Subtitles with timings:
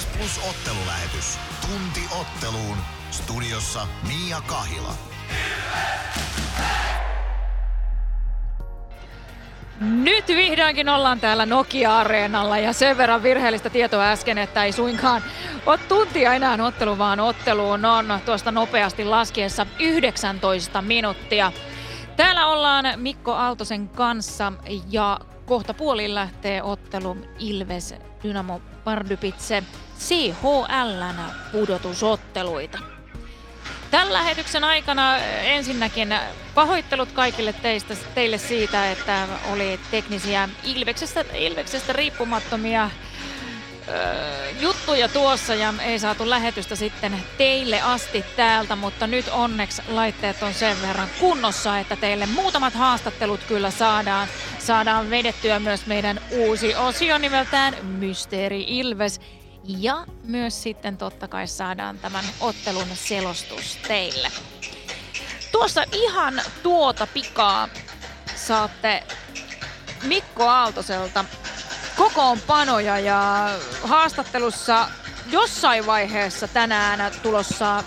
[0.00, 1.38] Ilves Plus ottelulähetys.
[1.60, 2.76] Tunti otteluun.
[3.10, 4.94] Studiossa Mia Kahila.
[9.80, 15.22] Nyt vihdoinkin ollaan täällä Nokia-areenalla ja sen verran virheellistä tietoa äsken, että ei suinkaan
[15.66, 21.52] ole tuntia enää ottelu, vaan otteluun on tuosta nopeasti laskiessa 19 minuuttia.
[22.16, 24.52] Täällä ollaan Mikko Aaltosen kanssa
[24.90, 29.62] ja kohta puoliin lähtee ottelu Ilves Dynamo Pardubitse
[29.98, 31.16] CHLn
[31.52, 32.78] pudotusotteluita.
[33.90, 36.14] Tämän lähetyksen aikana ensinnäkin
[36.54, 42.90] pahoittelut kaikille teistä, teille siitä, että oli teknisiä Ilveksestä, Ilveksestä riippumattomia
[44.60, 50.54] juttuja tuossa ja ei saatu lähetystä sitten teille asti täältä, mutta nyt onneksi laitteet on
[50.54, 57.18] sen verran kunnossa, että teille muutamat haastattelut kyllä saadaan, saadaan vedettyä myös meidän uusi osio
[57.18, 59.20] nimeltään Mysteeri Ilves.
[59.64, 64.28] Ja myös sitten totta kai saadaan tämän ottelun selostus teille.
[65.52, 67.68] Tuossa ihan tuota pikaa
[68.34, 69.02] saatte
[70.02, 71.24] Mikko Aaltoselta
[71.96, 73.48] kokoonpanoja ja
[73.82, 74.88] haastattelussa
[75.26, 77.84] jossain vaiheessa tänään tulossa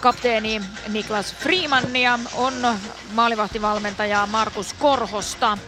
[0.00, 2.54] kapteeni Niklas Freemannia on
[3.12, 5.58] maalivahtivalmentaja Markus Korhosta.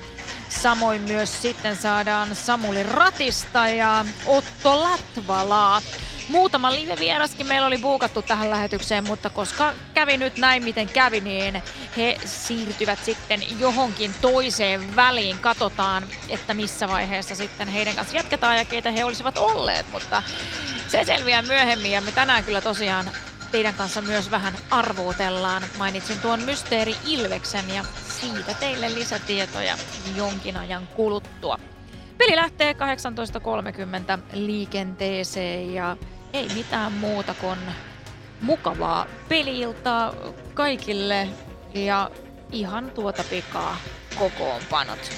[0.48, 5.83] Samoin myös sitten saadaan Samuli Ratista ja Otto Latvalaa.
[6.31, 11.62] Muutama live-vieraskin meillä oli buukattu tähän lähetykseen, mutta koska kävi nyt näin miten kävi, niin
[11.97, 15.39] he siirtyvät sitten johonkin toiseen väliin.
[15.39, 20.22] Katsotaan, että missä vaiheessa sitten heidän kanssa jatketaan ja keitä he olisivat olleet, mutta
[20.89, 23.11] se selviää myöhemmin ja me tänään kyllä tosiaan
[23.50, 25.62] teidän kanssa myös vähän arvuutellaan.
[25.78, 27.84] Mainitsin tuon Mysteeri Ilveksen ja
[28.20, 29.77] siitä teille lisätietoja
[30.17, 31.59] jonkin ajan kuluttua.
[32.19, 32.78] Peli lähtee 18.30
[34.33, 35.97] liikenteeseen ja
[36.33, 37.59] ei mitään muuta kuin
[38.41, 40.14] mukavaa peliiltaa
[40.55, 41.28] kaikille
[41.75, 42.10] ja
[42.53, 43.77] ihan tuota pikaa
[44.19, 45.10] kokoonpanot.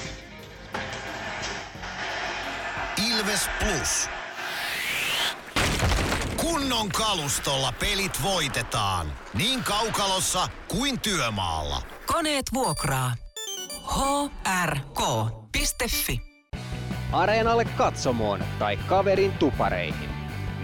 [3.10, 4.08] Ilves Plus.
[6.36, 9.12] Kunnon kalustolla pelit voitetaan.
[9.34, 11.82] Niin kaukalossa kuin työmaalla.
[12.06, 13.14] Koneet vuokraa.
[14.64, 16.20] hrk.fi
[17.12, 20.11] Areenalle katsomoon tai kaverin tupareihin.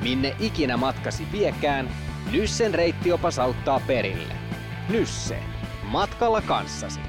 [0.03, 1.91] Minne ikinä matkasi viekään,
[2.31, 4.35] Nyssen reittiopas auttaa perille.
[4.89, 5.39] Nysse.
[5.83, 7.01] Matkalla kanssasi.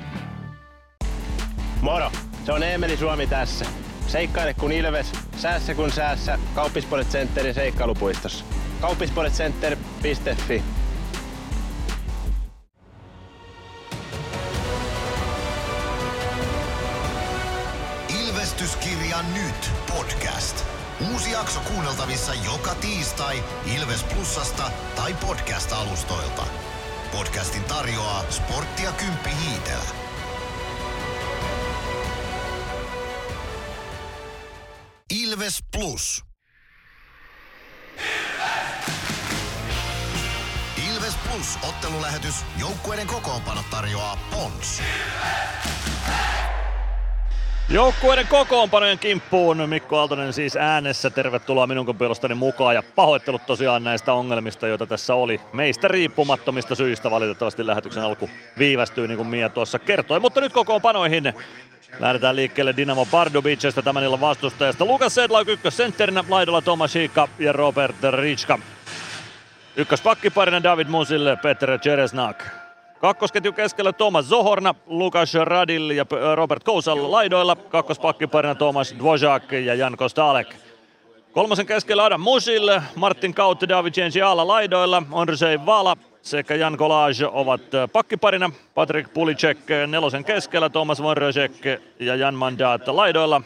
[1.81, 2.11] Moro!
[2.45, 3.65] Se on Eemeli Suomi tässä.
[4.07, 6.39] Seikkaile kun ilves, säässä kun säässä.
[6.55, 8.45] Kauppispoilet Centerin seikkailupuistossa.
[8.81, 10.63] Kauppispoiletcenter.fi
[18.27, 20.78] Ilvestyskirja nyt podcast.
[21.07, 23.43] Uusi jakso kuunneltavissa joka tiistai
[23.75, 26.45] Ilves Plusasta tai podcast-alustoilta.
[27.11, 29.83] Podcastin tarjoaa Sporttia Kymppi Hiitelä.
[35.09, 36.23] Ilves Plus.
[40.89, 42.35] Ilves Plus ottelulähetys.
[42.57, 44.81] Joukkueiden kokoonpano tarjoaa Pons.
[47.71, 51.09] Joukkueiden kokoonpanojen kimppuun Mikko Aaltonen siis äänessä.
[51.09, 55.41] Tervetuloa minun puolestani mukaan ja pahoittelut tosiaan näistä ongelmista, joita tässä oli.
[55.53, 60.19] Meistä riippumattomista syistä valitettavasti lähetyksen alku viivästyi, niin kuin Mia tuossa kertoi.
[60.19, 61.33] Mutta nyt kokoonpanoihin
[61.99, 64.85] Lähdetään liikkeelle Dinamo Pardubicesta tämän illan vastustajasta.
[64.85, 68.59] Lukas Sedlauk ykkössentterinä, laidalla Tomas Hiikka ja Robert Ritska.
[69.75, 72.58] Ykköspakkiparina David Musil, Peter Ceresnak.
[73.01, 76.05] Kakkosketju keskellä Thomas Zohorna, Lukas Radil ja
[76.35, 77.55] Robert Kousal laidoilla.
[77.55, 80.55] Kakkospakkiparina Thomas Dvořák ja Jan Kostalek.
[81.31, 83.93] Kolmosen keskellä Adam Musil, Martin Kautte, David
[84.25, 87.61] Alla laidoilla, Ondrzej Vala sekä Jan Kolaj ovat
[87.93, 88.51] pakkiparina.
[88.75, 89.57] Patrick Pulicek
[89.87, 91.65] nelosen keskellä, Thomas Vorosek
[91.99, 93.41] ja Jan Mandat laidoilla.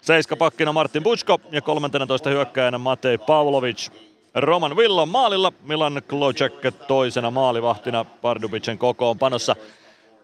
[0.00, 3.90] Seiska pakkina Martin Butsko ja 13 hyökkäjänä Matei Pavlovic.
[4.36, 6.52] Roman Villon maalilla, Milan Klocek
[6.88, 9.56] toisena maalivahtina Pardubicen kokoonpanossa.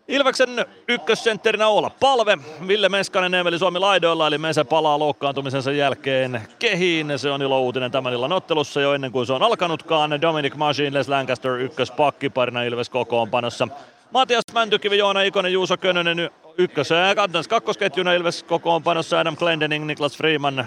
[0.08, 2.38] Ilveksen ykkössentterinä olla palve.
[2.66, 7.12] Ville Meskanen Emeli Suomi laidoilla, eli Mese palaa loukkaantumisensa jälkeen kehiin.
[7.16, 10.20] Se on ilo uutinen tämän illan ottelussa jo ennen kuin se on alkanutkaan.
[10.20, 13.68] Dominic Machine, Les Lancaster ykköspakkiparina Ilves kokoonpanossa.
[14.10, 20.66] Matias Mäntykivi, Joona Ikonen, Juuso Könönen ykkös- ja kakkosketjuna Ilves kokoonpanossa Adam Glendening, Niklas Freeman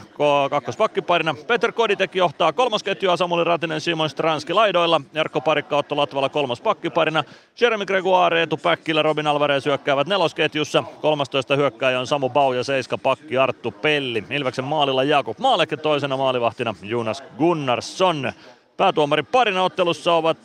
[0.49, 1.35] kakkospakkiparina.
[1.47, 5.01] Peter Koditek johtaa kolmosketjua, Samuli Ratinen, Simon Stranski laidoilla.
[5.13, 7.23] Jarkko Parikka, Otto Latvala kolmas pakkiparina.
[7.61, 10.83] Jeremy Gregoire, Etu Päkkilä, Robin Alvarez hyökkäävät nelosketjussa.
[11.01, 14.23] 13 hyökkääjä on Samu Bau ja seiska pakki Arttu Pelli.
[14.29, 18.31] Ilveksen maalilla Jakub Maaleke toisena maalivahtina Jonas Gunnarsson.
[18.77, 20.37] Päätuomarin parina ottelussa ovat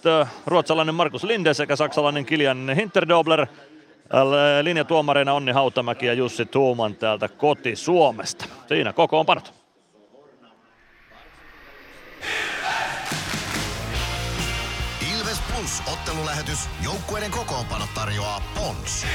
[0.46, 3.46] ruotsalainen Markus Linde sekä saksalainen Kilian Hinterdobler.
[4.62, 8.45] Linjatuomareina Onni Hautamäki ja Jussi Tuuman täältä koti-Suomesta.
[8.69, 9.55] Siinä kokoonpanot.
[15.19, 16.59] Ilves Plus ottelulähetys.
[16.85, 19.07] Joukkueiden kokoonpanot tarjoaa Pons.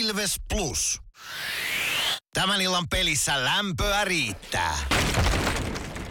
[0.00, 1.00] Ilves Plus.
[2.34, 4.74] Tämän illan pelissä lämpöä riittää.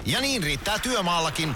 [0.06, 1.56] Ja niin riittää työmaallakin,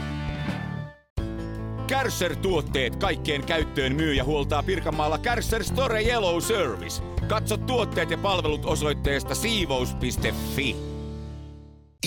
[1.91, 7.03] Kärsser-tuotteet kaikkeen käyttöön myy ja huoltaa Pirkanmaalla Kärsser Store Yellow Service.
[7.27, 10.75] Katso tuotteet ja palvelut osoitteesta siivous.fi.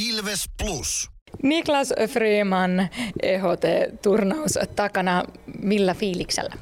[0.08, 1.10] Ilves Plus.
[1.42, 2.88] Niklas Freeman,
[3.22, 5.22] EHT-turnaus takana.
[5.62, 6.54] Millä fiiliksellä?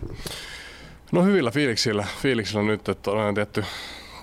[1.13, 3.65] No hyvillä fiiliksillä, fiiliksillä nyt, että on tietty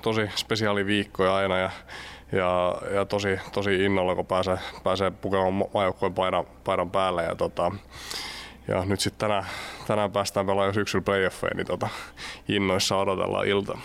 [0.01, 1.71] tosi spesiaali viikkoja aina ja,
[2.31, 7.23] ja, ja tosi, tosi innolla, kun pääsee, pääsee pukemaan maajoukkojen paidan, paidan päälle.
[7.23, 7.71] Ja, tota,
[8.69, 9.45] ja nyt sitten tänään,
[9.87, 11.89] tänään päästään pelaamaan syksyllä playoffeja, niin tota,
[12.47, 13.77] innoissa odotellaan ilta.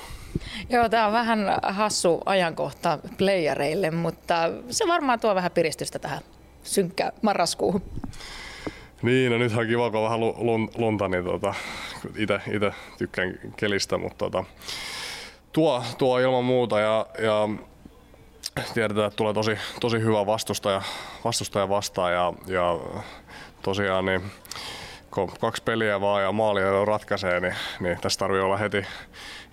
[0.70, 4.34] Joo, tämä on vähän hassu ajankohta playereille, mutta
[4.70, 6.20] se varmaan tuo vähän piristystä tähän
[6.62, 7.82] synkkä marraskuuhun.
[9.02, 10.20] Niin, no nythän on kiva, kun on vähän
[10.76, 11.54] lunta, niin tota,
[12.16, 14.44] itse tykkään kelistä, mutta tota,
[15.52, 17.48] tuo, tuo ilman muuta ja, ja
[18.74, 20.82] tiedetään, että tulee tosi, tosi hyvä vastustaja,
[21.24, 22.78] vastustaja vastaan ja, ja
[23.62, 24.22] tosiaan niin
[25.14, 28.86] kun kaksi peliä vaan ja maali ratkaisee, niin, niin tässä tarvii olla heti,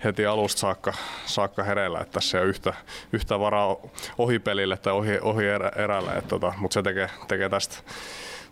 [0.04, 0.92] heti alusta saakka,
[1.26, 2.74] saakka hereillä, että tässä ei ole yhtä,
[3.12, 3.76] yhtä varaa
[4.18, 7.76] ohi pelille tai ohi, ohi erä, erälle, tota, mutta se tekee, tekee tästä,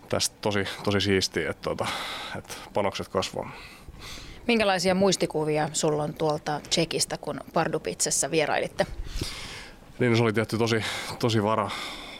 [0.08, 1.86] tästä tosi, tosi siistiä, että, tota,
[2.38, 3.50] että panokset kasvaa.
[4.46, 8.86] Minkälaisia muistikuvia sulla on tuolta Tsekistä, kun Pardupitsessä vierailitte?
[9.98, 10.84] Niin, se oli tietty tosi,
[11.18, 11.70] tosi vara,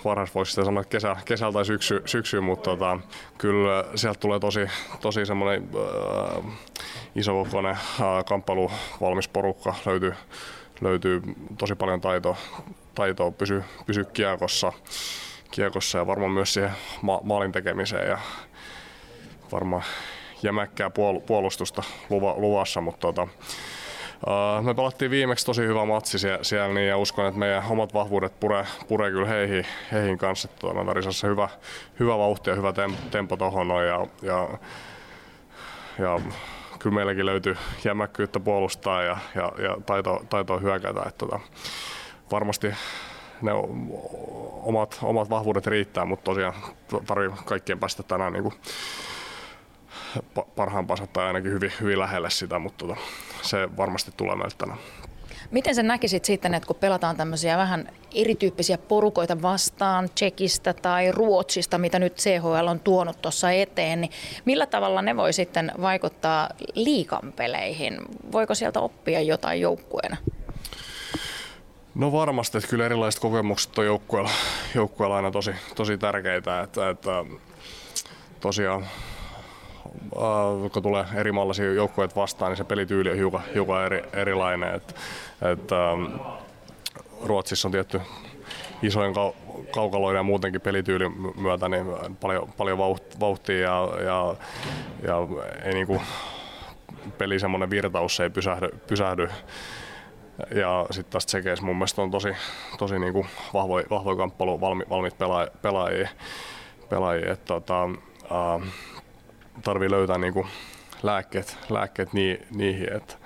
[0.04, 2.98] varas voisi sitä sanoa kesä, kesällä tai syksy, syksy mutta tota,
[3.38, 4.60] kyllä sieltä tulee tosi,
[5.00, 6.44] tosi semmoinen äh,
[7.14, 8.70] isokokoinen äh, kamppailu
[9.00, 9.74] valmis porukka.
[9.86, 10.14] Löytyy,
[10.80, 11.22] löytyy
[11.58, 12.36] tosi paljon taitoa,
[12.94, 14.72] taitoa pysy, pysy kiekossa,
[15.50, 18.18] kiekossa ja varmaan myös siihen ma- maalin tekemiseen ja
[19.52, 19.82] varmaan
[20.42, 20.90] jämäkkää
[21.26, 21.82] puolustusta
[22.36, 23.28] luvassa, mutta tota,
[24.62, 28.40] me pelattiin viimeksi tosi hyvä matsi siellä, siellä niin, ja uskon, että meidän omat vahvuudet
[28.40, 30.48] pure, pure kyllä heihin, heihin kanssa.
[30.48, 31.48] Tuolla Tarisassa hyvä,
[32.00, 32.72] hyvä vauhti ja hyvä
[33.10, 34.48] tempo tuohon ja, ja,
[35.98, 36.20] ja
[36.78, 41.00] kyllä meilläkin löytyy jämäkkyyttä puolustaa ja, ja, ja taito, taitoa hyökätä.
[41.00, 41.40] Että, tota,
[42.30, 42.74] varmasti
[43.42, 43.52] ne
[44.62, 46.54] omat, omat vahvuudet riittää, mutta tosiaan
[47.06, 48.54] tarvii kaikkien päästä tänään niin kuin
[50.56, 53.00] parhaampaa tai ainakin hyvin, hyvin lähelle sitä, mutta tota,
[53.42, 54.78] se varmasti tulee meiltä tänään.
[55.50, 61.78] Miten sä näkisit sitten, että kun pelataan tämmöisiä vähän erityyppisiä porukoita vastaan Tsekistä tai Ruotsista,
[61.78, 64.12] mitä nyt CHL on tuonut tuossa eteen, niin
[64.44, 67.98] millä tavalla ne voi sitten vaikuttaa liikampeleihin?
[68.32, 70.16] Voiko sieltä oppia jotain joukkueena?
[71.94, 74.30] No varmasti, että kyllä erilaiset kokemukset on joukkueella,
[74.74, 77.24] joukkueella aina tosi, tosi tärkeitä, että, että
[78.40, 78.86] tosiaan
[80.16, 84.74] äh, kun tulee eri mallisia joukkueita vastaan, niin se pelityyli on hiukan, hiukan eri, erilainen.
[84.74, 84.94] Et,
[85.52, 86.20] et, ähm,
[87.24, 88.00] Ruotsissa on tietty
[88.82, 91.86] isojen kau- kaukaloiden ja muutenkin pelityylin myötä niin
[92.20, 92.78] paljon, paljon
[93.20, 94.34] vauhtia ja, ja,
[95.02, 95.16] ja
[95.64, 96.02] ei niinku,
[97.18, 99.28] peli semmoinen virtaus ei pysähdy, pysähdy
[100.54, 102.28] ja sitten taas Tsekeissä mun mielestä on tosi,
[102.78, 105.18] tosi niinku vahvoja, vahvoja kamppailu, valmi, valmiit
[105.62, 106.08] pelaajia.
[106.88, 107.32] pelaajia.
[107.32, 108.62] Et, tota, uh,
[109.62, 110.46] tarvii löytää niinku
[111.02, 112.92] lääkkeet, lääkkeet nii, niihin.
[112.92, 113.18] Et,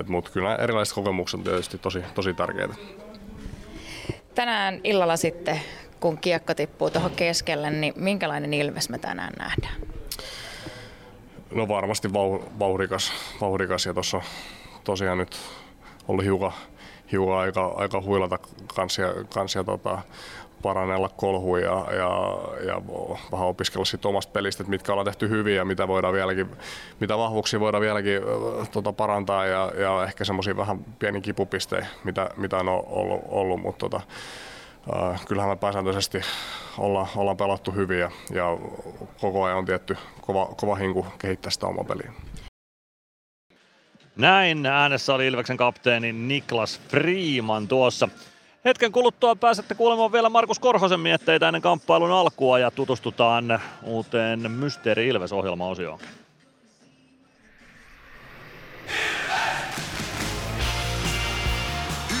[0.00, 2.74] et, Mutta kyllä erilaiset kokemukset on tietysti tosi, tosi tärkeitä.
[4.34, 5.60] Tänään illalla sitten,
[6.00, 9.74] kun kiekko tippuu tuohon keskelle, niin minkälainen Ilves me tänään nähdään?
[11.50, 14.20] No varmasti vau, vauhdikas, vauhdikas ja tuossa
[14.84, 15.36] tosiaan nyt
[16.08, 16.52] ollut hiukan,
[17.12, 18.38] hiukan aika, aika huilata
[18.74, 19.98] kansia, kansia tota,
[20.62, 22.10] parannella kolhuja ja, ja,
[22.66, 22.82] ja
[23.32, 26.50] vähän opiskella siitä omasta pelistä, että mitkä ollaan tehty hyvin ja mitä, voidaan vieläkin,
[27.00, 28.20] mitä vahvuuksia voidaan vieläkin
[28.72, 33.88] tota, parantaa ja, ja ehkä semmoisia vähän pieni kipupisteitä, mitä, mitä on ollut, ollut mutta
[33.88, 34.00] tota,
[34.94, 36.20] äh, kyllähän me pääsääntöisesti
[36.78, 38.58] ollaan, ollaan pelattu hyvin ja, ja
[39.20, 42.12] koko ajan on tietty kova, kova hinku kehittää sitä omaa peliä.
[44.16, 48.08] Näin äänessä oli Ilveksen kapteeni Niklas Freeman tuossa.
[48.68, 55.08] Hetken kuluttua pääsette kuulemaan vielä Markus Korhosen mietteitä ennen kamppailun alkua ja tutustutaan uuteen Mysteeri
[55.08, 56.00] Ilves-ohjelmaosioon.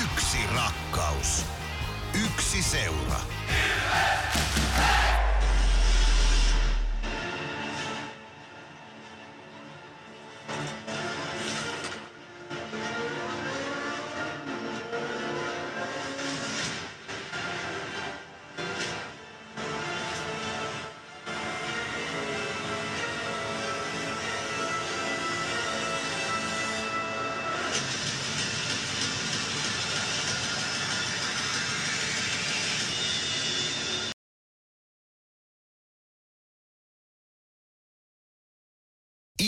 [0.02, 1.46] Yksi rakkaus.
[2.24, 3.07] Yksi seura.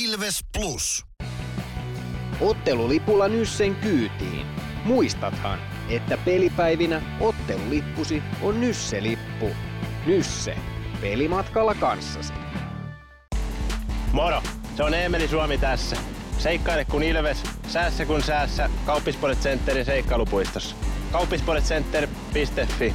[0.05, 1.05] Ilves Plus.
[2.41, 4.47] Ottelulipulla Nyssen kyytiin.
[4.85, 9.51] Muistathan, että pelipäivinä ottelulippusi on Nysse-lippu.
[10.07, 10.57] Nysse.
[11.01, 12.33] Pelimatkalla kanssasi.
[14.13, 14.43] Moro!
[14.77, 15.97] Se on Eemeli Suomi tässä.
[16.39, 18.71] Seikkaile kun Ilves, säässä kun säässä.
[18.87, 20.77] Kauppispoilet Centerin seikkailupuistossa.
[21.13, 22.95] Kauppispoiletcenter.fi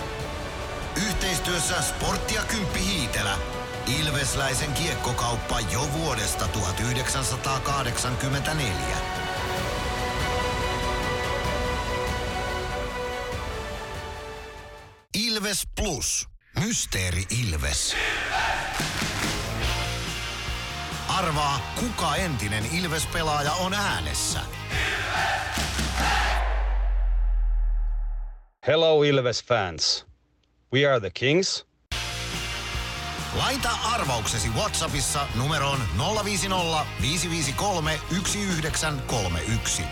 [0.95, 3.37] Yhteistyössä Sportti ja Kymppi Hiitelä.
[3.99, 8.97] Ilvesläisen kiekkokauppa jo vuodesta 1984.
[15.13, 16.27] Ilves Plus.
[16.59, 17.95] Mysteeri Ilves.
[21.07, 24.39] Arvaa, kuka entinen Ilves-pelaaja on äänessä.
[28.67, 30.10] Hello Ilves fans.
[30.73, 31.65] We are the Kings.
[33.37, 35.79] Laita arvauksesi Whatsappissa numeroon
[36.25, 39.83] 050 553 1931.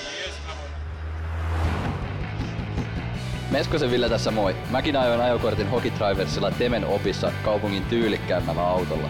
[3.51, 4.55] Meskosen Ville tässä moi.
[4.69, 9.09] Mäkin ajoin ajokortin Hokitriversilla Temen opissa kaupungin tyylikkäämmällä autolla.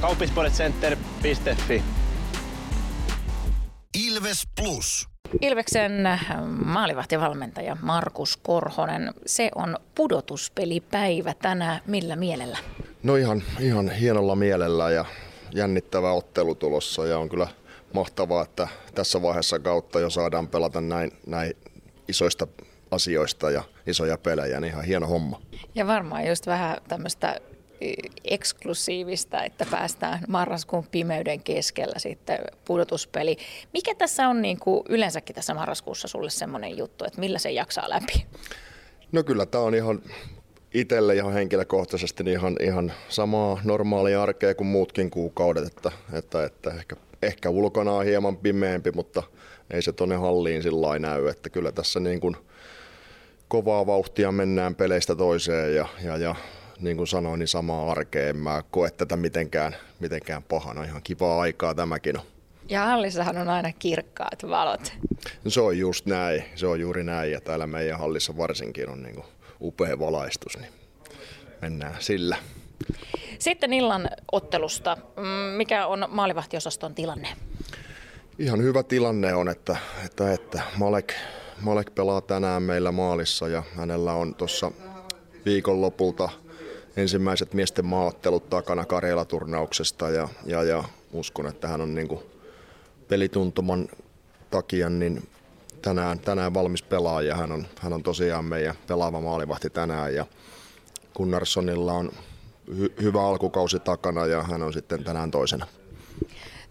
[0.00, 1.82] Kauppispoiletcenter.fi
[4.06, 5.08] Ilves Plus.
[5.40, 5.92] Ilveksen
[6.64, 11.80] maalivahtivalmentaja Markus Korhonen, se on pudotuspelipäivä tänään.
[11.86, 12.58] Millä mielellä?
[13.02, 15.04] No ihan, ihan hienolla mielellä ja
[15.54, 17.48] jännittävä ottelu tulossa ja on kyllä
[17.94, 21.56] mahtavaa, että tässä vaiheessa kautta jo saadaan pelata näin, näin
[22.08, 22.46] isoista
[22.90, 25.40] asioista ja isoja pelejä, niin ihan hieno homma.
[25.74, 27.40] Ja varmaan just vähän tämmöistä
[28.24, 33.36] eksklusiivista, että päästään marraskuun pimeyden keskellä sitten pudotuspeli.
[33.72, 37.90] Mikä tässä on niin kuin yleensäkin tässä marraskuussa sulle semmoinen juttu, että millä se jaksaa
[37.90, 38.26] läpi?
[39.12, 40.02] No kyllä tämä on ihan
[40.74, 46.70] itselle ihan henkilökohtaisesti niin ihan, ihan samaa normaalia arkea kuin muutkin kuukaudet, että, että, että
[46.70, 49.22] ehkä, ehkä ulkona on hieman pimeämpi, mutta
[49.70, 52.36] ei se tuonne halliin sillä näy, että kyllä tässä niin kuin
[53.48, 56.34] kovaa vauhtia mennään peleistä toiseen ja, ja, ja
[56.80, 58.28] niin kuin sanoin, niin samaa arkea.
[58.28, 60.84] En mä koe tätä mitenkään, mitenkään pahana.
[60.84, 62.24] Ihan kivaa aikaa tämäkin on.
[62.68, 64.92] Ja hallissahan on aina kirkkaat valot.
[65.44, 66.44] No se on just näin.
[66.54, 67.32] Se on juuri näin.
[67.32, 69.26] Ja täällä meidän hallissa varsinkin on niin kuin
[69.60, 70.58] upea valaistus.
[70.58, 70.72] Niin
[71.62, 72.36] mennään sillä.
[73.38, 74.96] Sitten illan ottelusta.
[75.16, 77.28] Mm, mikä on maalivahtiosaston tilanne?
[78.38, 81.14] Ihan hyvä tilanne on, että, että, että Malek,
[81.60, 84.72] Malek pelaa tänään meillä maalissa ja hänellä on tuossa
[85.44, 86.28] viikonlopulta
[86.96, 92.20] ensimmäiset miesten maaottelut takana Karjala-turnauksesta ja, ja, ja uskon, että hän on niin kuin
[93.08, 93.88] pelituntuman
[94.50, 95.28] takia niin
[95.82, 97.36] tänään, tänään valmis pelaaja.
[97.36, 100.26] Hän on, hän on tosiaan meidän pelaava maalivahti tänään ja
[101.16, 102.12] Gunnarssonilla on
[102.78, 105.66] hy, hyvä alkukausi takana ja hän on sitten tänään toisena.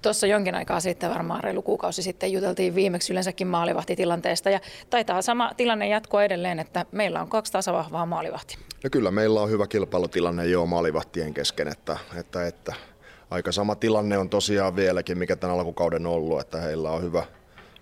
[0.02, 5.52] Tuossa jonkin aikaa sitten, varmaan reilu kuukausi sitten, juteltiin viimeksi yleensäkin maalivahtitilanteesta ja taitaa sama
[5.58, 8.58] tilanne jatkua edelleen, että meillä on kaksi tasavahvaa maalivahtia.
[8.86, 12.74] No kyllä meillä on hyvä kilpailutilanne jo maalivahtien kesken, että, että, että
[13.30, 17.24] aika sama tilanne on tosiaan vieläkin, mikä tämän alkukauden on ollut, että heillä on hyvä,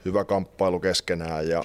[0.06, 1.64] hyvä kamppailu keskenään ja,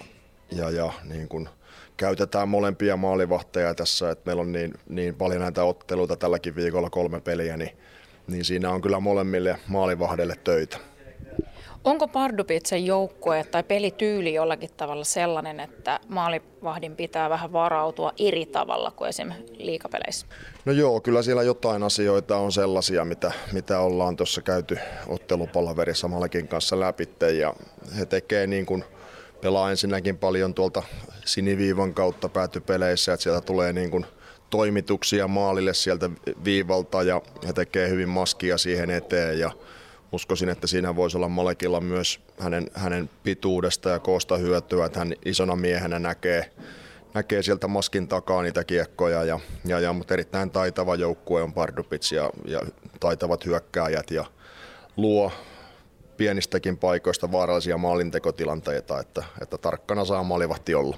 [0.53, 1.49] ja, ja niin kuin
[1.97, 7.21] käytetään molempia maalivahteja tässä, että meillä on niin, niin paljon näitä otteluita tälläkin viikolla kolme
[7.21, 7.71] peliä, niin,
[8.27, 10.79] niin siinä on kyllä molemmille maalivahdelle töitä.
[11.89, 18.91] Onko Pardubitsen joukkue tai pelityyli jollakin tavalla sellainen, että maalivahdin pitää vähän varautua eri tavalla
[18.91, 20.27] kuin esimerkiksi liikapeleissä?
[20.65, 26.49] No joo, kyllä siellä jotain asioita on sellaisia, mitä, mitä ollaan tuossa käyty ottelupalaverissa Malekin
[26.49, 27.09] kanssa läpi.
[27.39, 27.55] Ja
[27.99, 28.85] he tekee niin kuin,
[29.41, 30.83] pelaa ensinnäkin paljon tuolta
[31.25, 34.07] siniviivan kautta päätypeleissä, että sieltä tulee niin kuin
[34.51, 36.11] toimituksia maalille sieltä
[36.45, 39.51] viivalta ja he tekee hyvin maskia siihen eteen ja
[40.13, 45.15] uskoisin, että siinä voisi olla Malekilla myös hänen, hänen pituudesta ja koosta hyötyä, että hän
[45.25, 46.51] isona miehenä näkee,
[47.15, 52.13] näkee sieltä maskin takaa niitä kiekkoja, ja, ja, ja, mutta erittäin taitava joukkue on Pardupits
[52.13, 52.61] ja, ja
[53.01, 54.25] taitavat hyökkääjät ja
[54.97, 55.33] luo
[56.17, 60.97] pienistäkin paikoista vaarallisia maalintekotilanteita, että, että tarkkana saa maalivahti olla.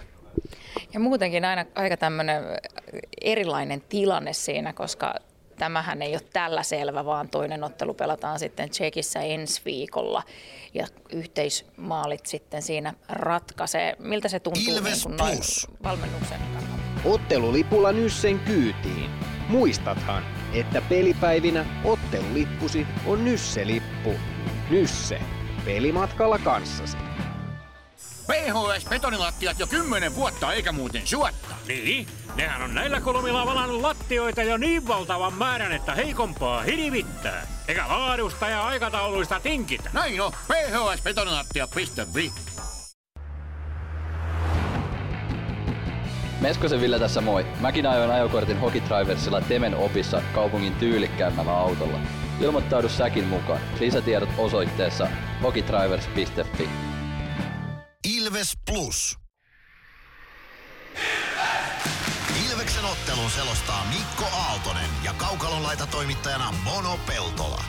[0.95, 2.43] Ja muutenkin aina aika tämmöinen
[3.21, 5.15] erilainen tilanne siinä, koska
[5.61, 10.23] tämähän ei ole tällä selvä, vaan toinen ottelu pelataan sitten Tsekissä ensi viikolla
[10.75, 13.97] ja yhteismaalit sitten siinä ratkaisee.
[13.99, 15.39] Miltä se tuntuu Ilves niin noin
[15.83, 16.83] valmennuksen kannalta?
[17.05, 19.11] Ottelulipulla Nyssen kyytiin.
[19.49, 24.15] Muistathan, että pelipäivinä ottelulippusi on Nysse-lippu.
[24.71, 25.21] Nysse.
[25.65, 26.97] Pelimatkalla kanssasi.
[28.27, 31.55] PHS-betonilattiat jo kymmenen vuotta eikä muuten suotta.
[31.69, 37.47] Niin, nehän on näillä kolmilla valannut lattioita jo niin valtavan määrän, että heikompaa hirvittää.
[37.69, 39.91] Eikä laadusta ja aikatauluista tinkitä.
[39.93, 42.33] Näin on, phsbetonilattia.fi.
[46.41, 47.47] Meskosen Ville tässä moi.
[47.61, 51.99] Mäkin ajoin ajokortin Hokitriversilla Temen opissa kaupungin tyylikkäämmällä autolla.
[52.41, 53.61] Ilmoittaudu säkin mukaan.
[53.81, 55.09] Lisätiedot osoitteessa
[55.43, 56.69] hokitrivers.fi.
[58.05, 59.19] Ilves Plus.
[62.93, 67.63] Ottelun selostaa Mikko Aaltonen ja Kaukalon laita toimittajana Mono Peltola.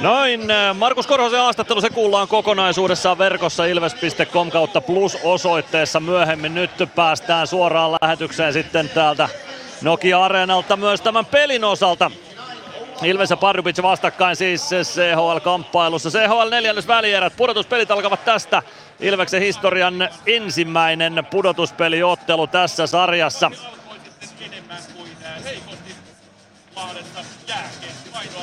[0.00, 6.54] Noin, äh, Markus Korhosen haastattelu se kuullaan kokonaisuudessaan verkossa ilves.com kautta plus osoitteessa myöhemmin.
[6.54, 9.28] Nyt päästään suoraan lähetykseen sitten täältä
[9.82, 12.10] Nokia-areenalta myös tämän pelin osalta.
[13.02, 16.10] Ilves ja Pardubic vastakkain siis CHL-kamppailussa.
[16.10, 18.62] CHL neljännes välierät, pudotuspelit alkavat tästä.
[19.00, 23.50] Ilveksen historian ensimmäinen pudotuspeliottelu tässä sarjassa.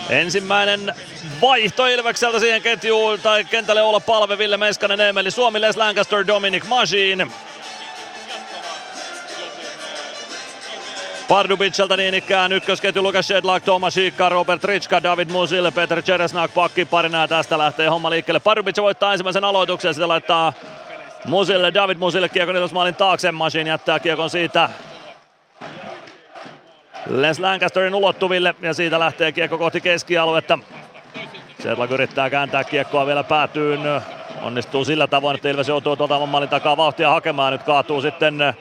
[0.10, 0.96] Ensimmäinen
[1.42, 6.68] vaihto Ilvekseltä siihen ketjuun tai kentälle olla palve Ville Meskanen, Emeli Suomi, Les Lancaster, Dominic
[6.68, 7.32] Majin.
[11.28, 16.86] Pardubicilta niin ikään ykkösketju Lukas Shedlak, Tomas Hiikka, Robert Ritska, David Musil, Peter Cheresnak pakki
[16.86, 18.40] parina ja tästä lähtee homma liikkeelle.
[18.40, 20.54] Pardubic voittaa ensimmäisen aloituksen sitten laittaa
[21.26, 23.32] Musille, David Musille kiekon nelosmaalin taakse.
[23.32, 24.70] Machine jättää kiekon siitä
[27.10, 30.60] Les Lancasterin ulottuville ja siitä lähtee kiekko kohti keskialuetta.
[31.64, 33.82] Sedlak yrittää kääntää kiekkoa vielä päätyyn
[34.42, 37.54] onnistuu sillä tavoin, että Ilves joutuu tuolta maalin takaa vauhtia hakemaan.
[37.54, 38.56] Nyt kaatuu sitten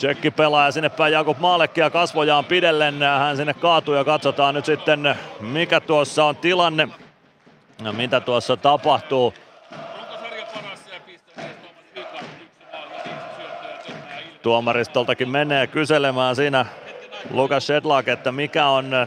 [0.00, 3.02] Tsekki pelaaja sinne päin Jakub Maalekkia kasvojaan pidellen.
[3.02, 6.88] Hän sinne kaatuu ja katsotaan nyt sitten mikä tuossa on tilanne
[7.84, 9.34] ja mitä tuossa tapahtuu.
[14.42, 16.66] Tuomaristoltakin menee kyselemään siinä
[17.30, 19.06] Lukas Shedlak, että mikä on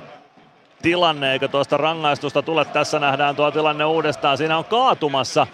[0.82, 2.66] tilanne, eikö tuosta rangaistusta tule.
[2.66, 4.38] Tässä nähdään tuo tilanne uudestaan.
[4.38, 5.48] Siinä on kaatumassa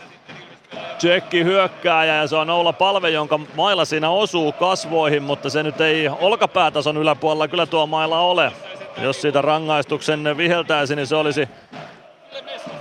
[0.98, 5.82] Tsekki hyökkääjä ja se on Oula Palve, jonka mailla siinä osuu kasvoihin, mutta se nyt
[5.82, 8.52] ei olkapäätason yläpuolella kyllä tuo mailla ole.
[9.02, 11.50] Jos siitä rangaistuksen viheltäisi, niin se olisi,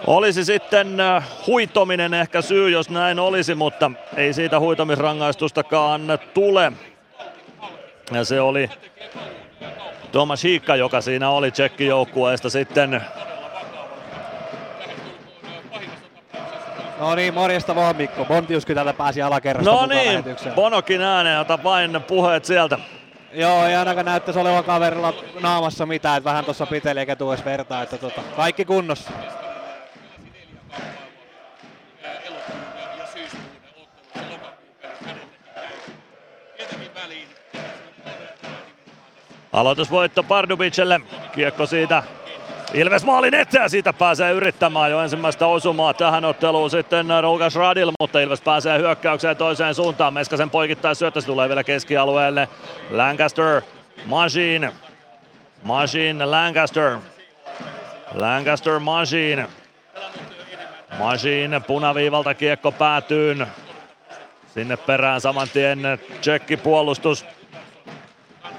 [0.07, 6.72] olisi sitten äh, huitominen ehkä syy, jos näin olisi, mutta ei siitä huitomisrangaistustakaan tule.
[8.12, 8.70] Ja se oli
[10.12, 13.03] Tomas Hiikka, joka siinä oli tsekkijoukkueesta sitten
[17.00, 18.24] No niin, morjesta vaan Mikko.
[18.24, 22.78] Bontiuskin täältä pääsi alakerrasta No niin, Bonokin ääneen, ota vain puheet sieltä.
[23.32, 27.82] Joo, ei ainakaan näyttäisi olevan kaverilla naamassa mitään, että vähän tuossa piteli eikä tuo vertaa,
[27.82, 29.11] että tota, kaikki kunnossa.
[39.52, 41.00] Aloitusvoitto Pardubicelle.
[41.32, 42.02] Kiekko siitä
[42.74, 48.20] Ilves maalin eteen, siitä pääsee yrittämään jo ensimmäistä osumaa tähän otteluun sitten Lukas Radil, mutta
[48.20, 50.14] Ilves pääsee hyökkäykseen toiseen suuntaan.
[50.14, 52.48] Meskasen poikittais syöttö, se tulee vielä keskialueelle.
[52.90, 53.62] Lancaster,
[54.07, 54.72] Machine,
[55.62, 56.98] Machine, Lancaster,
[58.14, 59.46] Lancaster, Machine.
[60.98, 63.46] Machine punaviivalta kiekko päätyyn.
[64.54, 65.81] Sinne perään saman tien
[66.20, 67.26] tsekki puolustus.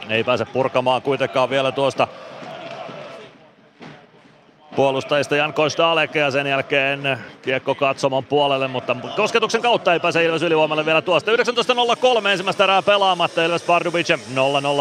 [0.10, 2.08] Ei pääse purkamaan kuitenkaan vielä tuosta
[4.80, 10.42] puolustajista Jan Kostalek ja sen jälkeen kiekko katsomon puolelle, mutta kosketuksen kautta ei pääse Ilves
[10.42, 11.32] ylivoimalle vielä tuosta.
[11.32, 14.20] 19.03 ensimmäistä erää pelaamatta Ilves Pardubice 0-0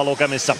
[0.04, 0.56] lukemissa.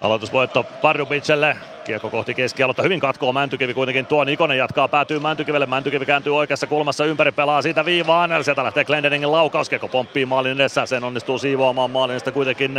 [0.00, 1.71] Aloitusvoitto Pardubicelle.
[1.84, 2.82] Kiekko kohti keskialuetta.
[2.82, 4.24] Hyvin katkoo Mäntykivi kuitenkin tuo.
[4.24, 5.66] Nikonen jatkaa, päätyy Mäntykivelle.
[5.66, 8.44] Mäntykivi kääntyy oikeassa kulmassa ympäri, pelaa siitä viivaan.
[8.44, 9.68] Sieltä lähtee Glendeningin laukaus.
[9.68, 10.86] Kiekko pomppii maalin edessä.
[10.86, 12.74] Sen onnistuu siivoamaan maalin sitä kuitenkin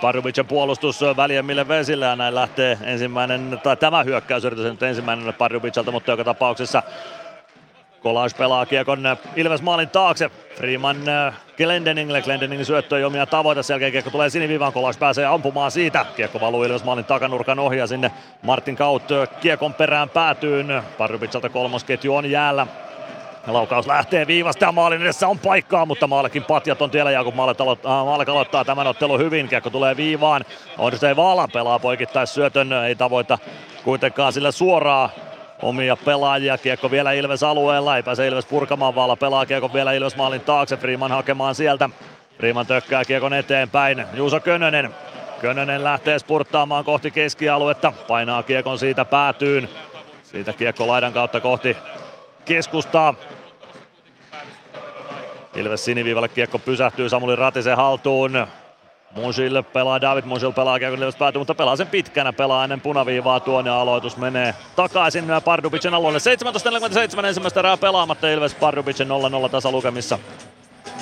[0.00, 2.04] Pardubicen puolustus väljemmille vesille.
[2.04, 6.82] Ja näin lähtee ensimmäinen, tai tämä hyökkäysyritys nyt ensimmäinen Pardubicelta, mutta joka tapauksessa
[8.02, 10.30] Kolage pelaa kiekon Ilves maalin taakse.
[10.56, 12.22] Freeman äh, Glendeningille.
[12.22, 13.62] Glendeningin syöttö ei omia tavoite.
[13.62, 14.72] Sen jälkeen kiekko tulee sinivivaan.
[14.72, 16.06] Kolage pääsee ampumaan siitä.
[16.16, 18.10] Kiekko valuu Ilves maalin takanurkan ohi ja sinne
[18.42, 19.02] Martin Kaut
[19.40, 20.82] kiekon perään päätyyn.
[20.98, 22.66] Parubitsalta kolmosketju on jäällä.
[23.46, 27.36] Laukaus lähtee viivasta ja maalin edessä on paikkaa, mutta maallekin patjat on tiellä ja kun
[27.36, 29.48] Maalle aloittaa, aloittaa tämän ottelun hyvin.
[29.48, 30.44] Kiekko tulee viivaan.
[30.78, 33.38] Odyssey Vaala pelaa poikittais syötön, ei tavoita
[33.84, 35.10] kuitenkaan sillä suoraa
[35.62, 36.58] omia pelaajia.
[36.58, 40.76] Kiekko vielä Ilves alueella, ei pääse Ilves purkamaan, vaan pelaa kiekko vielä Ilves maalin taakse.
[40.76, 41.90] Freeman hakemaan sieltä.
[42.36, 44.04] Freeman tökkää kiekon eteenpäin.
[44.14, 44.94] Juuso Könönen.
[45.40, 47.92] Könönen lähtee spurttaamaan kohti keskialuetta.
[48.08, 49.68] Painaa kiekon siitä päätyyn.
[50.22, 51.76] Siitä kiekko laidan kautta kohti
[52.44, 53.14] keskustaa.
[55.54, 58.46] Ilves siniviivalle kiekko pysähtyy Samuli Ratisen haltuun.
[59.14, 63.66] Musil pelaa, David Musil pelaa Kevin päätyy, mutta pelaa sen pitkänä, pelaa ennen punaviivaa tuon
[63.66, 66.18] ja aloitus menee takaisin Pardubicen alueelle.
[67.20, 69.08] 17.47 ensimmäistä erää pelaamatta Ilves Pardubicen
[69.46, 70.18] 0-0 tasalukemissa.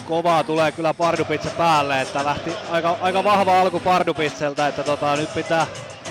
[0.08, 5.34] Kovaa tulee kyllä Pardubice päälle, että lähti aika, aika vahva alku Pardubicelta, että tota, nyt
[5.34, 5.66] pitää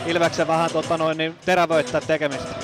[0.06, 2.56] Ilveksen vähän tota noin, niin terävöittää tekemistä.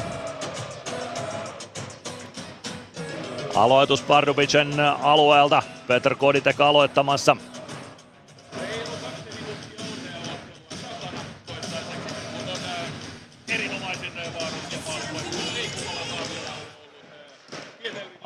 [3.56, 5.64] Aloitus Pardubicen alueelta.
[5.88, 7.38] Peter Koditek aloittamassa.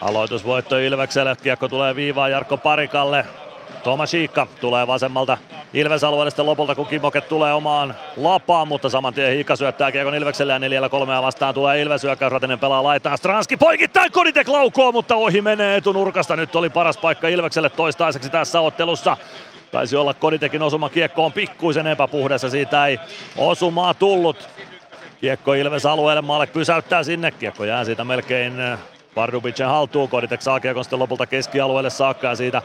[0.01, 3.25] Aloitusvoitto Ilvekselle, kiekko tulee viivaan Jarkko Parikalle.
[3.83, 5.37] Tomas Hiikka tulee vasemmalta.
[5.73, 10.53] Ilves alueelle lopulta, kun Kimoket tulee omaan lapaan, mutta saman tien Hiikka syöttää kiekon Ilvekselle
[10.53, 12.03] ja neljällä kolmea vastaan tulee Ilves.
[12.03, 16.97] Hyökkäys, Ratinen pelaa laitaan, Stranski poikittain, Koditek laukoo, mutta ohi menee etunurkasta, nyt oli paras
[16.97, 19.17] paikka Ilvekselle toistaiseksi tässä ottelussa.
[19.71, 20.89] Taisi olla Koditekin osuma.
[20.89, 22.99] Kiekko on pikkuisen epäpuhdassa, siitä ei
[23.37, 24.49] osumaa tullut.
[25.21, 28.53] Kiekko Ilves alueelle, Maalek pysäyttää sinne, kiekko jää siitä melkein
[29.15, 32.61] Pardubicen haltuun, Koditek saa kiekon sitten lopulta keskialueelle saakka ja siitä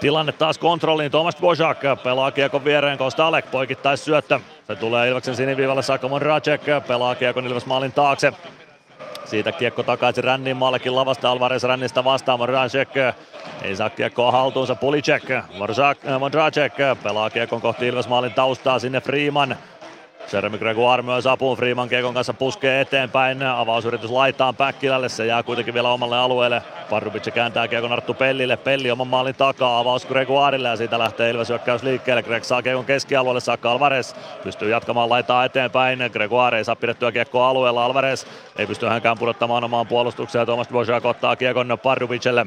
[0.00, 1.10] tilanne taas kontrolliin.
[1.10, 4.40] Tomas Bojak pelaa kiekon viereen, Kostalek poikittais syöttö.
[4.66, 8.32] Se tulee Ilveksen siniviivalle saakka Racek pelaa kiekon Ilves maalin taakse.
[9.24, 12.38] Siitä kiekko takaisin Rännin maallekin lavasta Alvarez Rännistä vastaan.
[12.38, 12.88] Voracek
[13.62, 14.74] ei saa kiekkoa haltuunsa.
[14.74, 15.22] Pulicek,
[16.20, 19.56] Voracek pelaa kiekon kohti Ilves maalin taustaa sinne Freeman.
[20.32, 23.42] Jeremy Gregoire myös apuun Freeman Kiekon kanssa puskee eteenpäin.
[23.42, 26.62] Avausyritys laitaan Päkkilälle, se jää kuitenkin vielä omalle alueelle.
[26.90, 28.56] Pardubic kääntää Kiekon Arttu Pellille.
[28.56, 32.22] Pelli oman maalin takaa, avaus Gregoirelle ja siitä lähtee Ilves hyökkäys liikkeelle.
[32.22, 34.14] Greg saa Kiekon keskialueelle saakka Alvarez.
[34.42, 35.98] Pystyy jatkamaan laitaa eteenpäin.
[36.12, 37.84] Gregoire ei saa pidettyä Kiekkoa alueella.
[37.84, 38.26] Alvarez
[38.58, 40.46] ei pysty hänkään pudottamaan omaan puolustukseen.
[40.46, 42.46] Thomas Bojak ottaa Kiekon Pardubicelle.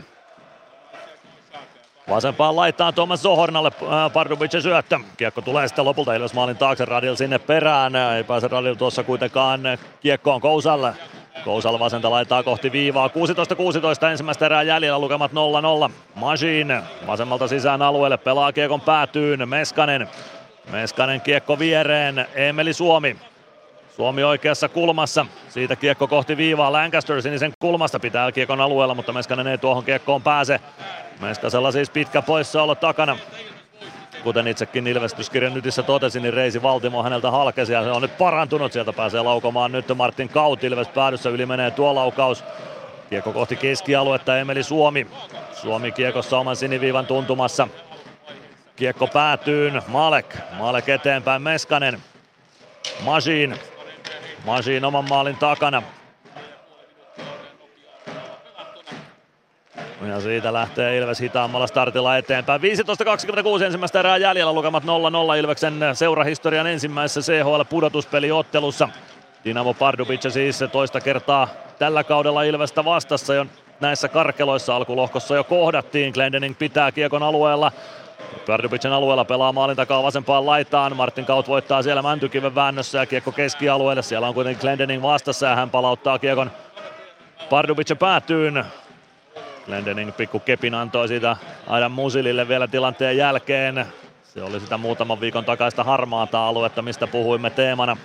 [2.10, 5.00] Vasempaan laittaa Thomas Zohornalle äh, Pardubicin syöttö.
[5.18, 7.96] Kiekko tulee sitten lopulta Ilves maalin taakse Radil sinne perään.
[7.96, 9.62] Ei pääse Radil tuossa kuitenkaan
[10.02, 10.94] kiekkoon Kousalle.
[11.44, 13.08] Kousal vasenta laittaa kohti viivaa.
[13.08, 13.12] 16-16
[14.12, 15.32] ensimmäistä erää jäljellä lukemat
[15.88, 15.92] 0-0.
[16.16, 19.50] Majin vasemmalta sisään alueelle pelaa kiekon päätyyn.
[19.50, 20.08] Meskanen.
[20.72, 22.28] Meskanen kiekko viereen.
[22.36, 23.16] Emeli Suomi.
[23.96, 25.26] Suomi oikeassa kulmassa.
[25.50, 26.72] Siitä kiekko kohti viivaa.
[26.72, 30.60] Lancaster sinisen kulmasta pitää kiekon alueella, mutta Meskanen ei tuohon kiekkoon pääse.
[31.22, 33.18] Meskasella siis pitkä poissaolo takana.
[34.24, 38.74] Kuten itsekin Ilvestyskirjan nytissä totesi, niin Reisi Valtimo häneltä halkesi ja se on nyt parantunut.
[38.74, 41.30] Sieltä pääsee laukomaan nyt Martin Kaut Ilves päädyssä.
[41.30, 42.44] Yli menee tuo laukaus.
[43.10, 45.08] Kiekko kohti keskialuetta Emeli Suomi.
[45.54, 47.68] Suomi kiekossa oman siniviivan tuntumassa.
[48.76, 49.72] Kiekko päätyy.
[49.88, 50.38] Malek.
[50.58, 52.02] Malek eteenpäin Meskanen.
[53.04, 53.60] Masin.
[54.46, 55.84] Masin oman maalin takana.
[60.08, 62.62] Ja siitä lähtee Ilves hitaammalla startilla eteenpäin.
[62.62, 64.88] 15.26 ensimmäistä erää jäljellä lukemat 0-0
[65.38, 68.90] Ilveksen seurahistorian ensimmäisessä CHL-pudotuspeliottelussa.
[69.46, 71.48] Dinamo Pardubice siis toista kertaa
[71.80, 73.46] tällä kaudella Ilvestä vastassa jo
[73.80, 76.14] näissä karkeloissa alkulohkossa jo kohdattiin.
[76.14, 77.72] Glendening pitää kiekon alueella.
[78.48, 80.96] Pardubicen alueella pelaa maalin takaa vasempaan laitaan.
[80.96, 84.02] Martin Kaut voittaa siellä Mäntykiven väännössä ja kiekko keskialueelle.
[84.02, 86.52] Siellä on kuitenkin Glendening vastassa ja hän palauttaa kiekon
[87.50, 88.66] Pardubice päätyyn.
[89.72, 93.86] Glendening pikku kepin antoi siitä Adam Musilille vielä tilanteen jälkeen.
[94.24, 97.98] Se oli sitä muutaman viikon takaista harmaata aluetta, mistä puhuimme teemana.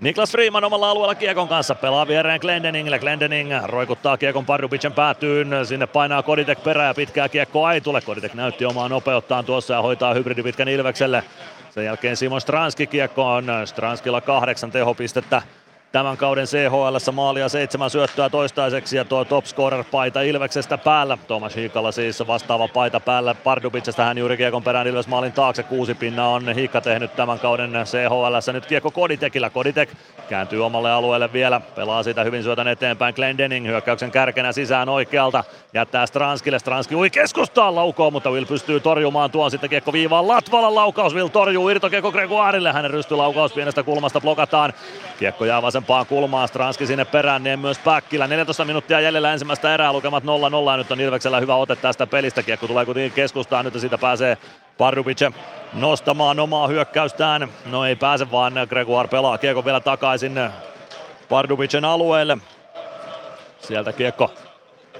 [0.00, 2.98] Niklas Freeman omalla alueella Kiekon kanssa pelaa viereen Glendeningille.
[2.98, 5.50] Glendening roikuttaa Kiekon Pardubicen päätyyn.
[5.64, 8.00] Sinne painaa Koditek perään ja pitkää Kiekko ei tule.
[8.00, 11.24] Koditek näytti omaa nopeuttaan tuossa ja hoitaa hybridipitkän Ilvekselle.
[11.70, 15.42] Sen jälkeen Simon Stranski kiekko on Stranskilla kahdeksan tehopistettä
[15.92, 21.18] tämän kauden CHL maalia seitsemän syöttöä toistaiseksi ja tuo top scorer paita Ilveksestä päällä.
[21.26, 25.62] Tomas Hiikalla siis vastaava paita päällä Pardubitsesta hän juuri kiekon perään Ilves maalin taakse.
[25.62, 28.52] Kuusi pinna on Hiikka tehnyt tämän kauden CHL.
[28.52, 29.50] Nyt kiekko Koditekillä.
[29.50, 29.90] Koditek
[30.28, 31.60] kääntyy omalle alueelle vielä.
[31.60, 33.14] Pelaa siitä hyvin syötän eteenpäin.
[33.14, 35.44] Glendening hyökkäyksen kärkenä sisään oikealta.
[35.74, 36.58] Jättää Stranskille.
[36.58, 40.28] Stranski ui keskustaan laukoo, mutta Will pystyy torjumaan tuon sitten kiekko viivaan.
[40.28, 41.14] Latvalan laukaus.
[41.14, 42.72] Will torjuu irtokiekko Gregoirille.
[42.72, 44.72] Hänen rystylaukaus pienestä kulmasta blokataan.
[45.18, 48.26] Kiekko jää vasempaan kulmaan, Stranski sinne perään, niin myös Päkkilä.
[48.26, 50.26] 14 minuuttia jäljellä ensimmäistä erää, lukemat 0-0
[50.70, 52.42] ja nyt on Ilveksellä hyvä ote tästä pelistä.
[52.42, 54.38] Kiekko tulee kuitenkin keskustaan, nyt siitä pääsee
[54.78, 55.32] Pardubice
[55.72, 57.48] nostamaan omaa hyökkäystään.
[57.66, 60.40] No ei pääse vaan, Gregoire pelaa kiekko vielä takaisin
[61.28, 62.38] Pardubicen alueelle.
[63.60, 64.30] Sieltä kiekko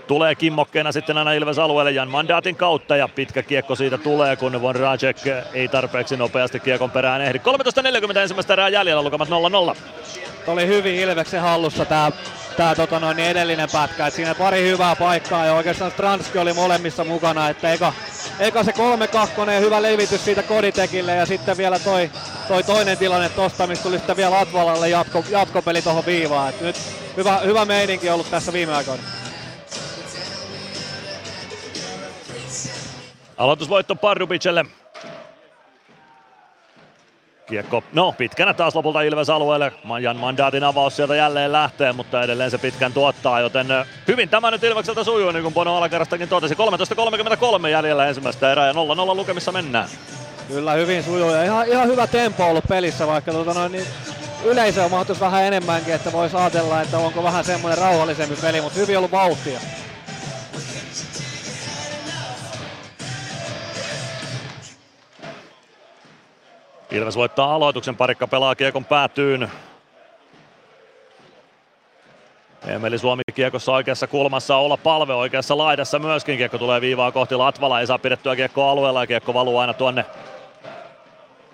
[0.07, 4.63] tulee kimmokkeena sitten aina Ilves alueelle Jan Mandaatin kautta ja pitkä kiekko siitä tulee, kun
[4.63, 5.17] Von Rajek
[5.55, 7.39] ei tarpeeksi nopeasti kiekon perään ehdi.
[7.39, 9.77] 13.40 ensimmäistä erää jäljellä, lukemat 0-0.
[10.47, 12.11] Oli hyvin Ilveksen hallussa tämä
[12.57, 14.07] tää, tota noin, niin edellinen pätkä.
[14.07, 17.49] Et siinä pari hyvää paikkaa ja oikeastaan Stranski oli molemmissa mukana.
[17.49, 17.93] Että eka,
[18.39, 18.73] eka se
[19.59, 22.11] 3-2 hyvä levitys siitä Koditekille ja sitten vielä toi,
[22.49, 26.49] toi toinen tilanne tosta, mistä tuli sitten vielä Latvalalle jatko, jatkopeli tuohon viivaan.
[26.49, 26.77] Et nyt
[27.17, 29.22] hyvä, hyvä meininki ollut tässä viime aikoina.
[33.43, 34.65] Aloitusvoitto Pardubicelle.
[37.47, 39.73] Kiekko, no pitkänä taas lopulta Ilves alueelle.
[40.01, 43.67] Jan Mandaatin avaus sieltä jälleen lähtee, mutta edelleen se pitkän tuottaa, joten
[44.09, 46.55] hyvin tämä nyt Ilvekseltä sujuu, niin kuin Bono alakerrastakin totesi.
[46.55, 48.77] 13.33 jäljellä ensimmäistä erää ja 0-0
[49.17, 49.89] lukemissa mennään.
[50.49, 53.87] Kyllä hyvin sujuu ja ihan, ihan hyvä tempo ollut pelissä, vaikka tuota noin, niin
[54.45, 58.99] yleisöä mahtuisi vähän enemmänkin, että voisi ajatella, että onko vähän semmoinen rauhallisempi peli, mutta hyvin
[58.99, 59.61] ollut vauhtia.
[66.93, 69.51] Ilves voittaa aloituksen, parikka pelaa kiekon päätyyn.
[72.67, 76.37] Emeli Suomi kiekossa oikeassa kulmassa, olla palve oikeassa laidassa myöskin.
[76.37, 80.05] Kiekko tulee viivaa kohti Latvala, ei saa pidettyä kiekko alueella ja kiekko valuu aina tuonne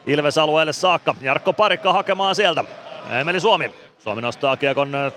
[0.06, 1.14] Ilves alueelle saakka.
[1.20, 2.64] Jarkko Parikka hakemaan sieltä.
[3.10, 3.74] Emeli Suomi.
[3.98, 5.12] Suomi nostaa kiekon äh,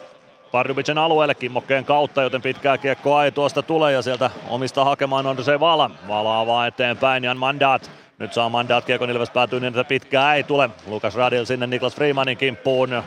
[0.52, 5.44] Pardubicen alueelle kimmokkeen kautta, joten pitkää kiekkoa ei tuosta tule ja sieltä omista hakemaan on
[5.44, 5.92] se Vala.
[6.08, 10.44] Vala avaa eteenpäin, Jan Mandat nyt saa mandaat Kiekon Ilves päätyy niin, että pitkää ei
[10.44, 10.70] tule.
[10.88, 13.04] Lukas Radil sinne Niklas Freemanin kimppuun.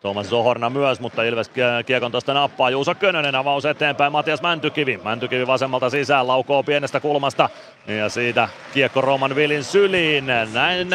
[0.00, 1.50] Tuomas Zohorna myös, mutta Ilves
[1.86, 2.70] kiekon tuosta nappaa.
[2.70, 5.00] Juuso Könönen avaus eteenpäin, Matias Mäntykivi.
[5.04, 7.48] Mäntykivi vasemmalta sisään, laukoo pienestä kulmasta.
[7.86, 10.26] Ja siitä kiekko Roman Vilin syliin.
[10.52, 10.92] Näin 0-0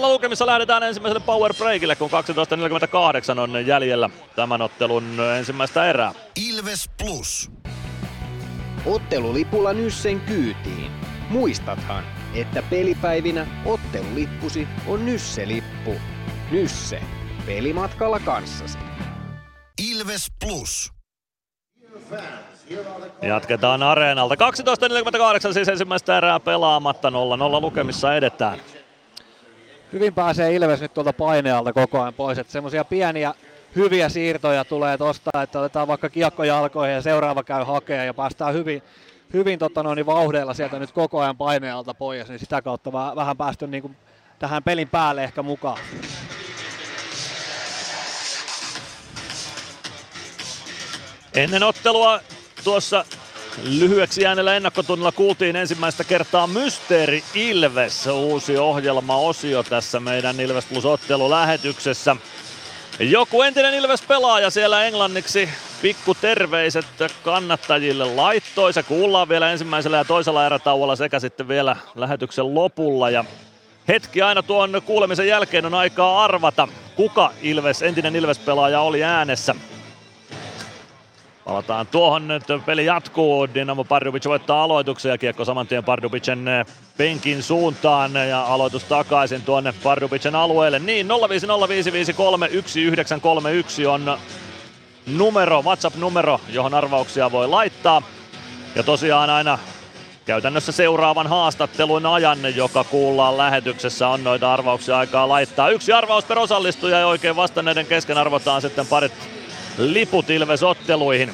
[0.00, 2.10] lukemissa lähdetään ensimmäiselle power breakille, kun
[3.34, 5.04] 12.48 on jäljellä tämän ottelun
[5.38, 6.12] ensimmäistä erää.
[6.48, 7.50] Ilves Plus.
[8.86, 10.90] Ottelulipulla Nyssen kyytiin.
[11.30, 15.94] Muistathan, että pelipäivinä ottelulippusi on Nysse-lippu.
[16.50, 17.00] Nysse.
[17.46, 18.78] Pelimatkalla kanssasi.
[19.90, 20.92] Ilves Plus.
[23.22, 24.34] Jatketaan areenalta.
[24.34, 27.10] 12.48 siis ensimmäistä erää pelaamatta.
[27.10, 27.12] 0-0
[27.60, 28.58] lukemissa edetään.
[29.92, 32.38] Hyvin pääsee Ilves nyt tuolta painealta koko ajan pois.
[32.38, 33.34] Että semmoisia pieniä
[33.76, 38.54] hyviä siirtoja tulee tosta, että otetaan vaikka kiekko jalkoihin ja seuraava käy hakea ja päästään
[38.54, 38.82] hyvin,
[39.34, 43.66] hyvin tota noin, vauhdeilla sieltä nyt koko ajan painealta pois, niin sitä kautta vähän päästy
[43.66, 43.96] niin kuin
[44.38, 45.78] tähän pelin päälle ehkä mukaan.
[51.34, 52.20] Ennen ottelua
[52.64, 53.04] tuossa
[53.62, 62.16] lyhyeksi äänellä ennakkotunnilla kuultiin ensimmäistä kertaa Mysteeri Ilves, uusi ohjelma-osio tässä meidän Ilves Plus ottelulähetyksessä.
[63.00, 65.48] Joku entinen Ilves-pelaaja siellä englanniksi
[65.82, 66.86] pikku terveiset
[67.22, 68.72] kannattajille laittoi.
[68.72, 73.10] Se kuullaan vielä ensimmäisellä ja toisella erätauolla sekä sitten vielä lähetyksen lopulla.
[73.10, 73.24] Ja
[73.88, 79.54] hetki aina tuon kuulemisen jälkeen on aikaa arvata, kuka Ilves, entinen Ilves-pelaaja oli äänessä.
[81.44, 86.66] Palataan tuohon nyt, peli jatkuu, Dinamo Pardubic voittaa aloituksen ja kiekko saman tien Pardubicen eh,
[86.96, 90.78] penkin suuntaan ja aloitus takaisin tuonne Pardubicen alueelle.
[90.78, 94.18] Niin, 0505531931 on
[95.06, 98.02] numero, WhatsApp-numero, johon arvauksia voi laittaa.
[98.74, 99.58] Ja tosiaan aina
[100.24, 105.70] käytännössä seuraavan haastattelun ajan, joka kuullaan lähetyksessä, on noita arvauksia aikaa laittaa.
[105.70, 109.12] Yksi arvaus per osallistuja ja oikein vastanneiden kesken arvotaan sitten parit
[109.78, 111.30] liput Ilves-otteluihin.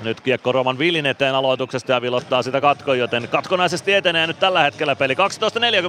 [0.00, 4.62] Nyt kiekko Roman Vilin eteen aloituksesta ja vilottaa sitä katkon, joten katkonaisesti etenee nyt tällä
[4.62, 5.14] hetkellä peli.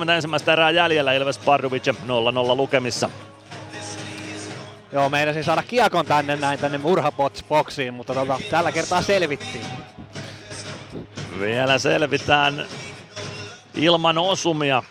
[0.05, 1.93] 12.40 ensimmäistä erää jäljellä Ilves Pardubic 0-0
[2.55, 3.09] lukemissa.
[4.91, 9.65] Joo, meinasin saada kiekon tänne näin tänne murhaboksiin, mutta tota, tällä kertaa selvittiin.
[11.39, 12.65] Vielä selvitään
[13.75, 14.83] ilman osumia.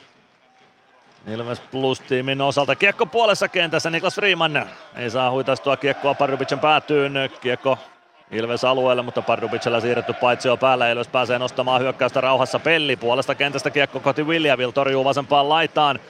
[1.26, 2.76] Ilves Plus-tiimin osalta.
[2.76, 7.12] Kiekko puolessa kentässä, Niklas Freeman ei saa huitastua kiekkoa Pardubicen päätyyn.
[7.40, 7.78] Kiekko
[8.30, 10.90] Ilves alueelle, mutta Pardubicella siirretty paitsio päällä.
[10.90, 12.96] Ilves pääsee nostamaan hyökkäystä rauhassa Pelli.
[12.96, 16.00] Puolesta kentästä kiekko koti Williamil torjuu vasempaan laitaan.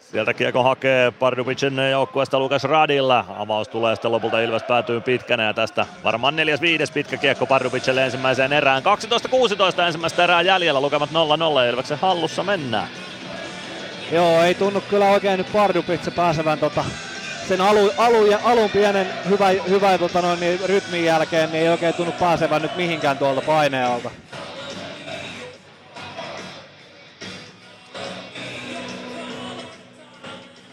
[0.00, 3.24] Sieltä kiekko hakee Pardubicin joukkueesta Lukas Radilla.
[3.38, 8.04] Avaus tulee sitten lopulta Ilves päätyy pitkänä ja tästä varmaan neljäs viides pitkä kiekko Pardubicelle
[8.04, 8.82] ensimmäiseen erään.
[9.78, 12.88] 12-16 ensimmäistä erää jäljellä, lukemat 0-0 Ilveksen hallussa mennään.
[14.12, 16.84] Joo, ei tunnu kyllä oikein nyt Pardubitse pääsevän tota,
[17.48, 21.94] sen alu, alu, alun pienen hyvä, hyvä tota noin, niin rytmin jälkeen, niin ei oikein
[21.94, 24.10] tunnu pääsevän nyt mihinkään tuolta painealta.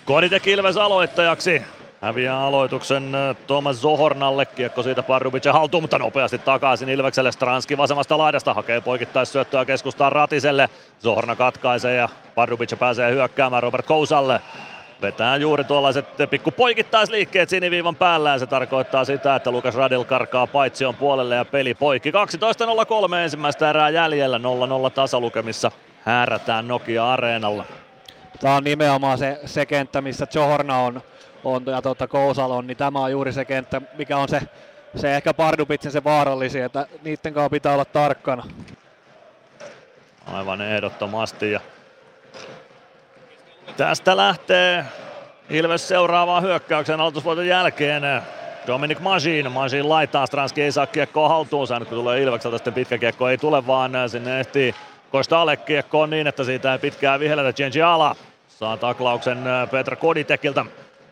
[0.05, 1.61] Koditek Ilves aloittajaksi.
[2.05, 4.45] Häviää aloituksen äh, Thomas Zohornalle.
[4.45, 7.31] Kiekko siitä Pardubicen haltuun, mutta nopeasti takaisin Ilvekselle.
[7.31, 10.69] Stranski vasemmasta laidasta hakee poikittaissyöttöä keskustaan Ratiselle.
[11.03, 14.41] Zohorna katkaisee ja Pardubic pääsee hyökkäämään Robert Kousalle.
[15.01, 20.47] Vetää juuri tuollaiset pikku poikittaisliikkeet siniviivan päällä ja se tarkoittaa sitä, että Lukas Radil karkaa
[20.47, 22.11] paitsion puolelle ja peli poikki.
[22.11, 24.41] 12.03 ensimmäistä erää jäljellä, 0-0
[24.95, 25.71] tasalukemissa
[26.03, 27.65] häärätään Nokia-areenalla.
[28.39, 31.01] Tämä on nimenomaan se, se kenttä, missä Johorna on,
[31.45, 34.41] on ja tuota Kousalon, niin tämä on juuri se kenttä, mikä on se,
[34.95, 38.43] se ehkä Pardubitsen se vaarallisin, että niiden kanssa pitää olla tarkkana.
[40.33, 41.59] Aivan ehdottomasti ja
[43.77, 44.85] tästä lähtee
[45.49, 48.03] Ilves seuraavaan hyökkäyksen aloitusvoiton jälkeen.
[48.67, 52.97] Dominic Majin, Majin laittaa, Stranski ei saa kiekkoa haltuunsa, nyt kun tulee Ilvekseltä sitten pitkä
[52.97, 54.75] kiekko ei tule, vaan sinne ehtii
[55.11, 57.53] Kosta kiekkoon niin, että siitä ei pitkään vihelletä.
[57.53, 58.15] Genji Ala
[58.47, 59.37] saa taklauksen
[59.71, 60.65] Petra Koditekiltä.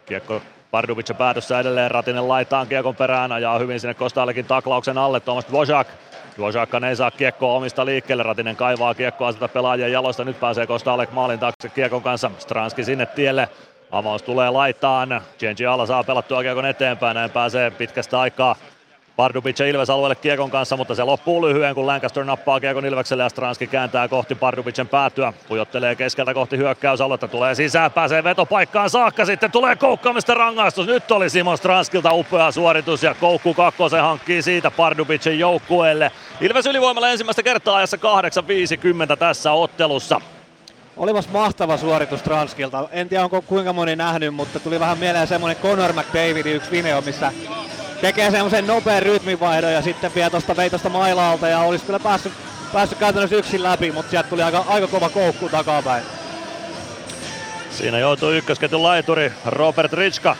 [0.05, 5.45] Kiekko Pardubic päätössä edelleen, Ratinen laitaan kiekon perään, ajaa hyvin sinne Kostallekin taklauksen alle, Tomas
[5.45, 5.87] Dvořák.
[6.37, 11.11] Dvořákkaan ei saa kiekkoa omista liikkeelle, Ratinen kaivaa kiekkoa sitä pelaajien jaloista, nyt pääsee Kostalek
[11.11, 13.49] maalin taakse kiekon kanssa, Stranski sinne tielle,
[13.91, 18.55] Avaus tulee laitaan, Genji Ala saa pelattua kiekon eteenpäin, näin pääsee pitkästä aikaa
[19.15, 23.23] Pardubic ja Ilves alueelle kiekon kanssa, mutta se loppuu lyhyen, kun Lancaster nappaa kiekon Ilvekselle
[23.23, 25.33] ja Stranski kääntää kohti Pardubicen päätyä.
[25.47, 30.87] Pujottelee keskeltä kohti hyökkäysaluetta, tulee sisään, pääsee vetopaikkaan saakka, sitten tulee koukkaamista rangaistus.
[30.87, 36.11] Nyt oli Simon Stranskilta upea suoritus ja koukku kakkosen hankkii siitä Pardubicen joukkueelle.
[36.41, 40.21] Ilves ylivoimalla ensimmäistä kertaa ajassa 8.50 tässä ottelussa.
[40.97, 42.87] Olipas mahtava suoritus Transkilta.
[42.91, 47.01] En tiedä onko kuinka moni nähnyt, mutta tuli vähän mieleen semmonen Conor McDavidin yksi video,
[47.01, 47.31] missä
[48.01, 52.33] tekee semmoisen nopean rytminvaihdon ja sitten vie tosta, vei tosta mailalta ja olisi kyllä päässyt,
[52.73, 56.03] päässyt käytännössä yksin läpi, mutta sieltä tuli aika, aika kova koukku takapäin.
[57.71, 60.35] Siinä joutuu ykkösketjun laituri Robert Ritska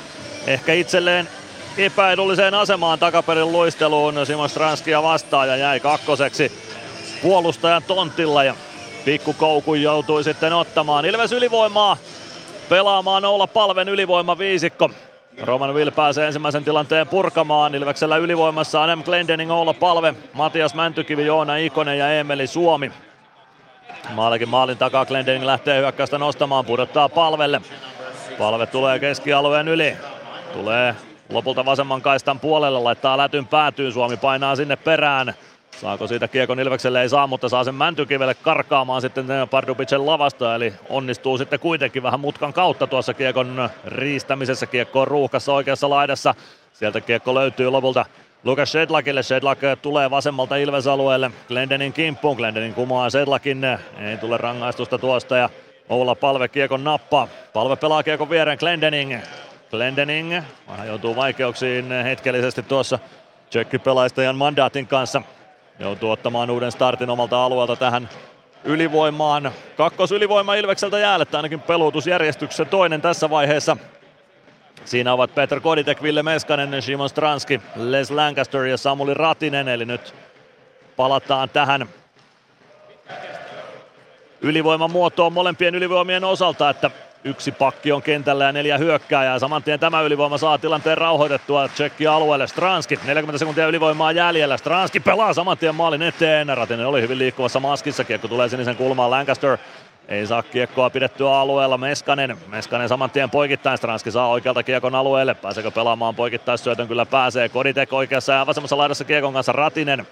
[0.48, 1.30] ehkä itselleen
[1.78, 6.52] epäedulliseen asemaan takaperin luisteluun Simon Stranskia vastaan ja jäi kakkoseksi
[7.22, 8.56] puolustajan tontilla ja
[9.06, 11.06] pikkukoukun joutui sitten ottamaan.
[11.06, 11.98] Ilves ylivoimaa
[12.70, 14.90] pelaamaan olla palven ylivoima viisikko.
[15.42, 17.76] Roman Will pääsee ensimmäisen tilanteen purkamaan.
[17.76, 19.04] Ilveksellä ylivoimassa on M.
[19.04, 22.92] Glendening, Oula Palve, Matias Mäntykivi, Joona Ikonen ja Emeli Suomi.
[24.10, 27.62] Maalikin maalin takaa Glendening lähtee hyökkäystä nostamaan, pudottaa palvelle.
[28.38, 29.98] Palve tulee keskialueen yli.
[30.54, 30.96] Tulee
[31.30, 35.34] lopulta vasemman kaistan puolelle, laittaa lätyn päätyyn, Suomi painaa sinne perään.
[35.84, 40.74] Saako siitä kiekon Ilvekselle ei saa, mutta saa sen Mäntykivelle karkaamaan sitten Pardubicen lavasta, eli
[40.90, 44.66] onnistuu sitten kuitenkin vähän mutkan kautta tuossa kiekon riistämisessä.
[44.66, 46.36] Kiekko on ruuhkassa oikeassa laidassa.
[46.74, 48.06] Sieltä kiekko löytyy lopulta
[48.44, 49.24] Lukas Shedlakille.
[49.24, 52.38] Shedlak tulee vasemmalta Ilves-alueelle Glendenin kimppuun.
[52.38, 53.64] Glendenin kumoaa Shedlakin.
[54.00, 55.50] Ei tule rangaistusta tuosta ja
[55.90, 57.28] Oula Palve kiekon nappaa.
[57.54, 59.18] Palve pelaa kiekon viereen Glendening.
[59.72, 63.00] Glendening vähän joutuu vaikeuksiin hetkellisesti tuossa
[63.50, 65.22] tsekkipelaistajan mandaatin kanssa.
[65.80, 68.10] Joutuu ottamaan uuden startin omalta alueelta tähän
[68.64, 69.52] ylivoimaan.
[69.78, 73.78] Kakkosylivoima Ilvekseltä jäälle, ainakin peluutusjärjestyksessä toinen tässä vaiheessa.
[74.86, 79.68] Siinä ovat Peter Koditek, Ville Meskanen, Simon Stranski, Les Lancaster ja Samuli Ratinen.
[79.68, 80.16] Eli nyt
[80.96, 81.90] palataan tähän
[84.42, 86.92] ylivoiman muotoon molempien ylivoimien osalta, että
[87.26, 89.40] Yksi pakki on kentällä ja neljä hyökkääjää.
[89.40, 92.48] Saman tien tämä ylivoima saa tilanteen rauhoitettua Tsekki alueelle.
[92.48, 94.58] Stranski, 40 sekuntia ylivoimaa jäljellä.
[94.58, 96.58] Stranski pelaa saman tien maalin eteen.
[96.58, 98.04] Ratinen oli hyvin liikkuvassa maskissa.
[98.04, 99.12] Kiekko tulee sinisen kulmaan.
[99.12, 99.58] Lancaster
[100.08, 101.78] ei saa kiekkoa pidettyä alueella.
[101.78, 103.78] Meskanen, Meskanen saman tien poikittain.
[103.78, 105.34] Stranski saa oikealta kiekon alueelle.
[105.34, 106.88] Pääseekö pelaamaan poikittaisyötön?
[106.88, 107.50] Kyllä pääsee.
[107.50, 110.08] Koditek oikeassa ja vasemmassa laidassa kiekon kanssa Ratinen.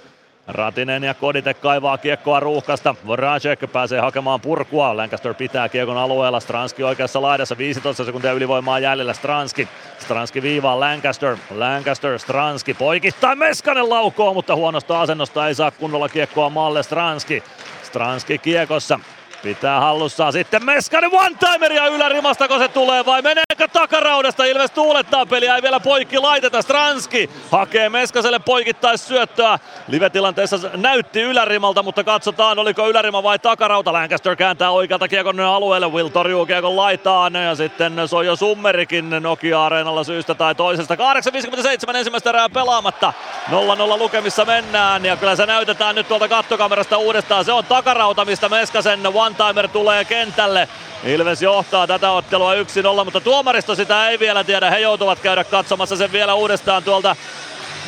[0.47, 2.95] Ratinen ja Koditek kaivaa kiekkoa ruuhkasta.
[3.07, 4.97] Voracek pääsee hakemaan purkua.
[4.97, 6.39] Lancaster pitää kiekon alueella.
[6.39, 7.57] Stranski oikeassa laidassa.
[7.57, 9.13] 15 sekuntia ylivoimaa jäljellä.
[9.13, 9.67] Stranski.
[9.99, 11.37] Stranski viivaa Lancaster.
[11.55, 13.35] Lancaster, Stranski poikittaa.
[13.35, 17.43] Meskanen laukoo, mutta huonosta asennosta ei saa kunnolla kiekkoa maalle Stranski.
[17.83, 18.99] Stranski kiekossa.
[19.43, 23.21] Pitää hallussaan sitten Meskanen one-timeria ylärimasta, kun se tulee vai
[23.51, 24.45] meneekö takaraudasta?
[24.45, 26.61] Ilves tuulettaa peliä, ei vielä poikki laiteta.
[26.61, 29.59] Stranski hakee Meskaselle poikittais syöttöä.
[29.87, 33.93] Live-tilanteessa näytti ylärimalta, mutta katsotaan oliko ylärima vai takarauta.
[33.93, 39.09] Lancaster kääntää oikealta kiekon alueelle, Will torjuu kiekon laitaan ja sitten se on jo Summerikin
[39.09, 40.95] Nokia-areenalla syystä tai toisesta.
[40.95, 43.13] 8.57 ensimmäistä erää pelaamatta.
[43.49, 43.53] 0-0
[43.97, 47.45] lukemissa mennään ja kyllä se näytetään nyt tuolta kattokamerasta uudestaan.
[47.45, 50.67] Se on takarauta, mistä Meskasen one one-timer tulee kentälle.
[51.03, 52.57] Ilves johtaa tätä ottelua 1-0,
[53.05, 54.69] mutta tuomaristo sitä ei vielä tiedä.
[54.69, 57.15] He joutuvat käydä katsomassa sen vielä uudestaan tuolta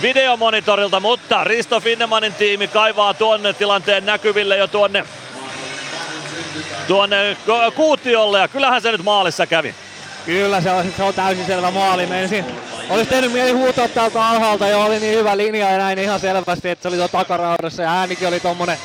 [0.01, 5.05] videomonitorilta, mutta Risto Finnemanin tiimi kaivaa tuonne tilanteen näkyville jo tuonne,
[6.87, 7.37] tuonne
[7.75, 9.75] kuutiolle ja kyllähän se nyt maalissa kävi.
[10.25, 12.05] Kyllä se on, se on täysin selvä maali.
[12.05, 12.45] Menisin,
[12.89, 16.69] olisi tehnyt mieli huutaa täältä alhaalta ja oli niin hyvä linja ja näin ihan selvästi,
[16.69, 18.77] että se oli tuo takaraudassa ja äänikin oli tommonen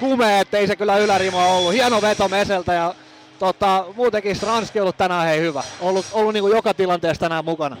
[0.00, 1.72] kumea, ettei se kyllä ylärima ollut.
[1.72, 2.94] Hieno veto Meseltä ja
[3.42, 5.62] tota, muutenkin Stranski ollut tänään hei hyvä.
[5.80, 7.76] Ollut, ollut niin kuin joka tilanteessa tänään mukana.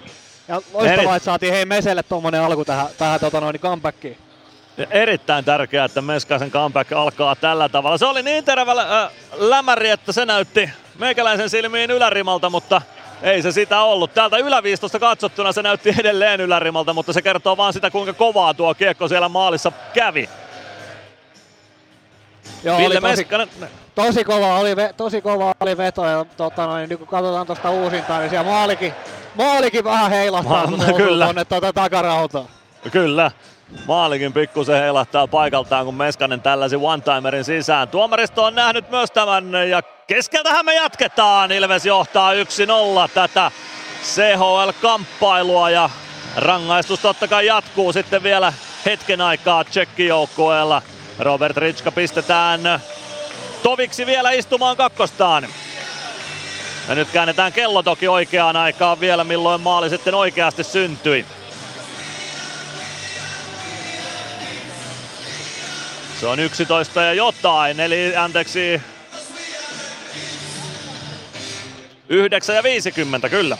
[0.48, 4.18] Ja loistavaa, että saatiin hei Meselle tuommoinen alku tähän, tähän tota noin, comebackiin.
[4.90, 7.98] Erittäin tärkeää, että Meskasen comeback alkaa tällä tavalla.
[7.98, 12.82] Se oli niin terävä äh, lämäri, että se näytti meikäläisen silmiin ylärimalta, mutta
[13.22, 14.14] ei se sitä ollut.
[14.14, 18.74] Täältä yläviistosta katsottuna se näytti edelleen ylärimalta, mutta se kertoo vaan sitä, kuinka kovaa tuo
[18.74, 20.28] kiekko siellä maalissa kävi.
[22.64, 23.26] Joo, Ville oli tosi,
[23.94, 28.20] tosi, kova oli, tosi kova oli veto ja tota noin, niin kun katsotaan tuosta uusintaan,
[28.20, 28.92] niin siellä maalikin,
[29.34, 31.24] maalikin vähän heilahtaa, Ma- kun kyllä.
[31.24, 32.44] tuonne tuota takarautaa.
[32.90, 33.30] Kyllä.
[33.86, 37.88] Maalikin pikkusen heilahtaa paikaltaan, kun Meskanen tällaisi one-timerin sisään.
[37.88, 41.52] Tuomaristo on nähnyt myös tämän ja keskeltähän me jatketaan.
[41.52, 42.36] Ilves johtaa 1-0
[43.14, 43.50] tätä
[44.04, 45.90] CHL-kamppailua ja
[46.36, 48.52] rangaistus totta kai jatkuu sitten vielä
[48.86, 50.82] hetken aikaa tsekkijoukkueella.
[51.18, 52.60] Robert Ritska pistetään
[53.62, 55.48] toviksi vielä istumaan kakkostaan.
[56.88, 61.26] Ja nyt käännetään kello toki oikeaan aikaan vielä, milloin maali sitten oikeasti syntyi.
[66.20, 68.80] Se on 11 ja jotain, eli anteeksi
[72.08, 73.58] 9 ja 50, kyllä.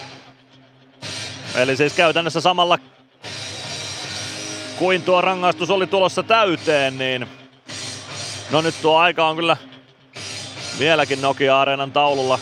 [1.54, 2.78] Eli siis käytännössä samalla
[4.76, 7.41] kuin tuo rangaistus oli tulossa täyteen, niin
[8.52, 9.56] No nyt tuo aika on kyllä
[10.78, 12.38] Vieläkin Nokia-areenan taululla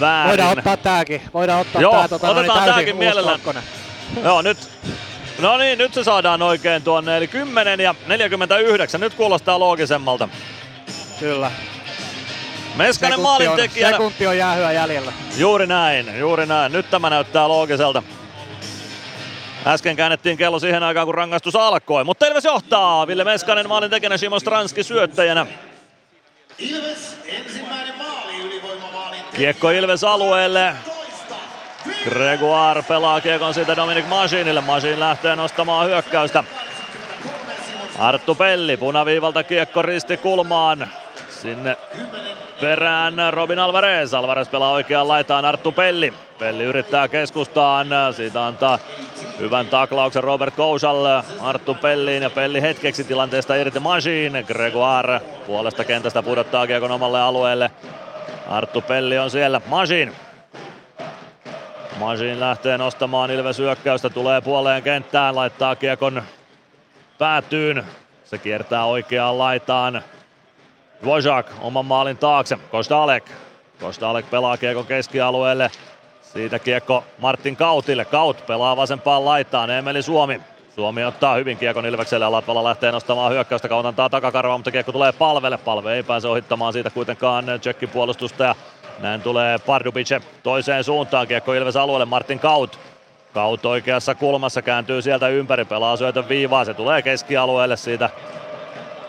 [0.00, 0.28] väärin.
[0.30, 1.22] Voidaan ottaa tääkin.
[1.34, 3.40] Voidaan ottaa Joo, tää tota, no niin, otetaan tääkin mielellään.
[4.24, 4.58] Joo, nyt.
[5.38, 9.00] No niin, nyt se saadaan oikein tuonne, eli 10 ja 49.
[9.00, 10.28] Nyt kuulostaa loogisemmalta.
[11.20, 11.50] Kyllä.
[12.76, 13.96] Meskanen Sekunti maalin on, tekijänä.
[13.96, 15.12] sekunti on jäähyä jäljellä.
[15.36, 16.72] Juuri näin, juuri näin.
[16.72, 18.02] Nyt tämä näyttää loogiselta.
[19.66, 22.04] Äsken käännettiin kello siihen aikaan, kun rangaistus alkoi.
[22.04, 23.06] Mutta Ilves johtaa.
[23.06, 25.46] Ville Meskanen maalin tekijänä, Simon Stranski syöttäjänä.
[29.36, 30.74] Kiekko Ilves alueelle.
[32.04, 34.60] Gregoire pelaa kiekon siitä Dominic Masinille.
[34.60, 36.44] Masin lähtee nostamaan hyökkäystä.
[37.98, 40.88] Arttu Pelli punaviivalta kiekko risti kulmaan.
[41.28, 41.76] Sinne
[42.62, 44.14] perään Robin Alvarez.
[44.14, 46.12] Alvarez pelaa oikeaan laitaan Arttu Pelli.
[46.38, 47.86] Pelli yrittää keskustaan.
[48.16, 48.78] Siitä antaa
[49.38, 54.42] hyvän taklauksen Robert Kousal Arttu Pelliin ja Pelli hetkeksi tilanteesta irti Machine.
[54.42, 57.70] Gregoire puolesta kentästä pudottaa kiekon omalle alueelle.
[58.48, 59.60] Arttu Pelli on siellä.
[59.66, 60.12] Machine.
[61.98, 66.22] Machine lähtee nostamaan Ilves hyökkäystä, tulee puoleen kenttään, laittaa kiekon
[67.18, 67.84] päätyyn.
[68.24, 70.02] Se kiertää oikeaan laitaan.
[71.02, 72.58] Dvořák oman maalin taakse.
[72.70, 73.24] Kostalek.
[73.80, 75.70] Kostalek pelaa kiekon keskialueelle.
[76.22, 78.04] Siitä kiekko Martin Kautille.
[78.04, 79.70] Kaut pelaa vasempaan laitaan.
[79.70, 80.40] Emeli Suomi.
[80.74, 83.68] Suomi ottaa hyvin kiekon Ilvekselle ja Latvala lähtee nostamaan hyökkäystä.
[83.68, 85.58] Kaut antaa takakarvaa, mutta kiekko tulee palvelle.
[85.58, 88.44] Palve ei pääse ohittamaan siitä kuitenkaan Tsekkin puolustusta.
[88.44, 88.54] Ja
[88.98, 91.28] näin tulee Pardubice toiseen suuntaan.
[91.28, 92.04] Kiekko Ilves alueelle.
[92.04, 92.78] Martin Kaut.
[93.34, 95.64] Kaut oikeassa kulmassa kääntyy sieltä ympäri.
[95.64, 96.64] Pelaa syötön viivaa.
[96.64, 98.10] Se tulee keskialueelle siitä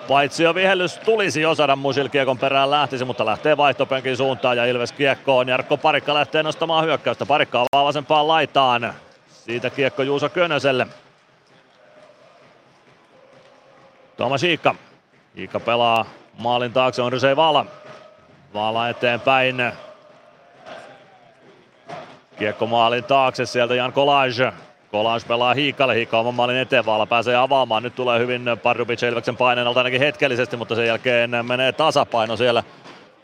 [0.07, 4.65] Paitsi jo vihellys tulisi jo saada Musil kiekon perään lähtisi, mutta lähtee vaihtopenkin suuntaan ja
[4.65, 5.47] Ilves kiekkoon.
[5.47, 7.25] Jarkko Parikka lähtee nostamaan hyökkäystä.
[7.25, 8.93] Parikka avaa vasempaan laitaan.
[9.29, 10.87] Siitä kiekko Juuso Könöselle.
[14.17, 14.75] Tuomas Iikka.
[15.37, 16.05] Iikka pelaa
[16.39, 17.65] maalin taakse, on Rysei Vala.
[18.53, 19.71] Vala eteenpäin.
[22.39, 24.53] Kiekko maalin taakse, sieltä Jan Kolage.
[24.93, 27.83] Kolage pelaa Hiikalle, Hiikka oman maalin eteen, Vaala pääsee avaamaan.
[27.83, 32.63] Nyt tulee hyvin Pardubic Ilveksen paineen alta ainakin hetkellisesti, mutta sen jälkeen menee tasapaino siellä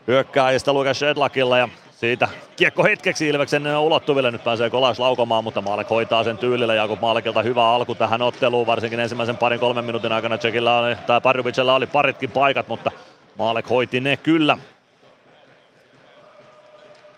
[0.06, 4.30] hyökkääjistä Lukas Shedlakilla ja siitä kiekko hetkeksi Ilveksen ulottuville.
[4.30, 6.74] Nyt pääsee Kolas laukomaan, mutta Maalek hoitaa sen tyylillä.
[6.74, 11.20] Jakub Maalekilta hyvä alku tähän otteluun, varsinkin ensimmäisen parin kolmen minuutin aikana Tsekillä oli, tai
[11.20, 12.90] Pardubicilla oli paritkin paikat, mutta
[13.38, 14.58] Maalek hoiti ne kyllä.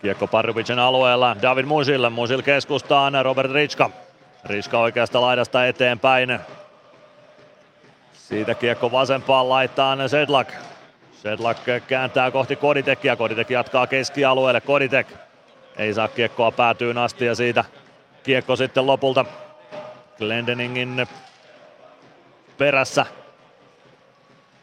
[0.01, 4.02] Kiekko Pardubicin alueella David Musille, Musil keskustaan Robert Ritska.
[4.45, 6.39] Riska oikeasta laidasta eteenpäin.
[8.13, 10.53] Siitä kiekko vasempaan laittaa Sedlak.
[11.11, 13.15] Sedlak kääntää kohti Koditekkiä.
[13.15, 14.61] Koditek jatkaa keskialueelle.
[14.61, 15.07] Koditek
[15.77, 17.65] ei saa kiekkoa päätyyn asti ja siitä
[18.23, 19.25] kiekko sitten lopulta
[20.17, 21.07] Glendeningin
[22.57, 23.05] perässä.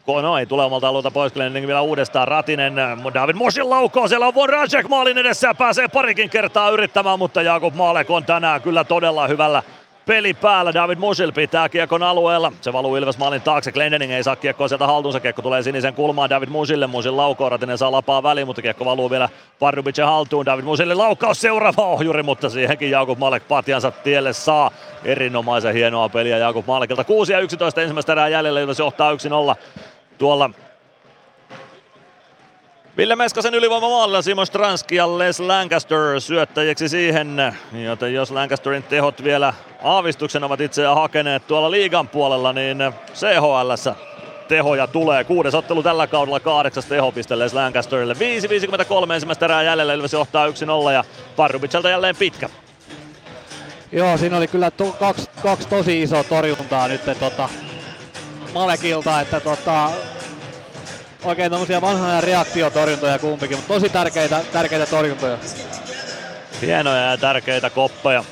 [0.07, 2.27] No ei tule omalta alueelta pois Glendening vielä uudestaan.
[2.27, 2.75] Ratinen,
[3.13, 7.41] David Mosin laukoo, siellä on Von Rajek maalin edessä ja pääsee parikin kertaa yrittämään, mutta
[7.41, 9.63] Jakub Maalek on tänään kyllä todella hyvällä
[10.11, 10.73] peli päällä.
[10.73, 12.51] David Musil pitää kiekon alueella.
[12.61, 13.71] Se valuu Ilves maalin taakse.
[13.71, 15.19] Glendening ei saa kiekkoa sieltä haltuunsa.
[15.19, 16.87] Kiekko tulee sinisen kulmaan David Musille.
[16.87, 17.49] Musil laukoo.
[17.49, 20.45] Ratinen saa lapaa väliin, mutta kiekko valuu vielä Pardubicin haltuun.
[20.45, 24.71] David Musille laukaus seuraava ohjuri, mutta siihenkin Jakub Malek patjansa tielle saa.
[25.03, 27.03] Erinomaisen hienoa peliä Jakub Malekilta.
[27.03, 28.59] 6 ja 11 ensimmäistä erää jäljellä.
[28.59, 29.15] Ilves johtaa 1-0
[30.17, 30.49] tuolla
[32.97, 37.55] Ville Meskasen ylivoimamaalilla Simon Stranski ja Les Lancaster syöttäjäksi siihen.
[37.85, 42.77] Joten jos Lancasterin tehot vielä aavistuksen ovat itseään hakeneet tuolla liigan puolella, niin
[43.13, 43.71] CHL
[44.47, 45.23] tehoja tulee.
[45.23, 48.13] Kuudes ottelu tällä kaudella, kahdeksas tehopiste Les Lancasterille.
[49.07, 50.51] 5.53 ensimmäistä erää jäljellä, Ilves johtaa 1-0
[50.93, 51.03] ja
[51.35, 52.49] Parubicalta jälleen pitkä.
[53.91, 57.49] Joo, siinä oli kyllä to, kaksi, kaksi tosi isoa torjuntaa nyt tota,
[58.53, 59.89] Malekilta, että tota,
[61.23, 65.37] oikein tämmöisiä vanhoja reaktiotorjuntoja kumpikin, mutta tosi tärkeitä, tärkeitä torjuntoja.
[66.61, 68.23] Hienoja ja tärkeitä koppeja.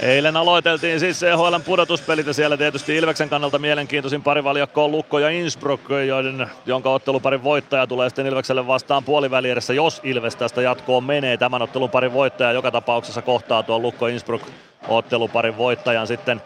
[0.00, 5.30] Eilen aloiteltiin siis CHL pudotuspelit ja siellä tietysti Ilveksen kannalta mielenkiintoisin parivaljakko on Lukko ja
[5.30, 11.36] Innsbruck, joiden, jonka otteluparin voittaja tulee sitten Ilvekselle vastaan puolivälierissä, jos Ilves tästä jatkoon menee.
[11.36, 14.48] Tämän ottelun parin voittaja joka tapauksessa kohtaa tuon Lukko Innsbruck
[14.88, 16.42] otteluparin voittajan sitten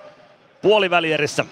[0.62, 1.44] puolivälierissä.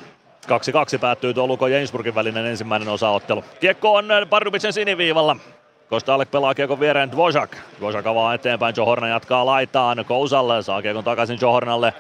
[0.48, 3.44] 2-2 päättyy tuo Lukon ja Innsbruckin välinen ensimmäinen osaottelu.
[3.60, 5.36] Kiekko on Pardubicen siniviivalla.
[5.88, 7.56] Kostalek pelaa kiekon viereen Dvořák.
[7.78, 10.04] Dvořák avaa eteenpäin, Johorna jatkaa laitaan.
[10.04, 11.94] Kousalle saa kiekon takaisin Johornalle.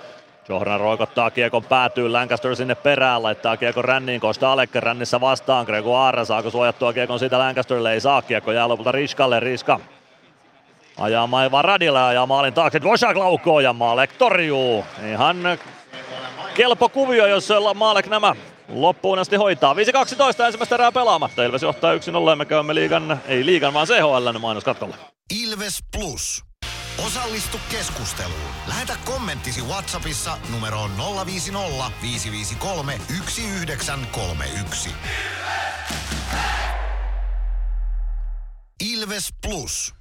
[0.48, 6.50] Johorna roikottaa kiekon päätyy, Lancaster sinne perään, laittaa kiekon ränniin, Kostalek rännissä vastaan, Gregoire saako
[6.50, 9.80] suojattua kiekon siitä Lancasterille, ei saa kiekko, jää lopulta Riskalle, Riska
[10.98, 14.84] ajaa Maiva Radilla ja maalin taakse, Dvořák laukoo ja Maalek torjuu.
[15.10, 15.36] Ihan
[16.54, 18.34] kelpo kuvio, jos Maalek nämä
[18.68, 19.74] loppuun asti hoitaa.
[19.74, 19.76] 5-12
[20.46, 21.44] ensimmäistä erää pelaamatta.
[21.44, 24.96] Ilves johtaa 1-0 ja me käymme liigan, ei liigan vaan CHL mainoskatkolla.
[25.44, 26.42] Ilves Plus.
[27.06, 28.40] Osallistu keskusteluun.
[28.66, 30.90] Lähetä kommenttisi Whatsappissa numeroon
[31.26, 34.90] 050 553 1931.
[38.92, 39.94] Ilves Plus.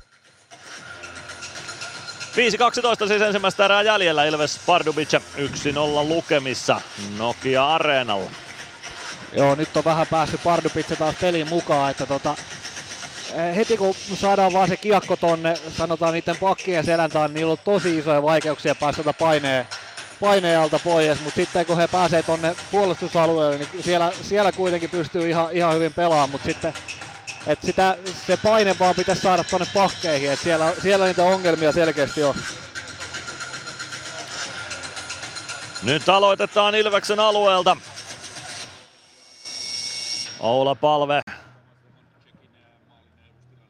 [2.34, 4.26] 5-12 siis ensimmäistä erää jäljellä.
[4.26, 5.44] Ilves Pardubice 1-0
[6.08, 6.82] lukemissa
[7.18, 8.32] Nokia Areenalla.
[9.34, 12.36] Joo, nyt on vähän päässyt Pardubice taas peliin mukaan, että tota,
[13.34, 17.58] eh, heti kun saadaan vaan se kiekko tonne, sanotaan niiden pakkien selän taa, niin on
[17.64, 19.68] tosi isoja vaikeuksia päästä paineen,
[20.20, 25.30] paineen alta pois, mutta sitten kun he pääsee tonne puolustusalueelle, niin siellä, siellä kuitenkin pystyy
[25.30, 26.74] ihan, ihan hyvin pelaamaan, mutta sitten
[27.48, 32.24] et sitä, se paine vaan pitäisi saada tonne pakkeihin, että siellä, siellä niitä ongelmia selkeästi
[32.24, 32.36] on.
[35.84, 37.78] Nyt aloitetaan Ilveksen alueelta.
[40.40, 41.22] Oula Palve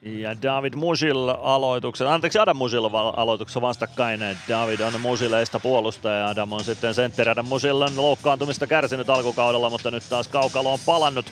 [0.01, 4.19] ja David Musil aloituksen, anteeksi Adam Musil aloituksen vastakkain.
[4.49, 7.31] David on Musileista puolustaja Adam on sitten sentteri.
[7.31, 11.25] Adam Musil on loukkaantumista kärsinyt alkukaudella, mutta nyt taas kaukalo on palannut.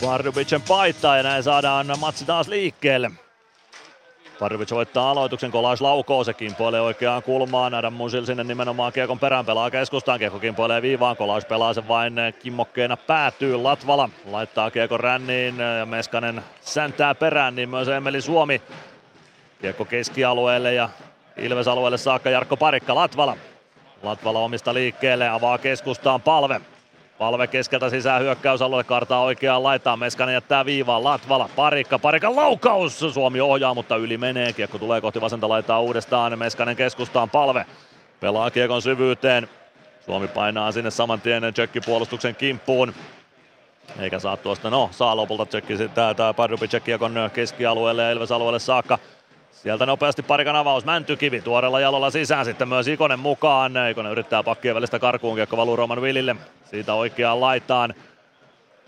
[0.00, 3.10] Pardubicen paittaa ja näin saadaan matsi taas liikkeelle.
[4.38, 9.46] Parvic voittaa aloituksen, Kolais laukoo, se kimpoilee oikeaan kulmaan, Adam Musil sinne nimenomaan Kiekon perään
[9.46, 15.58] pelaa keskustaan, Kiekko kimpoilee viivaan, Kolais pelaa sen vain kimmokkeena päätyy, Latvala laittaa Kiekon ränniin
[15.78, 18.62] ja Meskanen säntää perään, niin myös Emeli Suomi.
[19.60, 20.88] Kiekko keskialueelle ja
[21.36, 23.36] Ilves alueelle saakka Jarkko Parikka, Latvala.
[24.02, 26.60] Latvala omista liikkeelle, avaa keskustaan palve.
[27.18, 33.40] Palve keskeltä sisään hyökkäysalueelle, kartaa oikeaan laitaan, Meskanen jättää viivaan, Latvala, Parikka, Parikan laukaus, Suomi
[33.40, 37.66] ohjaa, mutta yli menee, kiekko tulee kohti vasenta laitaa uudestaan, Meskanen keskustaan, Palve
[38.20, 39.48] pelaa kiekon syvyyteen,
[40.04, 41.42] Suomi painaa sinne saman tien
[41.86, 42.94] puolustuksen kimppuun,
[43.98, 48.98] eikä saa tuosta, no saa lopulta tsekki sitten tämä Pardubic kiekon keskialueelle ja Ilves-alueelle saakka.
[49.54, 53.72] Sieltä nopeasti parikan avaus, Mäntykivi tuorella jalolla sisään, sitten myös Ikonen mukaan.
[53.90, 56.36] Ikonen yrittää pakkien välistä karkuun, kiekko valuu Roman Willille.
[56.64, 57.94] Siitä oikeaan laitaan.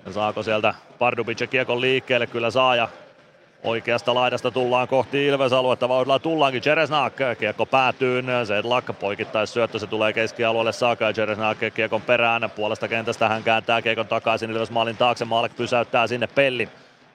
[0.07, 2.27] Ja saako sieltä Pardubic kiekon liikkeelle?
[2.27, 2.77] Kyllä saa.
[2.77, 2.89] Ja
[3.65, 6.63] Oikeasta laidasta tullaan kohti Ilves-aluetta, vauhdilla tullaankin.
[6.67, 11.05] Jeresnak, kiekko päätyy, Zedlak poikittais syöttö, se tulee keskialueelle saakka.
[11.05, 16.07] Ja Jeresnak kiekon perään, puolesta kentästä hän kääntää kiekon takaisin Ilves maalin taakse, Maalek pysäyttää
[16.07, 16.69] sinne Pelli.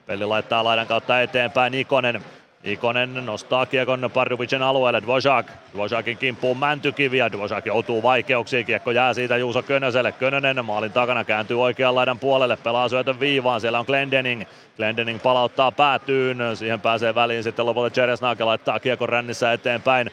[0.06, 2.22] Pelli laittaa laidan kautta eteenpäin, Ikonen
[2.64, 5.52] Ikonen nostaa kiekon Pardubicin alueelle, Dvořák.
[5.74, 8.66] Dvořákin kimppuun Mäntykivi ja Dvořák joutuu vaikeuksiin.
[8.66, 10.12] Kiekko jää siitä Juuso Könöselle.
[10.12, 13.60] Könönen maalin takana kääntyy oikean laidan puolelle, pelaa syötön viivaan.
[13.60, 14.42] Siellä on Glendening.
[14.76, 20.10] Glendening palauttaa päätyyn, siihen pääsee väliin sitten lopulta Jeresnak laittaa kiekon rännissä eteenpäin.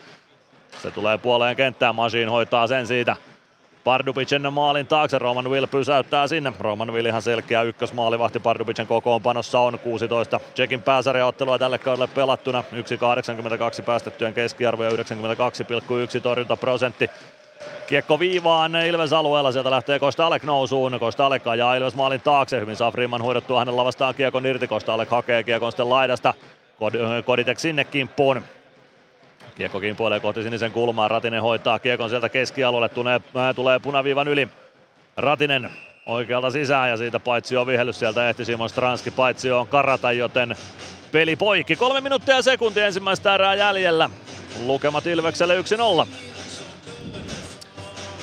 [0.82, 3.16] Se tulee puoleen kenttään, Machine hoitaa sen siitä.
[3.84, 6.54] Pardubicen maalin taakse, Roman Will pysäyttää sinne.
[6.60, 12.64] Roman Will ihan selkeä ykkösmaalivahti Pardubicen kokoonpanossa on 16 Tsekin pääsarjaottelua tälle kaudelle pelattuna.
[13.78, 17.10] 1,82 päästettyjen keskiarvo ja 92,1 torjuntaprosentti.
[17.88, 21.00] Kiekko viivaan Ilves alueella, sieltä lähtee Alek nousuun.
[21.18, 24.68] Alek ajaa Ilves maalin taakse, hyvin saa Freeman huidottua hänellä vastaan kiekon irti.
[24.88, 26.34] Alek hakee kiekon sitten laidasta.
[27.26, 28.44] Koditek sinne kimppuun.
[29.60, 33.22] Kiekko kimpoilee kohti sinisen kulmaa, Ratinen hoitaa kiekon sieltä keskialueelle, tulee,
[33.56, 34.48] tulee punaviivan yli.
[35.18, 35.70] Ratinen
[36.06, 40.56] oikealta sisään ja siitä paitsi on vihellys sieltä ehti Simon Stranski, paitsi on karata, joten
[41.12, 41.76] peli poikki.
[41.76, 44.10] Kolme minuuttia ja sekuntia ensimmäistä erää jäljellä.
[44.66, 45.62] Lukemat Ilvekselle
[46.06, 46.08] 1-0.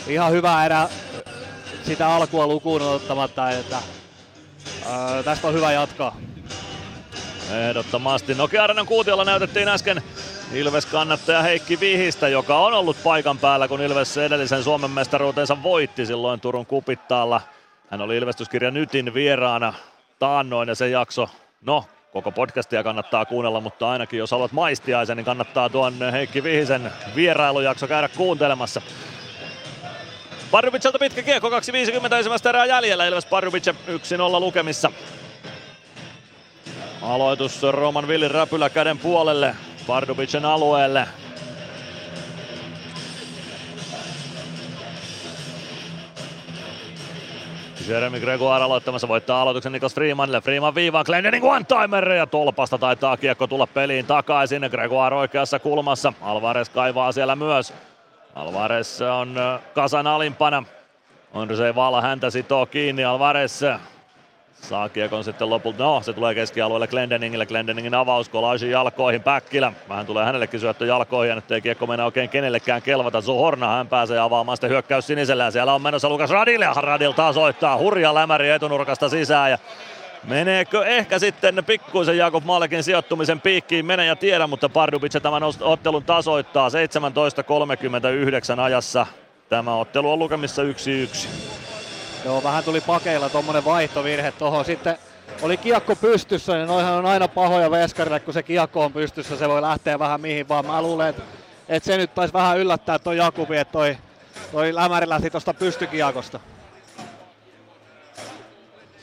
[0.09, 0.89] Ihan hyvä erä
[1.83, 3.79] sitä alkua lukuun ottamatta, että
[4.87, 6.17] ää, tästä on hyvä jatkaa.
[7.69, 8.35] Ehdottomasti.
[8.35, 10.03] Nokia Arenan kuutiolla näytettiin äsken
[10.53, 16.07] Ilves kannattaja Heikki Vihistä, joka on ollut paikan päällä, kun Ilves edellisen Suomen mestaruutensa voitti
[16.07, 17.41] silloin Turun kupittaalla.
[17.91, 19.75] Hän oli Ilvestyskirja Nytin vieraana
[20.19, 21.29] taannoin ja se jakso,
[21.61, 26.93] no koko podcastia kannattaa kuunnella, mutta ainakin jos haluat maistiaisen, niin kannattaa tuon Heikki Vihisen
[27.17, 28.83] vierailujakso käydä kuuntelemassa.
[30.51, 34.93] Pardubicilta pitkä kiekko, 2.50 ensimmäistä erää jäljellä, Ilves Pardubice 1-0 lukemissa.
[37.03, 39.55] Aloitus Roman Villin räpylä käden puolelle.
[39.87, 41.09] Pardubicen alueelle.
[47.89, 50.41] Jeremy Gregoire aloittamassa voittaa aloituksen Niklas Freemanille.
[50.41, 54.69] Freeman viivaan Glendening one-timer ja tolpasta taitaa kiekko tulla peliin takaisin.
[54.71, 56.13] Gregoire oikeassa kulmassa.
[56.21, 57.75] Alvarez kaivaa siellä myös.
[58.35, 59.37] Alvarez on
[59.75, 60.65] kasan alimpana.
[61.35, 63.05] Ondrei Vala häntä sitoo kiinni.
[63.05, 63.63] Alvarez
[64.63, 65.83] Saa kiekon sitten lopulta.
[65.83, 67.47] No, se tulee keskialueelle Glendeningille.
[67.47, 69.23] Glendeningin avaus Kolajin jalkoihin.
[69.23, 69.73] Päkkilä.
[69.89, 71.29] Vähän tulee hänellekin syöttö jalkoihin.
[71.29, 73.21] Ja nyt ei kiekko mennä oikein kenellekään kelvata.
[73.21, 75.51] Zohorna hän pääsee avaamaan sitten hyökkäys sinisellä.
[75.51, 77.79] Siellä on menossa Lukas Radil ja Radil taas soittaa.
[77.79, 79.51] Hurja lämäri etunurkasta sisään.
[79.51, 79.59] Ja
[80.25, 83.87] Meneekö ehkä sitten pikkuisen Jakub Malkin sijoittumisen piikkiin?
[83.87, 89.07] Mene ja tiedä, mutta Pardubic tämän ottelun tasoittaa 17.39 ajassa.
[89.49, 91.66] Tämä ottelu on lukemissa 1-1.
[92.27, 94.65] Joo, vähän tuli pakeilla tuommoinen vaihtovirhe tuohon.
[94.65, 94.99] Sitten
[95.43, 99.49] oli kiekko pystyssä, niin noihan on aina pahoja veskarille, kun se kiekko on pystyssä, se
[99.49, 100.67] voi lähteä vähän mihin vaan.
[100.67, 101.23] Mä luulen, että,
[101.69, 103.99] että se nyt taisi vähän yllättää toi Jakubi, että toi,
[104.53, 106.41] toi lämäri lähti tuosta pystykiekosta.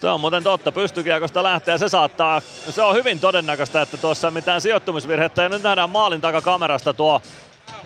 [0.02, 4.62] Se on muuten totta, pystykiekosta lähtee, se saattaa, se on hyvin todennäköistä, että tuossa mitään
[4.62, 7.22] sijoittumisvirhettä ja nyt nähdään maalin takakamerasta tuo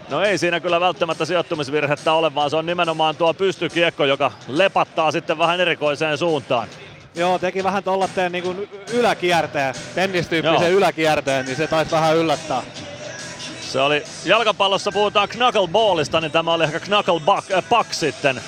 [0.10, 5.12] No ei siinä kyllä välttämättä sijoittumisvirhettä ole, vaan se on nimenomaan tuo pystykiekko, joka lepattaa
[5.12, 6.68] sitten vähän erikoiseen suuntaan.
[7.16, 10.78] Joo, teki vähän tollatteen niin kuin yläkierteen, tennistyyppisen Joo.
[10.78, 12.64] yläkierteen, niin se taisi vähän yllättää.
[13.62, 18.42] Se oli, jalkapallossa puhutaan knuckleballista, niin tämä oli ehkä knucklebuck äh, puck sitten.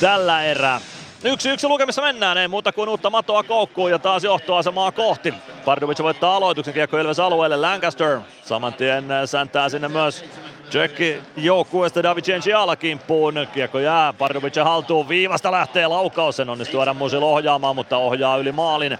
[0.00, 0.80] Tällä erää.
[1.24, 5.34] Yksi yksi lukemissa mennään, ei muuta kuin uutta matoa koukkuun ja taas johtoasemaa kohti.
[5.64, 10.24] Pardubic voittaa aloituksen kiekko Ilves alueelle, Lancaster saman tien äh, säntää sinne myös
[10.68, 13.34] Tsekki joukkueesta Davicenci alakimppuun.
[13.54, 18.52] Kiekko jää Pardubic haltuun, viivasta lähtee laukaus, sen onnistuu Adam Musil ohjaamaan, mutta ohjaa yli
[18.52, 18.98] maalin.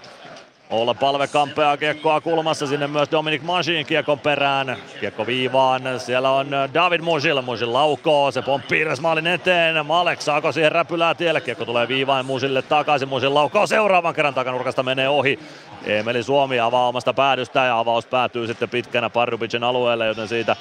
[0.71, 4.77] Olla palve kampeaa kiekkoa kulmassa sinne myös Dominic Manchin kiekon perään.
[5.01, 9.87] Kiekko viivaan, siellä on David Musil, Musil laukoo, se pomppii maalin eteen.
[9.87, 14.83] Malek saako siihen räpylää tielle, kiekko tulee viivaan Musille takaisin, Musil laukoo seuraavan kerran takanurkasta
[14.83, 15.39] menee ohi.
[15.85, 20.57] Emeli Suomi avaa omasta päädystä ja avaus päätyy sitten pitkänä Parubicin alueelle, joten siitä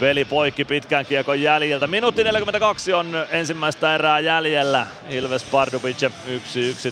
[0.00, 1.86] peli poikki pitkän kiekon jäljiltä.
[1.86, 4.86] Minuutti 42 on ensimmäistä erää jäljellä.
[5.08, 6.10] Ilves Pardubic 1-1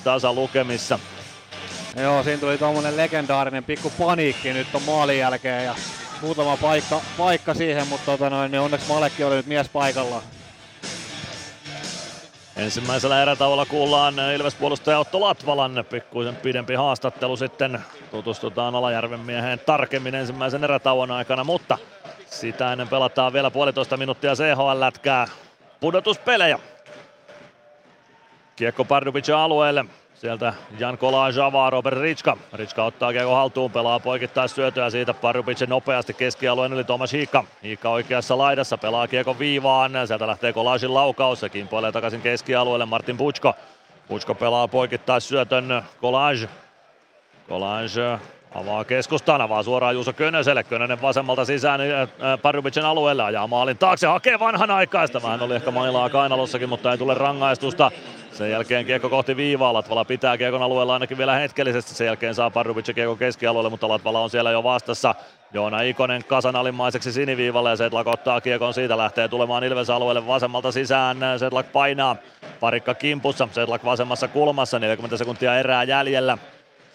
[0.04, 0.98] tasa lukemissa.
[1.96, 5.74] Joo, siinä tuli tuommoinen legendaarinen pikku paniikki nyt on maalin jälkeen ja
[6.22, 10.22] muutama paikka, paikka siihen, mutta tota noin, niin onneksi Malekki oli nyt mies paikalla.
[12.56, 17.80] Ensimmäisellä erätauolla kuullaan Ilves-puolustaja Otto Latvalan pikkuisen pidempi haastattelu sitten.
[18.10, 21.78] Tutustutaan Alajärven mieheen tarkemmin ensimmäisen erätauon aikana, mutta
[22.26, 25.28] sitä ennen pelataan vielä puolitoista minuuttia CHL-lätkää
[25.80, 26.58] pudotuspelejä.
[28.56, 29.84] Kiekko Pardubicin alueelle.
[30.16, 32.36] Sieltä Jan Kola Java, Robert Ritska.
[32.52, 37.44] Ritska ottaa kiekko haltuun, pelaa poikittais syötöä siitä Parubic nopeasti keskialueen yli Tomas Hiikka.
[37.62, 39.92] Hiikka oikeassa laidassa, pelaa kiekko viivaan.
[40.06, 43.54] Sieltä lähtee Kolajin laukaus, se kimpoilee takaisin keskialueelle Martin Butsko.
[44.08, 46.48] Butsko pelaa poikittais syötön Kolaj.
[47.48, 47.88] Kolaj
[48.54, 50.64] avaa keskustaan, avaa suoraan Juuso Könöselle.
[50.64, 52.08] Könönen vasemmalta sisään äh,
[52.42, 55.22] Parubicin alueelle, ajaa maalin taakse, hakee vanhan aikaista.
[55.22, 57.90] Vähän oli ehkä mailaa kainalossakin, mutta ei tule rangaistusta.
[58.32, 61.94] Sen jälkeen kiekko kohti viivaa, Latvala pitää kiekon alueella ainakin vielä hetkellisesti.
[61.94, 65.14] Sen jälkeen saa Pardubic kiekko keskialueelle, mutta Latvala on siellä jo vastassa.
[65.52, 70.72] Joona Ikonen kasan alimmaiseksi siniviivalle ja Setlak ottaa kiekon siitä, lähtee tulemaan Ilves alueelle vasemmalta
[70.72, 71.16] sisään.
[71.38, 72.16] Setlak painaa,
[72.60, 76.38] parikka kimpussa, Setlak vasemmassa kulmassa, 40 sekuntia erää jäljellä.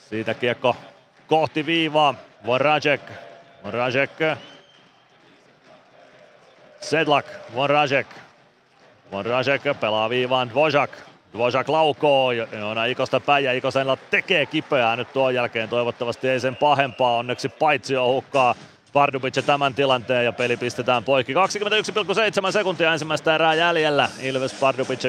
[0.10, 0.76] Siitä kiekko
[1.32, 2.16] kohti viivaa,
[2.46, 3.02] Voracek,
[3.64, 4.12] Voracek,
[6.82, 7.26] Sedlak,
[7.56, 8.08] Voracek,
[9.12, 10.92] Voracek pelaa viivaan Dvořák,
[11.34, 15.70] Dvořák laukoo, Joona Ikosta päin ja Ikosella tekee kipeää nyt tuon jälkeen.
[15.70, 18.56] Toivottavasti ei sen pahempaa, onneksi paitsi on hukkaa
[18.94, 21.34] Pardubic tämän tilanteen ja peli pistetään poikki.
[21.34, 24.10] 21,7 sekuntia ensimmäistä erää jäljellä.
[24.22, 25.00] Ilves Pardubic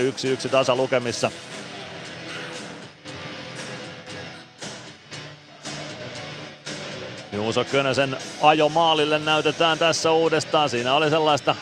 [0.47, 1.31] 1-1 tasa lukemissa.
[7.33, 10.71] Juuso Könösen ajo maalille näytetään tässä uudestaan.
[10.71, 11.55] Siinä oli sellaista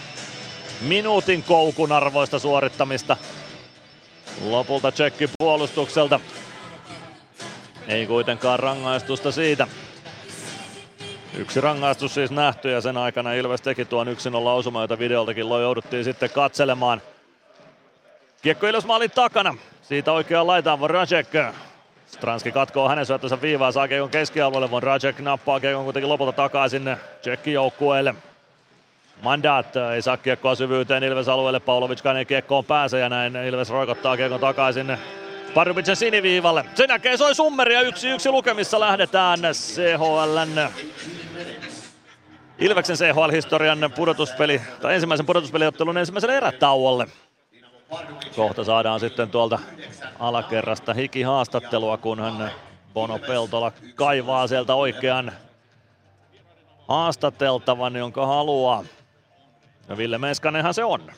[0.81, 3.17] minuutin koukun arvoista suorittamista
[4.45, 6.21] lopulta tsekki puolustukselta.
[7.89, 9.67] Ei kuitenkaan rangaistusta siitä.
[11.35, 14.11] Yksi rangaistus siis nähty ja sen aikana Ilves teki tuon 1-0
[14.47, 17.03] osuma, jota videoltakin jouduttiin sitten katselemaan.
[18.43, 19.55] Kiekko Ilves maalin takana.
[19.83, 21.29] Siitä oikeaan laitaan Voracek.
[22.11, 24.71] Stranski katkoo hänen syöttönsä viivaa, saa Kiekon keskialueelle.
[24.71, 28.15] Voracek nappaa Kiekon kuitenkin lopulta takaisin Tsekki joukkueelle.
[29.23, 34.17] Mandat ei saa kiekkoa syvyyteen Ilves alueelle, Paulovickaan ei kiekkoon pääse ja näin Ilves roikottaa
[34.17, 34.99] kiekon takaisin
[35.55, 36.65] Pardubicin siniviivalle.
[36.75, 40.69] Sen jälkeen soi summeria yksi yksi lukemissa lähdetään CHLn
[42.59, 47.07] Ilveksen CHL-historian pudotuspeli, tai ensimmäisen pudotuspeliottelun ensimmäiselle erätauolle.
[48.37, 49.59] Kohta saadaan sitten tuolta
[50.19, 52.51] alakerrasta hiki haastattelua kun hän
[52.95, 55.33] Bono Peltola kaivaa sieltä oikean
[56.89, 58.85] haastateltavan, jonka haluaa.
[59.89, 61.13] Ja Ville Meskanenhan se on.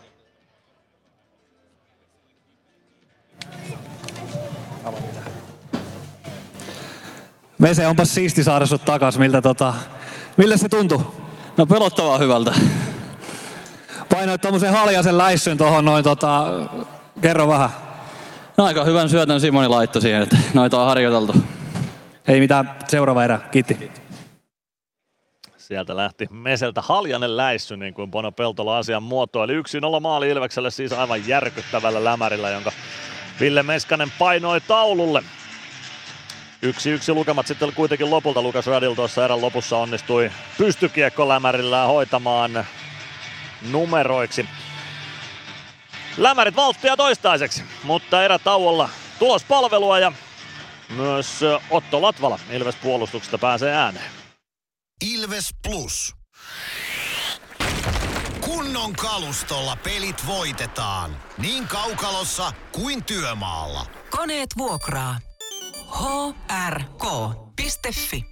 [7.63, 9.19] Vese, onpas siisti saada sut takas.
[9.19, 9.75] Miltä, tota,
[10.37, 11.05] miltä se tuntui?
[11.57, 12.55] No pelottavaa hyvältä.
[14.13, 16.47] Painoit tommosen haljasen läissyn tohon noin, tota,
[17.21, 17.71] kerro vähän.
[18.57, 21.35] No aika hyvän syötön Simoni laittoi siihen, että noita on harjoiteltu.
[22.29, 23.91] Ei mitään, seuraava erä, kiitti.
[25.57, 29.53] Sieltä lähti Meseltä haljanen läissy, niin kuin Bono Peltola asian muotoili.
[29.53, 32.73] Yksi nolla maali Ilvekselle siis aivan järkyttävällä lämärillä, jonka
[33.41, 35.23] Ville Meskanen painoi taululle.
[36.63, 42.65] Yksi yksi lukemat sitten kuitenkin lopulta Lukas Radil tuossa erän lopussa onnistui pystykiekko lämärillään hoitamaan
[43.71, 44.49] numeroiksi.
[46.17, 48.89] Lämärit valttia toistaiseksi, mutta erätauolla
[49.19, 50.13] tulospalvelua ja
[50.89, 51.41] myös
[51.71, 54.11] Otto Latvala Ilves puolustuksesta pääsee ääneen.
[55.15, 56.15] Ilves Plus.
[58.41, 61.17] Kunnon kalustolla pelit voitetaan.
[61.39, 63.87] Niin kaukalossa kuin työmaalla.
[64.11, 65.19] Koneet vuokraa.
[66.69, 68.32] hrk.fi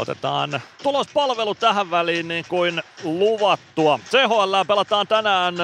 [0.00, 4.00] Otetaan tulospalvelu tähän väliin niin kuin luvattua.
[4.10, 5.54] CHL pelataan tänään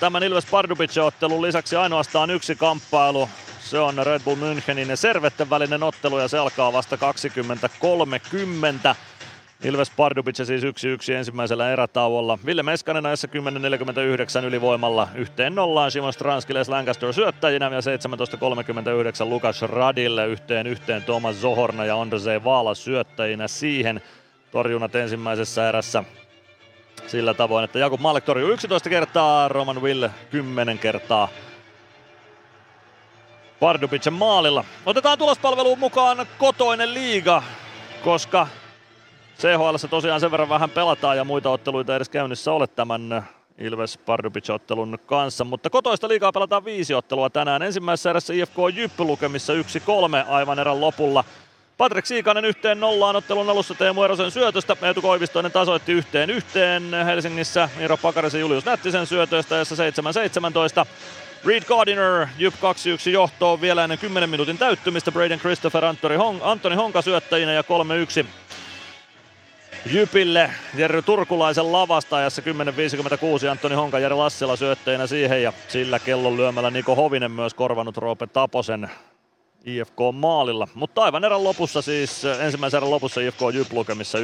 [0.00, 3.28] tämän Ilves Pardubice-ottelun lisäksi ainoastaan yksi kamppailu.
[3.60, 8.96] Se on Red Bull Münchenin ja Servetten välinen ottelu ja se alkaa vasta 20.30.
[9.64, 10.66] Ilves Pardubice siis 1-1
[11.12, 12.38] ensimmäisellä erätauolla.
[12.46, 13.28] Ville Meskanen ajassa
[14.40, 15.90] 10.49 ylivoimalla yhteen nollaan.
[15.90, 17.80] Simon Stranskiles Lancaster syöttäjinä ja
[19.24, 24.02] 17.39 Lukas Radille yhteen yhteen Thomas Zohorna ja Andrzej Vaala syöttäjinä siihen.
[24.50, 26.04] Torjunnat ensimmäisessä erässä
[27.06, 31.28] sillä tavoin, että Jakub Malek torjuu 11 kertaa, Roman Will 10 kertaa.
[33.60, 34.64] Pardubicen maalilla.
[34.86, 37.42] Otetaan tulospalveluun mukaan kotoinen liiga,
[38.04, 38.46] koska
[39.38, 43.28] CHL tosiaan sen verran vähän pelataan ja muita otteluita edes käynnissä ole tämän
[43.58, 47.62] Ilves Pardubic-ottelun kanssa, mutta kotoista liigaa pelataan viisi ottelua tänään.
[47.62, 49.56] Ensimmäisessä erässä IFK Jyppy lukemissa 1-3
[50.28, 51.24] aivan erän lopulla.
[51.78, 54.76] Patrik Siikanen yhteen nollaan ottelun alussa Teemu Erosen syötöstä.
[54.82, 59.74] Eetu Koivistoinen tasoitti yhteen yhteen Helsingissä Miro Pakarisen Julius Nättisen syötöistä jossa
[60.84, 60.86] 7-17.
[61.44, 65.12] Reed Gardiner, Jyp 2-1 johtoon vielä ennen 10 minuutin täyttymistä.
[65.12, 65.84] Braden Christopher
[66.42, 68.26] Antoni Honka syöttäjinä ja 3-1
[69.90, 72.42] Jypille Jerry Turkulaisen lavasta ajassa
[73.44, 77.96] 10.56 Antoni Honka, Jari Lassila syöttäjänä siihen ja sillä kellon lyömällä Niko Hovinen myös korvanut
[77.96, 78.90] Roope Taposen
[79.64, 80.68] IFK maalilla.
[80.74, 84.22] Mutta aivan erän lopussa siis, ensimmäisen erän lopussa IFK Jyp lukemissa 1-3.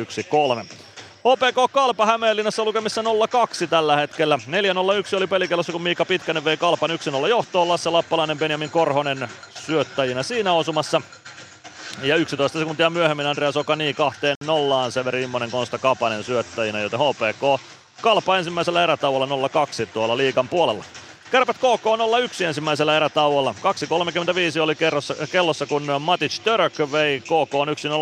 [1.25, 3.05] OPK Kalpa Hämeenlinnassa lukemissa 0-2
[3.71, 4.39] tällä hetkellä.
[5.13, 6.91] 4-0-1 oli pelikellossa, kun Miika Pitkänen vei Kalpan
[7.25, 7.69] 1-0 johtoon.
[7.69, 9.29] Lasse Lappalainen, Benjamin Korhonen
[9.67, 11.03] syöttäjinä siinä osumassa.
[12.03, 17.61] Ja 11 sekuntia myöhemmin Andreas Okani kahteen nollaan Severi Immonen Konsta Kapanen syöttäjinä, joten HPK
[18.03, 20.85] Kalpa ensimmäisellä erätauolla 0-2 tuolla liikan puolella.
[21.31, 21.85] Kärpät KK
[22.41, 23.55] 0-1 ensimmäisellä erätauolla.
[24.55, 27.55] 2.35 oli kerrossa, kellossa, kun Matic Török vei KK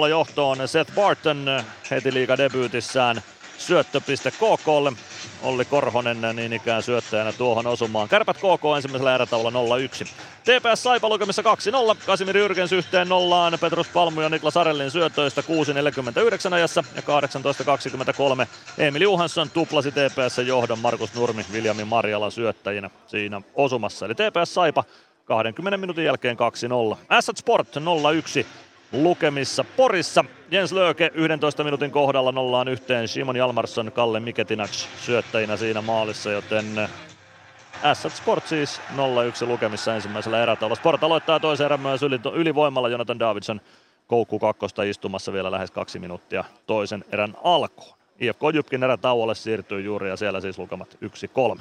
[0.05, 0.68] 1-0 johtoon.
[0.68, 1.47] Seth Barton
[1.91, 3.22] heti liigadebyytissään
[3.61, 4.92] syöttöpiste KKlle.
[5.42, 8.08] Olli Korhonen niin ikään syöttäjänä tuohon osumaan.
[8.08, 9.50] Kärpät KK ensimmäisellä erätaululla
[10.04, 10.08] 0-1.
[10.44, 11.44] TPS Saipa lukemissa 2-0.
[12.06, 13.58] Kasimir Jyrkens yhteen nollaan.
[13.61, 15.40] Petrus Palmu ja Niklas Arellin syötöistä
[16.48, 17.02] 6.49 ajassa ja
[18.42, 18.46] 18.23.
[18.78, 24.06] Emil Johansson tuplasi TPS johdon Markus Nurmi, Viljami Marjala syöttäjinä siinä osumassa.
[24.06, 24.84] Eli TPS Saipa
[25.24, 26.36] 20 minuutin jälkeen
[26.92, 26.96] 2-0.
[27.08, 27.80] Asset Sport 0-1
[28.93, 30.24] lukemissa Porissa.
[30.51, 33.09] Jens Lööke 11 minuutin kohdalla nollaan yhteen.
[33.09, 36.88] Simon Jalmarsson, Kalle Miketinac syöttäjinä siinä maalissa, joten
[37.82, 38.80] Assat Sport siis
[39.45, 40.80] 0-1 lukemissa ensimmäisellä erätaululla.
[40.80, 43.61] Sport aloittaa toisen erän myös yli, ylivoimalla Jonathan Davidson
[44.07, 47.97] koukku kakkosta istumassa vielä lähes kaksi minuuttia toisen erän alkuun.
[48.20, 50.99] IFK Jypkin erätauolle siirtyy juuri ja siellä siis lukemat
[51.57, 51.61] 1-3.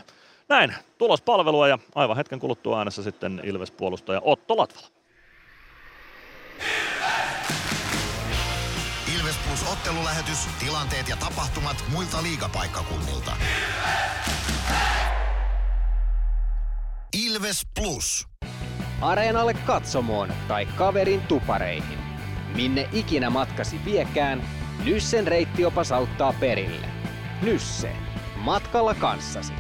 [0.50, 4.88] Näin, tulospalvelua ja aivan hetken kuluttua äänessä sitten Ilves-puolustaja Otto Latvala.
[9.50, 13.32] Plus ottelulähetys, tilanteet ja tapahtumat muilta liigapaikkakunnilta.
[17.14, 18.28] Ilves Plus.
[19.02, 22.00] Areenalle katsomoon tai kaverin tupareihin.
[22.56, 24.44] Minne ikinä matkasi viekään,
[24.84, 26.88] Nyssen reittiopas auttaa perille.
[27.42, 27.92] Nysse.
[28.36, 29.54] Matkalla kanssasi.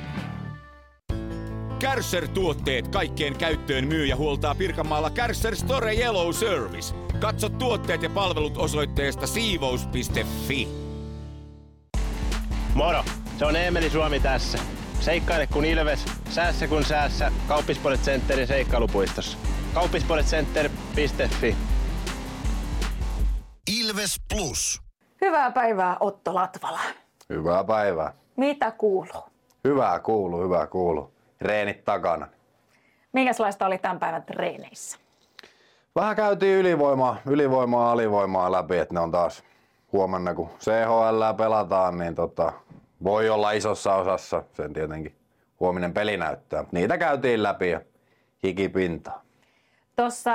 [1.80, 7.09] Kärsser-tuotteet kaikkeen käyttöön myy ja huoltaa Pirkanmaalla Kärsser Store Yellow Service.
[7.20, 10.68] Katso tuotteet ja palvelut osoitteesta siivous.fi.
[12.76, 13.04] Moro!
[13.38, 14.60] Se on Eemeli Suomi tässä.
[15.00, 17.32] Seikkaile kun ilves, säässä kun säässä.
[17.48, 19.38] Kauppispoilet Centerin seikkailupuistossa.
[19.74, 21.56] Kauppispoiletcenter.fi
[23.80, 24.82] Ilves Plus.
[25.22, 26.80] Hyvää päivää Otto Latvala.
[27.30, 28.14] Hyvää päivää.
[28.38, 29.24] Mitä kuuluu?
[29.64, 31.12] Hyvää kuuluu, hyvää kuuluu.
[31.42, 32.28] Reenit takana.
[33.14, 35.00] Minkälaista oli tämän päivän treeneissä?
[35.96, 39.44] Vähän käytiin ylivoimaa, ylivoimaa alivoimaa läpi, että ne on taas
[39.94, 42.54] huomenna kun CHL pelataan, niin tota,
[43.04, 45.16] voi olla isossa osassa, sen tietenkin
[45.60, 46.66] huominen peli näyttää.
[46.72, 47.82] Niitä käytiin läpi ja
[48.44, 49.22] hikipintaa.
[49.96, 50.32] Tuossa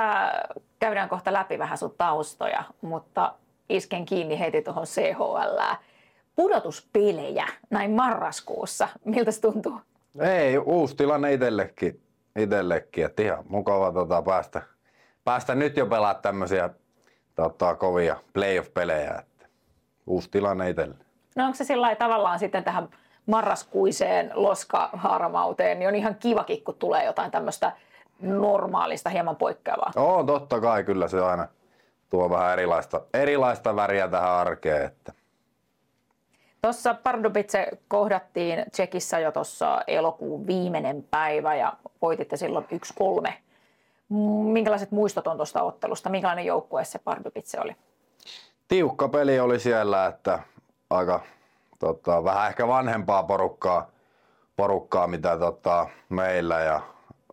[0.79, 3.33] käydään kohta läpi vähän sun taustoja, mutta
[3.69, 5.75] isken kiinni heti tuohon CHL.
[6.35, 9.81] Pudotuspelejä näin marraskuussa, miltä se tuntuu?
[10.19, 12.01] Ei, uusi tilanne itsellekin,
[12.39, 14.61] itsellekin että ihan mukava tota, päästä,
[15.25, 16.69] päästä nyt jo pelaa tämmöisiä
[17.35, 19.47] tota, kovia playoff-pelejä, että
[20.07, 20.95] uusi tilanne itselle.
[21.35, 22.89] No onko se sillä tavallaan sitten tähän
[23.25, 27.71] marraskuiseen loskaharmauteen, niin on ihan kivakin, kun tulee jotain tämmöistä
[28.19, 29.91] normaalista, hieman poikkeavaa.
[29.95, 31.47] Oo, totta kai, kyllä se aina
[32.09, 34.85] tuo vähän erilaista, erilaista väriä tähän arkeen.
[34.85, 35.13] Että.
[36.61, 42.65] Tuossa Pardubice kohdattiin Tsekissä jo tuossa elokuun viimeinen päivä ja voititte silloin
[43.27, 43.33] 1-3.
[44.09, 46.09] Minkälaiset muistot on tuosta ottelusta?
[46.09, 47.75] Minkälainen joukkue se Pardubice oli?
[48.67, 50.39] Tiukka peli oli siellä, että
[50.89, 51.21] aika
[51.79, 53.89] tota, vähän ehkä vanhempaa porukkaa,
[54.55, 56.81] porukkaa mitä tota, meillä ja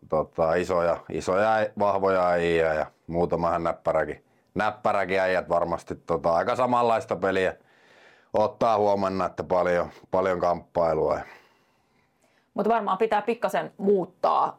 [0.09, 1.49] tota, isoja, isoja,
[1.79, 7.55] vahvoja äijä ja muutamahan näppäräkin, näppäräkin äijät varmasti tota, aika samanlaista peliä
[8.33, 11.21] ottaa huomenna, että paljon, paljon kamppailua.
[12.55, 14.59] Mutta varmaan pitää pikkasen muuttaa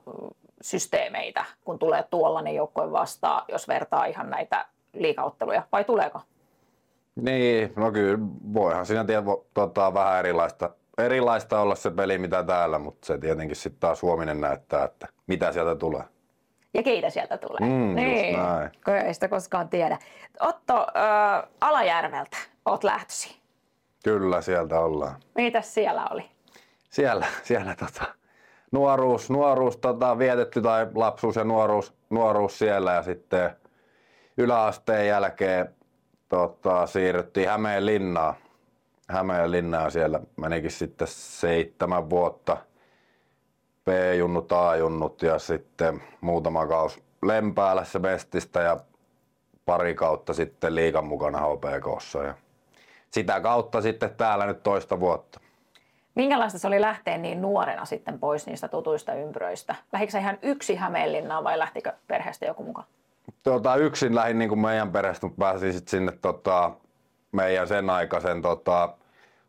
[0.64, 6.22] systeemeitä, kun tulee tuollainen joukkue vastaan, jos vertaa ihan näitä liikautteluja, vai tuleeko?
[7.16, 8.18] Niin, no kyllä
[8.54, 9.22] voihan siinä tiedä,
[9.54, 14.42] tota, vähän erilaista, erilaista olla se peli mitä täällä, mutta se tietenkin sitten taas Suominen
[14.42, 16.04] näyttää, että mitä sieltä tulee.
[16.74, 17.60] Ja keitä sieltä tulee.
[17.60, 18.72] Mm, niin, näin.
[19.06, 19.98] ei sitä koskaan tiedä.
[20.40, 23.36] Otto, äh, Alajärveltä oot lähtösi.
[24.04, 25.16] Kyllä, sieltä ollaan.
[25.36, 26.26] Mitäs siellä oli?
[26.90, 28.06] Siellä, siellä tota,
[28.74, 33.56] nuoruus, nuoruus tota, vietetty tai lapsuus ja nuoruus, nuoruus siellä ja sitten
[34.38, 35.76] yläasteen jälkeen
[36.30, 38.34] tota, siirryttiin Hämeenlinnaan.
[39.10, 42.58] Hämeenlinnaan siellä menikin sitten seitsemän vuotta
[43.86, 48.78] B-junnut, A-junnut ja sitten muutama kaus Lempäälässä Bestistä ja
[49.66, 52.24] pari kautta sitten liikan mukana HPKssa.
[52.24, 52.34] Ja
[53.12, 55.40] sitä kautta sitten täällä nyt toista vuotta.
[56.16, 59.76] Minkälaista se oli lähteä niin nuorena sitten pois niistä tutuista ympyröistä?
[59.94, 62.88] Lähikö ihan yksi Hämeenlinnaan vai lähtikö perheestä joku mukaan?
[63.44, 66.72] Tota, yksin lähdin niin meidän perheestä, mutta pääsin sitten sinne tota,
[67.32, 68.90] meidän sen aikaisen tota,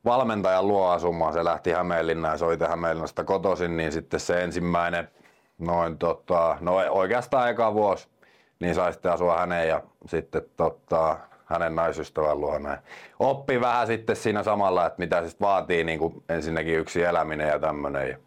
[0.04, 1.32] valmentajan luo asumaan.
[1.32, 5.08] Se lähti Hämeenlinnaan ja se oli Hämeenlinnasta kotoisin, niin sitten se ensimmäinen,
[5.58, 8.08] noin tota, no oikeastaan eka vuosi,
[8.60, 12.78] niin sai sitten asua hänen ja sitten tota, hänen naisystävän luona.
[13.18, 17.59] Oppi vähän sitten siinä samalla, että mitä sitten vaatii niin kuin ensinnäkin yksi eläminen ja
[17.59, 18.18] tämmöinen.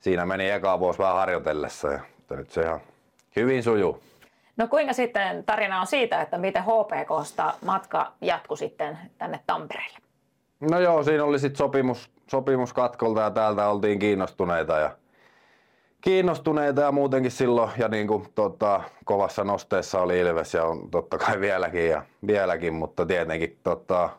[0.00, 2.80] siinä meni eka vuosi vähän harjoitellessa ja nyt se ihan
[3.36, 4.02] hyvin sujuu.
[4.56, 9.98] No kuinka sitten tarina on siitä, että miten HPKsta matka jatkui sitten tänne Tampereelle?
[10.70, 14.90] No joo, siinä oli sitten sopimus, sopimus katkolta ja täältä oltiin kiinnostuneita ja
[16.02, 21.18] kiinnostuneita ja muutenkin silloin ja niin kuin, tota, kovassa nosteessa oli Ilves ja on totta
[21.18, 24.10] kai vieläkin, ja, vieläkin mutta tietenkin tota,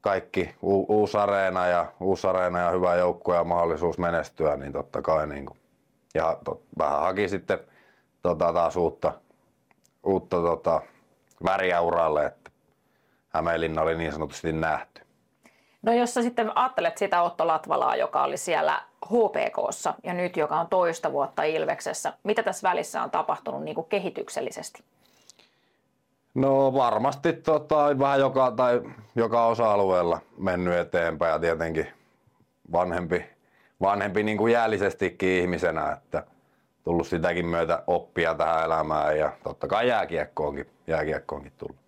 [0.00, 5.02] kaikki u- uusi areena ja, uusi areena ja hyvä joukkue ja mahdollisuus menestyä, niin totta
[5.02, 5.58] kai niin kuin,
[6.14, 7.58] ja tot, vähän haki sitten
[8.22, 9.12] tota, taas uutta,
[10.04, 10.80] uutta tota,
[11.44, 12.50] väriä uralle, että
[13.28, 15.01] Hämeenlinna oli niin sanotusti nähty.
[15.82, 20.60] No jos sä sitten ajattelet sitä Otto Latvalaa, joka oli siellä HPKssa ja nyt joka
[20.60, 24.84] on toista vuotta Ilveksessä, mitä tässä välissä on tapahtunut niin kuin kehityksellisesti?
[26.34, 28.82] No varmasti tota, vähän joka, tai
[29.14, 31.86] joka osa-alueella mennyt eteenpäin ja tietenkin
[32.72, 33.24] vanhempi,
[33.80, 36.26] vanhempi niin kuin jäällisestikin ihmisenä, että
[36.84, 41.81] tullut sitäkin myötä oppia tähän elämään ja totta kai jääkiekkoonkin, jääkiekkoonkin tullut.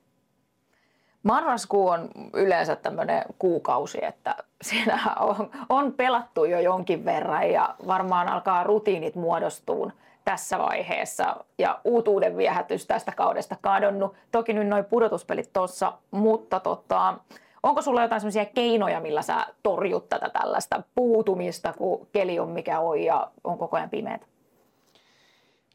[1.24, 8.28] Marraskuu on yleensä tämmöinen kuukausi, että siinä on, on pelattu jo jonkin verran ja varmaan
[8.28, 9.90] alkaa rutiinit muodostua
[10.24, 14.14] tässä vaiheessa ja uutuuden viehätys tästä kaudesta kadonnut.
[14.32, 17.14] Toki nyt noin pudotuspelit tuossa, mutta tota,
[17.62, 22.80] onko sulla jotain sellaisia keinoja, millä sä torjut tätä tällaista puutumista, kun keli on mikä
[22.80, 24.26] on ja on koko ajan pimeät?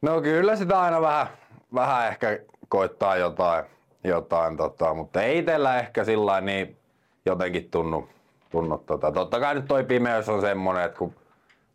[0.02, 1.28] No kyllä sitä aina vähän,
[1.74, 2.40] vähän ehkä
[2.70, 3.66] koittaa jotain,
[4.04, 6.78] jotain tota, mutta ei itsellä ehkä sillä niin
[7.26, 8.10] jotenkin tunnu,
[8.50, 9.12] tunnu tota.
[9.12, 11.16] Totta kai nyt toi pimeys on semmonen, että kun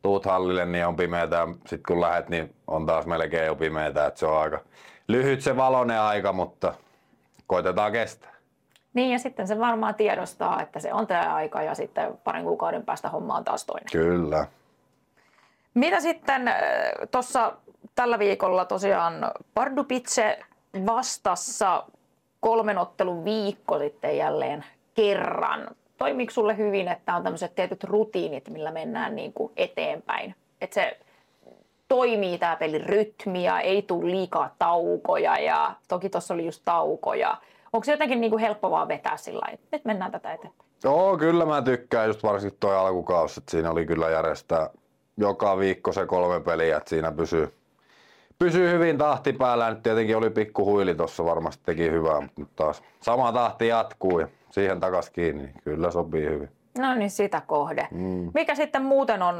[0.02, 4.06] tuut hallille, niin on pimeätä ja sit kun lähet, niin on taas melkein jo pimeätä,
[4.06, 4.60] että se on aika
[5.08, 6.74] lyhyt se valonen aika, mutta
[7.46, 8.34] koitetaan kestää.
[8.94, 12.82] Niin ja sitten se varmaan tiedostaa, että se on tämä aika ja sitten parin kuukauden
[12.82, 13.88] päästä homma on taas toinen.
[13.92, 14.46] Kyllä.
[15.74, 16.50] Mitä sitten
[17.10, 17.52] tuossa
[17.94, 20.38] tällä viikolla tosiaan Pardubice
[20.86, 21.84] vastassa
[22.44, 24.64] kolmen ottelun viikko sitten jälleen
[24.94, 25.68] kerran.
[25.98, 30.34] Toimiiko sulle hyvin, että on tämmöiset tietyt rutiinit, millä mennään niin kuin eteenpäin?
[30.60, 30.98] Että se
[31.88, 37.36] toimii tämä pelin rytmi ja ei tule liikaa taukoja ja toki tuossa oli just taukoja.
[37.72, 40.70] Onko se jotenkin niin kuin helppo vaan vetää sillä lailla, että nyt mennään tätä eteenpäin?
[40.84, 44.70] Joo, kyllä mä tykkään just varsinkin toi alkukausi, että siinä oli kyllä järjestää
[45.16, 47.54] joka viikko se kolme peliä, että siinä pysyy,
[48.38, 49.70] pysyy hyvin tahti päällä.
[49.70, 54.18] Nyt tietenkin oli pikku huili tuossa, varmasti teki hyvää, mutta nyt taas sama tahti jatkuu
[54.18, 56.48] ja siihen takas kiinni, niin kyllä sopii hyvin.
[56.78, 57.88] No niin, sitä kohde.
[57.90, 58.30] Mm.
[58.34, 59.36] Mikä sitten muuten on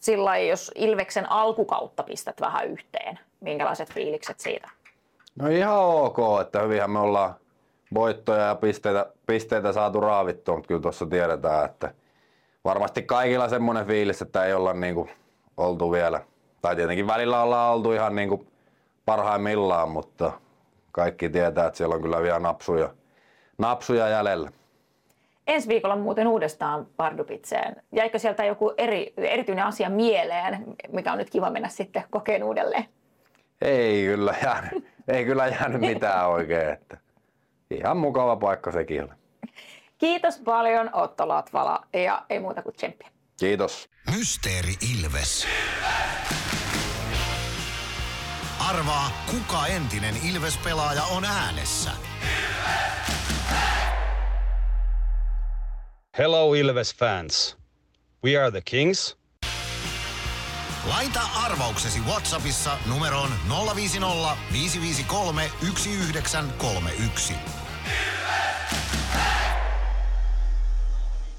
[0.00, 3.18] sillä jos Ilveksen alkukautta pistät vähän yhteen?
[3.40, 4.70] Minkälaiset fiilikset siitä?
[5.36, 7.34] No ihan ok, että hyvinhän me ollaan
[7.94, 11.94] voittoja ja pisteitä, pisteitä saatu raavittua, mutta kyllä tuossa tiedetään, että
[12.64, 15.08] varmasti kaikilla semmoinen fiilis, että ei olla niinku
[15.56, 16.20] oltu vielä,
[16.62, 18.46] tai tietenkin välillä ollaan oltu ihan niinku
[19.04, 20.32] parhaimmillaan, mutta
[20.92, 22.94] kaikki tietää, että siellä on kyllä vielä napsuja,
[23.58, 24.50] napsuja jäljellä.
[25.46, 27.82] Ensi viikolla muuten uudestaan Pardubitseen.
[27.92, 32.84] Jäikö sieltä joku eri, erityinen asia mieleen, mikä on nyt kiva mennä sitten kokeen uudelleen?
[33.62, 36.98] Ei kyllä jäänyt, ei kyllä jäänyt mitään oikein, että
[37.70, 39.12] ihan mukava paikka sekin oli.
[39.98, 43.08] Kiitos paljon Otto Latvala ja ei muuta kuin tsemppiä.
[43.40, 43.88] Kiitos.
[44.16, 45.46] Mysteeri Ilves.
[48.68, 51.90] Arvaa, kuka entinen Ilves-pelaaja on äänessä.
[56.18, 57.56] Hello Ilves fans.
[58.24, 59.16] We are the Kings.
[60.88, 63.30] Laita arvauksesi Whatsappissa numeroon
[63.74, 67.34] 050 553 1931.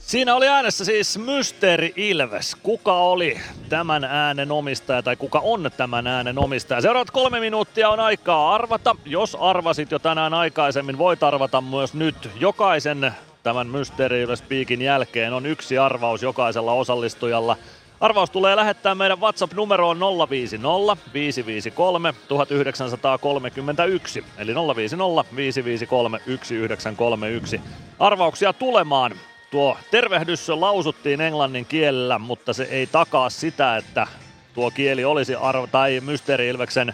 [0.10, 2.56] Siinä oli äänessä siis Mysteeri Ilves.
[2.64, 3.40] Kuka oli
[3.70, 6.82] tämän äänen omistaja tai kuka on tämän äänen omistaja?
[6.82, 8.96] Seuraavat kolme minuuttia on aikaa arvata.
[9.06, 12.30] Jos arvasit jo tänään aikaisemmin, voit arvata myös nyt.
[12.40, 13.12] Jokaisen
[13.44, 17.58] tämän Mysteeri Ilves piikin jälkeen on yksi arvaus jokaisella osallistujalla.
[18.00, 20.00] Arvaus tulee lähettää meidän WhatsApp-numeroon
[20.30, 27.62] 050 553 1931, eli 050 553 1931.
[28.00, 29.12] Arvauksia tulemaan.
[29.52, 34.08] Tuo tervehdys lausuttiin englannin kielellä, mutta se ei takaa sitä, että
[34.54, 36.94] tuo kieli olisi arvo- tai Mysteeri Ilveksen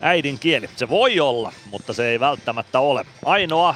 [0.00, 0.70] äidinkieli.
[0.76, 3.06] Se voi olla, mutta se ei välttämättä ole.
[3.24, 3.74] Ainoa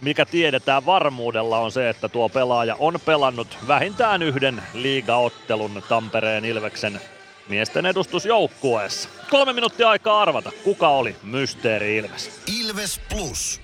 [0.00, 7.00] mikä tiedetään varmuudella on se, että tuo pelaaja on pelannut vähintään yhden liigaottelun Tampereen Ilveksen
[7.48, 9.08] miesten edustusjoukkueessa.
[9.30, 12.40] Kolme minuuttia aikaa arvata, kuka oli Mysteeri Ilves.
[12.60, 13.63] Ilves Plus.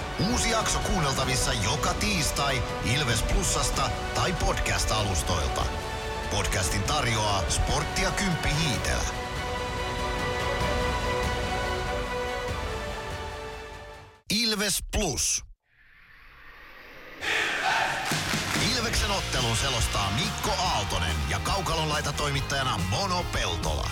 [0.29, 2.63] Uusi jakso kuunneltavissa joka tiistai
[2.95, 5.65] Ilves Plusasta tai podcast-alustoilta.
[6.31, 9.09] Podcastin tarjoaa Sporttia Kymppi Hiitellä.
[14.29, 15.43] Ilves Plus.
[18.71, 23.89] Ilveksen ottelun selostaa Mikko Aaltonen ja Kaukalon laita toimittajana Mono Peltola.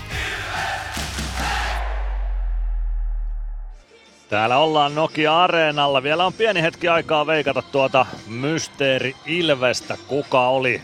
[4.30, 6.03] Täällä ollaan Nokia Areenalla.
[6.03, 9.97] Vielä on pieni hetki aikaa veikata tuota Mysteeri Ilvestä.
[10.07, 10.81] Kuka oli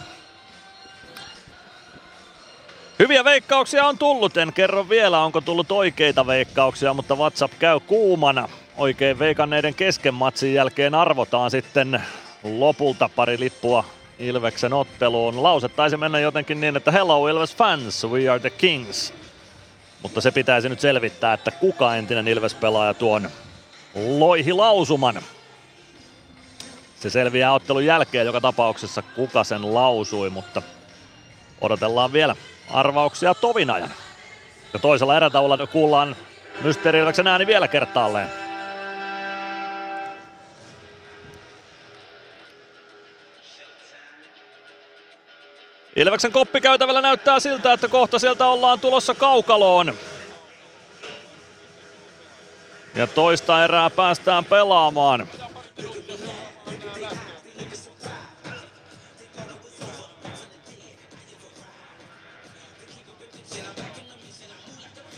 [2.99, 8.49] Hyviä veikkauksia on tullut, en kerro vielä onko tullut oikeita veikkauksia, mutta WhatsApp käy kuumana.
[8.77, 12.01] Oikein veikanneiden kesken matsin jälkeen arvotaan sitten
[12.43, 13.83] lopulta pari lippua
[14.19, 15.43] Ilveksen otteluun.
[15.43, 19.13] Lause taisi mennä jotenkin niin, että Hello Ilves fans, we are the kings.
[20.01, 23.29] Mutta se pitäisi nyt selvittää, että kuka entinen Ilves-pelaaja tuon
[23.95, 25.21] loihi lausuman.
[26.99, 30.61] Se selviää ottelun jälkeen joka tapauksessa, kuka sen lausui, mutta
[31.61, 32.35] odotellaan vielä
[32.69, 33.93] arvauksia Tovinajan.
[34.73, 36.15] Ja toisella erätaululla kuullaan
[36.61, 38.29] Mysteeri ääni vielä kertaalleen.
[45.95, 49.93] Ilveksen koppikäytävällä näyttää siltä, että kohta sieltä ollaan tulossa kaukaloon.
[52.95, 55.27] Ja toista erää päästään pelaamaan.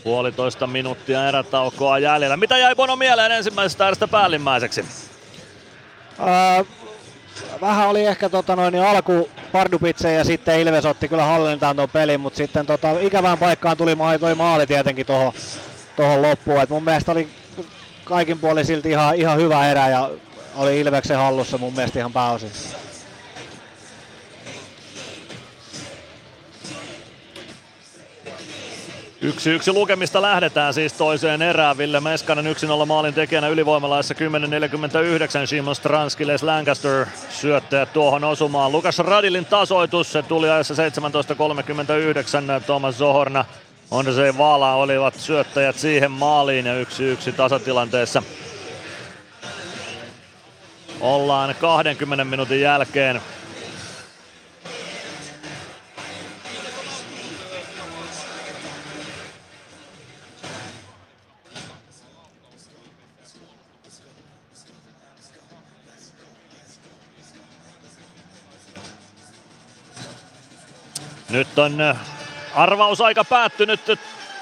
[0.08, 2.36] Puolitoista minuuttia erätaukoa jäljellä.
[2.36, 4.84] Mitä jäi Bono mieleen ensimmäisestä erästä päällimmäiseksi?
[6.18, 6.64] Ää,
[7.60, 11.90] vähän oli ehkä tota noin, niin alku Pardubitse ja sitten Ilves otti kyllä hallintaan tuon
[11.90, 15.32] pelin, mutta sitten tota, ikävään paikkaan tuli toi maali tietenkin tuohon
[15.96, 16.62] tohon loppuun.
[16.62, 17.28] Et mun mielestä oli
[18.04, 20.10] kaikin puolin silti ihan, ihan hyvä erä ja
[20.56, 22.50] oli Ilveksen hallussa mun mielestä ihan pääosin.
[29.20, 31.78] Yksi yksi lukemista lähdetään siis toiseen erään.
[31.78, 32.44] Ville Meskanen
[32.82, 35.46] 1-0 maalin tekijänä ylivoimalaissa 10.49.
[35.46, 38.72] Simon Stranski, Les Lancaster syöttäjä tuohon osumaan.
[38.72, 42.64] Lukas Radilin tasoitus, se tuli ajassa 17.39.
[42.66, 43.44] Thomas Zohorna,
[43.90, 48.22] Ondrej Vaala olivat syöttäjät siihen maaliin ja yksi yksi tasatilanteessa.
[51.00, 53.20] Ollaan 20 minuutin jälkeen
[71.30, 71.96] Nyt on äh,
[72.54, 73.80] arvausaika päättynyt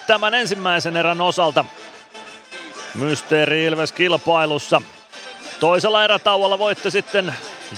[0.06, 1.64] tämän ensimmäisen erän osalta.
[2.94, 4.82] Mysteeri Ilves kilpailussa.
[5.60, 7.34] Toisella erätauolla voitte sitten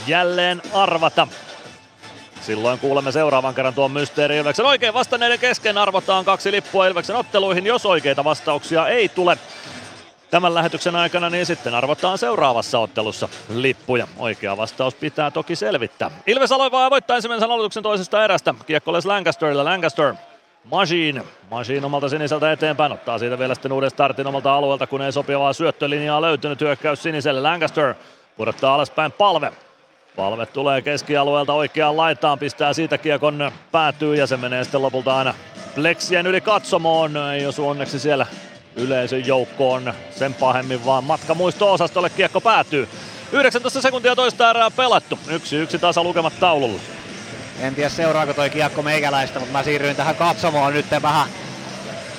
[0.07, 1.29] jälleen arvata.
[2.41, 4.67] Silloin kuulemme seuraavan kerran tuon Mysteeri Ilveksen.
[4.67, 7.67] Oikein vastanneiden kesken arvotaan kaksi lippua Ilveksen otteluihin.
[7.67, 9.39] Jos oikeita vastauksia ei tule,
[10.31, 14.09] tämän lähetyksen aikana, niin sitten arvotaan seuraavassa ottelussa lippuja.
[14.19, 16.11] Oikea vastaus pitää toki selvittää.
[16.27, 18.55] Ilves aloivaa ja voittaa ensimmäisen aloituksen toisesta erästä.
[18.67, 19.65] Kiekko Lancasterilla.
[19.65, 20.15] Lancaster
[20.65, 21.23] Machine.
[21.51, 22.93] Machine omalta siniseltä eteenpäin.
[22.93, 26.61] Ottaa siitä vielä sitten uuden startin omalta alueelta, kun ei sopivaa syöttölinjaa löytynyt.
[26.61, 27.41] Hyökkäys siniselle.
[27.41, 27.95] Lancaster
[28.37, 29.53] pudottaa alaspäin palve.
[30.17, 35.35] Palve tulee keskialueelta oikeaan laitaan, pistää siitä kiekon päätyy ja se menee sitten lopulta aina
[35.75, 37.17] Plexien yli katsomoon.
[37.17, 38.27] Ei osu onneksi siellä
[38.79, 42.89] yleisön joukkoon sen pahemmin, vaan matka muisto-osastolle kiekko päätyy.
[43.33, 45.19] 19 sekuntia toista erää pelattu.
[45.31, 46.81] Yksi yksi tasa lukemat taululla.
[47.61, 51.29] En tiedä seuraako toi kiekko meikäläistä, mutta mä siirryin tähän katsomaan nyt vähän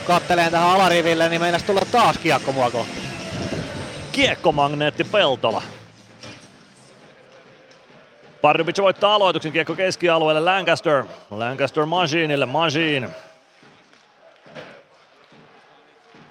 [0.08, 3.00] katteleen tähän alariville, niin meinas tulla taas kiekko mua kohti.
[4.12, 5.62] Kiekkomagneetti Peltola.
[8.42, 11.06] Pardubic voittaa aloituksen kiekko keskialueelle Lancaster.
[11.32, 13.10] Lancaster Machineille, Machine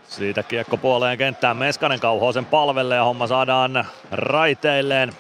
[0.09, 1.57] Siitä kiekko puoleen kenttään.
[1.57, 5.13] Meskanen kauhoo sen palvelle ja homma saadaan raiteilleen.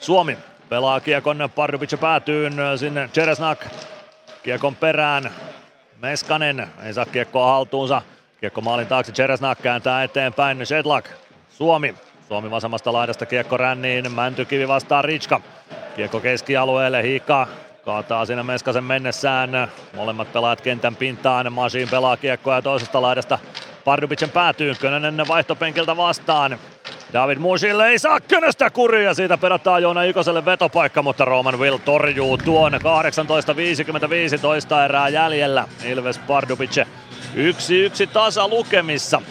[0.00, 0.38] Suomi
[0.68, 3.66] pelaa kiekon Pardubic päätyyn sinne Cheresnak.
[4.42, 5.30] Kiekon perään.
[6.00, 8.02] Meskanen ei saa kiekkoa haltuunsa.
[8.40, 10.66] Kiekko maalin taakse, Cheresnak kääntää eteenpäin.
[10.66, 11.10] Shedlak,
[11.50, 11.94] Suomi.
[12.28, 14.12] Suomi vasemmasta laidasta kiekko ränniin.
[14.12, 15.40] Mäntykivi vastaa Ritska.
[15.96, 17.48] Kiekko keskialueelle, Hiikka
[17.84, 19.50] Kaataa siinä Meskasen mennessään.
[19.96, 21.52] Molemmat pelaajat kentän pintaan.
[21.52, 23.38] Masiin pelaa kiekkoa toisesta laidasta
[23.84, 24.74] Pardubicen päätyy.
[24.80, 26.58] Könönen vaihtopenkiltä vastaan.
[27.12, 29.14] David Musille ei saa Könöstä kuria.
[29.14, 32.72] Siitä perataan Joona Ikoselle vetopaikka, mutta Roman Will torjuu tuon.
[32.72, 32.78] 18.55
[34.40, 35.68] toista erää jäljellä.
[35.84, 36.86] Ilves Pardubice
[37.34, 39.22] 1-1 tasa lukemissa.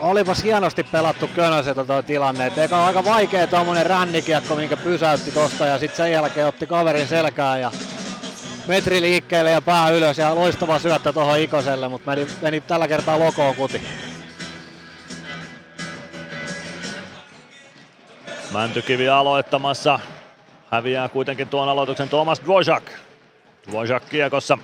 [0.00, 2.46] Olipas hienosti pelattu Könöseltä tuo tilanne.
[2.46, 7.08] Et eikä aika vaikea tuommoinen rännikiekko, minkä pysäytti tosta ja sitten sen jälkeen otti kaverin
[7.08, 7.70] selkään ja
[8.66, 13.18] metri liikkeelle ja pää ylös ja loistava syöttö tuohon Ikoselle, mutta meni, meni tällä kertaa
[13.18, 13.82] lokoon kuti.
[18.52, 20.00] Mäntykivi aloittamassa.
[20.70, 22.90] Häviää kuitenkin tuon aloituksen Thomas Dvořák.
[23.68, 24.58] Dvořák kiekossa.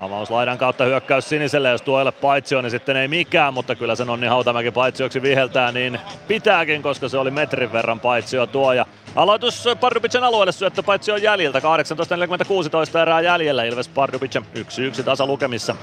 [0.00, 3.96] Avauslaidan kautta hyökkäys siniselle, jos tuo ei ole paitsio, niin sitten ei mikään, mutta kyllä
[3.96, 8.86] sen Onni Hautamäki paitsioksi viheltää, niin pitääkin, koska se oli metrin verran paitsio tuo ja
[9.16, 11.58] Aloitus Pardubicen alueelle syöttö paitsi on jäljiltä.
[11.58, 13.64] 18.46 erää jäljellä.
[13.64, 14.42] Ilves Pardubice
[15.00, 15.76] 1-1 tasa lukemissa.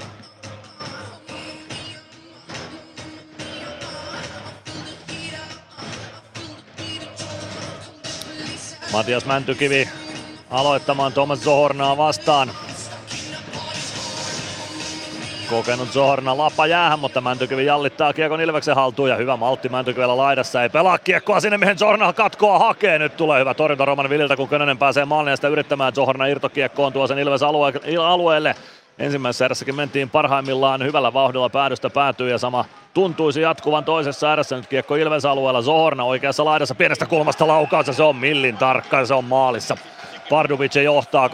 [8.92, 9.88] Matias Mäntykivi
[10.50, 12.50] aloittamaan Thomas Zohornaa vastaan.
[15.50, 20.62] Kokenut Zohorna lappa jäähän, mutta Mäntykivi jallittaa kiekon Ilveksen haltuun ja hyvä maltti Mäntykivellä laidassa.
[20.62, 22.98] Ei pelaa kiekkoa sinne, mihin Zohorna katkoa hakee.
[22.98, 25.94] Nyt tulee hyvä torjunta Roman Vililtä, kun Könönen pääsee maalin sitä yrittämään.
[25.94, 28.54] Zohorna irtokiekkoon tuo sen Ilves alue- alueelle.
[28.98, 32.64] Ensimmäisessä erässäkin mentiin parhaimmillaan hyvällä vauhdilla päädystä päätyy ja sama
[32.94, 34.56] tuntuisi jatkuvan toisessa erässä.
[34.56, 38.98] Nyt kiekko Ilves alueella Zohorna oikeassa laidassa pienestä kulmasta laukaus ja se on millin tarkka
[38.98, 39.76] ja se on maalissa.
[40.30, 41.30] Pardubice johtaa 2-1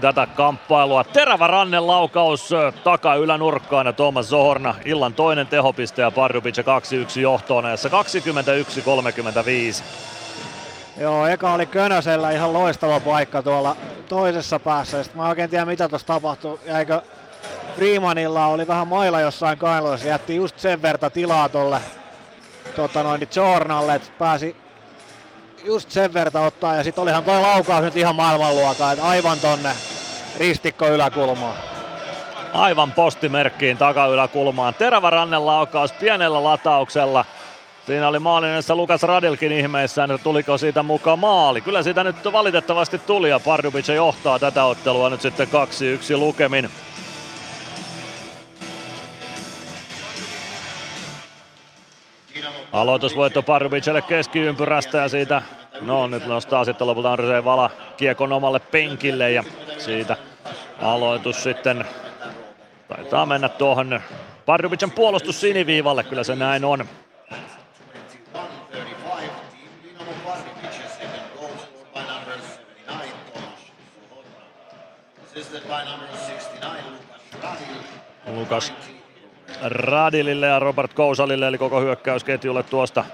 [0.00, 1.04] tätä kamppailua.
[1.04, 2.50] Terävä rannen laukaus
[2.84, 6.64] taka ylänurkkaan ja Thomas Zohorna illan toinen tehopiste ja Pardubice 2-1
[7.20, 7.92] johtoon näissä 21-35.
[11.00, 13.76] Joo, eka oli Könösellä ihan loistava paikka tuolla
[14.08, 15.02] toisessa päässä.
[15.02, 16.58] Sitten mä oikein tiedä mitä tuossa tapahtui.
[16.66, 17.02] Jäikö
[17.76, 20.08] Freemanilla oli vähän mailla jossain kailoissa.
[20.08, 21.80] Jätti just sen verta tilaa tolle
[22.76, 24.56] tota noin, Jornalle, että pääsi
[25.64, 26.76] just sen verta ottaa.
[26.76, 29.70] Ja sitten olihan tuo laukaus nyt ihan maailmanluokaa, että aivan tonne
[30.38, 31.54] ristikko yläkulmaan.
[32.52, 34.74] Aivan postimerkkiin takayläkulmaan.
[34.74, 37.24] Terävä rannen laukaus pienellä latauksella.
[37.86, 41.60] Siinä oli maalinessa Lukas Radilkin ihmeissään, että tuliko siitä mukaan maali.
[41.60, 46.70] Kyllä siitä nyt valitettavasti tuli ja Pardubice johtaa tätä ottelua nyt sitten 2-1 lukemin.
[52.74, 55.42] Aloitusvoitto Pardubicelle keskiympyrästä ja siitä,
[55.80, 59.44] no nyt nostaa sitten lopulta Andrei Vala kiekon omalle penkille ja
[59.78, 60.16] siitä
[60.82, 61.84] aloitus sitten
[62.88, 64.00] taitaa mennä tuohon
[64.46, 66.84] Pardubicen puolustus siniviivalle, kyllä se näin on.
[78.26, 78.72] Lukas
[79.64, 83.04] Radilille ja Robert Kousalille eli koko hyökkäysketjulle tuosta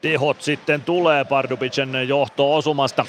[0.00, 3.06] tehot sitten tulee Pardubicen johto-osumasta.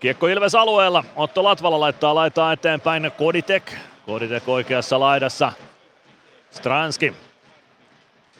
[0.00, 3.72] Kiekko Ilves alueella, Otto Latvala laittaa laitaa eteenpäin Koditek.
[4.06, 5.52] Koditek oikeassa laidassa.
[6.50, 7.14] Stranski.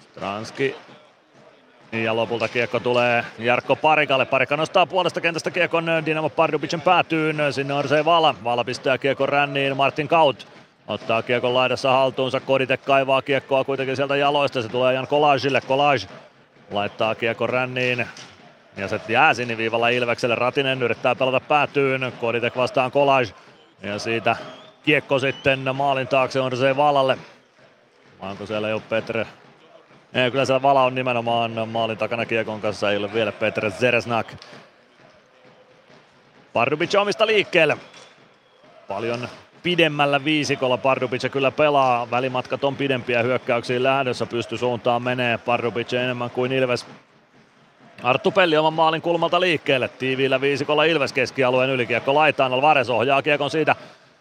[0.00, 0.76] Stranski.
[1.92, 4.26] Ja lopulta kiekko tulee Jarkko Parikalle.
[4.26, 7.36] Parikka nostaa puolesta kentästä kiekon Dinamo Pardubicen päätyyn.
[7.50, 8.34] Sinne Arsei Vala.
[8.44, 10.46] Vala pistää kiekon ränniin Martin Kaut.
[10.90, 15.98] Ottaa kiekon laidassa haltuunsa, Kodite kaivaa kiekkoa kuitenkin sieltä jaloista, se tulee Jan Kolajille, Kolaj
[16.70, 18.06] laittaa kiekon ränniin,
[18.76, 23.26] ja se jää siniviivalla Ilvekselle, Ratinen yrittää pelata päätyyn, Koditek vastaan Kolaj,
[23.82, 24.36] ja siitä
[24.82, 27.18] kiekko sitten maalin taakse on se Valalle.
[28.20, 29.26] Onko siellä jo Petre?
[30.14, 34.34] Ei, kyllä siellä Vala on nimenomaan maalin takana kiekon kanssa, ei ole vielä Petre Zeresnak.
[36.52, 37.76] Pardubic omista liikkeelle.
[38.88, 39.28] Paljon
[39.62, 42.10] pidemmällä viisikolla Pardubice kyllä pelaa.
[42.10, 46.86] Välimatkat on pidempiä hyökkäyksiin lähdössä, pysty suuntaan menee Pardubice enemmän kuin Ilves.
[48.02, 49.88] Arttu Pelli oman maalin kulmalta liikkeelle.
[49.88, 52.52] Tiiviillä viisikolla Ilves keskialueen ylikiekko laitaan.
[52.52, 53.76] Alvarez ohjaa kiekon siitä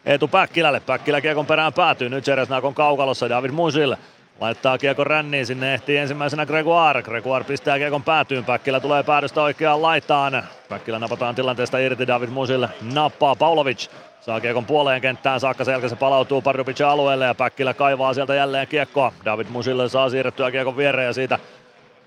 [0.06, 0.80] Eetu Päkkilälle.
[0.80, 2.10] Päkkilä kiekon perään päätyy.
[2.10, 3.96] Nyt Jeresnak on kaukalossa David Musil.
[4.42, 7.04] Laittaa kiekon ränniin, sinne ehtii ensimmäisenä Gregoire.
[7.04, 10.44] Gregoire pistää kiekon päätyyn, Päkkilä tulee päädystä oikeaan laitaan.
[10.70, 13.88] Päkkilä napataan tilanteesta irti, David Musil nappaa Paulovic.
[14.22, 18.68] Saa kiekon puoleen kenttään saakka, jälkeen se palautuu Pardubicin alueelle ja Päkkilä kaivaa sieltä jälleen
[18.68, 19.14] kiekkoa.
[19.26, 21.40] David Musille saa siirrettyä kiekon viereen ja siitä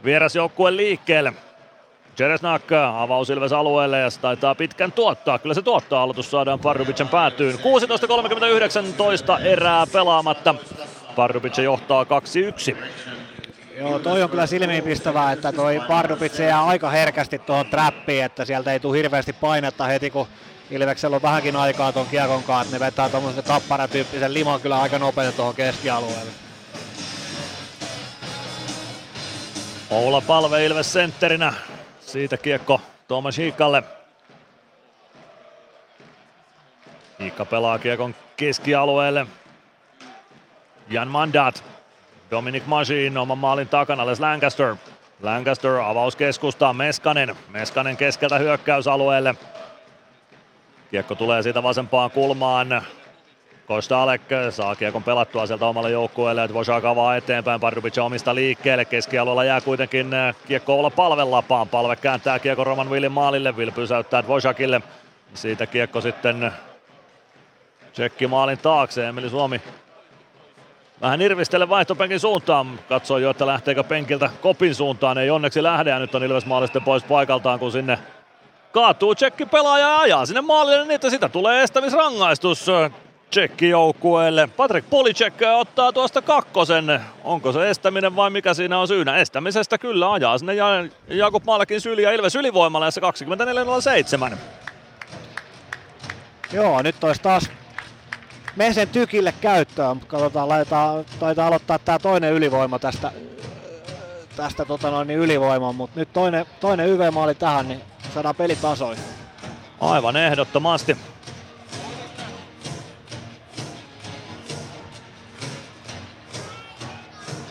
[0.05, 1.33] vieras joukkue liikkeelle.
[2.19, 2.63] Jeresnak
[2.97, 5.39] avaus Ilves alueelle ja se taitaa pitkän tuottaa.
[5.39, 7.55] Kyllä se tuottaa, aloitus saadaan Pardubicen päätyyn.
[7.55, 10.55] 16.39 erää pelaamatta.
[11.17, 12.77] Pardubice johtaa 2-1.
[13.79, 18.73] Joo, toi on kyllä silmiinpistävää, että toi Pardubice jää aika herkästi tuohon trappiin, että sieltä
[18.73, 20.27] ei tule hirveästi painetta heti, kun
[20.71, 25.37] Ilveksellä on vähänkin aikaa tuon kiekon kanssa, ne vetää tuommoisen tapparatyyppisen liman kyllä aika nopeasti
[25.37, 26.33] tuohon keskialueelle.
[29.91, 31.55] Oula Palve Ilves sentterinä.
[32.01, 33.83] Siitä kiekko Tuomas Hiikalle.
[37.21, 39.27] Hiikka pelaa kiekon keskialueelle.
[40.89, 41.65] Jan Mandat.
[42.31, 44.77] Dominic Masin oman maalin takana Les Lancaster.
[45.23, 47.37] Lancaster avaus keskustaan Meskanen.
[47.49, 49.35] Meskanen keskeltä hyökkäysalueelle.
[50.91, 52.83] Kiekko tulee siitä vasempaan kulmaan.
[53.67, 59.45] Kostalek saa kiekon pelattua sieltä omalle joukkueelle, että Vosak avaa eteenpäin, Pardubic omista liikkeelle, keskialueella
[59.45, 60.11] jää kuitenkin
[60.49, 64.81] kiekko olla palvelapaan, palve kääntää kiekko Roman Willin maalille, Will pysäyttää Vosakille,
[65.35, 66.53] siitä kiekko sitten
[67.93, 69.61] tsekki maalin taakse, Emeli Suomi
[71.03, 75.99] vähän nirvistele vaihtopenkin suuntaan, katsoo jo, että lähteekö penkiltä kopin suuntaan, ei onneksi lähde ja
[75.99, 77.99] nyt on Ilves maalisten pois paikaltaan, kun sinne
[78.73, 82.67] Kaatuu tsekki pelaaja ja ajaa sinne maalille niin, että sitä tulee estämisrangaistus
[83.31, 84.49] tsekki joukkueelle.
[84.57, 87.01] Patrick Policek ottaa tuosta kakkosen.
[87.25, 89.17] Onko se estäminen vai mikä siinä on syynä?
[89.17, 90.67] Estämisestä kyllä ajaa sinne ja
[91.09, 94.37] Jakub Maalekin syli ja Ilves ylivoimalla ja 24.07.
[96.53, 97.51] Joo, nyt olisi taas
[98.57, 100.01] Mesen tykille käyttöön.
[100.01, 103.13] Katsotaan, laitetaan, taitaa aloittaa tämä toinen ylivoima tästä,
[104.37, 107.81] tästä tota noin, niin ylivoiman, mutta nyt toinen, toinen YV-maali tähän, niin
[108.15, 109.05] saadaan peli tasoihin.
[109.81, 110.97] Aivan ehdottomasti.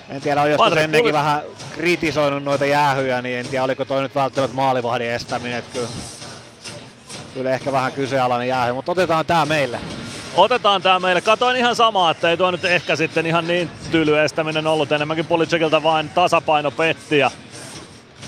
[0.10, 1.41] En tiedä, on joskus ennenkin vähän
[1.76, 5.64] kritisoinut noita jäähyjä, niin en tiedä, oliko toi nyt välttämättä maalivahdin estäminen.
[5.73, 5.88] Kyllä,
[7.34, 9.80] kyllä ehkä vähän kyseenalainen jäähy, mutta otetaan tää meille.
[10.36, 11.22] Otetaan tää meille.
[11.22, 14.91] Katoin ihan samaa, että ei tuo nyt ehkä sitten ihan niin tyly estäminen ollut.
[14.91, 17.32] Enemmänkin Politsekilta vain tasapaino petti ja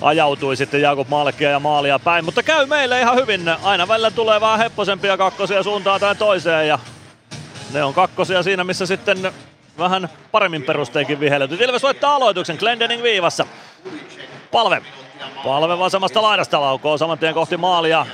[0.01, 2.25] ajautui sitten Jakub Malkia ja maalia päin.
[2.25, 3.41] Mutta käy meille ihan hyvin.
[3.63, 6.80] Aina välillä tulee vähän hepposempia kakkosia suuntaan tai toiseen ja
[7.73, 9.31] ne on kakkosia siinä, missä sitten
[9.77, 11.57] vähän paremmin perusteikin vihelletty.
[11.59, 13.45] Ilves voittaa aloituksen Glendening viivassa.
[14.51, 14.81] Palve.
[15.43, 18.05] Palve vasemmasta laidasta laukoo saman tien kohti maalia.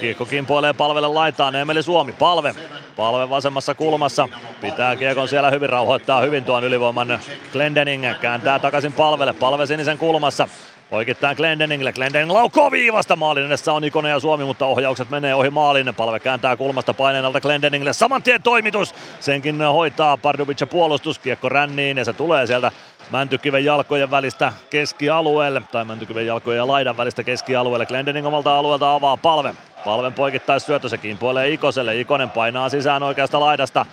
[0.00, 2.54] Kiekko kimpoilee palvelle laitaan, Emeli Suomi, palve.
[2.96, 4.28] Palve vasemmassa kulmassa,
[4.60, 7.18] pitää kiekon siellä hyvin, rauhoittaa hyvin tuon ylivoiman
[7.52, 10.48] Glendening, kääntää takaisin palvelle, palve sinisen kulmassa.
[10.90, 15.50] Poikittain Glendeningille, Glendening laukoo viivasta, maalin edessä on Ikonen ja Suomi, mutta ohjaukset menee ohi
[15.50, 15.94] maalin.
[15.96, 21.98] Palve kääntää kulmasta paineen alta Glendeningille, saman tien toimitus, senkin hoitaa Pardubic puolustus, kiekko ränniin
[21.98, 22.72] ja se tulee sieltä
[23.10, 27.86] Mäntykiven jalkojen välistä keskialueelle, tai Mäntykiven jalkojen ja laidan välistä keskialueelle.
[27.86, 29.54] Glendening omalta alueelta avaa palve.
[29.84, 32.00] Palven poikittais syöttö, se kimpoilee Ikoselle.
[32.00, 33.86] Ikonen painaa sisään oikeasta laidasta.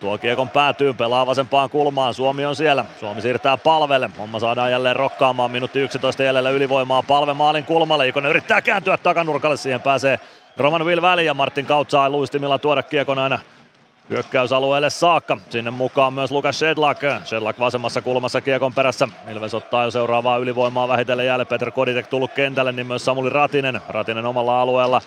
[0.00, 2.14] Tuo kiekon päätyy, pelaa vasempaan kulmaan.
[2.14, 2.84] Suomi on siellä.
[3.00, 4.10] Suomi siirtää palvelle.
[4.18, 5.50] Homma saadaan jälleen rokkaamaan.
[5.50, 7.02] Minuutti 11 jäljellä ylivoimaa.
[7.02, 8.08] Palve maalin kulmalle.
[8.08, 9.56] Ikonen yrittää kääntyä takanurkalle.
[9.56, 10.20] Siihen pääsee
[10.56, 13.38] Roman Will väliin ja Martin Kautsaa luistimilla tuoda kiekon aina
[14.10, 15.38] hyökkäysalueelle saakka.
[15.50, 16.98] Sinne mukaan myös Lukas Shedlak.
[17.24, 19.08] Shedlak vasemmassa kulmassa kiekon perässä.
[19.30, 21.46] Ilves ottaa jo seuraavaa ylivoimaa vähitellen jälleen.
[21.46, 23.80] Peter Koditek tullut kentälle, niin myös Samuli Ratinen.
[23.88, 25.02] Ratinen omalla alueella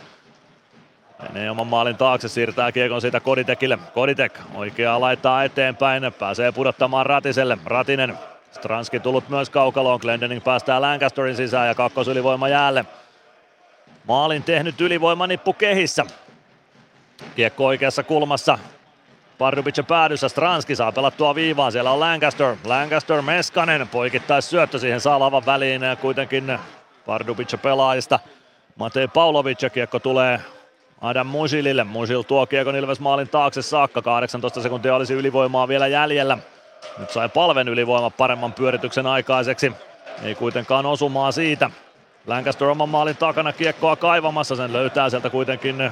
[1.22, 3.80] Menee oman maalin taakse, siirtää kiekon siitä Koditekille.
[3.94, 7.58] Koditek oikeaa laittaa eteenpäin, pääsee pudottamaan Ratiselle.
[7.66, 8.18] Ratinen,
[8.52, 12.86] Stranski tullut myös kaukaloon, Glendening päästää Lancasterin sisään ja kakkosylivoima jäälle.
[14.08, 16.06] Maalin tehnyt ylivoimanippu kehissä.
[17.36, 18.60] Kiekko oikeassa kulmassa.
[19.42, 22.56] Pardubicin päädyssä Stranski saa pelattua viivaan, siellä on Lancaster.
[22.66, 26.60] Lancaster Meskanen poikittais syöttö siihen saa lavan väliin kuitenkin
[27.06, 28.20] Pardubic pelaajista.
[28.76, 30.40] Matei Paulovic kiekko tulee
[31.02, 31.84] Adam Musilille.
[31.84, 34.02] Musil tuo kiekon Ilves maalin taakse saakka.
[34.02, 36.38] 18 sekuntia olisi ylivoimaa vielä jäljellä.
[36.98, 39.72] Nyt sai palven ylivoima paremman pyörityksen aikaiseksi.
[40.24, 41.70] Ei kuitenkaan osumaa siitä.
[42.28, 44.56] Lancaster oman maalin takana kiekkoa kaivamassa.
[44.56, 45.92] Sen löytää sieltä kuitenkin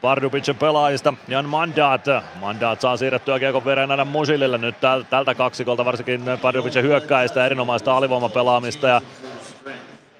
[0.00, 1.14] Pardubicin pelaajista.
[1.28, 2.04] Jan Mandat.
[2.40, 4.58] Mandat saa siirrettyä kiekon veren Adam Musilille.
[4.58, 4.76] Nyt
[5.10, 8.88] tältä kaksikolta varsinkin Pardubicin hyökkäistä erinomaista alivoimapelaamista.
[8.88, 9.02] Ja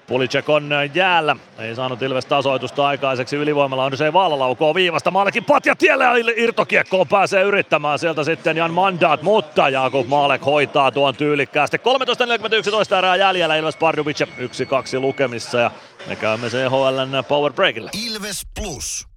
[0.07, 1.35] Pulicek on jäällä.
[1.59, 3.35] Ei saanut Ilves tasoitusta aikaiseksi.
[3.35, 5.11] Ylivoimalla on se Vaala laukoo viivasta.
[5.11, 10.91] Maalekin patja tielle ja irtokiekkoon pääsee yrittämään sieltä sitten Jan Mandat, mutta Jakub Maalek hoitaa
[10.91, 11.77] tuon tyylikkäästi.
[11.77, 15.71] 13.41 erää jäljellä Ilves Pardubic 1-2 lukemissa ja
[16.07, 17.89] me käymme CHLn Power Breakille.
[18.07, 19.10] Ilves Plus.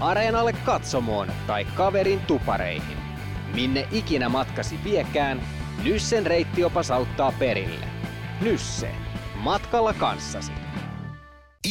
[0.00, 2.98] Areenalle katsomoon tai kaverin tupareihin.
[3.54, 5.42] Minne ikinä matkasi viekään,
[5.82, 7.86] Nyssen reittiopas auttaa perille.
[8.40, 8.90] Nysse
[9.34, 10.52] matkalla kanssasi.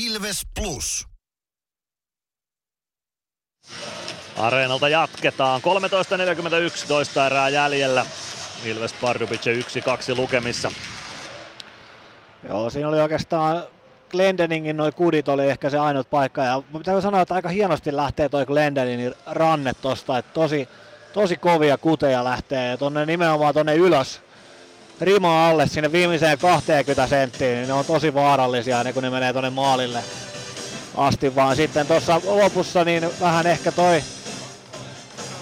[0.05, 1.07] Ilves Plus.
[4.37, 5.61] Areenalta jatketaan.
[6.81, 8.05] 13.41 toista erää jäljellä.
[8.65, 10.71] Ilves Pardubic 1-2 lukemissa.
[12.49, 13.63] Joo, siinä oli oikeastaan
[14.09, 16.43] Glendeningin noin kudit oli ehkä se ainut paikka.
[16.43, 20.17] Ja pitää sanoa, että aika hienosti lähtee toi Glendeningin ranne tosta.
[20.17, 20.69] Että tosi,
[21.13, 24.21] tosi kovia kuteja lähtee tonne nimenomaan tonne ylös
[25.01, 29.33] rima alle sinne viimeiseen 20 senttiin, niin ne on tosi vaarallisia ne kun ne menee
[29.33, 30.03] tuonne maalille
[30.97, 34.03] asti, vaan sitten tuossa lopussa niin vähän ehkä toi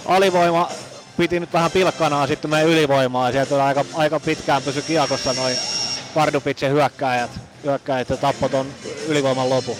[0.06, 0.68] alivoima
[1.16, 5.56] piti nyt vähän pilkkanaa sitten meidän ylivoimaa ja sieltä aika, aika pitkään pysy kiekossa noin
[6.14, 7.30] Pardubicin hyökkäjät,
[7.64, 8.66] hyökkäjät ja tappoi ton
[9.08, 9.78] ylivoiman lopu.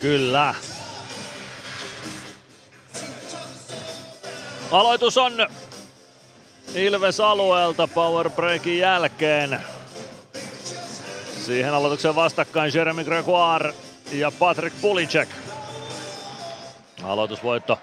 [0.00, 0.54] Kyllä.
[4.70, 5.48] Aloitus on
[6.74, 9.60] Ilves alueelta power breakin jälkeen.
[11.46, 13.74] Siihen aloituksen vastakkain Jeremy Gregoire
[14.12, 15.28] ja Patrick Pulicek.
[17.02, 17.78] Aloitusvoitto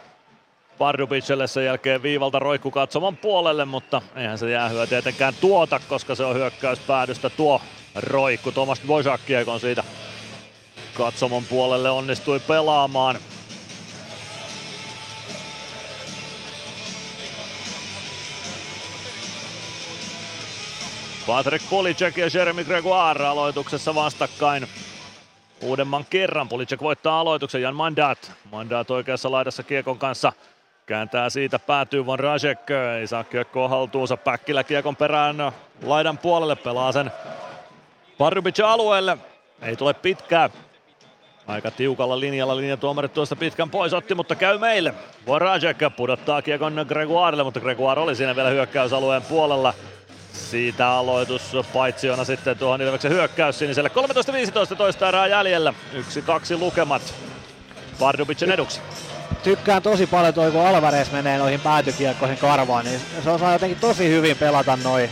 [0.77, 6.25] Pardubicelle sen jälkeen viivalta roikku katsoman puolelle, mutta eihän se jäähyä tietenkään tuota, koska se
[6.25, 7.61] on hyökkäyspäädystä tuo
[7.95, 8.51] roikku.
[8.51, 9.83] Tomas Bosak kiekon siitä
[10.93, 13.17] katsomon puolelle onnistui pelaamaan.
[21.27, 24.67] Patrick Policek ja Jeremy Gregoire aloituksessa vastakkain.
[25.61, 28.31] Uudemman kerran Policek voittaa aloituksen Jan Mandat.
[28.51, 30.33] Mandat oikeassa laidassa Kiekon kanssa
[30.85, 35.51] Kääntää siitä, päätyy Van Rajek, ei saa kiekkoa haltuunsa, Päkkilä Kiekon perään
[35.83, 37.11] laidan puolelle, pelaa sen
[38.17, 39.17] Pardubic alueelle,
[39.61, 40.49] ei tule pitkää.
[41.47, 44.93] Aika tiukalla linjalla linjatuomarit tuosta pitkän pois otti, mutta käy meille.
[45.27, 49.73] Voracek pudottaa kiekon Gregoirelle, mutta Gregoire oli siinä vielä hyökkäysalueen puolella.
[50.33, 53.91] Siitä aloitus paitsiona sitten tuohon Ilveksen hyökkäys siniselle.
[54.73, 55.73] 13-15 toista erää jäljellä.
[55.93, 57.13] 1-2 lukemat
[57.99, 58.81] Pardubicin eduksi
[59.43, 64.09] tykkään tosi paljon toi, kun Alvarez menee noihin päätykiekkoihin karvaan, niin se osaa jotenkin tosi
[64.09, 65.09] hyvin pelata noin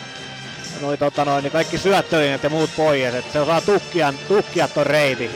[0.82, 4.86] noi, tota noin, niin kaikki syöttölinjat ja muut pois, että se osaa tukkia, tukkia ton
[4.86, 5.32] reitin.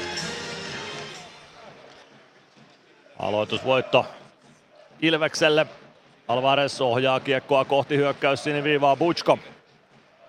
[3.19, 4.05] Aloitusvoitto
[5.01, 5.67] Ilvekselle.
[6.27, 9.39] Alvarez ohjaa kiekkoa kohti hyökkäys viivaa Butchko.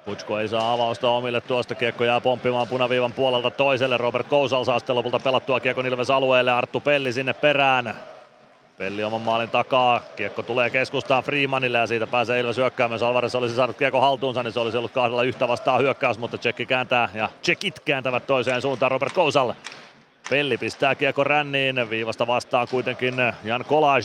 [0.07, 3.97] Butchko ei saa avausta omille tuosta, kiekko jää pomppimaan punaviivan puolelta toiselle.
[3.97, 7.95] Robert Kousal saa sitten lopulta pelattua kiekon Ilves alueelle, Arttu Pelli sinne perään.
[8.79, 12.95] Pelli oman maalin takaa, kiekko tulee keskustaan Freemanille ja siitä pääsee Ilves hyökkäämään.
[12.95, 16.39] Jos Alvarez olisi saanut kiekko haltuunsa, niin se olisi ollut kahdella yhtä vastaan hyökkäys, mutta
[16.39, 19.57] Tsekki kääntää ja Tsekit kääntävät toiseen suuntaan Robert Kousalle.
[20.31, 23.15] Pelli pistää kiekko ränniin, viivasta vastaan kuitenkin
[23.45, 24.03] Jan Kolaj.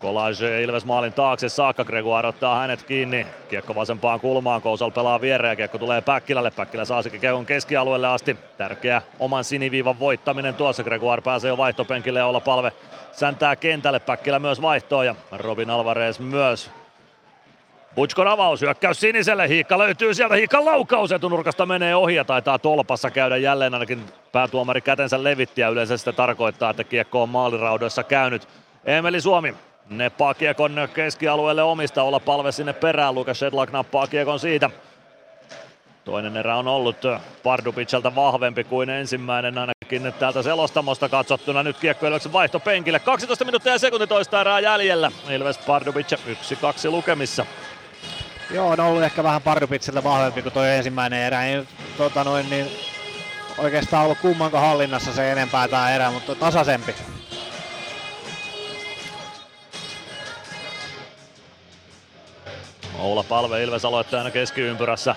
[0.00, 3.26] Kolaj Ilves maalin taakse saakka, Gregoire ottaa hänet kiinni.
[3.48, 6.50] Kiekko vasempaan kulmaan, Kousal pelaa viereen, kiekko tulee Päkkilälle.
[6.50, 8.36] Päkkilä saa sekä kiekon keskialueelle asti.
[8.56, 10.84] Tärkeä oman siniviivan voittaminen tuossa.
[10.84, 12.72] Gregoire pääsee jo vaihtopenkille ja olla palve
[13.12, 13.98] säntää kentälle.
[13.98, 16.70] Päkkilä myös vaihtoa ja Robin Alvarez myös.
[17.94, 23.10] Butchkon avaus, hyökkäys siniselle, Hiikka löytyy sieltä, Hiikka laukaus etunurkasta menee ohi ja taitaa tolpassa
[23.10, 28.48] käydä jälleen ainakin päätuomari kätensä levitti ja yleensä sitä tarkoittaa, että kiekko on maaliraudoissa käynyt.
[28.84, 29.54] Emeli Suomi
[29.90, 34.70] neppaa kiekon keskialueelle omista, olla palve sinne perään, Lukas Shedlak nappaa kiekon siitä.
[36.04, 36.96] Toinen erä on ollut
[37.42, 41.62] Pardubicilta vahvempi kuin ensimmäinen ainakin täältä selostamosta katsottuna.
[41.62, 42.98] Nyt kiekko Ilveksen vaihto penkille.
[42.98, 45.12] 12 minuuttia ja sekunti toista erää jäljellä.
[45.30, 47.46] Ilves Pardubic 1-2 lukemissa.
[48.50, 51.44] Joo, on ollut ehkä vähän Pardubicilta vahvempi kuin tuo ensimmäinen erä.
[51.44, 51.64] Ei,
[51.98, 52.66] tota noin, niin
[53.58, 56.94] oikeastaan ollut kummanko hallinnassa se enempää tämä erä, mutta tasaisempi.
[63.00, 65.16] Oula Palve Ilves aloittajana keskiympyrässä.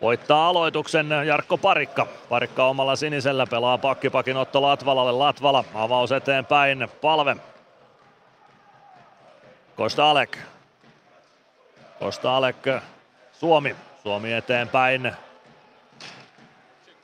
[0.00, 2.06] Voittaa aloituksen Jarkko Parikka.
[2.28, 5.12] Parikka omalla sinisellä pelaa pakkipakin Otto Latvalalle.
[5.12, 6.88] Latvala avaus eteenpäin.
[7.00, 7.36] Palve.
[9.76, 10.38] Kosta Alek.
[11.98, 12.66] Kosta Alek.
[13.32, 13.76] Suomi.
[14.02, 15.12] Suomi eteenpäin.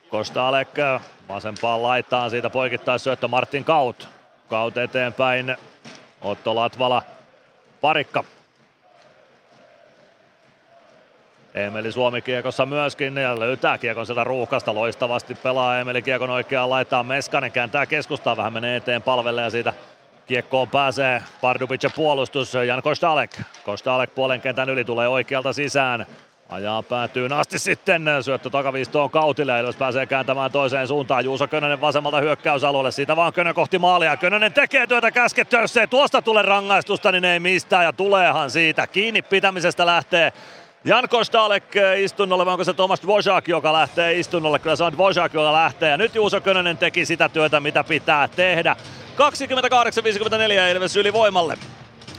[0.09, 0.69] Kosta Alek
[1.27, 4.07] vasempaan laitaan siitä poikittaissyöttö Martin Kaut.
[4.49, 5.57] Kaut eteenpäin.
[6.21, 7.18] Otto Latvala.
[7.81, 8.23] Parikka
[11.53, 17.03] Emeli Suomi kiekossa myöskin ja löytää kiekon sieltä ruuhkasta loistavasti pelaa Emeli kiekon oikeaan laittaa
[17.03, 19.73] Meskanen kääntää keskustaa vähän menee eteen palvelle ja siitä
[20.25, 23.41] kiekkoon pääsee Pardubicin puolustus Jan Kostalek.
[23.63, 26.05] Kostalek puolen kentän yli tulee oikealta sisään.
[26.49, 32.19] Ajaa päätyy asti sitten, syöttö takaviistoon Kautille, Ilves pääsee kääntämään toiseen suuntaan, Juuso Könönen vasemmalta
[32.19, 37.11] hyökkäysalueelle, siitä vaan Könö kohti maalia, Könönen tekee työtä käskettyä, jos ei tuosta tule rangaistusta,
[37.11, 40.33] niin ei mistään ja tuleehan siitä, kiinni pitämisestä lähtee
[40.85, 44.59] Jan Kostalek eh, istunnolle, vai onko se Tomas Dvořák, joka lähtee istunnolle?
[44.59, 45.89] Kyllä se on Dvořák, joka lähtee.
[45.89, 48.75] Ja nyt Juuso Könönen teki sitä työtä, mitä pitää tehdä.
[49.17, 51.57] 28-54 Ilves ylivoimalle.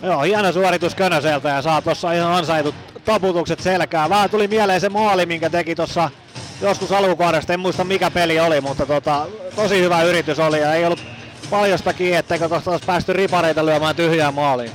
[0.02, 2.74] Joo, hieno suoritus Könöseltä ja saa tuossa ihan ansaitut
[3.05, 4.10] taputukset selkään.
[4.10, 6.10] Vähän tuli mieleen se maali, minkä teki tuossa
[6.60, 7.52] joskus alkukaudesta.
[7.52, 11.02] En muista mikä peli oli, mutta tota, tosi hyvä yritys oli ja ei ollut
[11.51, 14.70] paljostakin, etteikö tuosta olisi päästy ripareita lyömään tyhjään maaliin.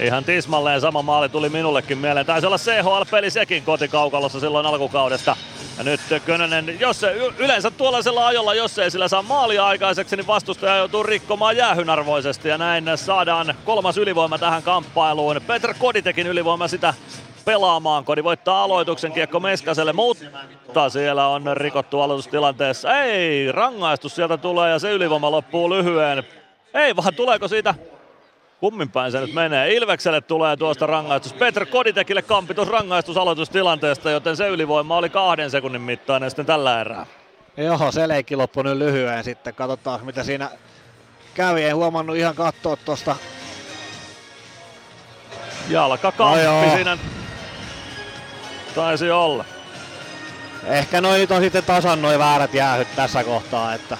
[0.00, 2.26] Ihan tismalleen sama maali tuli minullekin mieleen.
[2.26, 5.36] Taisi olla CHL-peli sekin kotikaukalossa silloin alkukaudesta.
[5.78, 10.26] Ja nyt Könönen, jos se, yleensä tuollaisella ajolla, jos ei sillä saa maalia aikaiseksi, niin
[10.26, 12.48] vastustaja joutuu rikkomaan jäähynarvoisesti.
[12.48, 15.40] Ja näin saadaan kolmas ylivoima tähän kamppailuun.
[15.46, 16.94] Petr Koditekin ylivoima sitä
[17.44, 18.04] pelaamaan.
[18.04, 23.02] Kodi voittaa aloituksen kiekko Meskaselle, mutta siellä on rikottu aloitustilanteessa.
[23.02, 26.24] Ei, rangaistus sieltä tulee ja se ylivoima loppuu lyhyen.
[26.74, 27.74] Ei vaan, tuleeko siitä
[28.60, 29.74] Kummin päin se nyt menee?
[29.74, 31.32] Ilvekselle tulee tuosta rangaistus.
[31.32, 37.06] Petr Koditekille kampitus rangaistusaloitustilanteesta, joten se ylivoima oli kahden sekunnin mittainen sitten tällä erää.
[37.56, 39.54] Joo, se leikki loppui nyt lyhyen sitten.
[39.54, 40.50] Katsotaan mitä siinä
[41.34, 41.64] kävi.
[41.64, 43.16] En huomannut ihan katsoa tuosta.
[45.68, 46.98] Jalkakamppi no siinä
[48.74, 49.44] taisi olla.
[50.64, 53.98] ehkä noin nyt on sitten tasan noin väärät jäähyt tässä kohtaa, että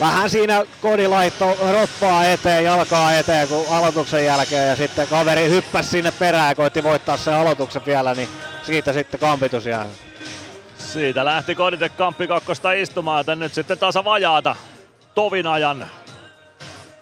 [0.00, 5.88] vähän siinä kodi laitto roppaa eteen, jalkaa eteen kun aloituksen jälkeen ja sitten kaveri hyppäsi
[5.88, 8.28] sinne perään ja koitti voittaa sen aloituksen vielä, niin
[8.62, 9.86] siitä sitten kampitus jää.
[10.78, 14.56] Siitä lähti Kodite Kamppi kakkosta istumaan, joten nyt sitten tasa vajaata
[15.14, 15.86] tovin ajan.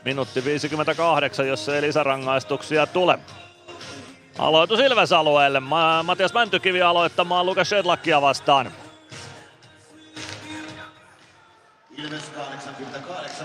[0.04, 3.18] Minuutti 58, jos ei lisärangaistuksia tule.
[4.38, 5.60] Aloitus Ilves-alueelle.
[6.02, 8.72] Matias Mäntykivi aloittamaan Lukas Shedlackia vastaan.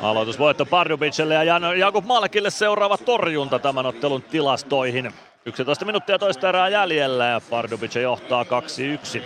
[0.01, 5.13] Aloitusvoitto Pardubicelle ja Jakub Malkille seuraava torjunta tämän ottelun tilastoihin.
[5.45, 9.21] 11 minuuttia toista erää jäljellä ja Pardubic johtaa 2-1.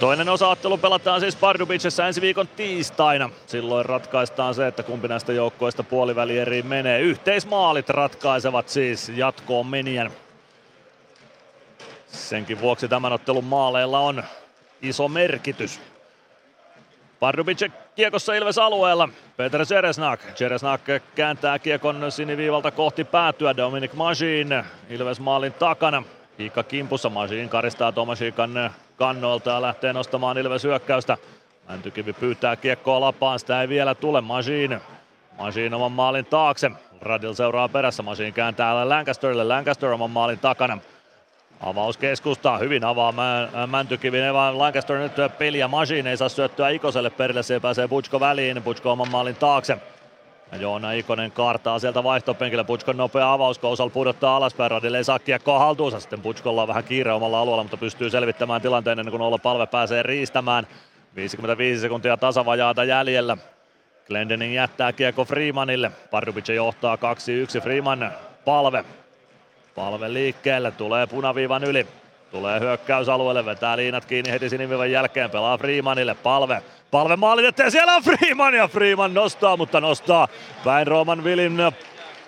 [0.00, 3.30] Toinen osaattelu pelataan siis Pardubicessa ensi viikon tiistaina.
[3.46, 7.00] Silloin ratkaistaan se, että kumpi näistä joukkoista puolivälieriin menee.
[7.00, 10.10] Yhteismaalit ratkaisevat siis jatkoon menijän.
[12.12, 14.24] Senkin vuoksi tämän ottelun maaleilla on
[14.82, 15.80] iso merkitys.
[17.20, 19.08] Pardubic kiekossa Ilves alueella.
[19.36, 20.20] Peter Ceresnak.
[20.34, 20.80] Ceresnak
[21.14, 23.56] kääntää kiekon siniviivalta kohti päätyä.
[23.56, 24.48] Dominic Majin
[24.88, 26.02] Ilves maalin takana.
[26.38, 27.10] Hiikka kimpussa.
[27.10, 31.18] Majin karistaa Tomasikan kannoilta ja lähtee nostamaan Ilves hyökkäystä.
[31.68, 34.20] Mäntykivi pyytää kiekkoa lapaan, sitä ei vielä tule.
[34.20, 34.80] Majin.
[35.38, 36.70] Majin oman maalin taakse.
[37.00, 38.02] Radil seuraa perässä.
[38.02, 39.44] Majin kääntää Lancasterille.
[39.44, 40.78] Lancaster oman maalin takana.
[41.62, 43.14] Avaus keskustaa, hyvin avaa
[43.66, 48.62] Mäntykivi, vaan Lancaster nyt peliä, Majin ei saa syöttöä Ikoselle perille, se pääsee Butchko väliin,
[48.62, 49.78] Butchko oman maalin taakse.
[50.52, 55.18] Ja Joona Ikonen kaartaa sieltä vaihtopenkillä, Butchkon nopea avaus, Kousal pudottaa alaspäin, Radille ei saa
[55.18, 59.22] kiekkoa haltuunsa, sitten Butchkolla on vähän kiire omalla alueella, mutta pystyy selvittämään tilanteen ennen kuin
[59.22, 60.66] olla palve pääsee riistämään.
[61.16, 63.36] 55 sekuntia tasavajaata jäljellä.
[64.06, 65.90] Glendening jättää kiekko Freemanille.
[66.10, 66.96] Pardubic johtaa
[67.58, 67.60] 2-1.
[67.62, 68.12] Freeman
[68.44, 68.84] palve
[69.74, 71.86] Palve liikkeelle, tulee punaviivan yli.
[72.30, 76.62] Tulee hyökkäysalueelle, vetää liinat kiinni heti siniviivan jälkeen, pelaa Freemanille, palve.
[76.90, 80.28] Palve maalin eteen, siellä on Freeman ja Freeman nostaa, mutta nostaa
[80.64, 81.58] päin Roman Vilin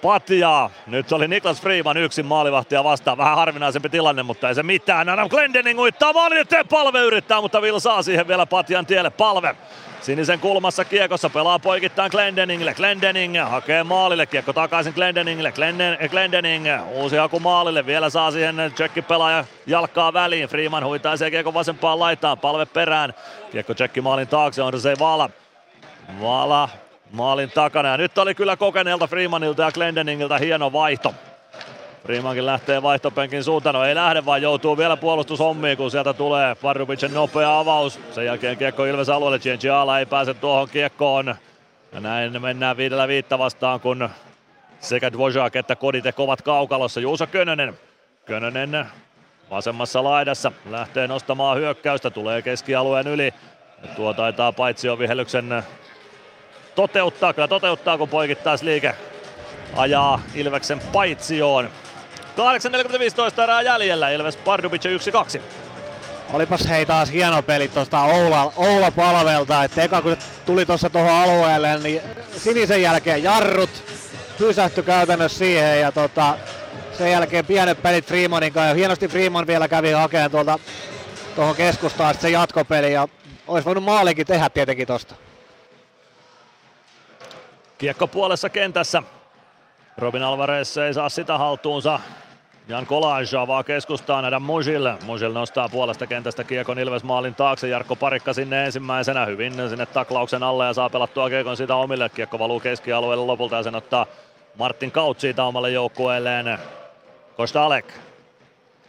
[0.03, 0.71] patjaa.
[0.87, 3.19] Nyt oli Niklas Freeman yksin maalivahtia vastaan.
[3.19, 5.09] Vähän harvinaisempi tilanne, mutta ei se mitään.
[5.09, 9.11] Adam Glendening uittaa maalin palve yrittää, mutta Vil saa siihen vielä patjan tielle.
[9.11, 9.57] Palve
[10.05, 12.75] Sinisen kulmassa kiekossa pelaa poikittain Glendeningille.
[12.75, 14.27] Glendening hakee maalille.
[14.27, 15.53] Kiekko takaisin Glendeningille.
[15.53, 17.87] Glenden, Glendening uusi haku maalille.
[17.87, 20.49] Vielä saa siihen tsekki pelaaja jalkaa väliin.
[20.49, 22.39] Freeman huitaa se kiekko vasempaan laitaan.
[22.39, 23.15] Palve perään.
[23.53, 25.31] Kiekko tsekki maalin taakse on se Vala.
[26.21, 26.69] Vala
[27.13, 27.89] maalin takana.
[27.89, 31.15] Ja nyt oli kyllä kokeneelta Freemanilta ja Glendeningiltä hieno vaihto.
[32.05, 33.75] Freemankin lähtee vaihtopenkin suuntaan.
[33.75, 38.01] No ei lähde, vaan joutuu vielä puolustushommiin, kun sieltä tulee Parubicin nopea avaus.
[38.13, 39.39] Sen jälkeen kiekko Ilves alueelle.
[39.39, 41.35] Cianciala ei pääse tuohon kiekkoon.
[41.93, 44.09] Ja näin mennään viidellä viitta vastaan, kun
[44.81, 47.01] sekä Dvořák että Kodite kovat kaukalossa.
[47.01, 47.79] Juuso Könönen.
[48.25, 48.87] Könönen
[49.51, 53.35] vasemmassa laidassa lähtee nostamaan hyökkäystä, tulee keskialueen yli.
[53.83, 55.63] Ja tuo taitaa paitsi jo vihellyksen
[56.75, 58.95] toteuttaa, kyllä toteuttaa kun poikittaisliike
[59.77, 61.69] ajaa Ilveksen paitsioon.
[62.37, 64.83] 8.45 erää jäljellä, Ilves Pardubic
[65.39, 65.41] 1-2.
[66.33, 70.17] Olipas hei taas hieno peli tuosta Oula, Oula palvelta, että eka kun
[70.47, 72.01] tuli tuossa tuohon alueelle, niin
[72.37, 73.71] sinisen jälkeen jarrut
[74.39, 76.39] pysähtyi käytännössä siihen ja tota,
[76.99, 80.59] sen jälkeen pienet pelit Freemanin kanssa ja hienosti Freeman vielä kävi hakemaan tuolta
[81.37, 83.09] tuohon keskustaan se jatkopeli ja
[83.47, 85.15] olisi voinut maalikin tehdä tietenkin tosta.
[87.79, 89.03] Kiekko puolessa kentässä.
[89.99, 92.01] Robin Alvarez ei saa sitä haltuunsa.
[92.69, 94.95] Jan Kolaj avaa keskustaan nähdä Mujille.
[95.05, 97.69] Mujil nostaa puolesta kentästä Kiekon Ilves maalin taakse.
[97.69, 102.09] Jarkko Parikka sinne ensimmäisenä hyvin sinne taklauksen alle ja saa pelattua Kiekon sitä omille.
[102.09, 104.07] Kiekko valuu keskialueelle lopulta ja sen ottaa
[104.59, 106.59] Martin Kaut siitä omalle joukkueelleen.
[107.37, 107.93] Kostalek.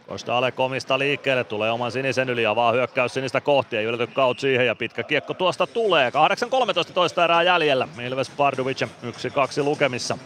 [0.08, 4.66] Kostalek omista liikkeelle, tulee oman sinisen yli, avaa hyökkäys sinistä kohti, ei ylety Kaut siihen
[4.66, 6.10] ja pitkä kiekko tuosta tulee.
[6.88, 8.88] 8.13 toista erää jäljellä, Ilves Pardubic 1-2
[9.64, 10.18] lukemissa.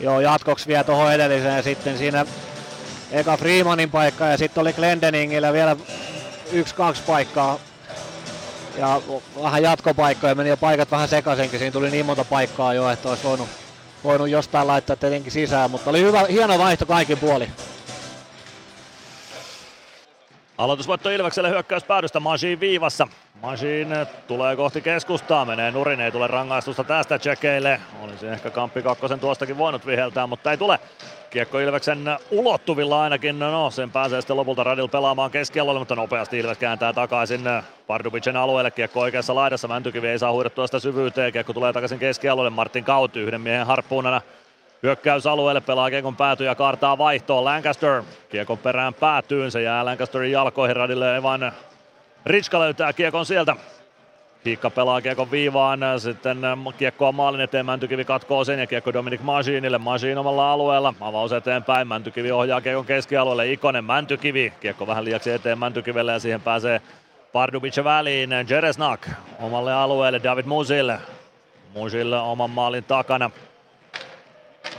[0.00, 2.26] Joo, jatkoksi vielä tuohon edelliseen sitten siinä
[3.10, 5.76] eka Freemanin paikka ja sitten oli Glendeningillä vielä
[6.52, 7.58] yksi kaksi paikkaa.
[8.76, 9.00] Ja
[9.42, 11.58] vähän jatkopaikkoja meni ja paikat vähän sekaisinkin.
[11.58, 13.48] Siinä tuli niin monta paikkaa jo, että olisi voinut,
[14.04, 17.48] voinut jostain laittaa tietenkin sisään, mutta oli hyvä, hieno vaihto kaikin puoli.
[20.58, 23.08] Aloitusvoitto Ilvekselle hyökkäys päädystä Majin viivassa.
[23.42, 23.88] Majin
[24.26, 27.80] tulee kohti keskustaa, menee nurin, ei tule rangaistusta tästä tsekeille.
[28.02, 30.78] Olisi ehkä Kamppi kakkosen tuostakin voinut viheltää, mutta ei tule.
[31.30, 31.98] Kiekko Ilveksen
[32.30, 37.42] ulottuvilla ainakin, no sen pääsee sitten lopulta Radil pelaamaan keskialueelle, mutta nopeasti Ilves kääntää takaisin
[37.86, 38.70] Pardubicen alueelle.
[38.70, 43.16] Kiekko oikeassa laidassa, Mäntykivi ei saa huidettua sitä syvyyteen, kiekko tulee takaisin keskialueelle, Martin Kaut
[43.16, 44.20] yhden miehen harppuunana
[44.82, 47.44] Hyökkäysalueelle pelaa Kiekon pääty ja kaartaa vaihtoon.
[47.44, 49.50] Lancaster Kiekon perään päätyyn.
[49.50, 50.76] Se jää Lancasterin jalkoihin.
[50.76, 51.16] Radille.
[51.16, 51.52] Evan
[52.26, 53.56] Ritska löytää Kiekon sieltä.
[54.44, 56.38] Hiikka pelaa Kiekon viivaan, sitten
[56.78, 61.88] kiekkoa maalin eteen, Mäntykivi katkoo sen ja kiekko Dominic Masinille, Masin omalla alueella, avaus eteenpäin,
[61.88, 66.80] Mäntykivi ohjaa Kiekon keskialueelle, Ikonen, Mäntykivi, kiekko vähän liiaksi eteen Mäntykivelle ja siihen pääsee
[67.32, 69.08] Pardubic väliin, Jeresnak
[69.40, 70.98] omalle alueelle, David Musille,
[71.74, 73.30] Musille oman maalin takana,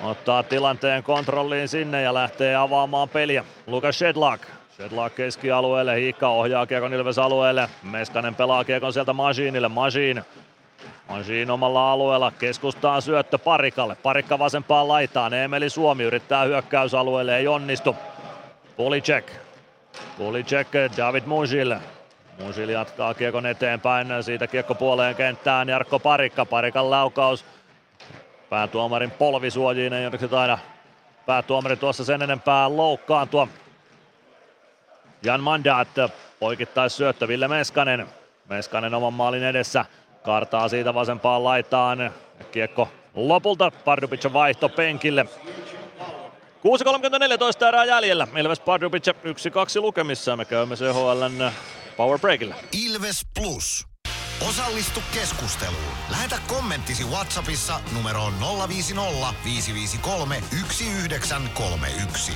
[0.03, 3.45] ottaa tilanteen kontrolliin sinne ja lähtee avaamaan peliä.
[3.67, 4.43] Lukas Shedlock
[4.79, 7.69] Shedlock keskialueelle, Hiikka ohjaa Kiekon Ilves alueelle.
[7.83, 10.23] Meskanen pelaa Kiekon sieltä Masiinille, Masiin.
[11.09, 13.95] Masiin omalla alueella, keskustaa syöttö Parikalle.
[13.95, 17.95] Parikka vasempaan laitaan, Emeli Suomi yrittää hyökkäysalueelle, ei onnistu.
[18.77, 19.31] Pulicek.
[20.17, 20.67] Pulicek
[20.97, 21.79] David Musille.
[22.43, 27.45] Musil jatkaa Kiekon eteenpäin, siitä Kiekko puoleen kenttään, Jarkko Parikka, Parikan laukaus.
[28.49, 30.57] Päätuomarin polvisuojiin ei onneksi taida
[31.25, 33.47] päätuomari tuossa sen enempää loukkaantua.
[35.23, 35.87] Jan Mandat,
[36.39, 38.07] poikittais syöttö Ville Meskanen.
[38.49, 39.85] Meskanen oman maalin edessä,
[40.23, 42.13] kartaa siitä vasempaan laitaan.
[42.51, 45.25] Kiekko lopulta Pardubicin vaihto penkille.
[47.63, 48.27] 6.34 erää jäljellä.
[48.37, 49.11] Ilves Pardubic 1-2
[49.81, 50.37] lukemissa.
[50.37, 51.51] Me käymme CHLn
[51.97, 52.55] Power Breakilla.
[52.85, 53.88] Ilves Plus.
[54.47, 55.93] Osallistu keskusteluun.
[56.09, 58.33] Lähetä kommenttisi Whatsappissa numeroon
[58.69, 62.31] 050 553 1931.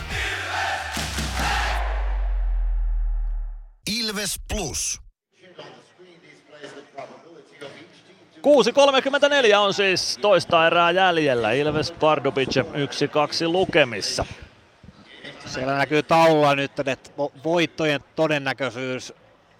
[3.97, 5.01] Ilves Plus.
[9.51, 11.51] 6.34 on siis toista erää jäljellä.
[11.51, 12.61] Ilves Pardubic 1-2
[13.47, 14.25] lukemissa.
[15.45, 17.09] Siellä näkyy taululla nyt, että
[17.43, 19.13] voittojen todennäköisyys,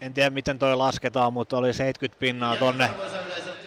[0.03, 2.89] en tiedä miten toi lasketaan, mutta oli 70 pinnaa tonne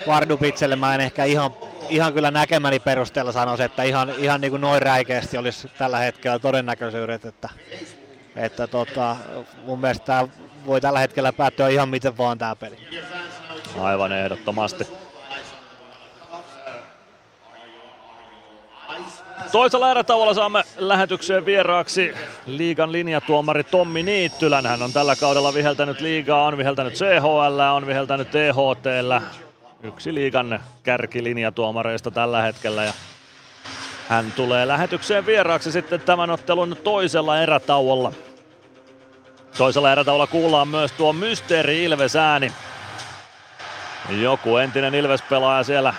[0.06, 0.76] Pardubicelle.
[0.76, 1.50] Mä en ehkä ihan,
[1.88, 6.38] ihan kyllä näkemäni perusteella sanoisi, että ihan, ihan niin kuin noin räikeästi olisi tällä hetkellä
[6.38, 7.48] todennäköisyydet, että,
[8.36, 9.16] että tota,
[9.64, 10.28] mun mielestä tämä
[10.66, 12.76] voi tällä hetkellä päättyä ihan miten vaan tämä peli.
[13.78, 14.86] Aivan ehdottomasti.
[19.52, 22.14] Toisella erätauolla saamme lähetykseen vieraaksi
[22.46, 24.66] liigan linjatuomari Tommi Niittylän.
[24.66, 28.86] Hän on tällä kaudella viheltänyt liigaa, on viheltänyt CHL, on viheltänyt THT.
[29.82, 32.84] Yksi liigan kärkilinjatuomareista tällä hetkellä.
[32.84, 32.92] Ja
[34.08, 38.12] hän tulee lähetykseen vieraaksi sitten tämän ottelun toisella erätauolla.
[39.58, 42.52] Toisella erätauolla kuullaan myös tuo Mysteeri Ilves ääni.
[44.20, 45.94] Joku entinen Ilves-pelaaja siellä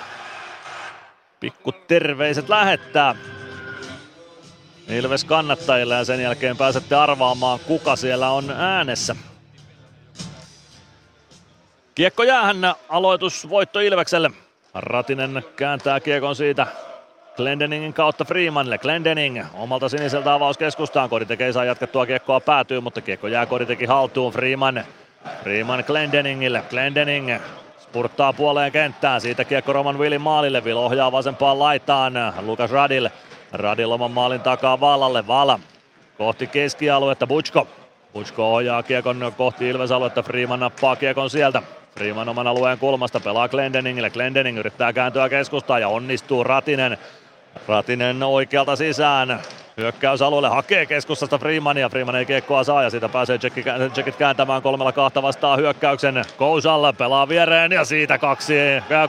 [1.39, 3.15] pikku terveiset lähettää
[4.89, 9.15] Ilves kannattajille ja sen jälkeen pääsette arvaamaan kuka siellä on äänessä.
[11.95, 12.57] Kiekko jäähän
[12.89, 14.31] aloitus voitto Ilvekselle.
[14.73, 16.68] Ratinen kääntää kiekon siitä
[17.35, 18.77] Glendeningin kautta Freemanille.
[18.77, 21.09] Glendening omalta siniseltä avauskeskustaan.
[21.09, 24.34] Koditeke ei saa jatkettua kiekkoa päätyy, mutta kiekko jää Koditeki haltuun.
[24.34, 24.84] Freeman,
[25.43, 26.64] Freeman Glendeningille.
[26.69, 27.31] Glendening
[27.89, 29.22] spurttaa puoleen kenttään.
[29.22, 30.61] Siitä kiekko Roman Willin maalille.
[30.61, 32.14] Will ohjaa vasempaan laitaan.
[32.41, 33.09] Lukas Radil.
[33.51, 35.27] Radil oman maalin takaa Vallalle.
[35.27, 35.59] Vala
[36.18, 37.27] kohti keskialuetta.
[37.27, 37.68] Butchko.
[38.14, 40.23] Butchko ohjaa kiekon kohti Ilves-aluetta.
[40.23, 41.61] Freeman nappaa kiekon sieltä.
[41.95, 44.09] Freeman oman alueen kulmasta pelaa Glendeningille.
[44.09, 46.97] Glendening yrittää kääntyä keskustaan ja onnistuu Ratinen.
[47.68, 49.39] Ratinen oikealta sisään.
[49.78, 51.90] Hyökkäysalueelle hakee keskustasta Freemania.
[51.90, 53.40] Freeman ei kiekkoa saa ja siitä pääsee
[53.94, 56.26] Tsekit kääntämään kolmella kahta vastaan hyökkäyksen.
[56.38, 58.54] Kousalla pelaa viereen ja siitä kaksi,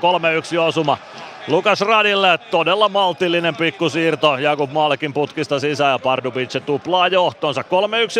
[0.01, 0.99] kolme yksi osuma.
[1.47, 4.39] Lukas Radille todella maltillinen pikkusiirto.
[4.39, 7.62] Jakub Malkin putkista sisään ja Pardubic tuplaa johtonsa.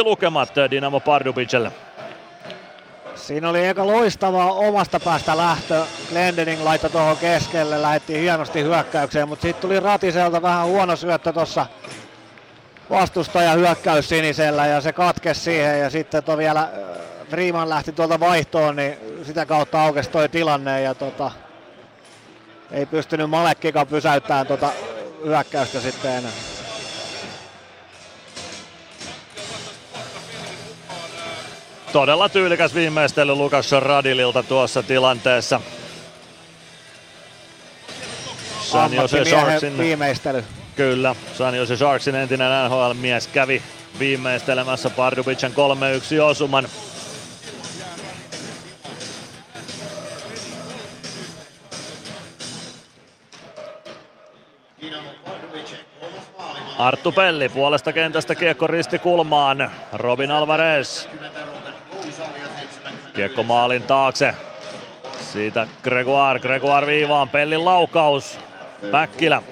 [0.01, 1.73] 3-1 lukemat Dinamo Pardubicelle.
[3.15, 5.83] Siinä oli aika loistavaa omasta päästä lähtö.
[6.11, 11.66] Glendening laittoi tuohon keskelle, lähetti hienosti hyökkäykseen, mutta sitten tuli Ratiselta vähän huono syöttö tuossa
[12.90, 16.69] vastustaja hyökkäys sinisellä ja se katkesi siihen ja sitten to vielä
[17.31, 21.31] Freeman lähti tuolta vaihtoon, niin sitä kautta aukesi toi tilanne ja tota,
[22.70, 24.70] ei pystynyt Malekkikaan pysäyttämään tuota
[25.24, 26.32] hyökkäystä sitten enää.
[31.93, 35.60] Todella tyylikäs viimeistely Lukas Radililta tuossa tilanteessa.
[38.60, 40.44] San Jose Sharksin viimeistely.
[40.79, 43.63] Kyllä, San Jose Sharksin entinen NHL-mies kävi
[43.99, 45.53] viimeistelemässä Pardubicen
[46.19, 46.69] 3-1 osuman.
[56.79, 59.71] Arttu Pelli puolesta kentästä kiekko risti kulmaan.
[59.93, 61.07] Robin Alvarez.
[63.15, 64.35] Kiekko maalin taakse.
[65.33, 68.39] Siitä Gregoire, Gregoire viivaan, Pellin laukaus.
[68.91, 69.43] Päkkilä.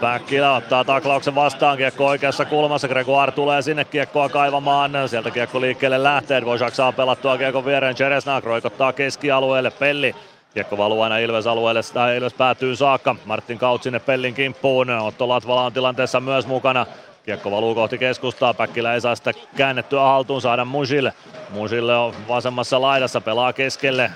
[0.00, 6.02] Päkkilä ottaa taklauksen vastaan, kiekko oikeassa kulmassa, Gregoire tulee sinne kiekkoa kaivamaan, sieltä kiekko liikkeelle
[6.02, 10.14] lähtee, Dvořák saa pelattua kiekon viereen, Cheresnak roikottaa keskialueelle, Pelli
[10.54, 13.16] Kiekko valuu aina Ilves-alueelle, tai Ilves päätyy saakka.
[13.24, 14.90] Martin Kaut sinne Pellin kimppuun.
[14.90, 16.86] Otto Latvala on tilanteessa myös mukana.
[17.22, 21.12] Kiekko valuu kohti keskustaa, Päkkilä ei saa sitä käännettyä haltuun, saada Musille.
[21.50, 24.10] Musille on vasemmassa laidassa, pelaa keskelle.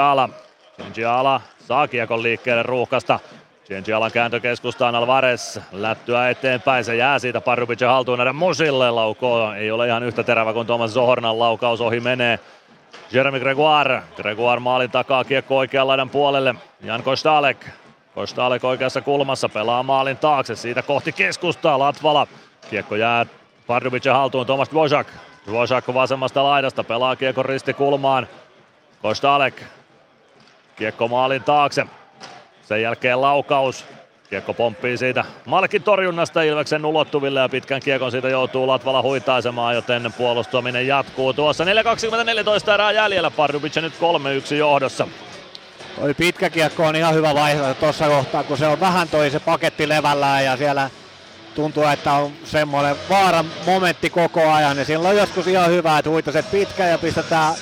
[0.00, 0.28] Ala.
[1.08, 3.20] Ala saa kiekon liikkeelle ruuhkasta.
[3.96, 9.70] Alan kääntö keskustaan Alvarez, lättyä eteenpäin, se jää siitä Parubicin haltuun nähdä Musille, laukoo ei
[9.70, 12.38] ole ihan yhtä terävä kuin Thomas Zohornan laukaus ohi menee.
[13.12, 14.02] Jeremy Gregoire.
[14.16, 16.54] Gregoire maalin takaa kiekko oikean laidan puolelle.
[16.82, 17.66] Jan Kostalek.
[18.14, 20.56] Kostalek oikeassa kulmassa pelaa maalin taakse.
[20.56, 22.26] Siitä kohti keskustaa Latvala.
[22.70, 23.26] Kiekko jää
[23.66, 25.06] Pardubicin haltuun Tomas Dvořák.
[25.46, 28.28] Dvořák vasemmasta laidasta pelaa kiekko ristikulmaan.
[29.02, 29.62] Kostalek.
[30.76, 31.86] Kiekko maalin taakse.
[32.68, 33.84] Sen jälkeen laukaus.
[34.30, 40.12] Kiekko pomppii siitä Malkin torjunnasta Ilveksen ulottuville ja pitkän kiekon siitä joutuu Latvala huitaisemaan, joten
[40.18, 41.64] puolustaminen jatkuu tuossa.
[41.64, 43.92] 4.20-14 erää jäljellä, Pardubic nyt
[44.50, 45.08] 3-1 johdossa.
[46.00, 49.40] Toi pitkä kiekko on ihan hyvä vaihtoehto tuossa kohtaa, kun se on vähän toi se
[49.40, 50.90] paketti levällään ja siellä
[51.54, 54.78] tuntuu, että on semmoinen vaaran momentti koko ajan.
[54.78, 57.54] Ja siellä on joskus ihan hyvä, että huitaset pitkä ja pistetään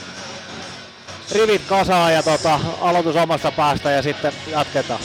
[1.32, 5.00] rivit kasaan ja tota, aloitus omassa päästä ja sitten jatketaan.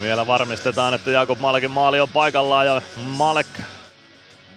[0.00, 3.46] Vielä varmistetaan, että Jakob Malekin maali on paikallaan ja Malek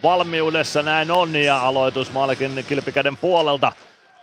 [0.04, 3.72] valmiudessa näin on ja aloitus Malekin kilpikäden puolelta.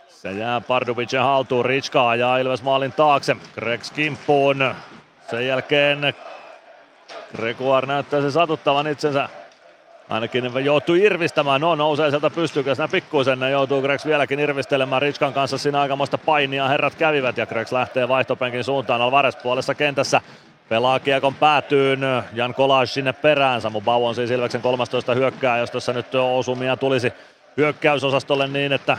[0.09, 4.75] Se jää Pardubicin haltuun, Ritska ajaa Ilves maalin taakse, Greg kimppuun.
[5.29, 6.13] Sen jälkeen
[7.35, 9.29] Gregoire näyttää se satuttavan itsensä.
[10.09, 15.81] Ainakin joutuu irvistämään, no nousee sieltä pystykäs, pikkuisen joutuu Gregs vieläkin irvistelemään Ritskan kanssa siinä
[15.81, 20.21] aikamoista painia herrat kävivät ja Gregs lähtee vaihtopenkin suuntaan Alvarez puolessa kentässä
[20.69, 21.99] Pelaa kiekon päätyyn,
[22.33, 23.61] Jan Kolaj sinne perään.
[23.61, 27.13] Samu Bau on siis Ilveksen 13 hyökkää, jos tässä nyt osumia tulisi
[27.57, 28.97] hyökkäysosastolle niin, että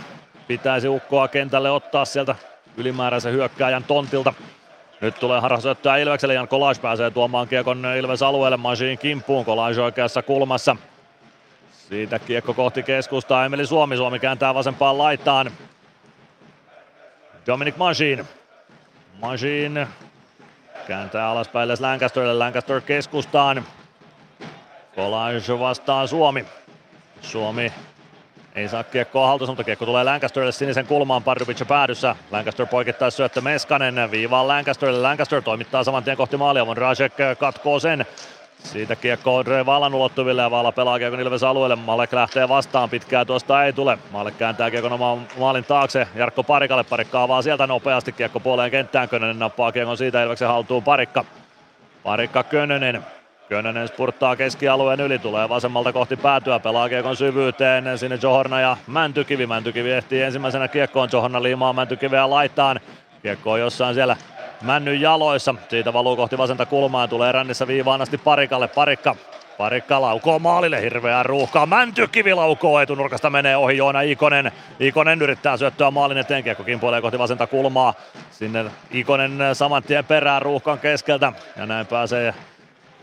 [0.49, 2.35] pitäisi ukkoa kentälle ottaa sieltä
[2.77, 4.35] ylimääräisen hyökkääjän tontilta.
[5.01, 10.23] Nyt tulee harhasyöttöä Ilvekselle, Jan Kolaj pääsee tuomaan kiekon Ilves alueelle, Masiin kimppuun, Kolaj oikeassa
[10.23, 10.77] kulmassa.
[11.89, 15.51] Siitä kiekko kohti keskustaa, Emeli Suomi, Suomi kääntää vasempaan laitaan.
[17.47, 18.25] Dominic Machine.
[19.21, 19.89] Machine
[20.87, 23.65] Kääntää alaspäin Les Lancasterille, Lancaster keskustaan.
[24.95, 26.45] Kolage vastaa Suomi.
[27.21, 27.73] Suomi
[28.55, 32.17] ei saa kiekkoa haltuunsa, mutta kiekko tulee Lancasterille sinisen kulmaan Pardubic päädyssä.
[32.31, 35.03] Lancaster poikittaa syöttö Meskanen viivaan Lancasterille.
[35.03, 36.67] Lancaster toimittaa saman tien kohti maalia.
[36.67, 38.07] Von Rajek katkoo sen.
[38.65, 41.77] Siitä kiekko Andre Valan ulottuville ja Vala pelaa kiekon Ilves alueelle.
[41.77, 43.99] Malek lähtee vastaan, pitkää tuosta ei tule.
[44.11, 46.09] Malek kääntää kiekon oman maalin taakse.
[46.15, 49.09] Jarkko Parikalle, Parikka avaa sieltä nopeasti kiekko puoleen kenttään.
[49.09, 51.25] Könönen nappaa kiekon siitä Ilveksen haltuun Parikka.
[52.03, 53.05] Parikka Könönen.
[53.51, 59.47] Könönen spurttaa keskialueen yli, tulee vasemmalta kohti päätyä, pelaa kiekon syvyyteen, sinne Johorna ja Mäntykivi.
[59.47, 62.81] Mäntykivi ehtii ensimmäisenä kiekkoon, Johorna liimaa Mäntykiveä laittaan.
[63.23, 64.17] Kiekko on jossain siellä
[64.63, 65.55] Männyn jaloissa.
[65.69, 68.69] Siitä valuu kohti vasenta kulmaa, tulee rännissä viivaan asti Parikalle.
[68.69, 69.17] Parikka
[69.59, 71.67] Parikka laukoo maalille, hirveää ruuhkaa.
[71.67, 74.53] Mäntykivi laukoo etunurkasta, menee ohi Joona Ikonen.
[74.81, 77.95] Ikonen yrittää syöttöä maalin eteen, kiekko kimpoilee kohti vasenta kulmaa.
[78.31, 81.33] Sinne Ikonen saman tien perään ruuhkan keskeltä.
[81.57, 82.35] Ja näin pääsee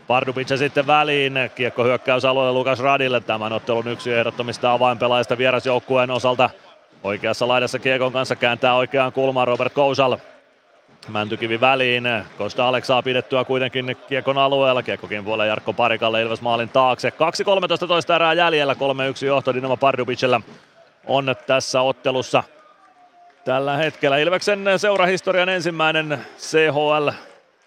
[0.08, 1.34] Pardubic sitten väliin.
[1.54, 3.20] Kiekko hyökkäysalueelle Lukas Radille.
[3.20, 6.50] Tämän ottelun yksi ehdottomista avainpelaajista vierasjoukkueen osalta.
[7.04, 10.16] Oikeassa laidassa Kiekon kanssa kääntää oikeaan kulmaan Robert Kousal.
[11.08, 12.04] Mäntykivi väliin.
[12.38, 14.82] Kosta Aleksaa pidettyä kuitenkin Kiekon alueella.
[14.82, 17.08] Kiekkokin puolella Jarkko Parikalle Ilves maalin taakse.
[17.82, 18.74] 2.13 toista erää jäljellä.
[18.74, 20.40] 3-1 johto Dinamo Pardubicella
[21.06, 22.42] on tässä ottelussa.
[23.44, 27.08] Tällä hetkellä Ilveksen seurahistorian ensimmäinen CHL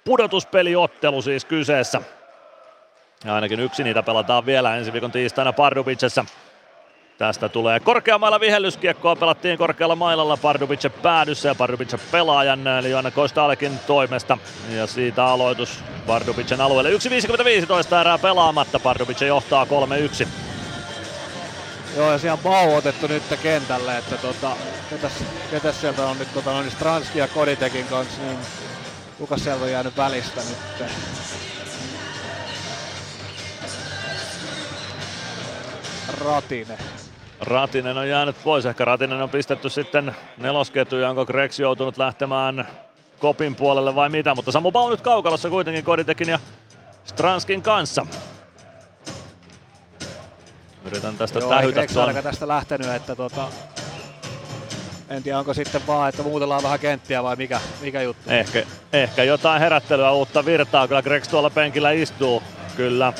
[0.05, 2.01] pudotuspeliottelu siis kyseessä.
[3.25, 6.25] Ja ainakin yksi niitä pelataan vielä ensi viikon tiistaina Pardubicessa.
[7.17, 14.37] Tästä tulee korkeammalla vihellyskiekkoa, pelattiin korkealla mailalla Pardubice päädyssä ja Pardubice pelaajan Joanna Kostalekin toimesta.
[14.69, 16.91] Ja siitä aloitus Pardubicen alueelle.
[16.91, 19.67] 1.55 erää pelaamatta, Pardubice johtaa
[20.23, 20.27] 3-1.
[21.97, 24.51] Joo, ja siellä on Bau otettu nyt kentälle, että tota,
[24.89, 25.11] ketäs,
[25.51, 28.37] ketäs sieltä on nyt tota, niin Stranski ja Koditekin kanssa, niin
[29.17, 30.89] kuka sieltä on jäänyt välistä nyt?
[36.19, 36.77] Ratine.
[37.39, 38.65] Ratinen on jäänyt pois.
[38.65, 42.67] Ehkä Ratinen on pistetty sitten nelosketjuun, onko Grex joutunut lähtemään
[43.19, 44.35] kopin puolelle vai mitä.
[44.35, 46.39] Mutta Samu Bau nyt kaukalossa kuitenkin Koditekin ja
[47.05, 48.05] Stranskin kanssa.
[50.85, 52.15] Yritän tästä Joo, tähytä tuon.
[52.23, 53.47] tästä lähtenyt, että tota,
[55.09, 58.29] En tiedä, onko sitten vaan, että muutellaan vähän kenttiä vai mikä, mikä juttu.
[58.29, 58.63] Ehkä,
[58.93, 60.87] ehkä jotain herättelyä, uutta virtaa.
[60.87, 62.43] Kyllä Gregs tuolla penkillä istuu.
[62.77, 63.13] Kyllä.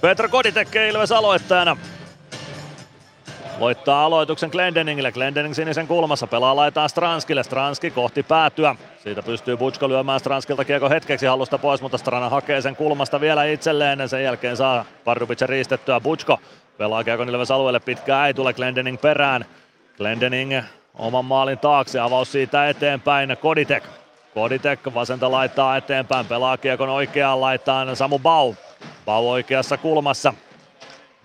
[0.00, 0.52] Petra Kodi
[0.88, 1.76] Ilves aloittajana.
[3.58, 5.12] Voittaa aloituksen Glendeningille.
[5.12, 6.26] Glendening sinisen kulmassa.
[6.26, 7.42] Pelaa laitaan Stranskille.
[7.42, 8.76] Stranski kohti päätyä.
[9.02, 13.44] Siitä pystyy Butchko lyömään Stranskilta kiekko hetkeksi hallusta pois, mutta Strana hakee sen kulmasta vielä
[13.44, 14.08] itselleen.
[14.08, 16.00] Sen jälkeen saa Pardubicin riistettyä.
[16.00, 16.38] Butchko
[16.78, 17.80] pelaa kiekko Ilves alueelle.
[17.80, 19.44] Pitkään ei tule Glendening perään.
[19.96, 20.52] Glendening
[20.94, 22.00] oman maalin taakse.
[22.00, 23.36] Avaus siitä eteenpäin.
[23.40, 23.84] Koditek.
[24.34, 26.26] Koditek vasenta laittaa eteenpäin.
[26.26, 28.54] Pelaa kiekon oikeaan laitaan Samu Bau.
[29.04, 30.34] Bau oikeassa kulmassa.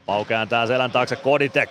[0.06, 1.70] Bau kääntää selän taakse Koditek.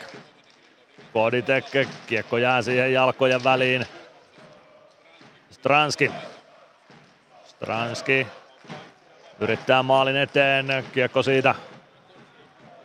[1.13, 1.65] Koditek,
[2.07, 3.87] kiekko jää siihen jalkojen väliin.
[5.51, 6.11] Stranski.
[7.45, 8.27] Stranski
[9.41, 11.55] yrittää maalin eteen, kiekko siitä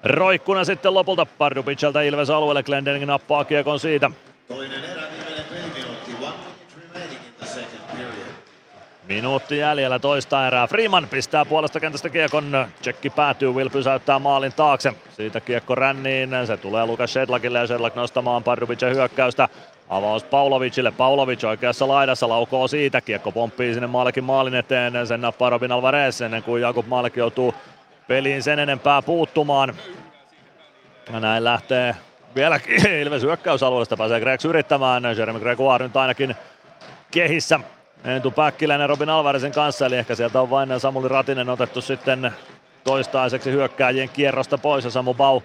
[0.04, 4.12] roikkuna sitten lopulta Pardubicilta Ilves alueelle, Glendening nappaa kiekon siitä.
[4.48, 5.02] Toinen erä,
[9.10, 10.68] Minuutti jäljellä toista erää.
[10.68, 12.68] Freeman pistää puolesta kentästä kiekon.
[12.82, 14.94] Tsekki päätyy, Will pysäyttää maalin taakse.
[15.12, 16.30] Siitä kiekko ränniin.
[16.46, 19.50] Se tulee Lukas Shedlakille ja Shedlak nostamaan Pardubicin hyökkäystä.
[19.90, 20.92] Avaus Paulovicille.
[20.92, 23.02] Paulovic oikeassa laidassa laukoo siitä.
[23.02, 25.08] Kiekko pomppii sinne Maalekin maalin eteen.
[25.08, 27.54] Sen nappaa Robin Alvarez ennen kuin Jakub Maalek joutuu
[28.08, 29.74] peliin sen enempää puuttumaan.
[31.14, 31.96] Ja näin lähtee
[32.36, 32.60] vielä
[33.02, 33.98] Ilves hyökkäysalueesta.
[33.98, 35.04] Pääsee Gregs yrittämään.
[35.18, 36.36] Jeremy Gregoire nyt ainakin
[37.12, 37.60] kehissä
[38.04, 42.32] Entu Päkkiläinen Robin Alvarezin kanssa, eli ehkä sieltä on vain Samuli Ratinen otettu sitten
[42.84, 45.42] toistaiseksi hyökkääjien kierrosta pois ja Samu Bau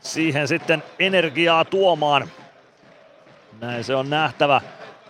[0.00, 2.28] siihen sitten energiaa tuomaan.
[3.60, 4.60] Näin se on nähtävä.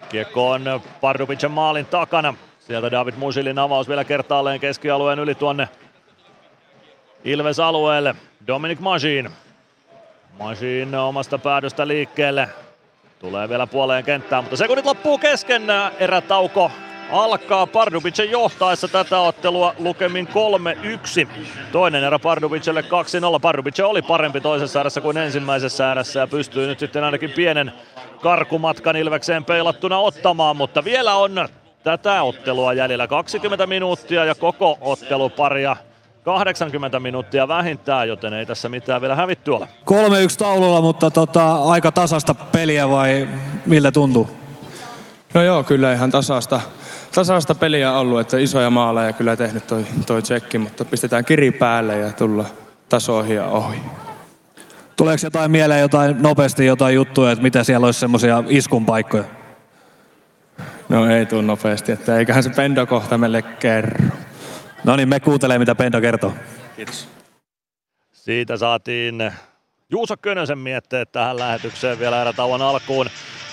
[0.09, 2.35] Kiekko on Pardubicin maalin takana.
[2.61, 5.69] Sieltä David Musilin avaus vielä kertaalleen keskialueen yli tuonne
[7.25, 8.15] Ilves alueelle.
[8.47, 9.31] Dominic Majin.
[10.39, 12.49] Majin omasta päädystä liikkeelle.
[13.19, 15.63] Tulee vielä puoleen kenttään, mutta sekunnit loppuu kesken.
[15.99, 16.71] Erätauko
[17.11, 20.29] alkaa Pardubicen johtaessa tätä ottelua lukemin
[21.25, 21.29] 3-1.
[21.73, 22.85] Toinen erä Pardubicelle 2-0.
[23.43, 27.73] Pardubice oli parempi toisessa erässä kuin ensimmäisessä erässä ja pystyy nyt sitten ainakin pienen
[28.23, 31.49] karkumatkan Ilvekseen peilattuna ottamaan, mutta vielä on
[31.85, 35.77] tätä ottelua jäljellä 20 minuuttia ja koko otteluparia
[36.25, 39.69] 80 minuuttia vähintään, joten ei tässä mitään vielä hävitty ole.
[39.91, 39.93] 3-1
[40.39, 43.29] taululla, mutta tota, aika tasasta peliä vai
[43.67, 44.31] millä tuntuu?
[45.35, 46.61] No joo, kyllä ihan tasasta,
[47.15, 51.99] tasasta peliä ollut, että isoja maaleja kyllä tehnyt toi, toi tsekki, mutta pistetään kiri päälle
[51.99, 52.45] ja tulla
[52.89, 53.79] tasoihin ja ohi.
[54.97, 59.25] Tuleeko jotain mieleen jotain nopeasti jotain juttuja, että mitä siellä olisi semmoisia iskun paikkoja?
[60.89, 64.07] No ei tule nopeasti, että eiköhän se Pendo kohta meille kerro.
[64.85, 66.35] No niin, me kuuntelee mitä Pendo kertoo.
[66.77, 67.09] Kiitos.
[68.13, 69.33] Siitä saatiin
[69.91, 73.07] Juuso Könösen mietteet tähän lähetykseen vielä erätauon alkuun.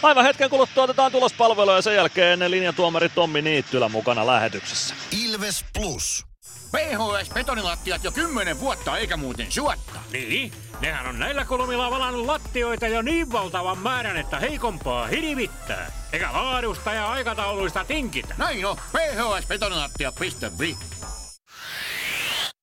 [0.03, 4.95] Aivan hetken kuluttua otetaan tulospalvelua ja sen jälkeen linjatuomari Tommi Niittylä mukana lähetyksessä.
[5.11, 6.25] Ilves Plus.
[6.71, 9.99] PHS betonilattiat jo kymmenen vuotta eikä muuten suotta.
[10.11, 15.91] Niin, nehän on näillä kolmilla valannut lattioita jo niin valtavan määrän, että heikompaa hirvittää.
[16.13, 18.35] Eikä laadusta ja aikatauluista tinkitä.
[18.37, 20.77] Näin on, phsbetonilattia.fi.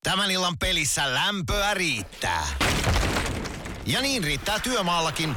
[0.02, 2.46] Tämän illan pelissä lämpöä riittää.
[3.86, 5.36] Ja niin riittää työmaallakin,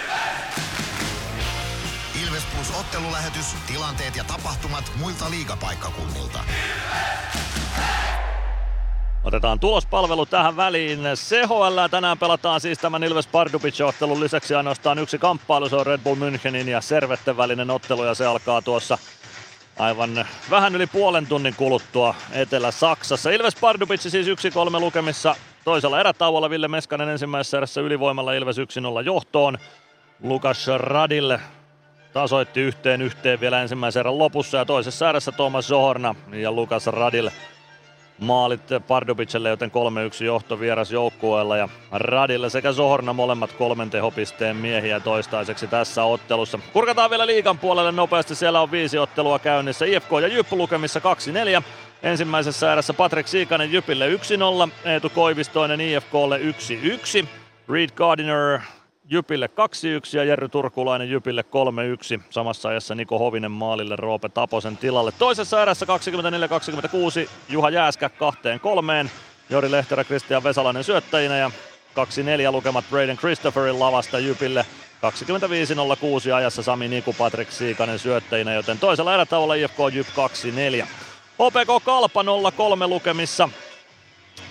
[2.61, 6.39] Plus ottelulähetys, tilanteet ja tapahtumat muilta liigapaikkakunnilta.
[9.23, 10.99] Otetaan tulospalvelu tähän väliin.
[11.15, 15.69] CHL tänään pelataan siis tämän Ilves Pardubic-ottelun lisäksi ainoastaan yksi kamppailu.
[15.69, 18.97] Se on Red Bull Münchenin ja Servetten välinen ottelu ja se alkaa tuossa
[19.79, 23.29] aivan vähän yli puolen tunnin kuluttua Etelä-Saksassa.
[23.29, 24.29] Ilves Pardubic siis 1-3
[24.79, 26.49] lukemissa toisella erätauolla.
[26.49, 28.61] Ville Meskanen ensimmäisessä erässä ylivoimalla Ilves 1-0
[29.05, 29.57] johtoon.
[30.23, 31.39] Lukas Radille
[32.13, 37.31] tasoitti yhteen yhteen vielä ensimmäisen erän lopussa ja toisessa erässä Thomas Zohorna ja Lukas Radille
[38.21, 39.71] maalit Pardubicelle, joten
[40.21, 46.59] 3-1 johto vieras joukkueella ja Radille sekä Zohorna molemmat kolmen tehopisteen miehiä toistaiseksi tässä ottelussa.
[46.73, 49.85] Kurkataan vielä liikan puolelle nopeasti, siellä on viisi ottelua käynnissä.
[49.85, 51.01] IFK ja Jyp lukemissa
[51.59, 51.63] 2-4.
[52.03, 56.37] Ensimmäisessä erässä Patrick Siikanen Jypille 1-0, Eetu Koivistoinen IFKlle
[57.23, 57.27] 1-1.
[57.69, 58.59] Reed Gardiner
[59.11, 59.49] Jypille
[60.13, 61.45] 2-1 ja Jerry Turkulainen Jypille
[62.17, 62.21] 3-1.
[62.29, 65.11] Samassa ajassa Niko Hovinen maalille Roope Taposen tilalle.
[65.11, 65.85] Toisessa erässä
[67.25, 69.11] 24-26 Juha Jääskä kahteen kolmeen.
[69.49, 71.51] Jori Lehterä, Kristian Vesalainen syöttäjinä ja
[72.49, 74.65] 2-4 lukemat Braden Christopherin lavasta Jypille.
[76.27, 80.85] 25.06 ajassa Sami Niku, Patrik Siikanen syöttäjinä, joten toisella erätauolla IFK Jyp 2-4.
[81.33, 83.49] HPK Kalpa 0-3 lukemissa.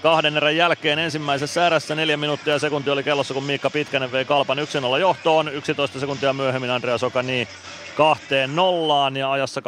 [0.02, 4.58] Kahden erän jälkeen ensimmäisessä erässä neljä minuuttia sekunti oli kellossa, kun Miikka Pitkänen vei Kalpan
[4.58, 5.48] 1-0 johtoon.
[5.48, 7.48] 11 sekuntia myöhemmin Andreas Okani
[7.96, 9.60] kahteen nollaan ja ajassa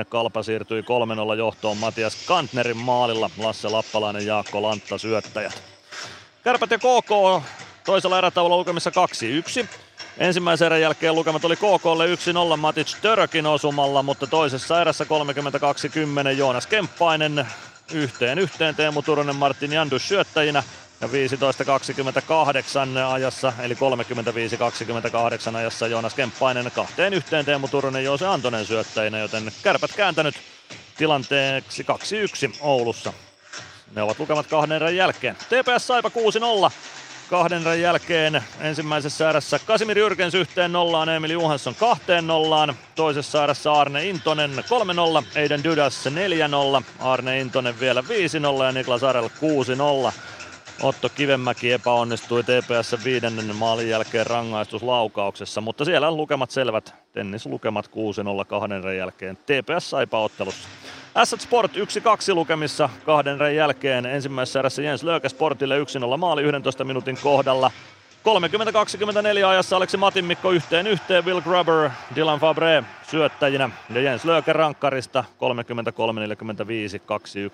[0.00, 0.82] 21.59 Kalpa siirtyi
[1.34, 3.30] 3-0 johtoon Matias Kantnerin maalilla.
[3.38, 5.62] Lasse Lappalainen, Jaakko Lantta syöttäjät.
[6.44, 7.42] Kärpät ja KK
[7.84, 8.90] toisella erätaululla lukemissa
[9.62, 9.66] 2-1.
[10.18, 12.14] Ensimmäisen erän jälkeen lukemat oli KKlle
[12.54, 17.46] 1-0 Matic Törkin osumalla, mutta toisessa erässä 32-10 Joonas Kemppainen
[17.92, 20.62] yhteen yhteen Teemu Turunen Martin Jandus syöttäjinä
[21.00, 21.10] ja 15-28
[23.12, 29.92] ajassa, eli 35-28 ajassa Joonas Kemppainen kahteen yhteen Teemu Turunen Joose Antonen syöttäjinä, joten kärpät
[29.96, 30.34] kääntänyt
[30.96, 31.86] tilanteeksi
[32.52, 33.12] 2-1 Oulussa.
[33.94, 35.36] Ne ovat lukemat kahden erän jälkeen.
[35.36, 36.10] TPS Saipa
[36.68, 36.72] 6-0
[37.30, 42.74] kahden erän jälkeen ensimmäisessä erässä Kasimir Jyrkens yhteen nollaan, Emil Johansson kahteen nollaan.
[42.94, 46.06] Toisessa erässä Arne Intonen 3-0, Eiden Dydas
[46.80, 49.28] 4-0, Arne Intonen vielä 5-0 ja Niklas Arel
[50.08, 50.12] 6-0.
[50.82, 56.94] Otto Kivemäki epäonnistui TPS viidennen maalin jälkeen rangaistuslaukauksessa, mutta siellä on lukemat selvät.
[57.12, 60.68] Tennis lukemat 6-0 kahden jälkeen TPS Saipa ottelussa.
[61.14, 61.76] Asset Sport 1-2
[62.34, 64.06] lukemissa kahden erän jälkeen.
[64.06, 65.78] Ensimmäisessä erässä Jens Lööke Sportille
[66.14, 67.70] 1-0 maali 11 minuutin kohdalla.
[69.42, 75.24] 30-24 ajassa Aleksi Matinmikko yhteen yhteen, Will Grubber, Dylan Fabre syöttäjinä ja Jens Lööke rankkarista
[75.34, 75.34] 33-45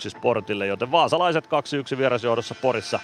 [0.07, 1.45] 2-1 Sportille, joten vaasalaiset
[1.95, 3.01] 2-1 vierasjohdossa Porissa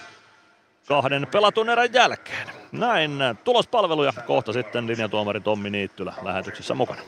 [0.87, 2.47] kahden pelatun erän jälkeen.
[2.71, 3.11] Näin
[3.43, 7.01] tulospalveluja kohta sitten linjatuomari Tommi Niittylä lähetyksessä mukana.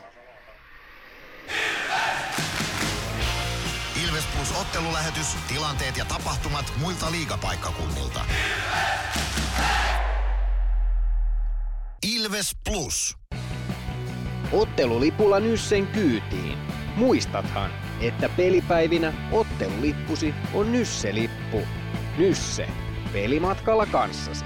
[4.40, 8.26] Plus ottelulähetys, tilanteet ja tapahtumat muilta liigapaikkakunnilta.
[12.04, 13.18] Ilves Plus.
[14.52, 16.58] Ottelulipulla Nyssen kyytiin.
[16.96, 17.72] Muistathan,
[18.02, 21.62] että pelipäivinä ottelulippusi on Nysse-lippu.
[22.18, 22.70] Nysse.
[23.14, 24.46] Pelimatkalla kanssasi.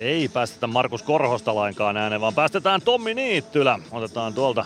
[0.00, 3.78] Ei päästetä Markus Korhosta lainkaan ääneen, vaan päästetään Tommi Niittylä.
[3.90, 4.64] Otetaan tuolta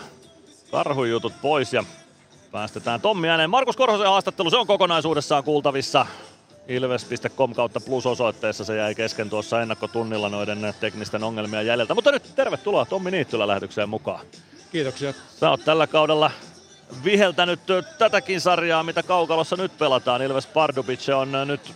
[0.70, 1.84] karhujutut pois ja
[2.52, 3.50] päästetään Tommi ääneen.
[3.50, 6.06] Markus Korhosen haastattelu, se on kokonaisuudessaan kuultavissa
[6.68, 8.64] ilves.com kautta plus osoitteessa.
[8.64, 11.94] Se jäi kesken tuossa ennakkotunnilla noiden teknisten ongelmien jäljiltä.
[11.94, 14.26] Mutta nyt tervetuloa Tommi Niittylä lähetykseen mukaan.
[14.72, 15.14] Kiitoksia.
[15.40, 16.30] Sä oot tällä kaudella
[17.04, 17.60] viheltänyt
[17.98, 20.22] tätäkin sarjaa, mitä Kaukalossa nyt pelataan.
[20.22, 21.74] Ilves Pardubice on nyt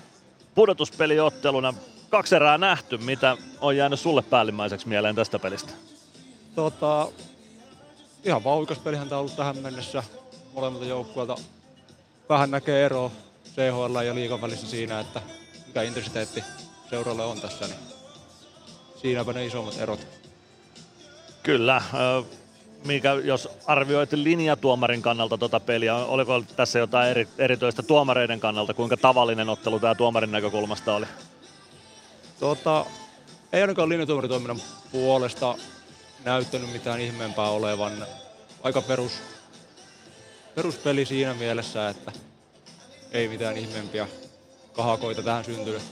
[0.55, 1.75] pudotuspeliotteluna
[2.11, 2.99] kaksi erää nähty.
[2.99, 5.73] Mitä on jäänyt sulle päällimmäiseksi mieleen tästä pelistä?
[6.55, 7.09] Tota,
[8.25, 10.03] ihan vauhdikas pelihän tämä on ollut tähän mennessä
[10.55, 11.37] molemmilta joukkueilta.
[12.29, 13.13] Vähän näkee ero
[13.55, 15.23] CHL ja liikan välissä siinä, että
[15.67, 16.45] mikä intensiteetti
[16.91, 17.79] seuralle on tässä, niin
[18.97, 20.07] siinäpä ne isommat erot.
[21.43, 21.83] Kyllä.
[22.85, 28.97] Mikä, jos arvioit linjatuomarin kannalta tuota peliä, oliko tässä jotain eri, erityistä tuomareiden kannalta, kuinka
[28.97, 31.07] tavallinen ottelu tämä tuomarin näkökulmasta oli?
[32.41, 32.87] Tota,
[33.53, 34.61] ei ainakaan linjatuomaritoiminnan
[34.93, 35.55] puolesta
[36.25, 37.93] näyttänyt mitään ihmeempää olevan.
[38.63, 39.13] Aika perus,
[40.55, 42.13] peruspeli siinä mielessä, että
[43.13, 44.09] ei mitään ihmeempiä
[44.73, 45.83] kahakoita tähän syntynyt.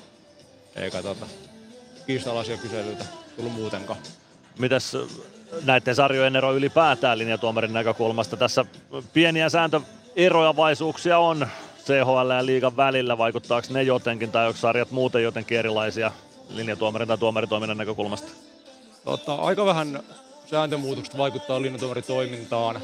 [0.76, 1.26] Eikä tota,
[2.06, 3.04] kiistalaisia kyselyitä
[3.36, 3.98] tullut muutenkaan.
[4.58, 4.92] Mitäs
[5.64, 8.36] näiden sarjojen ero ylipäätään linjatuomarin näkökulmasta?
[8.36, 8.64] Tässä
[9.12, 11.48] pieniä sääntöeroavaisuuksia on
[11.84, 13.18] CHL ja liigan välillä.
[13.18, 16.12] Vaikuttaako ne jotenkin tai onko sarjat muuten jotenkin erilaisia
[16.48, 18.32] linjatuomarin tai tuomaritoiminnan näkökulmasta?
[19.04, 20.02] Tota, aika vähän
[20.50, 22.82] sääntömuutokset vaikuttaa linjatuomaritoimintaan.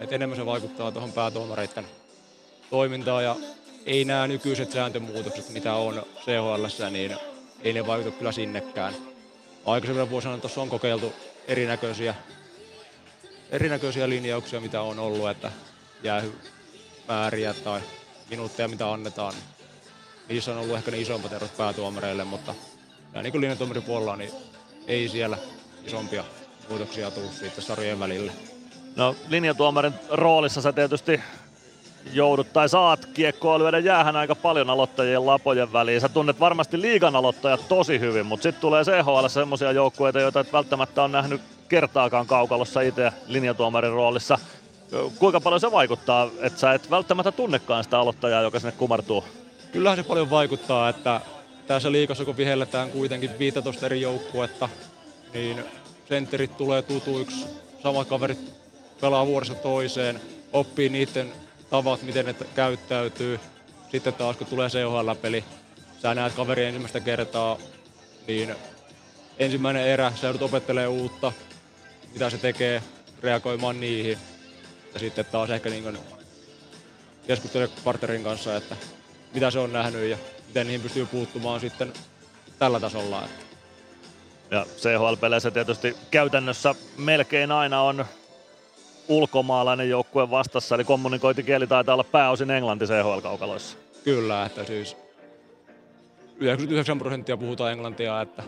[0.00, 1.86] Et enemmän se vaikuttaa tuohon päätuomareiden
[2.70, 3.36] toimintaan ja
[3.86, 7.16] ei nämä nykyiset sääntömuutokset, mitä on CHL, niin
[7.62, 8.94] ei ne vaikuta kyllä sinnekään.
[9.66, 11.12] Aikaisemmilla vuosina tuossa on kokeiltu
[11.48, 12.14] erinäköisiä,
[13.50, 15.52] erinäköisiä linjauksia, mitä on ollut, että
[16.02, 17.80] jäähymääriä tai
[18.30, 19.34] minuutteja, mitä annetaan.
[20.28, 22.54] Niissä on ollut ehkä ne isompat erot päätuomareille, mutta
[23.14, 24.30] ja niin kuin linjatuomarin puolella, niin
[24.86, 25.38] ei siellä
[25.84, 26.24] isompia
[26.68, 28.32] muutoksia tuu siitä sarjojen välillä.
[28.96, 31.20] No linjatuomarin roolissa sä tietysti
[32.12, 36.00] joudut tai saat kiekkoa lyödä jäähän aika paljon aloittajien lapojen väliin.
[36.00, 40.52] Sä tunnet varmasti liigan aloittajat tosi hyvin, mutta sitten tulee CHL semmoisia joukkueita, joita et
[40.52, 44.38] välttämättä on nähnyt kertaakaan kaukalossa itse linjatuomarin roolissa.
[45.18, 49.24] Kuinka paljon se vaikuttaa, että sä et välttämättä tunnekaan sitä aloittajaa, joka sinne kumartuu?
[49.72, 51.20] Kyllähän se paljon vaikuttaa, että
[51.66, 54.68] tässä liikassa kun vihelletään kuitenkin 15 eri joukkuetta,
[55.34, 55.64] niin
[56.08, 57.46] sentterit tulee tutuiksi,
[57.82, 58.38] samat kaverit
[59.00, 60.20] pelaa vuodesta toiseen,
[60.52, 61.32] oppii niiden
[61.70, 63.40] tavat, miten ne käyttäytyy.
[63.90, 65.44] Sitten taas kun tulee CHL-peli,
[66.02, 67.58] sä näet kaveri ensimmäistä kertaa,
[68.26, 68.54] niin
[69.38, 71.32] ensimmäinen erä, sä joudut opettelee uutta,
[72.12, 72.82] mitä se tekee,
[73.22, 74.18] reagoimaan niihin.
[74.94, 75.98] Ja sitten taas ehkä niin
[77.26, 78.76] keskustele partnerin kanssa, että
[79.34, 80.18] mitä se on nähnyt ja
[80.54, 81.92] miten niihin pystyy puuttumaan sitten
[82.58, 83.22] tällä tasolla.
[84.50, 88.04] Ja CHL-peleissä tietysti käytännössä melkein aina on
[89.08, 93.76] ulkomaalainen joukkue vastassa, eli kommunikointikieli taitaa olla pääosin englanti CHL-kaukaloissa.
[94.04, 94.96] Kyllä, että siis
[96.40, 98.42] 99 prosenttia puhutaan englantia, että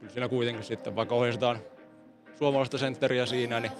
[0.00, 1.58] kyllä siinä kuitenkin sitten, vaikka ohjeistetaan
[2.38, 3.72] suomalaista sentteriä siinä, niin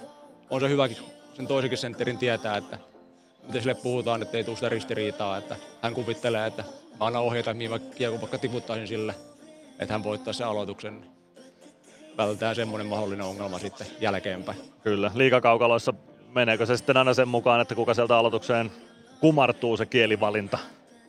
[0.49, 0.97] on se hyväkin
[1.33, 2.77] sen toisenkin sentterin tietää, että
[3.47, 6.63] miten sille puhutaan, että ei tule sitä ristiriitaa, että hän kuvittelee, että
[6.99, 9.15] mä annan ohjeita, mihin mä kiekon vaikka tiputtaisin sille,
[9.79, 11.05] että hän voittaa sen aloituksen.
[12.17, 14.57] Vältetään semmoinen mahdollinen ongelma sitten jälkeenpäin.
[14.83, 15.93] Kyllä, liikakaukaloissa
[16.33, 18.71] meneekö se sitten aina sen mukaan, että kuka sieltä aloitukseen
[19.19, 20.57] kumartuu se kielivalinta?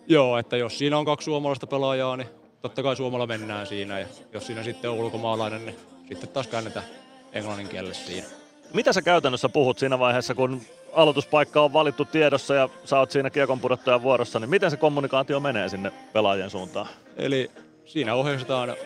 [0.06, 2.28] Joo, että jos siinä on kaksi suomalaista pelaajaa, niin
[2.62, 3.98] totta kai suomalla mennään siinä.
[3.98, 5.76] Ja jos siinä sitten on ulkomaalainen, niin
[6.08, 6.86] sitten taas käännetään
[7.32, 8.26] englannin kielelle siinä.
[8.74, 10.60] Mitä sä käytännössä puhut siinä vaiheessa, kun
[10.92, 15.40] aloituspaikka on valittu tiedossa ja sä oot siinä kiekon pudottajan vuorossa, niin miten se kommunikaatio
[15.40, 16.88] menee sinne pelaajien suuntaan?
[17.16, 17.50] Eli
[17.86, 18.76] siinä ohjeistetaan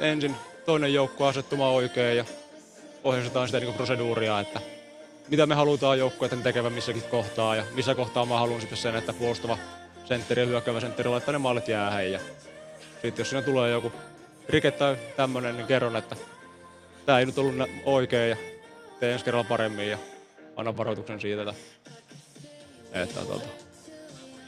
[0.00, 0.34] ensin
[0.66, 2.24] toinen joukko asettumaan oikein ja
[3.04, 4.60] ohjeistetaan sitä niin proseduuria, että
[5.28, 9.12] mitä me halutaan joukkueiden tekevän missäkin kohtaa ja missä kohtaa mä haluan sitten sen, että
[9.12, 9.58] puolustava
[10.04, 12.20] sentteri ja hyökkäävä sentteri laittaa ne maalit jäähän ja
[12.92, 13.92] sitten jos siinä tulee joku
[14.48, 16.16] rike tai tämmönen, niin kerron, että
[17.06, 18.53] tämä ei nyt ollut oikein ja
[19.04, 19.98] tee ensi kerralla paremmin ja
[20.56, 21.54] anna varoituksen siitä, että,
[22.92, 23.48] että tuota,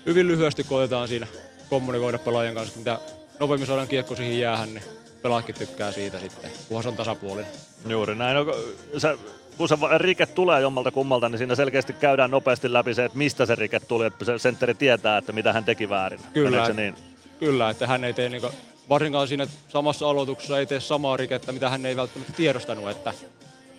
[0.07, 1.27] hyvin lyhyesti koitetaan siinä
[1.70, 2.99] kommunikoida pelaajien kanssa, mitä
[3.41, 4.85] nopeammin saadaan kiekko siihen jäähän, niin
[5.23, 7.53] pelaajatkin tykkää siitä sitten, kunhan se on tasapuolinen.
[7.89, 8.37] Juuri näin.
[8.37, 8.55] No,
[8.99, 9.19] sä
[9.59, 13.47] kun se rike tulee jommalta kummalta, niin siinä selkeästi käydään nopeasti läpi se, että mistä
[13.47, 16.20] se rike tuli, että se sentteri tietää, että mitä hän teki väärin.
[16.33, 16.95] Kyllä, se niin?
[17.39, 18.51] kyllä että hän ei tee niinku,
[18.89, 23.15] varsinkaan siinä samassa aloituksessa ei tee samaa rikettä, mitä hän ei välttämättä tiedostanut, että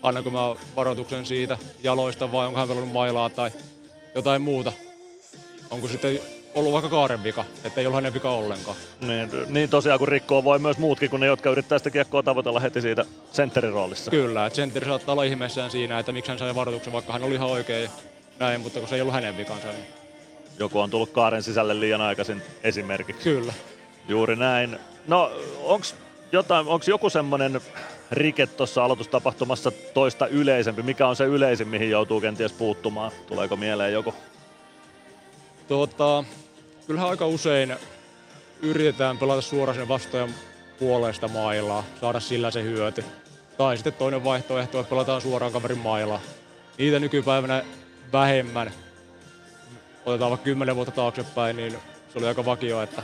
[0.04, 3.52] annanko mä varoituksen siitä jaloista vai onko hän pelannut mailaa tai
[4.16, 4.74] jotain muuta.
[5.70, 6.20] Onko sitten
[6.56, 8.78] ollut vaikka kaaren vika, että ei ollut hänen vika ollenkaan.
[9.02, 12.60] Niin, niin tosiaan kun rikkoo voi myös muutkin kuin ne, jotka yrittää sitä kiekkoa tavoitella
[12.60, 14.12] heti siitä sentterin roolissa.
[14.12, 17.36] Kyllä, että sentteri saattaa olla ihmeessään siinä, että miksi hän sai varoituksen, vaikka hän oli
[17.36, 17.90] ihan oikein ja
[18.40, 19.68] näin, mutta kun se ei ollut hänen vikansa.
[19.68, 19.88] Niin...
[20.60, 23.24] Joku on tullut kaaren sisälle liian aikaisin esimerkiksi.
[23.24, 23.54] Kyllä.
[24.08, 24.80] Juuri näin.
[25.08, 25.32] No,
[25.64, 25.96] onks
[26.32, 27.62] jotain, onks joku semmonen
[28.12, 30.82] rike tuossa aloitustapahtumassa toista yleisempi?
[30.82, 33.12] Mikä on se yleisin, mihin joutuu kenties puuttumaan?
[33.28, 34.14] Tuleeko mieleen joku?
[35.68, 36.24] Tuota,
[36.88, 37.76] kyllähän aika usein
[38.62, 40.30] yritetään pelata suoraan sen vastaajan
[40.80, 43.04] puolesta mailaa, saada sillä se hyöty.
[43.58, 46.22] Tai sitten toinen vaihtoehto, että pelataan suoraan kaverin mailaa.
[46.78, 47.64] Niitä nykypäivänä
[48.14, 48.72] vähemmän.
[50.06, 51.72] Otetaan vaikka kymmenen vuotta taaksepäin, niin
[52.14, 53.04] se oli aika vakio, että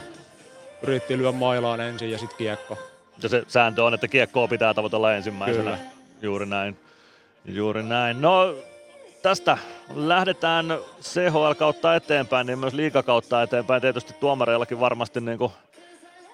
[0.81, 2.93] yritettiin lyödä mailaan ensin ja sitten kiekko.
[3.23, 5.64] Ja se sääntö on, että kiekkoa pitää tavoitella ensimmäisenä.
[5.64, 5.77] Kyllä.
[6.22, 6.77] Juuri näin.
[7.45, 8.22] Juuri näin.
[8.22, 8.56] No
[9.22, 9.57] tästä
[9.95, 10.65] lähdetään
[11.02, 13.81] CHL kautta eteenpäin, niin myös liikakautta eteenpäin.
[13.81, 15.52] Tietysti tuomareillakin varmasti niin kuin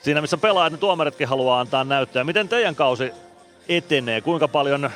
[0.02, 2.24] siinä, missä pelaajat, niin tuomaritkin haluaa antaa näyttöä.
[2.24, 3.12] Miten teidän kausi
[3.70, 4.22] etenee?
[4.22, 4.90] Kuinka paljon,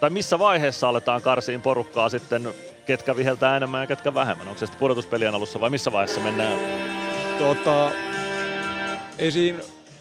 [0.00, 2.54] tai missä vaiheessa aletaan karsiin porukkaa sitten,
[2.86, 4.48] ketkä viheltää enemmän ja ketkä vähemmän?
[4.48, 6.58] Onko se sitten pudotuspelien alussa vai missä vaiheessa mennään?
[7.38, 7.90] Tota,
[9.18, 9.58] ei siinä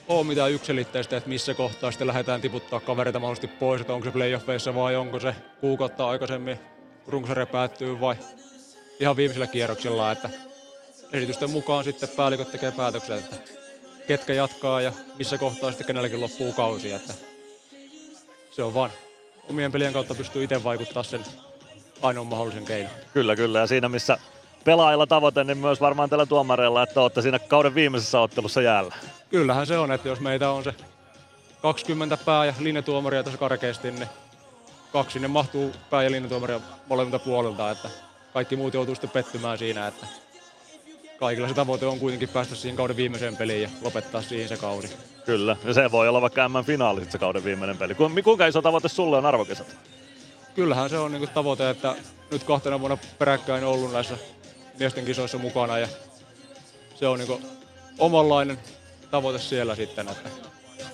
[0.07, 4.11] ole mitään yksilitteistä, että missä kohtaa sitten lähdetään tiputtaa kavereita mahdollisesti pois, että onko se
[4.11, 6.59] playoffeissa vai onko se kuukautta aikaisemmin
[7.07, 8.15] runkosarja päättyy vai
[8.99, 10.29] ihan viimeisellä kierroksella, että
[11.13, 13.51] esitysten mukaan sitten päälliköt tekee päätökset, että
[14.07, 17.13] ketkä jatkaa ja missä kohtaa sitten kenelläkin loppuu kausi, että
[18.51, 18.91] se on vaan
[19.49, 21.25] omien pelien kautta pystyy itse vaikuttaa sen
[22.01, 22.91] ainoan mahdollisen keinon.
[23.13, 23.59] Kyllä, kyllä.
[23.59, 24.17] Ja siinä missä
[24.65, 28.95] pelaajilla tavoite, niin myös varmaan tällä tuomareilla, että olette siinä kauden viimeisessä ottelussa jäällä.
[29.29, 30.73] Kyllähän se on, että jos meitä on se
[31.61, 34.09] 20 pää- ja linjatuomaria tässä karkeasti, niin
[34.93, 37.89] kaksi sinne mahtuu pää- ja linjatuomaria molemmilta puolilta, että
[38.33, 40.07] kaikki muut joutuu sitten pettymään siinä, että
[41.19, 44.97] kaikilla se tavoite on kuitenkin päästä siihen kauden viimeiseen peliin ja lopettaa siihen se kausi.
[45.25, 47.95] Kyllä, ja se voi olla vaikka M-finaali se kauden viimeinen peli.
[47.95, 49.67] Ku- Kuinka iso tavoite sulle on arvokisat?
[50.55, 51.95] Kyllähän se on niin tavoite, että
[52.31, 54.17] nyt kahtena vuonna peräkkäin ollut näissä
[54.79, 55.87] miesten kisoissa mukana ja
[56.95, 57.45] se on niin
[57.99, 58.59] omanlainen
[59.11, 60.07] tavoite siellä sitten.
[60.07, 60.29] Että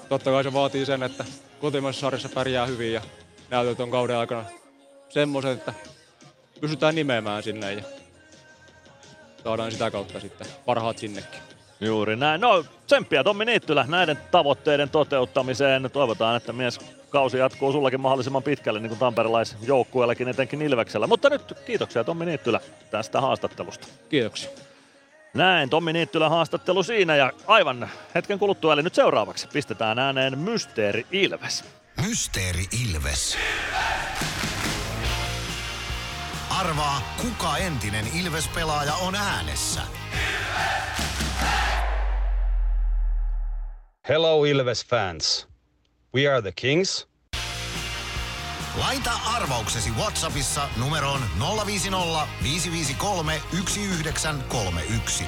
[0.09, 1.25] totta kai se vaatii sen, että
[1.61, 3.01] kotimaisessa sarjassa pärjää hyvin ja
[3.49, 4.45] näytöt on kauden aikana
[5.09, 5.73] semmoiset, että
[6.61, 7.83] pystytään nimeämään sinne ja
[9.43, 11.39] saadaan sitä kautta sitten parhaat sinnekin.
[11.81, 12.41] Juuri näin.
[12.41, 15.89] No tsemppiä Tommi Niittylä näiden tavoitteiden toteuttamiseen.
[15.93, 16.79] Toivotaan, että mies
[17.11, 21.07] kausi jatkuu sullakin mahdollisimman pitkälle, niin kuin tamperelaisjoukkueellakin, etenkin Ilveksellä.
[21.07, 22.59] Mutta nyt kiitoksia Tommi Niittylä
[22.91, 23.87] tästä haastattelusta.
[24.09, 24.49] Kiitoksia.
[25.33, 31.05] Näin, Tommi Niittylän haastattelu siinä ja aivan hetken kuluttua, eli nyt seuraavaksi pistetään ääneen Mysteeri
[31.11, 31.63] Ilves.
[32.07, 33.37] Mysteeri Ilves.
[36.59, 39.81] Arvaa, kuka entinen Ilves-pelaaja on äänessä.
[44.09, 45.50] Hello Ilves fans.
[46.13, 47.07] We are the Kings.
[48.79, 51.19] Laita arvauksesi Whatsappissa numeroon
[51.65, 55.23] 050 553 1931.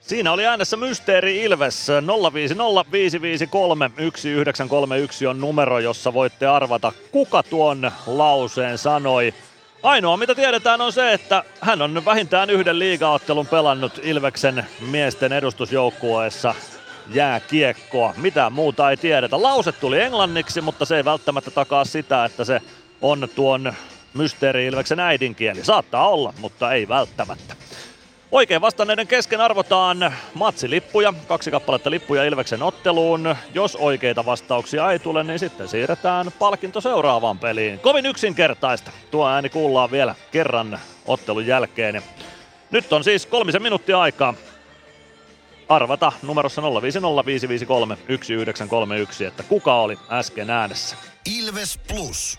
[0.00, 1.88] Siinä oli äänessä Mysteeri Ilves
[2.32, 9.34] 050 553 1931 on numero, jossa voitte arvata, kuka tuon lauseen sanoi.
[9.82, 16.54] Ainoa mitä tiedetään on se, että hän on vähintään yhden liigaottelun pelannut Ilveksen miesten edustusjoukkueessa
[17.14, 18.14] jääkiekkoa.
[18.16, 19.42] Mitään muuta ei tiedetä.
[19.42, 22.62] Lause tuli englanniksi, mutta se ei välttämättä takaa sitä, että se
[23.02, 23.72] on tuon
[24.14, 25.64] Mysteeri Ilveksen äidinkieli.
[25.64, 27.56] Saattaa olla, mutta ei välttämättä.
[28.32, 33.34] Oikein vastanneiden kesken arvotaan matsilippuja, kaksi kappaletta lippuja Ilveksen otteluun.
[33.54, 37.78] Jos oikeita vastauksia ei tule, niin sitten siirretään palkinto seuraavaan peliin.
[37.78, 38.90] Kovin yksinkertaista.
[39.10, 42.02] Tuo ääni kuullaan vielä kerran ottelun jälkeen.
[42.70, 44.34] Nyt on siis kolmisen minuuttia aikaa
[45.68, 46.64] arvata numerossa 0505531,
[49.26, 50.96] että kuka oli äsken äänessä.
[51.38, 52.38] Ilves Plus.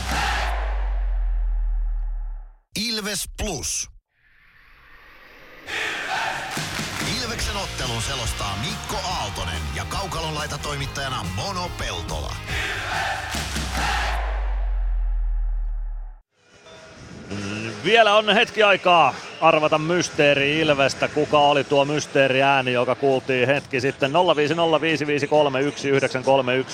[3.37, 3.89] Plus.
[7.17, 12.35] Ilveksen ottelun selostaa Mikko Aaltonen ja Kaukalon laitatoimittajana Mono Peltola.
[17.83, 21.07] Vielä on hetki aikaa arvata mysteeri Ilvestä.
[21.07, 24.11] Kuka oli tuo mysteeri ääni, joka kuultiin hetki sitten.
[24.11, 24.15] 0505531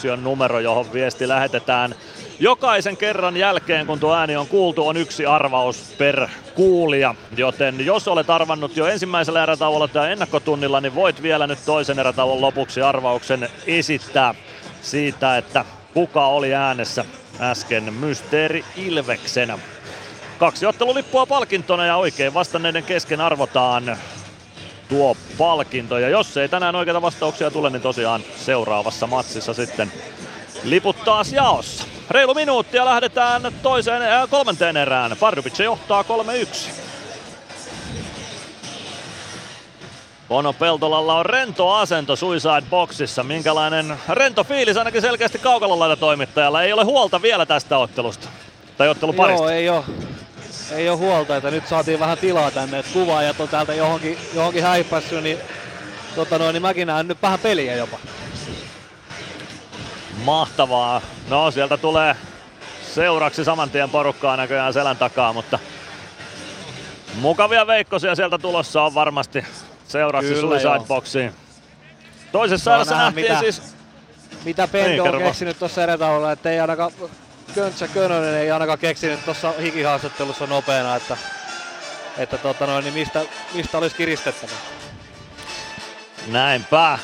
[0.10, 1.96] on numero, johon viesti lähetetään.
[2.40, 7.16] Jokaisen kerran jälkeen, kun tuo ääni on kuultu, on yksi arvaus per kuulija.
[7.38, 12.42] Joten jos olet arvannut jo ensimmäisellä erätauolla tai ennakkotunnilla, niin voit vielä nyt toisen erätauon
[12.42, 14.36] lopuksi arvauksen esittää
[14.82, 17.06] siitä, että kuka oli äänessä
[17.42, 19.60] äsken mysteeri Ilveksenä.
[20.38, 23.98] Kaksi ottelulippua palkintona ja oikein vastanneiden kesken arvotaan
[24.90, 25.98] tuo palkinto.
[25.98, 29.92] Ja jos ei tänään oikeita vastauksia tule, niin tosiaan seuraavassa matsissa sitten
[30.64, 31.86] liput taas jaossa.
[32.10, 35.18] Reilu minuuttia lähdetään toiseen, äh, kolmanteen erään.
[35.20, 36.08] Pardubice johtaa 3-1.
[40.28, 43.24] Bono Peltolalla on rento asento Suicide Boxissa.
[43.24, 46.64] Minkälainen rento fiilis ainakin selkeästi kaukalolaita toimittajalla.
[46.64, 48.30] Ei ole huolta vielä tästä ottelusta.
[48.78, 49.44] Tai otteluparista.
[49.44, 49.84] Joo, ei ole.
[50.72, 54.64] Ei ole huolta, että nyt saatiin vähän tilaa tänne, että kuvaajat on täältä johonkin, johonkin
[54.64, 55.38] häippässyt, niin,
[56.16, 57.98] tota noin, niin mäkin näen nyt vähän peliä jopa.
[60.24, 61.02] Mahtavaa.
[61.30, 62.16] No sieltä tulee
[62.96, 65.60] seuraksi saman tien porukkaa näköjään selän takaa, mutta
[67.16, 69.46] mukavia veikkosia sieltä tulossa on varmasti
[69.88, 70.88] seuraksi Kyllä, Suicide.
[70.88, 71.32] Boxiin.
[72.32, 73.62] Toisessa erässä nähtiin mitä- siis...
[74.46, 76.92] Mitä Pendo Niin, on keksinyt tuossa erätaululla, että ei ainakaan
[77.56, 81.18] Köntsä Könönen ei ainakaan keksinyt tuossa hikihaastattelussa nopeana, että
[82.18, 83.22] että tota noin, niin mistä,
[83.54, 84.52] mistä olisi kiristettävä.
[86.28, 87.00] Näinpä.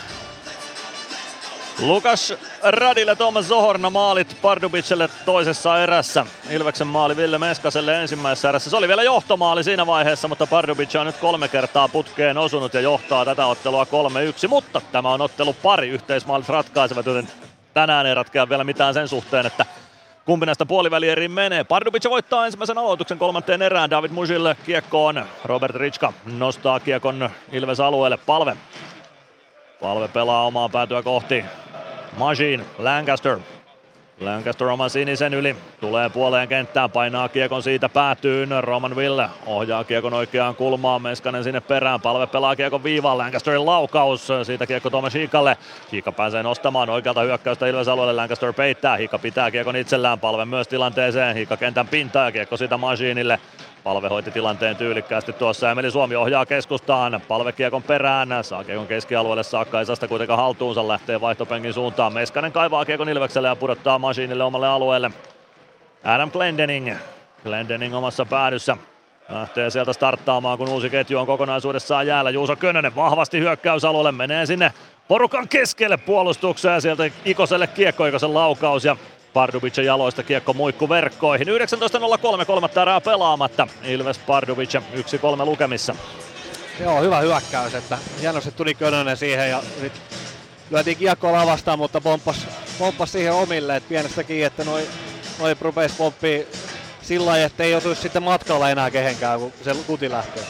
[1.79, 2.33] Lukas
[2.63, 6.25] Radille Thomas Zohorna maalit Pardubicelle toisessa erässä.
[6.49, 8.69] Ilveksen maali Ville Meskaselle ensimmäisessä erässä.
[8.69, 12.81] Se oli vielä johtomaali siinä vaiheessa, mutta Pardubic on nyt kolme kertaa putkeen osunut ja
[12.81, 13.83] johtaa tätä ottelua
[14.45, 14.47] 3-1.
[14.47, 15.89] Mutta tämä on ottelu pari.
[15.89, 17.27] Yhteismaalit ratkaisevat, joten
[17.73, 19.65] tänään ei ratkea vielä mitään sen suhteen, että
[20.25, 21.63] kumpi näistä puolivälieriin menee.
[21.63, 23.89] Pardubic voittaa ensimmäisen aloituksen kolmanteen erään.
[23.89, 25.25] David Musille kiekkoon.
[25.45, 28.17] Robert Ritska nostaa kiekon Ilves alueelle.
[28.17, 28.57] Palve.
[29.81, 31.45] Palve pelaa omaa päätyä kohti.
[32.17, 33.39] Machine, Lancaster.
[34.25, 38.49] Lancaster oman sinisen yli, tulee puoleen kenttään, painaa kiekon siitä päätyyn.
[38.61, 44.27] Roman Ville ohjaa kiekon oikeaan kulmaan, Meskanen sinne perään, palve pelaa kiekon viivaan, Lancasterin laukaus,
[44.43, 45.57] siitä kiekko Tomas Hiikalle.
[45.91, 50.67] Hiikka pääsee nostamaan oikealta hyökkäystä Ilves alueelle, Lancaster peittää, Hiikka pitää kiekon itsellään, palve myös
[50.67, 53.39] tilanteeseen, Hiikka kentän pintaa ja kiekko siitä Machineille.
[53.84, 55.72] Palve hoiti tilanteen tyylikkäästi tuossa.
[55.72, 57.22] Emeli Suomi ohjaa keskustaan.
[57.27, 58.30] Palve kiekon perään.
[58.41, 59.80] Saa kiekon keskialueelle saakka.
[59.80, 60.88] Ei sitä kuitenkaan haltuunsa.
[60.88, 62.14] Lähtee vaihtopenkin suuntaan.
[62.14, 65.11] Meskanen kaivaa kiekon Ilvekselle ja pudottaa Masiinille omalle alueelle.
[66.03, 66.95] Adam Glendening.
[67.43, 68.77] Glendening omassa päädyssä.
[69.30, 72.30] Lähtee sieltä starttaamaan, kun uusi ketju on kokonaisuudessaan jäällä.
[72.30, 74.11] Juuso Könönen vahvasti hyökkäysalueelle.
[74.11, 74.73] Menee sinne
[75.07, 76.81] porukan keskelle puolustukseen.
[76.81, 78.97] Sieltä Ikoselle kiekko, Ikosen laukaus ja
[79.34, 81.47] Pardubicin jaloista kiekko muikku verkkoihin.
[81.47, 83.68] 19.03 kolmatta erää pelaamatta.
[83.84, 84.80] Ilves Pardubic 1-3
[85.45, 85.95] lukemissa.
[86.80, 89.93] Joo, hyvä hyökkäys, että hienosti tuli Könönen siihen ja nyt
[90.72, 92.47] lyötiin kiekko lavastaan, mutta pomppas,
[92.80, 94.88] pomppas siihen omille, että pienestäkin, että noi,
[95.39, 96.47] noi rupeis pomppii
[97.01, 100.43] sillä lailla, että ei joutuisi sitten matkalla enää kehenkään, kun se kuti lähtee.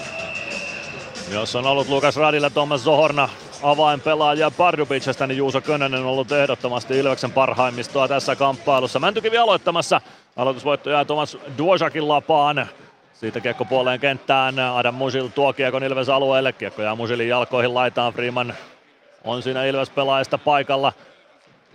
[1.31, 3.29] Jos on ollut Lukas Radilla Thomas Zohorna
[3.63, 8.99] avainpelaajia Pardubicesta, niin Juuso Könönen on ollut ehdottomasti Ilveksen parhaimmistoa tässä kamppailussa.
[8.99, 10.01] Mäntykivi aloittamassa.
[10.35, 12.67] Aloitusvoitto jää Thomas Duosakin lapaan.
[13.13, 14.59] Siitä kiekko puoleen kenttään.
[14.59, 16.53] Adam Musil tuo kiekon Ilves alueelle.
[16.53, 18.13] Kiekko jää Musilin jalkoihin laitaan.
[18.13, 18.53] Freeman
[19.23, 20.93] on siinä Ilves pelaajista paikalla.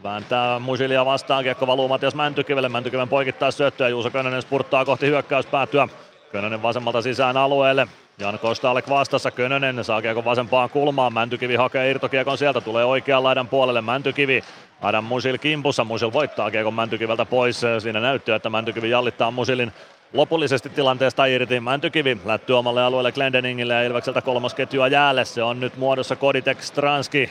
[0.03, 1.45] Vääntää Musilia vastaan.
[1.45, 2.69] Kiekko valuu Matias Mäntykivelle.
[2.69, 3.89] Mäntykiven poikittaa syöttöä.
[3.89, 5.89] Juuso Könönen spurttaa kohti hyökkäyspäätyä.
[6.33, 7.89] Könönen vasemmalta sisään alueelle.
[8.21, 13.49] Jan Kostalek vastassa, Könönen saa kiekon vasempaan kulmaan, Mäntykivi hakee irtokiekon sieltä, tulee oikean laidan
[13.49, 14.45] puolelle, Mäntykivi
[14.83, 19.73] Adam Musil kimpussa, Musil voittaa kiekon Mäntykiveltä pois, siinä näyttöä, että Mäntykivi jallittaa Musilin
[20.13, 21.61] lopullisesti tilanteesta irti.
[21.61, 25.25] Mäntykivi lätty omalle alueelle Glendeningille ja Ilvekseltä kolmosketjua jäälle.
[25.25, 27.31] Se on nyt muodossa Koditek Stranski.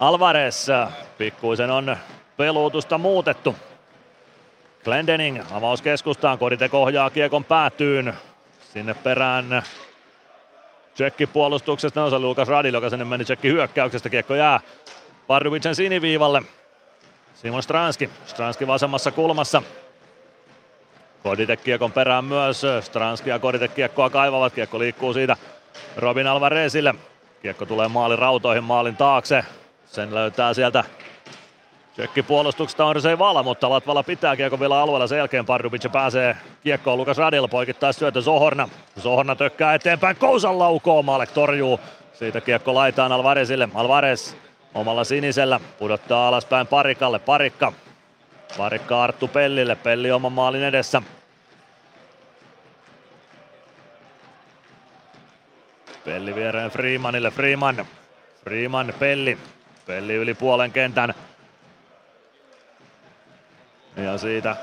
[0.00, 0.68] Alvarez,
[1.18, 1.96] pikkuisen on
[2.36, 3.56] peluutusta muutettu.
[4.84, 8.14] Glendening avaus keskustaan, Koditek ohjaa kiekon päätyyn.
[8.72, 9.62] Sinne perään
[10.94, 14.60] Tsekki puolustuksesta, no se oli Lukas Radil, joka sinne meni Tsekki hyökkäyksestä, kiekko jää
[15.26, 16.42] Pardubicen siniviivalle.
[17.34, 19.62] Simon Stranski, Stranski vasemmassa kulmassa.
[21.22, 25.36] Koditek kiekon perään myös, Stranski ja Koditek kiekkoa kaivavat, kiekko liikkuu siitä
[25.96, 26.94] Robin Alvarezille.
[27.42, 29.44] Kiekko tulee maalin rautoihin maalin taakse,
[29.86, 30.84] sen löytää sieltä
[31.92, 35.06] Tsekki puolustuksesta on Rysei Vala, mutta Latvala pitää kiekko vielä alueella.
[35.06, 38.68] Sen jälkeen Pardubic pääsee kiekkoon Lukas Radil poikittaa syötö Zohorna.
[39.00, 41.80] Zohorna tökkää eteenpäin, Kousan laukoo, Malek torjuu.
[42.12, 43.68] Siitä kiekko laitaan Alvarezille.
[43.74, 44.34] Alvarez
[44.74, 47.18] omalla sinisellä pudottaa alaspäin Parikalle.
[47.18, 47.72] Parikka.
[48.58, 49.76] Parikka Arttu Pellille.
[49.76, 51.02] Pelli oman maalin edessä.
[56.04, 57.30] Pelli viereen Freemanille.
[57.30, 57.86] Freeman.
[58.44, 59.38] Freeman, Pelli.
[59.86, 61.14] Pelli yli puolen kentän.
[63.96, 64.56] Ja siitä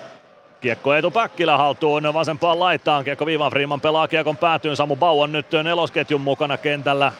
[0.62, 3.04] Kiekko Eetu Päkkilä haltuun vasempaan laitaan.
[3.04, 4.76] Kiekko Viivan Freeman pelaa kiekon päätyyn.
[4.76, 7.12] Samu Bau on nyt nelosketjun mukana kentällä.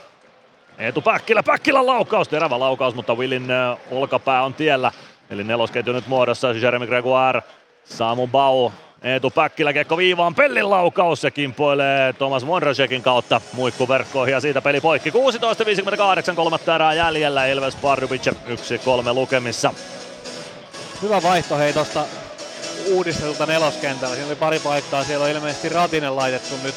[0.78, 3.48] Eetu Päkkilä, Päkkilän laukaus, terävä laukaus, mutta Willin
[3.92, 4.92] olkapää on tiellä.
[5.30, 7.42] Eli nelosketju nyt muodossa, Jeremy Gregoire,
[7.84, 8.72] Samu Bau,
[9.02, 14.82] Eetu Päkkilä, kiekko viivaan, Pellin laukaus, se kimpoilee Thomas Mondrasekin kautta muikkuverkkoihin ja siitä peli
[14.82, 15.10] poikki.
[15.10, 18.34] 16.58, kolmatta erää jäljellä, Ilves Pardubic 1-3
[19.14, 19.74] lukemissa.
[21.02, 22.06] Hyvä vaihto hei tosta
[22.86, 24.16] uudistetulta neloskentällä.
[24.16, 25.04] Siinä oli pari paikkaa.
[25.04, 26.76] Siellä on ilmeisesti Ratinen laitettu nyt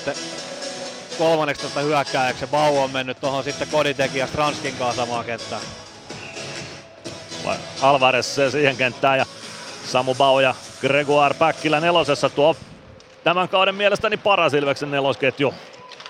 [1.18, 2.46] kolmanneksi tästä hyökkääjäksi.
[2.46, 5.62] Bau on mennyt tuohon sitten Koditeki ja Stranskin kanssa samaan kenttään.
[7.82, 9.26] Alvarez siihen kenttään ja
[9.86, 12.56] Samu Bau ja Gregoire Päkkilä nelosessa tuo
[13.24, 15.54] tämän kauden mielestäni paras Ilveksen nelosketju.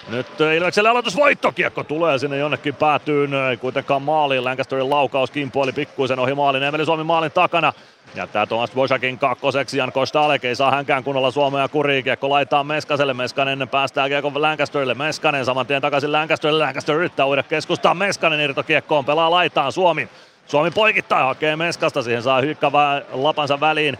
[0.08, 4.44] Nyt Ilvekselle aloitusvoitto, kiekko tulee sinne jonnekin päätyyn, ei kuitenkaan maaliin.
[4.44, 7.72] Lancasterin laukaus kimpoili pikkuisen ohi maalin, Emeli Suomi maalin takana.
[8.14, 12.04] Jättää Thomas Bosakin kakkoseksi, Jan Kostalek ei saa hänkään kunnolla Suomea kuriin.
[12.04, 17.42] Kiekko laittaa Meskaselle, Meskanen päästää kiekko Lancasterille, Meskanen saman tien takaisin Lancasterille, Lancaster yrittää uida
[17.42, 20.08] keskustaan, Meskanen irtokiekkoon, pelaa laitaan Suomi.
[20.46, 23.98] Suomi poikittaa, hakee Meskasta, siihen saa Hyykkä vä- lapansa väliin.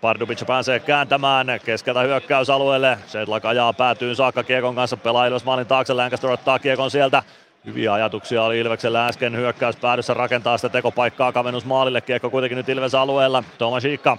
[0.00, 2.98] Pardubic pääsee kääntämään keskeltä hyökkäysalueelle.
[3.06, 7.22] Sedlak ajaa päätyyn saakka Kiekon kanssa, pelaa Ilves maalin taakse, Lancaster ottaa Kiekon sieltä.
[7.66, 12.00] Hyviä ajatuksia oli Ilveksellä äsken hyökkäys päädyssä rakentaa sitä tekopaikkaa kavennus maalille.
[12.00, 13.44] Kiekko kuitenkin nyt Ilves alueella.
[13.58, 14.18] Tomas Iikka.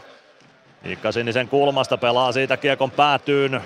[0.86, 3.62] Iikka sinisen kulmasta pelaa siitä Kiekon päätyyn.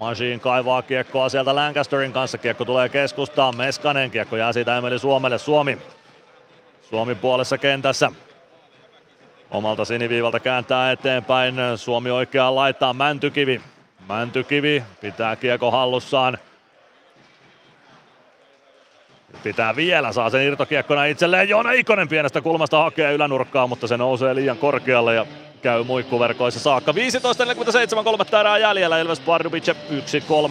[0.00, 2.38] Machine kaivaa kiekkoa sieltä Lancasterin kanssa.
[2.38, 3.56] Kiekko tulee keskustaan.
[3.56, 4.10] Meskanen.
[4.10, 5.38] Kiekko jää siitä Emeli Suomelle.
[5.38, 5.78] Suomi.
[6.82, 8.12] Suomi puolessa kentässä.
[9.50, 11.54] Omalta siniviivalta kääntää eteenpäin.
[11.76, 13.60] Suomi oikeaan laittaa Mäntykivi.
[14.08, 16.38] Mäntykivi pitää kiekko hallussaan.
[19.42, 21.48] Pitää vielä, saa sen irtokiekkona itselleen.
[21.48, 25.26] Joona Ikonen pienestä kulmasta hakee ylänurkkaa, mutta se nousee liian korkealle ja
[25.62, 26.92] käy muikkuverkoissa saakka.
[26.92, 28.98] 15.47, kolmatta erää jäljellä.
[28.98, 29.72] Ilves Pardubic 1-3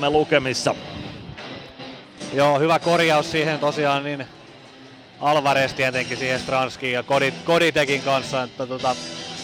[0.10, 0.76] lukemissa.
[2.34, 4.26] Joo, hyvä korjaus siihen tosiaan niin
[5.22, 8.44] Alvarez tietenkin siihen Stranskiin ja Kodit, Koditekin kanssa.
[8.44, 8.96] Että tota,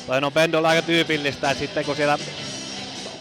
[0.08, 2.18] toi on Pendolla aika tyypillistä, että sitten kun siellä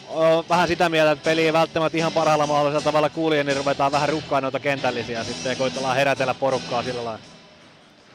[0.09, 3.93] on vähän sitä mieltä, että peli ei välttämättä ihan parhaalla mahdollisella tavalla kulje, niin ruvetaan
[3.93, 7.25] vähän rukkaa noita kentällisiä sitten ja koitellaan herätellä porukkaa sillä lailla.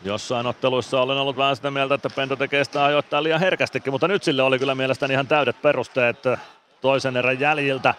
[0.04, 4.08] Jossain otteluissa olen ollut vähän sitä mieltä, että Pento tekee sitä ajoittaa liian herkästikin, mutta
[4.08, 6.18] nyt sille oli kyllä mielestäni ihan täydet perusteet
[6.82, 7.94] toisen erän jäljiltä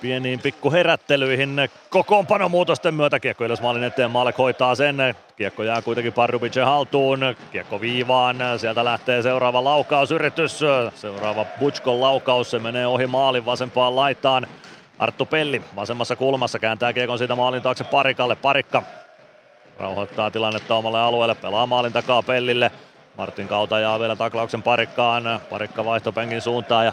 [0.00, 1.56] pieniin pikku herättelyihin
[1.90, 3.20] kokoonpanomuutosten myötä.
[3.20, 4.96] Kiekko Ilves maalin eteen, Malek hoitaa sen.
[5.36, 7.20] Kiekko jää kuitenkin Pardubicin haltuun.
[7.52, 10.60] Kiekko viivaan, sieltä lähtee seuraava laukausyritys.
[10.94, 14.46] Seuraava Butchkon laukaus, se menee ohi maalin vasempaan laitaan.
[14.98, 18.36] Arttu Pelli vasemmassa kulmassa kääntää kiekon siitä maalin taakse Parikalle.
[18.36, 18.82] Parikka
[19.78, 22.70] rauhoittaa tilannetta omalle alueelle, pelaa maalin takaa Pellille.
[23.16, 25.40] Martin Kauta jaa vielä taklauksen parikkaan.
[25.50, 26.92] Parikka vaihtopenkin suuntaan ja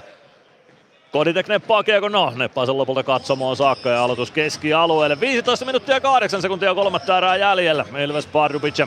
[1.14, 5.19] Koditek neppaa kiekon, no neppaa sen lopulta katsomoon saakka ja aloitus keskialueelle.
[5.19, 7.85] 15 minuuttia 8 sekuntia kolmatta erää jäljellä.
[8.03, 8.85] Ilves Pardubic 1-3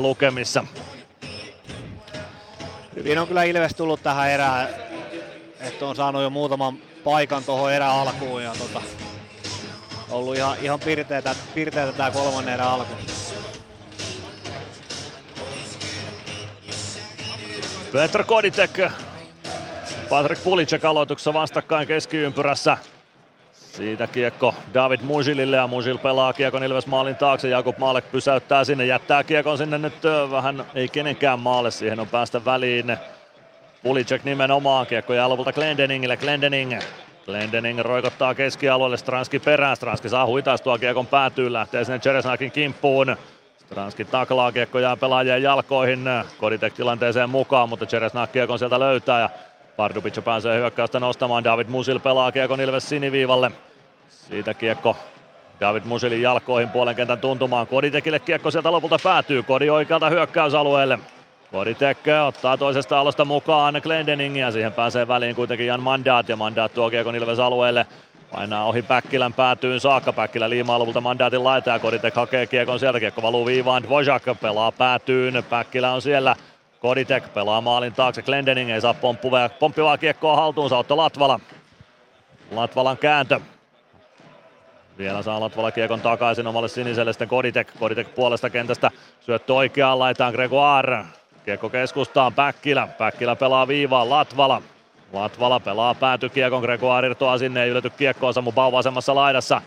[0.00, 0.64] lukemissa.
[2.96, 4.68] Hyvin on kyllä Ilves tullut tähän erään,
[5.60, 8.82] että on saanut jo muutaman paikan tuohon erään alkuun ja tota,
[10.10, 12.94] ollut ihan, ihan pirteetä, pirteetä tää kolmannen erän alku.
[17.92, 18.78] Petr Koditek
[20.10, 22.78] Patrick Pulicek aloituksessa vastakkain keskiympyrässä.
[23.52, 27.48] Siitä kiekko David Musilille ja Musil pelaa kiekon Ilves maalin taakse.
[27.48, 29.94] Jakub Maalek pysäyttää sinne, jättää kiekon sinne nyt
[30.30, 32.96] vähän, ei kenenkään maalle, siihen on päästä väliin.
[33.82, 36.80] Pulicek nimenomaan, kiekko jää lopulta Glendeningille, Glendening.
[37.26, 43.16] Glendening roikottaa keskialueelle, Stranski perään, Stranski saa huitaistua kiekon päätyyn, lähtee sinne Cheresnakin kimppuun.
[43.58, 46.04] Stranski taklaa, kiekko jää pelaajien jalkoihin,
[46.38, 49.30] Koditek tilanteeseen mukaan, mutta Cheresnak kiekon sieltä löytää ja
[49.80, 51.44] Pardubic pääsee hyökkäystä nostamaan.
[51.44, 53.50] David Musil pelaa kiekon Ilves siniviivalle.
[54.08, 54.96] Siitä kiekko
[55.60, 57.66] David Musilin jalkoihin puolen kentän tuntumaan.
[57.66, 59.42] Koditekille kiekko sieltä lopulta päätyy.
[59.42, 60.98] Kodi oikealta hyökkäysalueelle.
[61.52, 64.50] Koditek ottaa toisesta alosta mukaan Glendeningia.
[64.50, 67.86] Siihen pääsee väliin kuitenkin Jan Mandaat ja Mandaat tuo kiekon Ilves alueelle.
[68.32, 70.12] Painaa ohi Päkkilän päätyyn saakka.
[70.12, 73.00] Päkkilä liimaa lopulta mandaatin laita ja Koditek hakee kiekon sieltä.
[73.00, 73.82] Kiekko valuu viivaan.
[73.82, 75.44] Dvořák pelaa päätyyn.
[75.50, 76.36] Päkkilä on siellä.
[76.80, 81.40] Koditek pelaa maalin taakse, Glendening ei saa pomppuvaa, pomppivaa kiekkoa haltuunsa, Otto Latvala.
[82.50, 83.40] Latvalan kääntö.
[84.98, 87.68] Vielä saa Latvala kiekon takaisin omalle siniselle, sitten Koditek.
[87.78, 88.90] Koditek puolesta kentästä
[89.20, 91.04] syöttö oikeaan laitaan Gregoire.
[91.44, 92.88] Kiekko keskustaan, Päkkilä.
[92.98, 94.62] Päkkilä pelaa viivaan, Latvala.
[95.12, 99.62] Latvala pelaa päätykiekon, Gregoire irtoaa sinne, ei ylety kiekkoon, Samu Bau vasemmassa laidassa.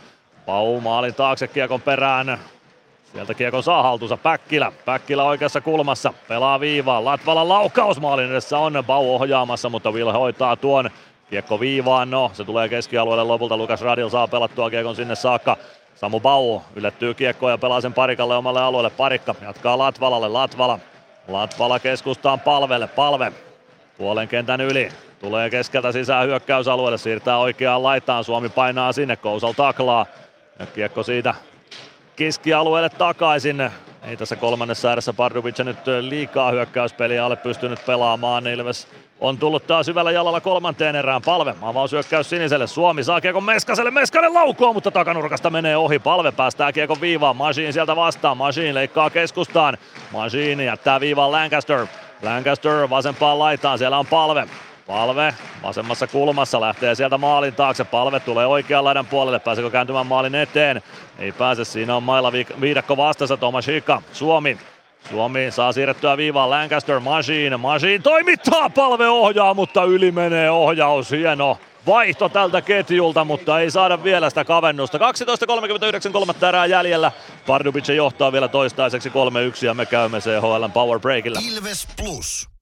[0.45, 2.39] Pau maalin taakse kiekon perään,
[3.13, 4.71] Sieltä kiekon saa haltuunsa Päkkilä.
[4.85, 6.13] Päkkilä oikeassa kulmassa.
[6.27, 7.05] Pelaa viivaan.
[7.05, 10.89] Latvala laukaus maalin edessä on Bau ohjaamassa, mutta Will hoitaa tuon.
[11.29, 13.57] Kiekko viivaan, no se tulee keskialueelle lopulta.
[13.57, 15.57] Lukas Radil saa pelattua kiekon sinne saakka.
[15.95, 18.89] Samu Bau yllättyy kiekkoon ja pelaa sen parikalle omalle alueelle.
[18.89, 20.27] Parikka jatkaa Latvalalle.
[20.27, 20.79] Latvala.
[21.27, 22.87] Latvala keskustaan palvelle.
[22.87, 23.31] Palve
[23.97, 24.89] puolen kentän yli.
[25.19, 26.97] Tulee keskeltä sisään hyökkäysalueelle.
[26.97, 28.23] Siirtää oikeaan laitaan.
[28.23, 29.15] Suomi painaa sinne.
[29.15, 30.05] Kousal taklaa.
[30.59, 31.35] Ja kiekko siitä
[32.15, 33.71] keskialueelle takaisin.
[34.03, 38.47] Ei tässä kolmannessa ääressä Pardubic nyt liikaa hyökkäyspeliä ole pystynyt pelaamaan.
[38.47, 38.87] Ilves
[39.19, 41.21] on tullut taas hyvällä jalalla kolmanteen erään.
[41.21, 42.67] Palve, avaushyökkäys siniselle.
[42.67, 43.91] Suomi saa kiekon Meskaselle.
[43.91, 45.99] Meskanen laukoo, mutta takanurkasta menee ohi.
[45.99, 47.35] Palve päästää kiekon viivaan.
[47.35, 48.37] Machine sieltä vastaan.
[48.37, 49.77] Machine leikkaa keskustaan.
[50.11, 51.87] Machine jättää viivaan Lancaster.
[52.21, 53.77] Lancaster vasempaan laitaan.
[53.77, 54.47] Siellä on Palve.
[54.87, 57.83] Palve vasemmassa kulmassa lähtee sieltä maalin taakse.
[57.83, 59.39] Palve tulee oikean laidan puolelle.
[59.39, 60.81] Pääseekö kääntymään maalin eteen?
[61.19, 61.65] Ei pääse.
[61.65, 62.31] Siinä on mailla
[62.61, 63.37] viidakko vastassa.
[63.37, 64.01] Tomas Hika.
[64.13, 64.57] Suomi.
[65.09, 67.57] Suomi saa siirrettyä viivaan Lancaster Machine.
[67.57, 68.69] Machine toimittaa.
[68.69, 71.11] Palve ohjaa, mutta yli menee ohjaus.
[71.11, 71.57] Hieno
[71.87, 74.97] vaihto tältä ketjulta, mutta ei saada vielä sitä kavennusta.
[74.97, 77.11] 12.39 kolmatta erää jäljellä.
[77.47, 79.13] Pardubic johtaa vielä toistaiseksi 3-1
[79.65, 81.39] ja me käymme CHL Power Breakilla.
[81.53, 82.52] Ilves Plus.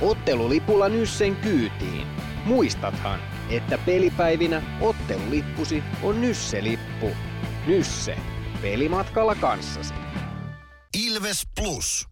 [0.00, 2.06] Ottelulipulla Nyssen kyytiin.
[2.44, 3.20] Muistathan,
[3.50, 7.10] että pelipäivinä ottelulippusi on Nysse-lippu.
[7.66, 8.16] Nysse.
[8.62, 9.94] Pelimatkalla kanssasi.
[11.04, 12.08] Ilves Plus.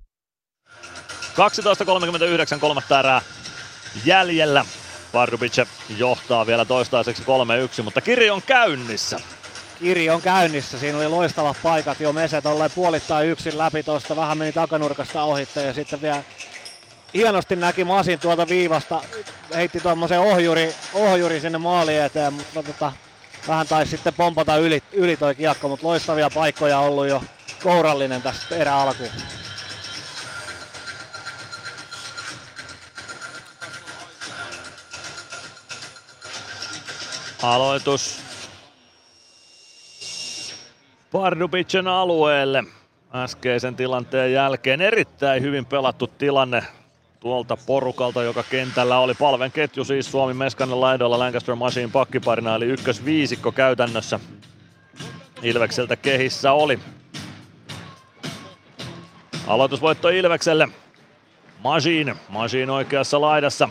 [2.54, 3.22] 12.39 kolmatta erää
[4.04, 4.64] jäljellä.
[5.12, 5.66] Pardubic
[5.96, 7.22] johtaa vielä toistaiseksi
[7.80, 9.20] 3-1, mutta kirjo on käynnissä.
[9.78, 14.38] Kiri on käynnissä, siinä oli loistavat paikat jo Meset olleen puolittain yksin läpi tuosta, vähän
[14.38, 16.22] meni takanurkasta ohitte ja sitten vielä
[17.14, 19.00] hienosti näki Masin tuolta viivasta,
[19.54, 22.92] heitti tuommoisen ohjuri, ohjuri sinne maali eteen, mutta tota,
[23.48, 27.22] vähän taisi sitten pompata yli, yli toi kiekko, mutta loistavia paikkoja ollut jo
[27.62, 29.10] kourallinen tästä erä alkuun.
[37.42, 38.20] Aloitus
[41.12, 42.64] Pardubicen alueelle
[43.14, 44.80] äskeisen tilanteen jälkeen.
[44.80, 46.64] Erittäin hyvin pelattu tilanne
[47.20, 49.14] tuolta porukalta, joka kentällä oli.
[49.14, 54.20] Palven ketju siis Suomi Meskanen laidolla Lancaster Machine pakkiparina, eli ykkösviisikko käytännössä
[55.42, 56.78] Ilvekseltä kehissä oli.
[59.46, 60.68] Aloitusvoitto Ilvekselle.
[61.58, 63.68] Machine, Machine oikeassa laidassa.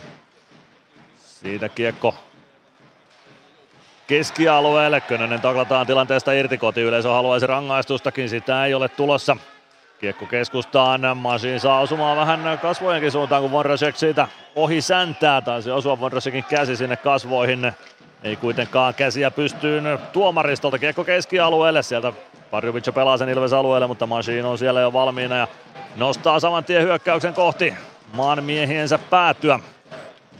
[1.18, 2.14] Siitä kiekko
[4.06, 5.00] keskialueelle.
[5.00, 6.58] Könönen taklataan tilanteesta irti.
[6.58, 9.36] Kotiyleisö haluaisi rangaistustakin, sitä ei ole tulossa.
[9.98, 15.40] Kiekko keskustaan, Masin saa osumaan vähän kasvojenkin suuntaan, kun Vonrasek siitä ohi säntää.
[15.40, 17.72] Taisi osua Vonrasekin käsi sinne kasvoihin.
[18.22, 20.78] Ei kuitenkaan käsiä pystyyn tuomaristolta.
[20.78, 22.12] Kiekko keskialueelle, sieltä
[22.50, 25.48] Parjovic pelaa sen Ilves alueelle, mutta Masin on siellä jo valmiina ja
[25.96, 27.74] nostaa saman tien hyökkäyksen kohti
[28.12, 29.60] maan miehiensä päätyä.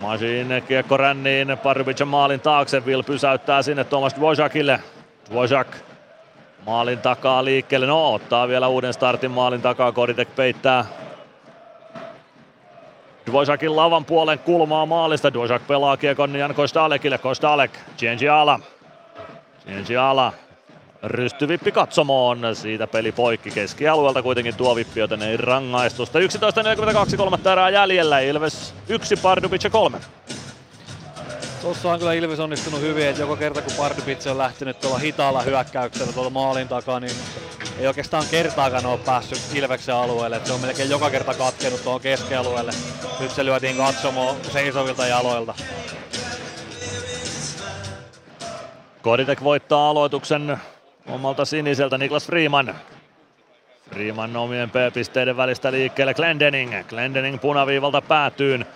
[0.01, 2.83] Masin kiekko ränniin Parjubicin maalin taakse.
[2.87, 4.81] Will pysäyttää sinne Thomas Dvojakille.
[5.31, 5.77] Dvojak
[6.67, 7.87] maalin takaa liikkeelle.
[7.87, 9.93] No ottaa vielä uuden startin maalin takaa.
[9.93, 10.85] Koditek peittää
[13.31, 15.33] Dvojakin lavan puolen kulmaa maalista.
[15.33, 17.19] Dvojak pelaa kiekon Jan Kostalekille.
[17.19, 17.71] Kostalek,
[18.33, 18.61] Ala.
[20.01, 20.33] Ala
[21.03, 26.19] Rystyvippi katsomoon, siitä peli poikki keskialueelta kuitenkin tuo vippi, joten ei rangaistusta.
[26.19, 29.99] 11.42 kolmatta erää jäljellä, Ilves 1, Pardubic 3.
[31.61, 35.43] Tuossa on kyllä Ilves onnistunut hyvin, että joka kerta kun Pardubic on lähtenyt tuolla hitaalla
[35.43, 37.13] hyökkäyksellä tuolla maalin takaa, niin
[37.79, 40.41] ei oikeastaan kertaakaan ole päässyt Ilveksen alueelle.
[40.45, 42.73] Se on melkein joka kerta katkenut tuohon keskialueelle.
[43.21, 45.55] Nyt se lyötiin katsomo seisovilta jaloilta.
[49.03, 50.59] Koditek voittaa aloituksen
[51.09, 52.75] omalta siniseltä Niklas Freeman.
[53.91, 56.75] Freeman omien P-pisteiden välistä liikkeelle Glendening.
[56.89, 58.67] Glendening punaviivalta päätyyn.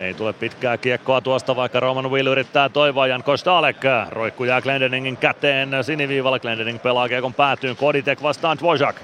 [0.00, 3.76] Ei tule pitkää kiekkoa tuosta, vaikka Roman Will yrittää toivoa Jan Kostalek.
[4.08, 6.38] Roikku jää Glendeningin käteen siniviivalla.
[6.38, 7.76] Glendening pelaa kiekon päätyyn.
[7.76, 8.96] Koditek vastaan Dvořák.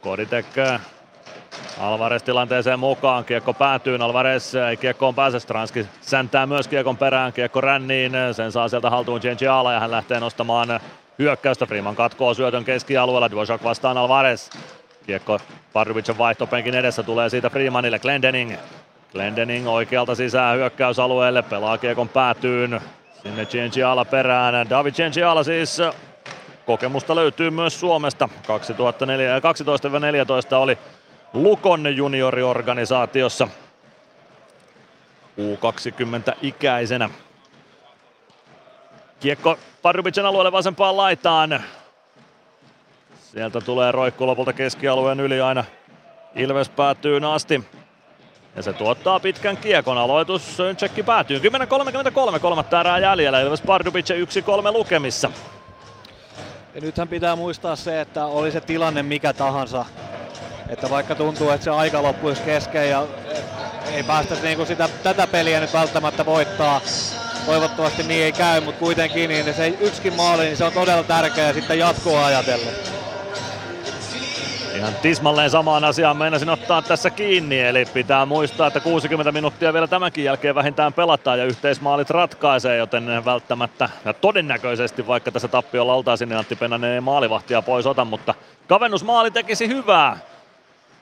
[0.00, 0.46] Koditek
[1.80, 7.60] Alvarez tilanteeseen mukaan, kiekko päätyy, Alvarez ei kiekkoon pääse, Stranski säntää myös kiekon perään, kiekko
[7.60, 10.80] ränniin, sen saa sieltä haltuun Genji Ala ja hän lähtee nostamaan
[11.18, 11.66] hyökkäystä.
[11.66, 14.50] Freeman katkoo syötön keskialueella, Dvořák vastaan Alvarez.
[15.06, 15.40] Kiekko
[15.72, 18.52] Pardubicin vaihtopenkin edessä tulee siitä Freemanille, Glendening.
[19.14, 22.80] Glendening oikealta sisään hyökkäysalueelle, pelaa kiekon päätyyn.
[23.22, 23.46] Sinne
[23.86, 24.70] Ala perään.
[24.70, 24.94] David
[25.28, 25.78] Ala siis
[26.66, 28.28] kokemusta löytyy myös Suomesta.
[30.52, 30.78] 2012-2014 oli
[31.32, 33.48] Lukon junioriorganisaatiossa
[35.38, 37.10] U20-ikäisenä.
[39.20, 41.62] Kiekko Pardubicin alueelle vasempaan laitaan.
[43.20, 45.64] Sieltä tulee roikku lopulta keskialueen yli aina
[46.34, 47.64] Ilves päätyy asti.
[48.56, 49.98] Ja se tuottaa pitkän kiekon.
[49.98, 51.38] Aloitus tsekki päätyy.
[51.38, 53.40] 10.33 kolmatta erää jäljellä.
[53.40, 55.30] Ilves Pardubic 1-3 lukemissa.
[56.74, 59.84] Ja nythän pitää muistaa se, että oli se tilanne mikä tahansa.
[60.68, 63.06] Että vaikka tuntuu, että se aika loppuisi kesken ja
[63.92, 66.80] ei päästä niinku sitä, tätä peliä nyt välttämättä voittaa,
[67.46, 71.52] Toivottavasti niin ei käy, mutta kuitenkin niin se yksikin maali, niin se on todella tärkeä
[71.52, 72.93] sitten jatkoa ajatellen.
[74.74, 79.88] Ihan tismalleen samaan asiaan meinasin ottaa tässä kiinni, eli pitää muistaa, että 60 minuuttia vielä
[79.88, 86.28] tämänkin jälkeen vähintään pelataan ja yhteismaalit ratkaisee, joten välttämättä ja todennäköisesti, vaikka tässä tappiolla oltaisiin,
[86.28, 88.34] niin Antti Pennanen ei maalivahtia pois ota, mutta
[88.68, 90.18] kavennusmaali tekisi hyvää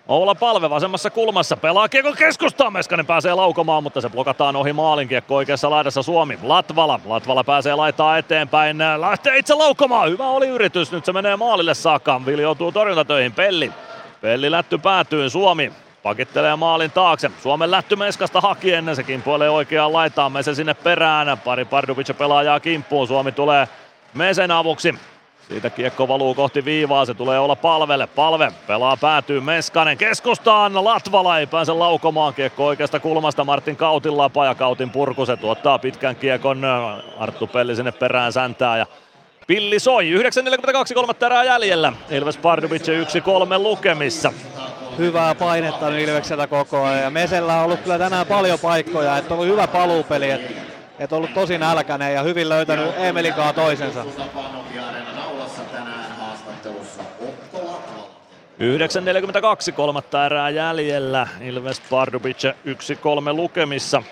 [0.08, 2.72] Oula Palve vasemmassa kulmassa pelaa kiekko keskustaan.
[2.72, 6.38] Meskanen pääsee laukomaan, mutta se blokataan ohi maalin kiekko oikeassa laidassa Suomi.
[6.42, 7.00] Latvala.
[7.04, 8.78] Latvala pääsee laittaa eteenpäin.
[8.96, 10.10] Lähtee itse laukomaan.
[10.10, 10.92] Hyvä oli yritys.
[10.92, 12.20] Nyt se menee maalille saakka.
[12.26, 13.32] Vili joutuu torjuntatöihin.
[13.32, 13.72] Pelli.
[14.20, 15.30] Pelli lätty päätyy.
[15.30, 15.72] Suomi.
[16.02, 17.30] pakittelee maalin taakse.
[17.42, 21.38] Suomen lätty Meskasta hakien, se kimpoilee oikeaan laitaan, Mese sinne perään.
[21.38, 23.68] Pari Pardubic pelaajaa kimppuun, Suomi tulee
[24.14, 24.94] Mesen avuksi.
[25.48, 28.06] Siitä kiekko valuu kohti viivaa, se tulee olla palvelle.
[28.06, 30.84] Palve pelaa päätyy Meskanen keskustaan.
[30.84, 33.44] Latvala ei pääse laukomaan kiekko oikeasta kulmasta.
[33.44, 35.26] Martin Kautin lapa ja Kautin purku.
[35.26, 36.64] Se tuottaa pitkän kiekon.
[37.18, 38.86] Arttu Pelli sinne perään säntää ja
[39.46, 40.10] Pilli soi.
[40.14, 41.92] 9.42 kolmatta erää jäljellä.
[42.10, 44.32] Ilves Pardubic 1-3 lukemissa.
[44.98, 47.02] Hyvää painetta on Ilvekseltä koko ajan.
[47.02, 49.16] Ja Mesellä on ollut kyllä tänään paljon paikkoja.
[49.16, 50.30] Että on ollut hyvä paluupeli.
[50.30, 50.52] Että
[50.98, 54.04] et ollut tosi nälkäinen ja hyvin löytänyt Emelikaa toisensa.
[58.62, 61.28] 9.42 kolmatta erää jäljellä.
[61.40, 64.02] Ilves Pardubic 1-3 lukemissa.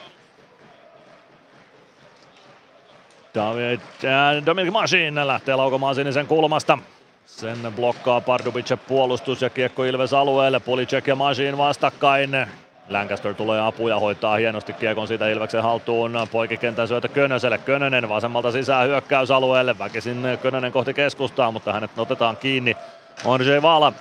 [3.35, 6.79] David, äh, Dominic Masin lähtee laukomaan sinisen kulmasta.
[7.27, 10.61] Sen blokkaa Pardubic puolustus ja kiekko Ilves alueelle.
[10.61, 12.47] Pulicek ja Masin vastakkain.
[12.89, 16.13] Lancaster tulee apuja, hoitaa hienosti kiekon siitä Ilveksen haltuun.
[16.33, 17.59] Poikikentän syötä Könöselle.
[17.59, 19.79] Könönen vasemmalta sisään hyökkäysalueelle.
[19.79, 22.77] Väkisin Könönen kohti keskustaa, mutta hänet otetaan kiinni.
[23.25, 23.93] Andrzej Vala.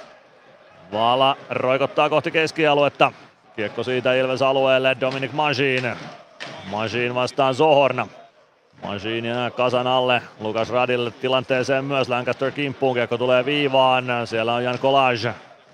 [0.91, 3.11] Vala roikottaa kohti keskialuetta.
[3.55, 4.97] Kiekko siitä Ilves alueelle.
[5.01, 5.95] Dominic Majin.
[6.71, 8.07] Majin vastaan Zohorna.
[8.83, 10.21] Majin jää kasan alle.
[10.39, 12.09] Lukas Radille tilanteeseen myös.
[12.09, 12.95] Lancaster kimppuun.
[12.95, 14.05] Kiekko tulee viivaan.
[14.25, 15.17] Siellä on Jan Kolaj.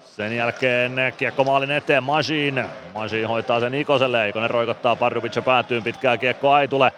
[0.06, 2.66] Sen jälkeen kiekko maalin eteen Majin.
[2.94, 4.30] Majin hoitaa sen Ikoselle.
[4.30, 5.84] Ikonen roikottaa Pardubic päätyyn.
[5.84, 6.92] Pitkää kiekko ei tule.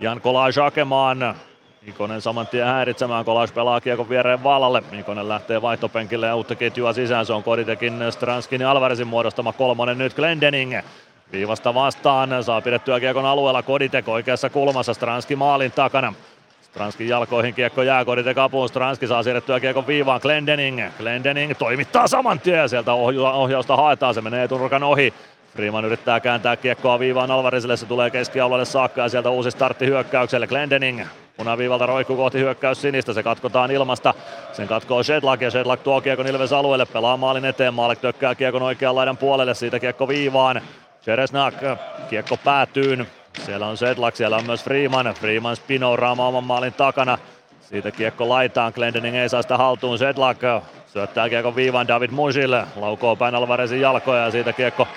[0.00, 1.34] Jan Kolaj hakemaan.
[1.86, 4.82] Ikonen saman tien häiritsemään, Kolas pelaa kiekon viereen Valalle.
[4.92, 7.26] Ikonen lähtee vaihtopenkille ja uutta ketjua sisään.
[7.26, 10.78] Se on Koditekin Stranskin ja Alvarezin muodostama kolmonen nyt Glendening.
[11.32, 16.14] Viivasta vastaan, saa pidettyä kiekon alueella Koditek oikeassa kulmassa, Stranski maalin takana.
[16.62, 20.82] Stranskin jalkoihin kiekko jää, Koditek apuun, Stranski saa siirrettyä kiekon viivaan, Glendening.
[20.98, 25.14] Glendening toimittaa saman tien, sieltä ohjausta haetaan, se menee turkan ohi.
[25.56, 30.46] Freeman yrittää kääntää kiekkoa viivaan Alvarezille, se tulee keskialueelle saakka ja sieltä uusi startti hyökkäykselle.
[30.46, 31.02] Glendening
[31.40, 34.14] punaviivalta roikku kohti hyökkäys sinistä, se katkotaan ilmasta.
[34.52, 38.62] Sen katkoo Shedlak ja Shedlak tuo kiekon Ilves alueelle, pelaa maalin eteen, Maalek tökkää kiekon
[38.62, 40.60] oikean laidan puolelle, siitä kiekko viivaan.
[41.02, 41.54] Cheresnak,
[42.10, 43.06] kiekko päätyyn.
[43.46, 45.14] Siellä on Sedlak, siellä on myös Freeman.
[45.20, 47.18] Freeman spinouraamaan oman maalin takana.
[47.60, 49.98] Siitä kiekko laitaan, Glendening ei saa sitä haltuun.
[49.98, 50.38] Sedlak
[50.86, 52.64] syöttää kiekko viivaan David Musille.
[52.76, 54.88] Laukoo päin Alvarezin jalkoja ja siitä kiekko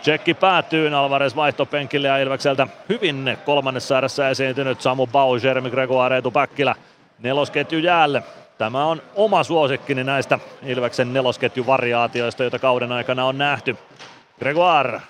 [0.00, 6.30] Tsekki päätyy Alvarez vaihtopenkille ja Ilvekseltä hyvin kolmannessa ääressä esiintynyt Samu Bau, Jeremy Gregoire, Eetu
[6.30, 6.74] Päkkilä
[7.18, 8.22] nelosketju jäälle.
[8.58, 13.76] Tämä on oma suosikkini näistä Ilveksen nelosketjuvariaatioista, joita kauden aikana on nähty.
[14.38, 15.00] Gregoire.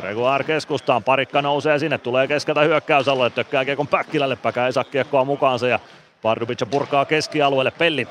[0.00, 5.24] Gregoire keskustaan, parikka nousee sinne, tulee keskeltä hyökkäysalue, tökkää kiekon Päkkilälle, Päkä ei saa kiekkoa
[5.24, 5.80] mukaansa ja
[6.22, 8.08] Pardubic purkaa keskialueelle, Pelli,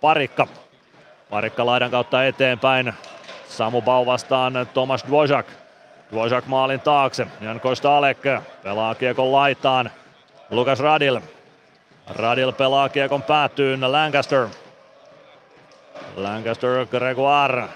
[0.00, 0.46] parikka.
[1.30, 2.94] Parikka laidan kautta eteenpäin,
[3.52, 5.46] Samu Bau vastaan Tomas Dvořák.
[6.10, 7.26] Dvořák maalin taakse.
[7.40, 8.18] Jan Kostalek
[8.62, 9.90] pelaa kiekon laitaan.
[10.50, 11.20] Lukas Radil.
[12.06, 13.92] Radil pelaa kiekon päätyyn.
[13.92, 14.48] Lancaster.
[16.16, 17.68] Lancaster Gregoire.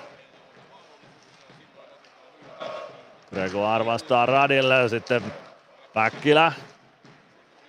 [3.30, 4.88] Gregoire vastaa Radille.
[4.88, 5.22] Sitten
[5.94, 6.52] Päkkilä.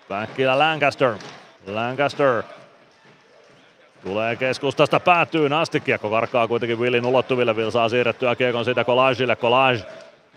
[0.07, 1.17] Päkkilä Lancaster.
[1.67, 2.43] Lancaster
[4.07, 5.79] Tulee keskustasta päätyyn asti.
[5.79, 7.53] Kiekko karkaa kuitenkin Willin ulottuville.
[7.53, 9.35] Will saa siirrettyä kiekon siitä Kolajille.
[9.35, 9.79] Kolaj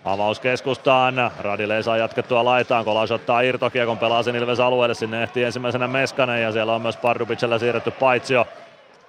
[0.05, 1.31] Avaus keskustaan.
[1.41, 2.85] Radille ei saa jatkettua laitaan.
[2.85, 4.95] Kolaj ottaa irtokiekon, pelaa sen Ilves alueelle.
[4.95, 8.47] Sinne ehtii ensimmäisenä Meskanen ja siellä on myös Pardubicella siirretty paitsio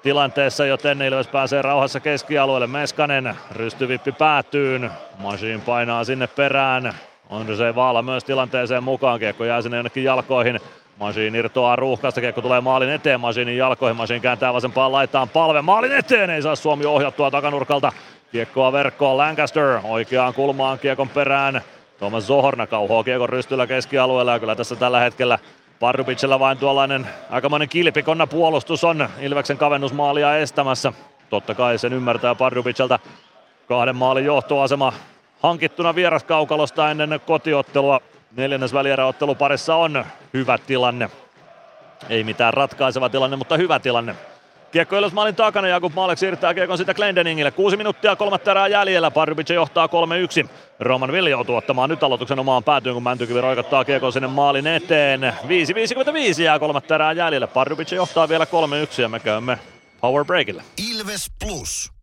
[0.04, 2.68] tilanteessa, joten Ilves pääsee rauhassa keskialueelle.
[2.68, 4.92] Meskanen, rystyvippi päätyyn.
[5.18, 6.94] Machine painaa sinne perään.
[7.58, 9.20] se Vaala myös tilanteeseen mukaan.
[9.20, 10.60] Kiekko jää sinne jonnekin jalkoihin.
[11.02, 15.92] Masin irtoaa ruuhkasta, kiekko tulee maalin eteen Masinin jalkoihin, Masin kääntää vasempaan laitaan palve, maalin
[15.92, 17.92] eteen, ei saa Suomi ohjattua takanurkalta.
[18.32, 21.62] Kiekkoa verkkoon Lancaster, oikeaan kulmaan kiekon perään.
[21.98, 25.40] Thomas Zohorna kauhoo kiekon rystyllä keskialueella ja kyllä tässä tällä hetkellä
[25.80, 30.94] Pardubicella vain tuollainen aikamoinen kilpikonna puolustus on Ilveksen kavennusmaalia estämässä.
[31.30, 33.00] Totta kai sen ymmärtää Pardubicelta
[33.68, 34.94] kahden maalin johtoasema
[35.40, 38.02] hankittuna vieraskaukalosta ennen kotiottelua.
[38.35, 41.10] Neljännes välieräottelu parissa on hyvä tilanne.
[42.10, 44.16] Ei mitään ratkaiseva tilanne, mutta hyvä tilanne.
[44.72, 47.51] Kiekko Ilves maalin takana, Jakub Maalek siirtää kiekon sitä Glendeningille.
[47.51, 49.88] Kuusi minuuttia kolmatta erää jäljellä, Pardubic johtaa
[50.45, 50.50] 3-1.
[50.80, 55.22] Roman Ville joutuu ottamaan nyt aloituksen omaan päätyyn, kun Mäntykivi roikottaa kiekon sinne maalin eteen.
[55.22, 58.45] 5.55 jää kolmatta erää jäljellä, Pardubic johtaa vielä
[58.98, 59.60] 3-1 ja me käymme
[60.01, 60.64] Power Breakille.
[60.92, 62.01] Ilves Plus.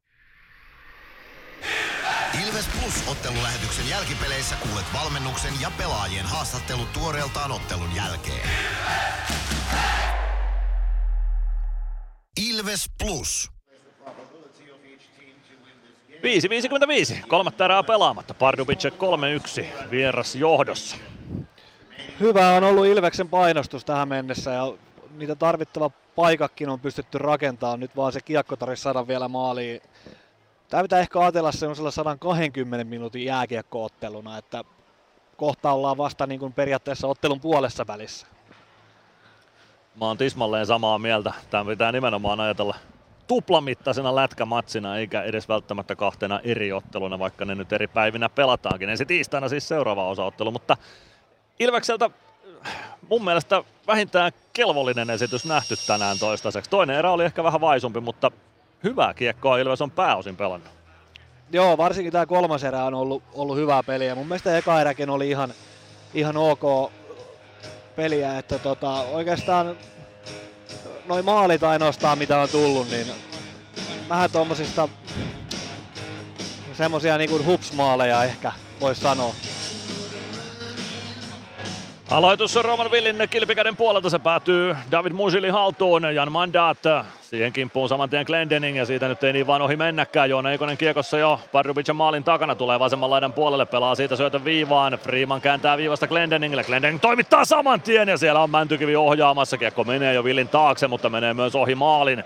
[2.46, 8.48] Ilves Plus-ottelulähetyksen jälkipeleissä kuulet valmennuksen ja pelaajien haastattelut tuoreeltaan ottelun jälkeen.
[12.50, 13.50] Ilves Plus.
[16.18, 18.34] 5.55, kolmatta erää pelaamatta.
[18.34, 20.96] Pardubic 3-1 vieras johdossa.
[22.20, 24.72] Hyvä on ollut Ilveksen painostus tähän mennessä ja
[25.16, 27.80] niitä tarvittava paikakkin on pystytty rakentamaan.
[27.80, 29.80] Nyt vaan se kiekko tarvitsisi saada vielä maaliin.
[30.68, 34.64] Tämä pitää ehkä ajatella semmoisella 120 minuutin jääkiekkootteluna, että
[35.36, 38.26] kohta ollaan vasta niin kuin periaatteessa ottelun puolessa välissä.
[40.00, 41.32] Mä oon tismalleen samaa mieltä.
[41.50, 42.74] Tämä pitää nimenomaan ajatella
[43.26, 48.88] tuplamittaisena lätkämatsina, eikä edes välttämättä kahtena eri otteluna, vaikka ne nyt eri päivinä pelataankin.
[48.88, 50.76] Ensi tiistaina siis seuraava osaottelu, mutta
[51.58, 52.10] Ilvekseltä
[53.08, 56.70] mun mielestä vähintään kelvollinen esitys nähty tänään toistaiseksi.
[56.70, 58.30] Toinen erä oli ehkä vähän vaisumpi, mutta
[58.84, 60.72] hyvää kiekkoa Ilves on pääosin pelannut.
[61.50, 64.14] Joo, varsinkin tämä kolmas erä on ollut, ollut hyvää peliä.
[64.14, 65.54] Mun mielestä eka eräkin oli ihan,
[66.14, 66.92] ihan ok
[67.96, 69.76] peliä, että tota, oikeastaan
[71.06, 73.06] noin maalit ainoastaan mitä on tullut, niin
[74.08, 74.88] vähän tuommoisista
[76.72, 79.34] semmosia niinku hupsmaaleja ehkä voisi sanoa.
[82.10, 86.78] Aloitus Roman Villin kilpikäden puolelta, se päätyy David Musilin haltuun, Jan Mandat
[87.20, 90.30] siihen kimppuun saman tien Glendening ja siitä nyt ei niin vaan ohi mennäkään.
[90.30, 94.98] Joona Eikonen kiekossa jo Pardubicin maalin takana tulee vasemman laidan puolelle, pelaa siitä syötön viivaan.
[95.02, 99.58] Freeman kääntää viivasta Glendeningille, Glendening toimittaa saman tien ja siellä on Mäntykivi ohjaamassa.
[99.58, 102.24] Kiekko menee jo Villin taakse, mutta menee myös ohi maalin.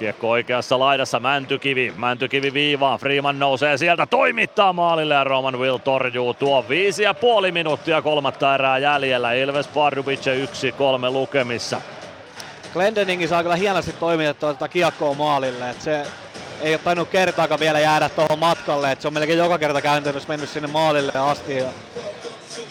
[0.00, 1.92] Kiekko oikeassa laidassa Mäntykivi.
[1.96, 2.98] Mäntykivi viivaan.
[2.98, 8.54] Freeman nousee sieltä, toimittaa maalille ja Roman Will torjuu tuo viisi ja puoli minuuttia kolmatta
[8.54, 9.32] erää jäljellä.
[9.32, 11.80] Ilves Pardubic 1-3 lukemissa.
[12.72, 15.70] Glendeningi saa kyllä hienosti toimitettua tätä kiekkoa maalille.
[15.70, 16.06] Et se
[16.60, 18.92] ei ole tainnut kertaakaan vielä jäädä tuohon matkalle.
[18.92, 21.56] Et se on melkein joka kerta käytännössä mennyt sinne maalille asti.
[21.56, 21.68] Ja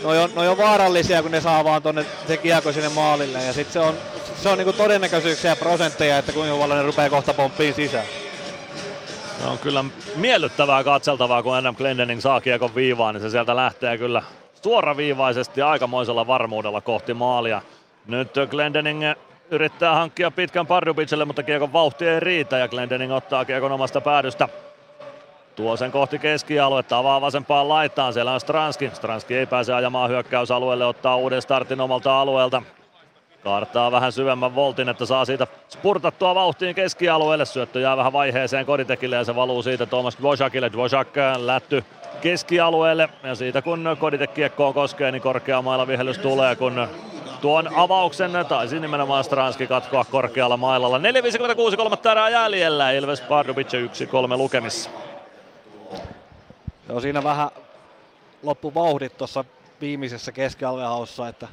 [0.04, 3.44] noi on, noi on vaarallisia, kun ne saa vaan tonne se kiekko sinne maalille.
[3.44, 3.94] Ja sit se on,
[4.42, 8.06] se on niinku todennäköisyyksiä ja prosentteja, että kuinka paljon ne rupeaa kohta pomppiin sisään.
[9.42, 9.86] Se on kyllä
[10.16, 14.24] miellyttävää katseltavaa, kun Adam Glendening saa kiekon viivaan, niin se sieltä lähtee kyllä
[14.64, 17.62] suoraviivaisesti aikamoisella varmuudella kohti maalia.
[18.08, 19.02] Nyt Glendening
[19.52, 24.50] yrittää hankkia pitkän Pardubicelle, mutta kiekon vauhti ei riitä ja Glendening ottaa kiekon omasta päädystä.
[25.60, 28.92] Tuo sen kohti keskialuetta, avaa vasempaan laitaan, siellä on Stranski.
[28.94, 32.62] Stranski ei pääse ajamaan hyökkäysalueelle, ottaa uuden startin omalta alueelta.
[33.44, 37.46] Kaartaa vähän syvemmän voltin, että saa siitä spurtattua vauhtiin keskialueelle.
[37.46, 40.72] Syöttö jää vähän vaiheeseen Koditekille ja se valuu siitä Thomas Dvořákille.
[40.72, 41.84] Dvořák äh, lätty
[42.22, 46.88] keskialueelle ja siitä kun Koditek kiekkoon koskee, niin korkeamailla vihellys tulee, kun
[47.42, 50.98] tuon avauksen taisi nimenomaan Stranski katkoa korkealla mailalla.
[50.98, 54.90] 4.56 kolmatta erää jäljellä, Ilves Pardubic 1-3 lukemissa.
[56.90, 57.50] Joo, siinä vähän
[58.44, 59.46] loppu vauhdit tuossa
[59.82, 61.48] viimeisessä keskialuehaussa, että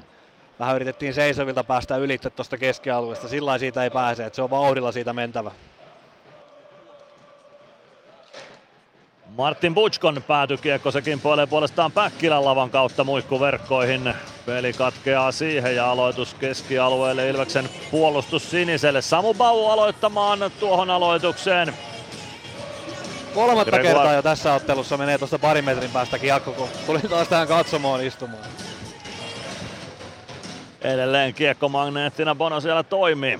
[0.59, 3.29] vähän yritettiin seisovilta päästä ylitse tuosta keskialueesta.
[3.29, 5.51] Sillä siitä ei pääse, että se on vauhdilla siitä mentävä.
[9.37, 14.15] Martin Butchkon päätykiekko, se kimpoilee puolestaan Päkkilän lavan kautta muikkuverkkoihin.
[14.47, 19.03] Peli katkeaa siihen ja aloitus keskialueelle Ilveksen puolustus siniselle.
[19.03, 21.75] Samu Bau aloittamaan tuohon aloitukseen.
[23.37, 27.49] Kolmatta kertaa jo tässä ottelussa menee tuosta parin metrin päästä kiekko, kun tuli taas tähän
[27.49, 28.45] katsomoon istumaan.
[30.83, 33.39] Edelleen kiekkomagneettina Bono siellä toimii.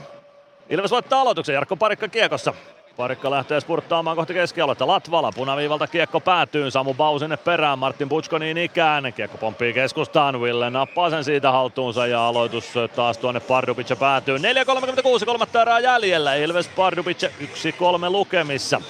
[0.71, 2.55] Ilves voittaa aloituksen, Jarkko Parikka kiekossa.
[2.97, 4.87] Parikka lähtee spurttaamaan kohti keskialuetta.
[4.87, 6.71] Latvala punaviivalta kiekko päätyy.
[6.71, 7.79] Samu Bau sinne perään.
[7.79, 9.13] Martin Butsko niin ikään.
[9.17, 10.43] Kiekko pomppii keskustaan.
[10.43, 14.39] Ville nappaa sen siitä haltuunsa ja aloitus taas tuonne Pardubic päätyy.
[14.39, 16.35] 4.36 kolmatta erää jäljellä.
[16.35, 18.81] Ilves Pardubic 1-3 lukemissa.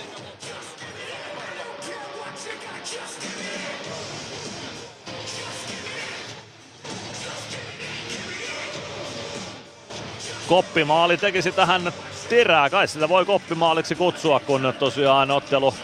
[10.49, 11.93] Koppimaali tekisi tähän
[12.29, 12.71] tirää.
[12.71, 15.75] Kai sitä voi koppimaaliksi kutsua, kun tosiaan ottelu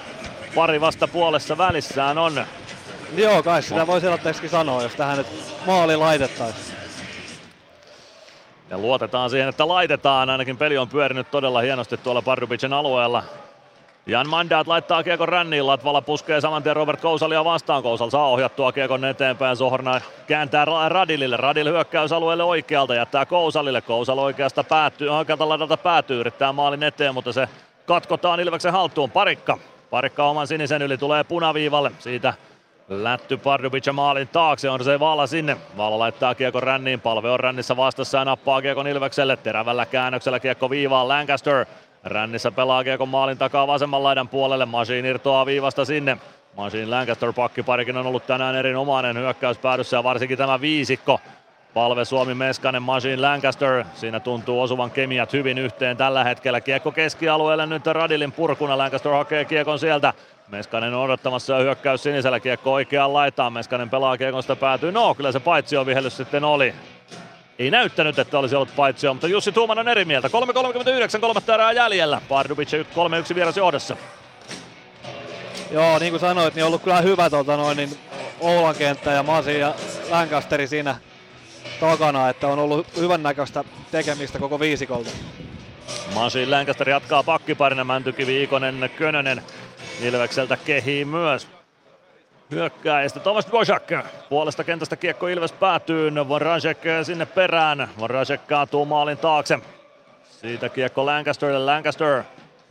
[0.54, 2.46] pari vasta puolessa välissään on.
[3.16, 5.26] Joo, kai sitä voi selotteeksi sanoa, jos tähän nyt
[5.66, 6.76] maali laitettaisiin.
[8.70, 10.30] Ja luotetaan siihen, että laitetaan.
[10.30, 13.22] Ainakin peli on pyörinyt todella hienosti tuolla Pardubicin alueella.
[14.06, 17.82] Jan Mandat laittaa kiekon ränniin, Latvala puskee saman tien Robert Kousalia vastaan.
[17.82, 21.36] Kousal saa ohjattua kiekon eteenpäin, Sohorna kääntää Radilille.
[21.36, 23.80] Radil hyökkäysalueelle oikealta, jättää Kousalille.
[23.80, 27.48] Kousal oikeasta päättyy, oikealta laidalta päätyy, yrittää maalin eteen, mutta se
[27.86, 29.10] katkotaan Ilveksen haltuun.
[29.10, 29.58] Parikka,
[29.90, 31.92] Parikka oman sinisen yli tulee punaviivalle.
[31.98, 32.34] Siitä
[32.88, 35.56] Lätty Pardubic maalin taakse, on se Vala sinne.
[35.76, 39.36] Vala laittaa kiekon ränniin, palve on rännissä vastassa ja nappaa kiekon Ilvekselle.
[39.36, 41.66] Terävällä käännöksellä kiekko viivaan Lancaster.
[42.04, 44.66] Rännissä pelaa kiekon maalin takaa vasemman laidan puolelle.
[44.66, 46.18] Masiin irtoaa viivasta sinne.
[46.56, 51.20] Masiin Lancaster pakkiparikin on ollut tänään erinomainen hyökkäyspäädyssä ja varsinkin tämä viisikko.
[51.74, 53.84] Palve Suomi Meskanen, Machine Lancaster.
[53.94, 56.60] Siinä tuntuu osuvan kemiat hyvin yhteen tällä hetkellä.
[56.60, 58.78] Kiekko keskialueelle nyt Radilin purkuna.
[58.78, 60.12] Lancaster hakee kiekon sieltä.
[60.48, 63.52] Meskanen odottamassa hyökkäys sinisellä kiekko oikeaan laitaan.
[63.52, 64.92] Meskanen pelaa kiekosta päätyy.
[64.92, 66.74] No, kyllä se paitsi on vihellys sitten oli.
[67.62, 70.28] Ei näyttänyt, että olisi ollut paitsio, mutta Jussi Tuuman on eri mieltä.
[70.28, 72.20] 3.39, kolmatta erää jäljellä.
[72.28, 72.68] Pardubic
[73.30, 73.96] 3-1 vieras johdossa.
[75.70, 77.98] Joo, niin kuin sanoit, niin on ollut kyllä hyvä tota noin, niin
[78.40, 79.74] Oulan kenttä ja Masi ja
[80.10, 80.96] Lancasteri siinä
[81.80, 85.10] takana, että on ollut hyvän näköistä tekemistä koko viisikolta.
[86.14, 89.42] Masi Lancaster jatkaa pakkiparina, Mäntykivi, Ikonen, Könönen.
[90.00, 91.48] Ilvekseltä kehii myös
[92.52, 93.20] hyökkääjistä.
[93.20, 93.92] Tomas Dvořák
[94.28, 96.12] puolesta kentästä kiekko Ilves päätyy.
[96.28, 97.88] Voracek sinne perään.
[98.00, 99.58] Voracek kaatuu maalin taakse.
[100.30, 101.64] Siitä kiekko Lancasterille.
[101.64, 102.22] Lancaster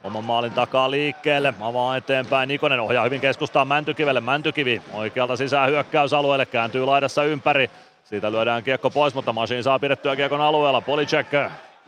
[0.04, 1.54] oman maalin takaa liikkeelle.
[1.62, 2.48] Avaa eteenpäin.
[2.48, 4.22] Nikonen ohjaa hyvin keskustaan Mäntykivelle.
[4.22, 6.46] Mäntykivi oikealta sisään hyökkäysalueelle.
[6.46, 7.70] Kääntyy laidassa ympäri.
[8.04, 10.82] Siitä lyödään kiekko pois, mutta Masin saa pidettyä kiekon alueella.
[10.82, 11.28] Policek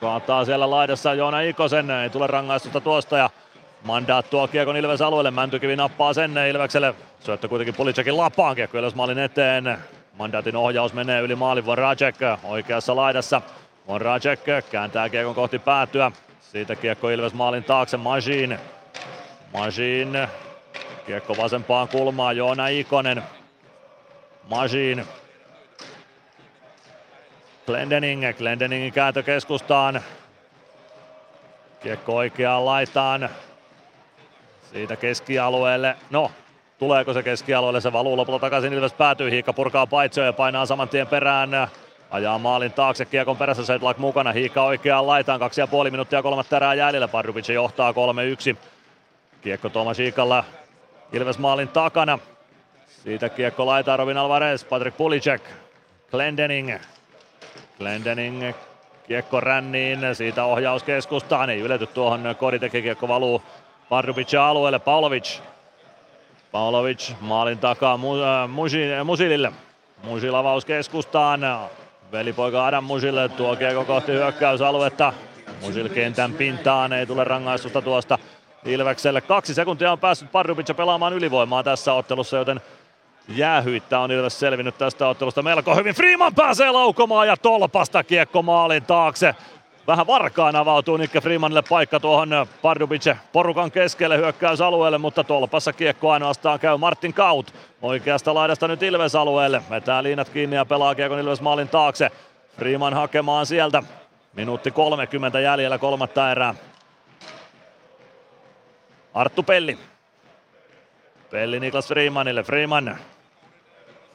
[0.01, 1.91] kaataa siellä laidassa Joona Ikosen.
[1.91, 3.29] Ei tule rangaistusta tuosta ja
[3.83, 6.95] Mandaat tuo kiekon Ilves alueelle, Mäntykivi nappaa sen Ilvekselle.
[7.19, 9.77] Syöttö kuitenkin Policekin lapaan kiekko Ilves maalin eteen.
[10.17, 13.41] Mandaatin ohjaus menee yli maalin Voracek oikeassa laidassa.
[13.87, 14.39] Voracek
[14.71, 16.11] kääntää kiekon kohti päätyä.
[16.41, 18.59] Siitä kiekko Ilves maalin taakse, Majin.
[19.53, 20.27] Majin.
[21.05, 23.23] Kiekko vasempaan kulmaan, Joona Ikonen.
[24.49, 25.05] Majin.
[27.65, 30.01] Glendening, Glendeningin kääntö keskustaan.
[31.81, 33.29] Kiekko oikeaan laitaan.
[34.73, 35.95] Siitä keskialueelle.
[36.09, 36.31] No,
[36.77, 37.81] tuleeko se keskialueelle?
[37.81, 38.73] Se valuu lopulta takaisin.
[38.73, 39.31] Ilves päätyy.
[39.31, 41.49] Hiikka purkaa paitsioon ja painaa saman tien perään.
[42.11, 46.55] Ajaa maalin taakse, kiekon perässä Sedlak mukana, Hiikka oikeaan laitaan, kaksi ja puoli minuuttia kolmatta
[46.55, 48.57] erää jäljellä, Pardubic johtaa 3-1.
[49.41, 50.43] Kiekko Tomas Hiikalla
[51.13, 52.19] Ilves maalin takana.
[52.87, 55.41] Siitä kiekko laitaa Robin Alvarez, Patrick Pulicek,
[56.11, 56.71] Glendening.
[57.77, 58.53] Glendening
[59.07, 63.41] kiekko ränniin, siitä ohjaus keskustaan, ei ylety tuohon Koditeke, kiekko valuu
[63.93, 65.39] Pardubic alueelle, Paulovic.
[66.51, 68.49] Paulovic maalin takaa äh,
[69.03, 69.51] Musilille.
[70.03, 71.41] Musil avaus keskustaan.
[72.11, 75.13] Velipoika Adam Musille tuo kiekko kohti hyökkäysaluetta.
[75.61, 78.19] Musil kentän pintaan, ei tule rangaistusta tuosta
[78.65, 79.21] Ilvekselle.
[79.21, 82.61] Kaksi sekuntia on päässyt Pardubic pelaamaan ylivoimaa tässä ottelussa, joten
[83.27, 85.95] jäähyittä on Ilves selvinnyt tästä ottelusta melko hyvin.
[85.95, 89.35] Freeman pääsee laukomaan ja tolpasta kiekko maalin taakse.
[89.87, 92.29] Vähän varkaan avautuu Nikke Freemanille paikka tuohon
[92.61, 99.15] Pardubice porukan keskelle hyökkäysalueelle, mutta tolpassa kiekko ainoastaan käy Martin Kaut oikeasta laidasta nyt Ilves
[99.15, 99.61] alueelle.
[99.69, 102.11] Vetää liinat kiinni ja pelaa kiekon Ilves maalin taakse.
[102.57, 103.83] Freeman hakemaan sieltä.
[104.33, 106.55] Minuutti 30 jäljellä kolmatta erää.
[109.13, 109.77] Arttu Pelli.
[111.29, 112.43] Pelli Niklas Freemanille.
[112.43, 112.97] Freeman.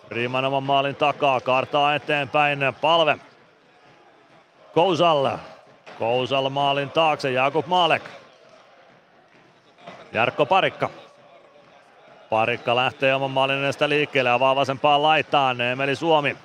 [0.09, 1.41] Freeman oman maalin takaa.
[1.41, 2.59] Kartaa eteenpäin.
[2.81, 3.19] Palve.
[4.75, 5.39] Kousalla.
[5.99, 8.03] Kousal maalin taakse, Jakub Maalek.
[10.13, 10.91] Jarkko Parikka.
[12.31, 16.37] Parikka lähtee oman maalin edestä liikkeelle, avaa vasempaan laitaan, Emeli Suomi.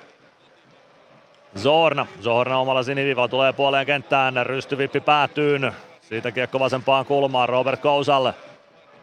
[1.57, 5.73] Zorna, Zorna omalla sinivivalla tulee puoleen kenttään, rystyvippi päätyyn.
[6.01, 8.33] Siitä kiekko vasempaan kulmaan, Robert Kousalle.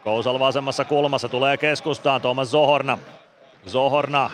[0.03, 2.97] Kousal vasemmassa kulmassa tulee keskustaan, Thomas Zohorna.
[3.67, 4.31] Zohorna.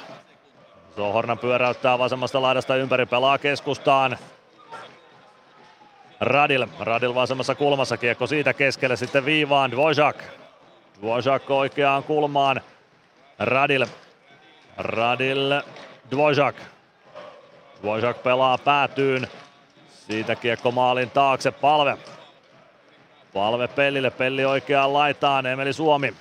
[0.96, 4.18] Zohorna pyöräyttää vasemmasta laidasta ympäri, pelaa keskustaan.
[6.20, 6.68] Radil.
[6.80, 10.24] Radil vasemmassa kulmassa kiekko siitä keskelle sitten viivaan Dvořák.
[11.02, 12.62] Dvořák oikeaan kulmaan.
[13.40, 13.86] Radil.
[14.78, 15.62] Radil
[16.12, 16.56] Dvořák.
[17.82, 19.28] Dvořák pelaa päätyyn.
[20.08, 21.98] Siitä kiekko maalin taakse palve.
[23.34, 26.14] Palve Pellille, Pelli oikeaan laitaan, Emeli Suomi.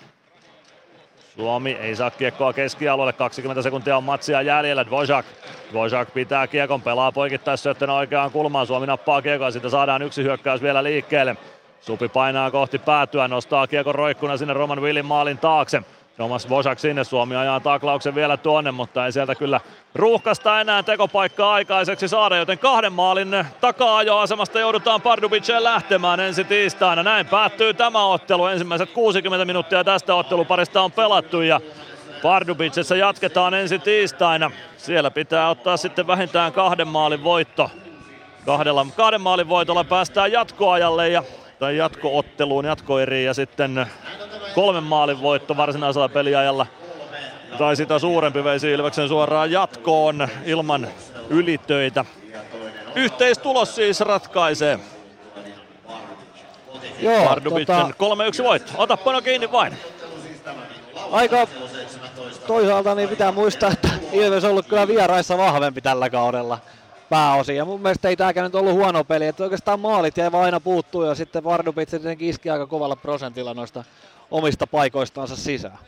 [1.37, 5.27] Suomi ei saa kiekkoa keskialueelle, 20 sekuntia on matsia jäljellä, Dvořák.
[5.73, 10.83] Dvořák pitää kiekon, pelaa poikittaisyöttönä oikeaan kulmaan, Suomi nappaa kiekkoa, siitä saadaan yksi hyökkäys vielä
[10.83, 11.37] liikkeelle.
[11.81, 15.83] Supi painaa kohti päätyä, nostaa kiekon roikkuna sinne Roman Willin maalin taakse.
[16.17, 19.61] Thomas Vosak sinne, Suomi ajaa taklauksen vielä tuonne, mutta ei sieltä kyllä
[19.95, 27.03] ruuhkasta enää tekopaikkaa aikaiseksi saada, joten kahden maalin takaa-ajoasemasta joudutaan Pardubiceen lähtemään ensi tiistaina.
[27.03, 28.47] Näin päättyy tämä ottelu.
[28.47, 31.61] Ensimmäiset 60 minuuttia tästä otteluparista on pelattu ja
[32.23, 34.51] Pardubicessa jatketaan ensi tiistaina.
[34.77, 37.71] Siellä pitää ottaa sitten vähintään kahden maalin voitto.
[38.47, 41.23] Kahdella, kahden maalin voitolla päästään jatkoajalle ja,
[41.59, 43.87] tai jatkootteluun, jatkoeriin ja sitten
[44.55, 46.67] kolmen maalin voitto varsinaisella peliajalla
[47.59, 50.89] tai sitä suurempi veisi Ilveksen suoraan jatkoon ilman
[51.31, 52.05] ylitöitä.
[52.95, 54.79] Yhteistulos siis ratkaisee.
[57.01, 58.41] Joo, Pardubicen tota...
[58.41, 58.73] 3-1 voitto.
[58.77, 59.79] Ota pano kiinni vain.
[61.11, 61.47] Aika
[62.47, 66.59] toisaalta niin pitää muistaa, että Ilves on ollut kyllä vieraissa vahvempi tällä kaudella.
[67.09, 67.57] Pääosin.
[67.57, 71.03] Ja mun mielestä ei tämäkään nyt ollut huono peli, että oikeastaan maalit jäi aina puuttuu
[71.03, 73.85] ja sitten Vardubits tietenkin iski aika kovalla prosentilla noista
[74.31, 75.79] omista paikoistansa sisään.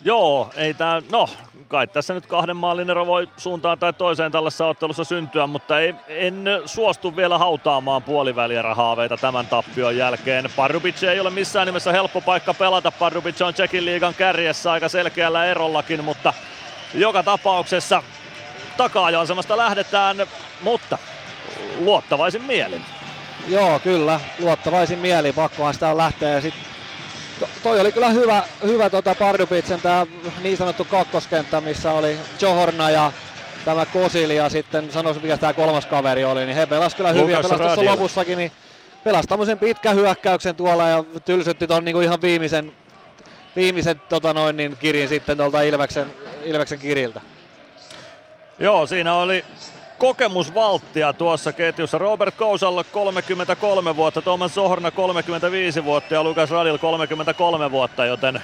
[0.00, 1.28] Joo, ei tää, no
[1.68, 5.94] kai tässä nyt kahden maalin ero voi suuntaan tai toiseen tällaisessa ottelussa syntyä, mutta ei,
[6.08, 10.50] en suostu vielä hautaamaan puolivälierä-haaveita tämän tappion jälkeen.
[10.56, 12.92] Pardubic ei ole missään nimessä helppo paikka pelata.
[12.92, 16.34] Pardubic on Tsekin liigan kärjessä aika selkeällä erollakin, mutta
[16.94, 18.02] joka tapauksessa
[18.76, 20.16] taka-ajoasemasta lähdetään,
[20.60, 20.98] mutta
[21.78, 22.84] luottavaisin mielin.
[23.48, 24.20] Joo, kyllä.
[24.38, 25.32] Luottavaisin mieli.
[25.32, 26.28] Pakkohan sitä on lähteä.
[26.28, 26.54] Ja sit
[27.40, 30.06] to, toi oli kyllä hyvä, hyvä tota Pardubitsen tämä
[30.42, 33.12] niin sanottu kakkoskenttä, missä oli Johorna ja
[33.64, 37.30] tämä Kosili ja sitten sanoisin mikä tämä kolmas kaveri oli, niin he pelasivat kyllä hyvin
[37.30, 38.52] ja pelasivat lopussakin, niin
[39.04, 42.72] pelasi tämmöisen pitkän hyökkäyksen tuolla ja tylsytti ton niinku ihan viimeisen,
[43.56, 46.14] viimeisen tota noin, niin kirin sitten tuolta Ilveksen,
[46.44, 47.20] Ilveksen kiriltä.
[48.58, 49.44] Joo, siinä oli
[49.98, 51.98] kokemusvalttia tuossa ketjussa.
[51.98, 58.42] Robert Kousalla 33 vuotta, Thomas Sohorna 35 vuotta ja Lukas Radil 33 vuotta, joten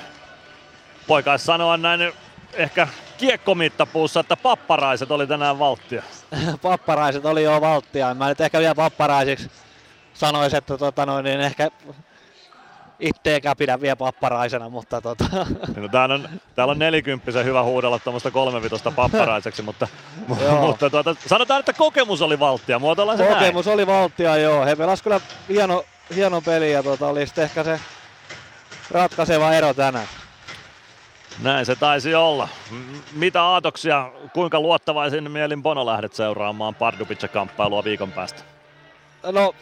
[1.08, 2.12] voikaisi sanoa näin
[2.54, 6.02] ehkä kiekkomittapuussa, että papparaiset oli tänään valttia.
[6.62, 8.14] papparaiset oli jo valttia.
[8.14, 9.50] Mä nyt ehkä vielä papparaisiksi
[10.14, 11.68] sanoisin, että tota noin, niin ehkä
[13.02, 15.24] itteekään pidä vielä papparaisena, mutta tota...
[15.76, 19.88] No, täällä, on, täällä on nelikymppisen hyvä huudella tuommoista kolmevitosta papparaiseksi, mutta,
[20.66, 23.74] mutta tuota, sanotaan, että kokemus oli valttia, Kokemus näin.
[23.74, 24.64] oli valttia, joo.
[24.64, 27.80] He pelasivat kyllä hieno, hieno peli ja tota, oli sitten ehkä se
[28.90, 30.06] ratkaiseva ero tänään.
[31.42, 32.48] Näin se taisi olla.
[33.12, 38.42] Mitä aatoksia, kuinka luottavaisin mielin Bono lähdet seuraamaan Pardubice-kamppailua viikon päästä?
[39.32, 39.54] No,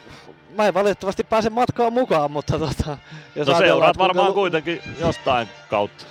[0.57, 2.99] mä en valitettavasti pääse matkaan mukaan, mutta tota,
[3.37, 6.05] jos no seuraat varmaan lu- kuitenkin jostain kautta.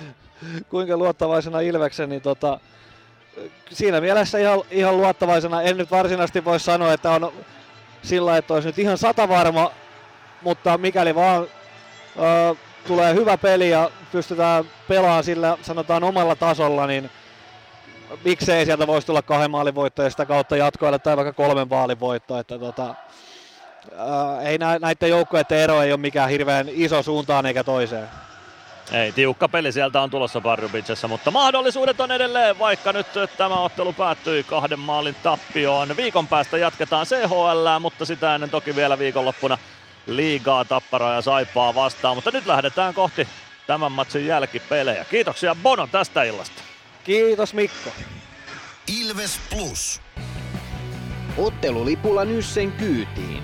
[0.69, 2.59] kuinka luottavaisena Ilveksen, niin tota,
[3.71, 5.61] siinä mielessä ihan, ihan luottavaisena.
[5.61, 7.31] En nyt varsinaisesti voi sanoa, että on
[8.03, 9.71] sillä että olisi nyt ihan sata varma,
[10.41, 12.55] mutta mikäli vaan ö,
[12.87, 17.09] tulee hyvä peli ja pystytään pelaamaan sillä sanotaan omalla tasolla, niin
[18.25, 21.99] miksei sieltä voisi tulla kahden maalin voitto ja sitä kautta jatkoille tai vaikka kolmen maalin
[21.99, 22.39] voitto.
[22.39, 22.95] Että tota,
[23.99, 28.09] äh, ei nä, näiden joukkueiden ero ei ole mikään hirveän iso suuntaan eikä toiseen.
[28.91, 33.93] Ei, tiukka peli sieltä on tulossa Pardubicessa, mutta mahdollisuudet on edelleen, vaikka nyt tämä ottelu
[33.93, 35.97] päättyi kahden maalin tappioon.
[35.97, 39.57] Viikon päästä jatketaan CHL, mutta sitä ennen toki vielä viikonloppuna
[40.07, 43.27] liigaa Tapparaa ja Saipaa vastaan, mutta nyt lähdetään kohti
[43.67, 45.05] tämän matsin jälkipelejä.
[45.05, 46.61] Kiitoksia Bono tästä illasta.
[47.03, 47.89] Kiitos Mikko.
[49.01, 50.01] Ilves Plus.
[51.37, 53.43] Ottelulipulla Nyssen kyytiin.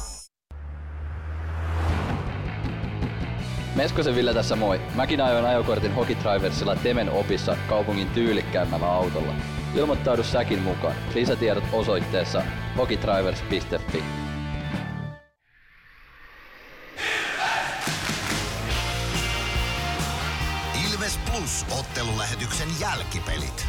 [3.75, 4.81] Meskosen Ville tässä moi.
[4.95, 9.33] Mäkin ajoin ajokortin Hokitriversilla Temen opissa kaupungin tyylikkäämmällä autolla.
[9.75, 10.95] Ilmoittaudu säkin mukaan.
[11.15, 12.43] Lisätiedot osoitteessa
[12.77, 14.03] hokitrivers.fi.
[20.91, 23.67] Ilves Plus ottelulähetyksen jälkipelit.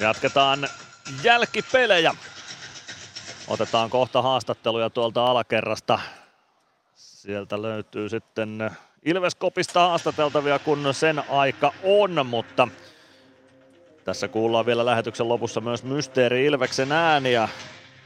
[0.00, 0.68] Jatketaan
[1.22, 2.14] jälkipelejä.
[3.50, 5.98] Otetaan kohta haastatteluja tuolta alakerrasta.
[6.94, 8.70] Sieltä löytyy sitten
[9.04, 12.68] Ilveskopista haastateltavia, kun sen aika on, mutta
[14.04, 17.48] tässä kuullaan vielä lähetyksen lopussa myös Mysteeri Ilveksen ääniä.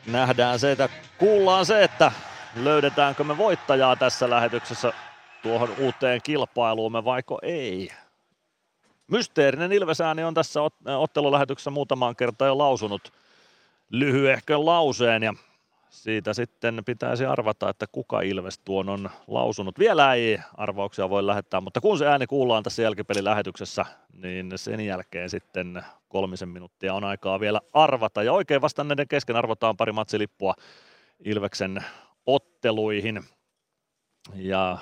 [0.06, 2.12] Nähdään se, että kuullaan se, että
[2.56, 4.92] löydetäänkö me voittajaa tässä lähetyksessä
[5.42, 7.90] tuohon uuteen kilpailuumme vaiko ei.
[9.06, 10.60] Mysteerinen Ilvesääni on tässä
[10.98, 13.12] ottelulähetyksessä muutamaan kertaan jo lausunut
[13.90, 15.34] lyhyehkön lauseen ja
[15.90, 19.78] siitä sitten pitäisi arvata, että kuka Ilves tuon on lausunut.
[19.78, 23.86] Vielä ei arvauksia voi lähettää, mutta kun se ääni kuullaan tässä jälkipelilähetyksessä,
[24.22, 28.22] niin sen jälkeen sitten kolmisen minuuttia on aikaa vielä arvata.
[28.22, 30.54] Ja oikein vastanneiden kesken arvotaan pari matsilippua
[31.24, 31.84] Ilveksen
[32.26, 33.24] otteluihin.
[34.34, 34.78] Ja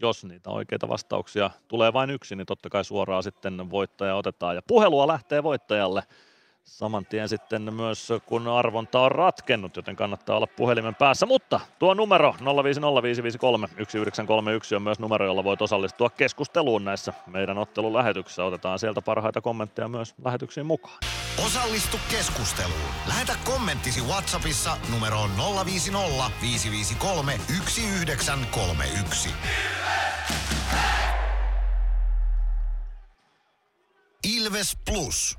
[0.00, 4.54] jos niitä oikeita vastauksia tulee vain yksi, niin totta kai suoraan sitten voittaja otetaan.
[4.54, 6.02] Ja puhelua lähtee voittajalle
[6.64, 11.26] saman tien sitten myös, kun arvonta on ratkennut, joten kannattaa olla puhelimen päässä.
[11.26, 18.44] Mutta tuo numero 0505531 on myös numero, jolla voit osallistua keskusteluun näissä meidän ottelulähetyksissä.
[18.44, 20.98] Otetaan sieltä parhaita kommentteja myös lähetyksiin mukaan.
[21.46, 22.80] Osallistu keskusteluun.
[23.08, 25.30] Lähetä kommenttisi Whatsappissa numeroon
[25.66, 29.28] 050 553 1931.
[34.24, 35.38] Ilves Plus.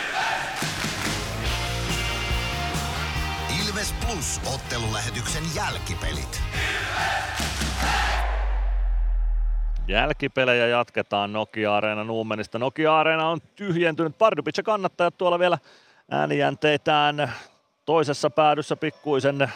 [4.11, 6.41] Plus ottelulähetyksen jälkipelit.
[9.87, 12.59] Jälkipelejä jatketaan Nokia-areena Nuumenista.
[12.59, 14.17] Nokia-areena on tyhjentynyt.
[14.17, 15.57] Pardubice kannattajat tuolla vielä
[16.11, 17.31] äänijänteitään
[17.85, 19.51] toisessa päädyssä pikkuisen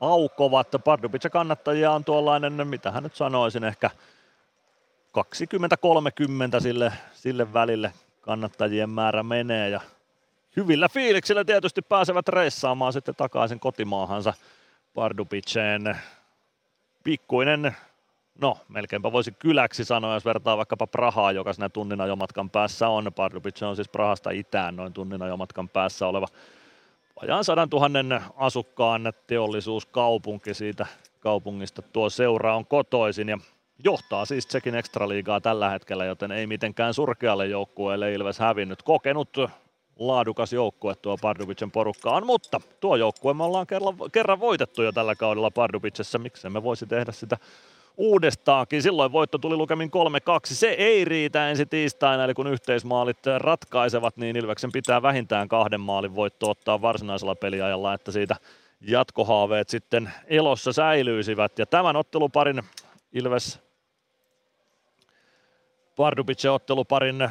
[0.00, 0.68] aukovat.
[0.84, 3.90] Pardubice kannattajia on tuollainen, mitä hän nyt sanoisin, ehkä
[6.56, 9.80] 20-30 sille, sille välille kannattajien määrä menee ja
[10.56, 14.34] hyvillä fiiliksillä tietysti pääsevät reissaamaan sitten takaisin kotimaahansa
[14.94, 15.96] Pardubiceen.
[17.04, 17.76] Pikkuinen,
[18.40, 23.12] no melkeinpä voisi kyläksi sanoa, jos vertaa vaikkapa Prahaa, joka siinä tunnin ajomatkan päässä on.
[23.16, 26.26] Pardubice on siis Prahasta itään noin tunnin ajomatkan päässä oleva
[27.22, 30.86] vajaan sadan tuhannen asukkaan teollisuuskaupunki siitä
[31.20, 33.38] kaupungista tuo seura on kotoisin ja
[33.84, 38.82] johtaa siis Tsekin ekstraliigaa tällä hetkellä, joten ei mitenkään surkealle joukkueelle Ilves hävinnyt.
[38.82, 39.38] Kokenut
[40.00, 44.92] laadukas joukkue tuo Pardubicen porukka on, mutta tuo joukkue me ollaan kerran, kerran voitettu jo
[44.92, 47.36] tällä kaudella Pardubicessa, miksi me voisi tehdä sitä
[47.96, 48.82] uudestaankin.
[48.82, 49.90] Silloin voitto tuli lukemin 3-2.
[50.44, 56.14] Se ei riitä ensi tiistaina, eli kun yhteismaalit ratkaisevat, niin Ilveksen pitää vähintään kahden maalin
[56.14, 58.36] voitto ottaa varsinaisella peliajalla, että siitä
[58.80, 61.58] jatkohaaveet sitten elossa säilyisivät.
[61.58, 62.62] Ja tämän otteluparin
[63.12, 63.60] Ilves
[65.96, 67.30] Pardubice otteluparin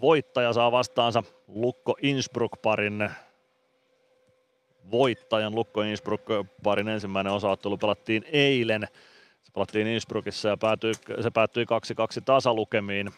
[0.00, 3.10] voittaja saa vastaansa Lukko Innsbruck-parin
[4.90, 5.54] voittajan.
[5.54, 8.88] Lukko Innsbruck-parin ensimmäinen osaattelu pelattiin eilen.
[9.42, 13.10] Se pelattiin Innsbruckissa ja päätyi, se päättyi 2-2 tasalukemiin.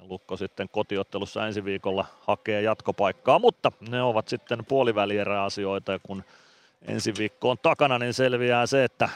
[0.00, 6.24] Lukko sitten kotiottelussa ensi viikolla hakee jatkopaikkaa, mutta ne ovat sitten puolivälierä-asioita ja kun
[6.82, 9.08] ensi viikko on takana, niin selviää se, että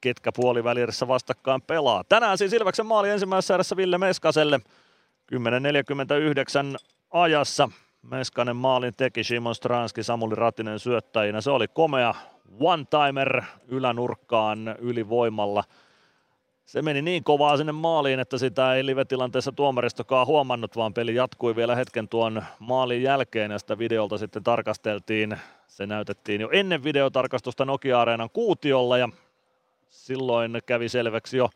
[0.00, 2.04] ketkä puolivälierissä vastakkain pelaa.
[2.04, 4.60] Tänään siis Ilveksen maali ensimmäisessä erässä Ville Meskaselle
[5.32, 6.76] 10.49
[7.10, 7.68] ajassa.
[8.02, 11.40] Meskanen maalin teki Simon Stranski, Samuli Ratinen syöttäjinä.
[11.40, 12.14] Se oli komea
[12.60, 15.64] one-timer ylänurkkaan ylivoimalla.
[16.64, 21.56] Se meni niin kovaa sinne maaliin, että sitä ei live-tilanteessa tuomaristokaan huomannut, vaan peli jatkui
[21.56, 25.38] vielä hetken tuon maalin jälkeen ja sitä videolta sitten tarkasteltiin.
[25.66, 29.08] Se näytettiin jo ennen videotarkastusta Nokia-areenan kuutiolla ja
[29.88, 31.50] silloin kävi selväksi jo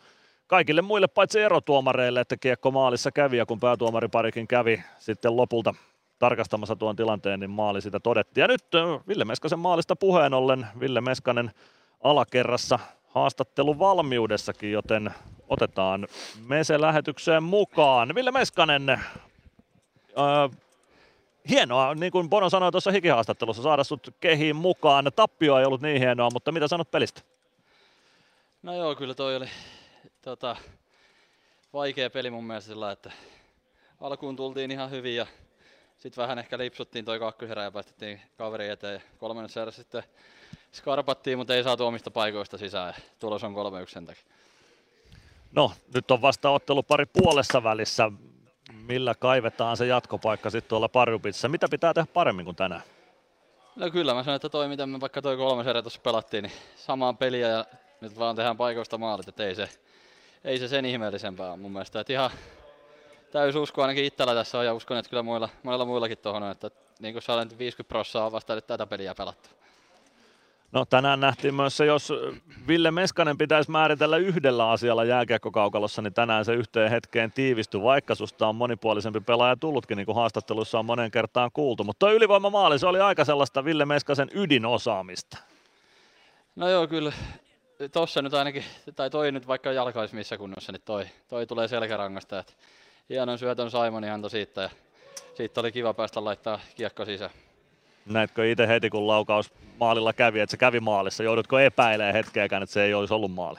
[0.49, 5.75] kaikille muille paitsi erotuomareille, että kiekko maalissa kävi ja kun päätuomariparikin kävi sitten lopulta
[6.19, 8.43] tarkastamassa tuon tilanteen, niin maali sitä todettiin.
[8.43, 8.65] Ja nyt
[9.09, 11.51] Ville Meskasen maalista puheen ollen Ville Meskanen
[12.05, 15.11] alakerrassa haastattelu valmiudessakin, joten
[15.49, 16.07] otetaan
[16.47, 18.15] Mese lähetykseen mukaan.
[18.15, 18.99] Ville Meskanen, äh,
[21.51, 25.11] hienoa, niin kuin Bono sanoi tuossa hikihaastattelussa, saada sut kehiin mukaan.
[25.17, 27.21] Tappio ei ollut niin hienoa, mutta mitä sanot pelistä?
[28.63, 29.47] No joo, kyllä toi oli
[30.29, 30.57] tota,
[31.73, 33.13] vaikea peli mun mielestä sillä, että
[34.01, 35.27] alkuun tultiin ihan hyvin ja
[35.99, 38.95] sitten vähän ehkä lipsuttiin toi kakkoserä ja päästettiin kaveri eteen.
[38.95, 40.03] Ja kolmannessa erässä sitten
[40.73, 42.95] skarpattiin, mutta ei saatu omista paikoista sisään.
[43.19, 43.57] Tulos on 3-1
[43.89, 44.23] sen takia.
[45.53, 48.13] No, nyt on vasta ottelu pari puolessa välissä.
[48.73, 51.49] Millä kaivetaan se jatkopaikka sitten tuolla Parjupitsassa?
[51.49, 52.83] Mitä pitää tehdä paremmin kuin tänään?
[53.77, 56.53] No kyllä, mä sanoin, että toi mitä me vaikka toi kolmas erä tuossa pelattiin, niin
[56.77, 57.65] samaan peliä ja
[58.01, 59.69] nyt vaan tehdään paikoista maalit, että ei se,
[60.45, 62.01] ei se sen ihmeellisempää mun mielestä.
[62.01, 62.31] Että ihan
[63.31, 66.51] täys usko ainakin itsellä tässä on ja uskon, että kyllä muilla, monilla muillakin tuohon on,
[66.51, 69.49] että niin kuin sä 50 prosenttia on vasta nyt tätä peliä pelattu.
[70.73, 72.13] No tänään nähtiin myös se, jos
[72.69, 78.49] Ville Meskanen pitäisi määritellä yhdellä asialla jääkiekkokaukalossa, niin tänään se yhteen hetkeen tiivistyi, vaikka susta
[78.49, 81.85] on monipuolisempi pelaaja tullutkin, niin kuin haastattelussa on monen kertaan kuultu.
[81.85, 85.39] Mutta tuo ylivoimamaali, se oli aika sellaista Ville Meskasen ydinosaamista.
[86.57, 87.13] No joo, kyllä
[87.93, 88.65] tossa nyt ainakin,
[88.97, 92.39] tai toi nyt vaikka jalka olisi missä kunnossa, niin toi, toi tulee selkärangasta.
[92.39, 92.53] Että
[93.09, 94.71] hienon syötön Simon ihan siitä ja
[95.35, 97.31] siitä oli kiva päästä laittaa kiekko sisään.
[98.07, 101.23] Näetkö itse heti, kun laukaus maalilla kävi, että se kävi maalissa?
[101.23, 103.59] Joudutko epäilemään hetkeäkään, että se ei olisi ollut maali?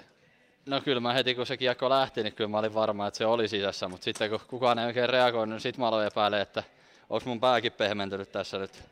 [0.65, 3.25] No kyllä mä heti kun se kiekko lähti, niin kyllä mä olin varma, että se
[3.25, 6.64] oli sisässä, mutta sitten kun kukaan ei oikein reagoinut, niin sitten mä aloin epäilemään, että
[7.09, 8.83] onko mun pääkin pehmentynyt tässä nyt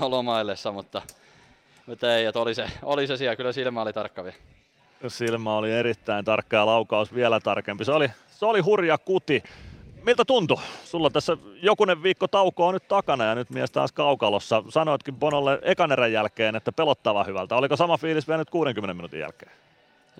[0.00, 1.02] lomaillessa, mutta,
[1.86, 4.36] mutta ei, että oli se, oli se siellä, kyllä silmä oli tarkka vielä.
[5.08, 7.84] Silmä oli erittäin tarkka ja laukaus vielä tarkempi.
[7.84, 9.42] Se oli, se oli hurja kuti.
[10.02, 10.58] Miltä tuntui?
[10.84, 14.62] Sulla tässä jokunen viikko taukoa nyt takana ja nyt mies taas kaukalossa.
[14.68, 17.56] Sanoitkin Bonolle ekan erän jälkeen, että pelottava hyvältä.
[17.56, 19.52] Oliko sama fiilis vielä nyt 60 minuutin jälkeen?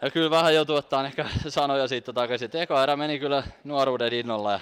[0.02, 2.50] Ja kyllä vähän joutuu ottaa ehkä sanoja siitä takaisin.
[2.52, 4.60] Eka erä meni kyllä nuoruuden innolla ja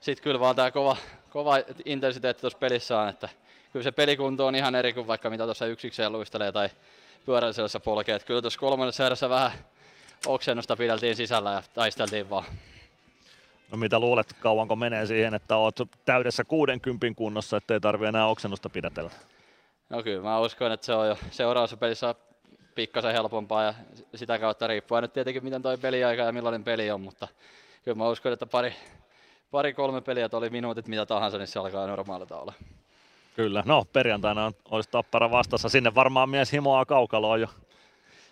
[0.00, 0.96] sitten kyllä vaan tämä kova,
[1.30, 3.28] kova intensiteetti tuossa pelissä on, että
[3.72, 6.68] kyllä se pelikunto on ihan eri kuin vaikka mitä tuossa yksikseen luistelee tai
[7.28, 8.14] pyöräisellässä polkee.
[8.14, 9.52] Että kyllä tuossa kolmannessa erässä vähän
[10.26, 12.44] oksennusta pideltiin sisällä ja taisteltiin vaan.
[13.70, 18.68] No mitä luulet, kauanko menee siihen, että oot täydessä 60 kunnossa, ettei tarvi enää oksennusta
[18.68, 19.10] pidätellä?
[19.88, 22.14] No kyllä, mä uskon, että se on jo seuraavassa pelissä
[22.74, 23.74] pikkasen helpompaa ja
[24.14, 27.28] sitä kautta riippuu nyt tietenkin miten toi peliaika ja millainen peli on, mutta
[27.84, 28.74] kyllä mä uskon, että pari,
[29.50, 32.52] pari kolme peliä, oli minuutit mitä tahansa, niin se alkaa normaalita olla.
[33.38, 37.46] Kyllä, no perjantaina on, olisi tappara vastassa, sinne varmaan mies himoaa kaukaloa jo.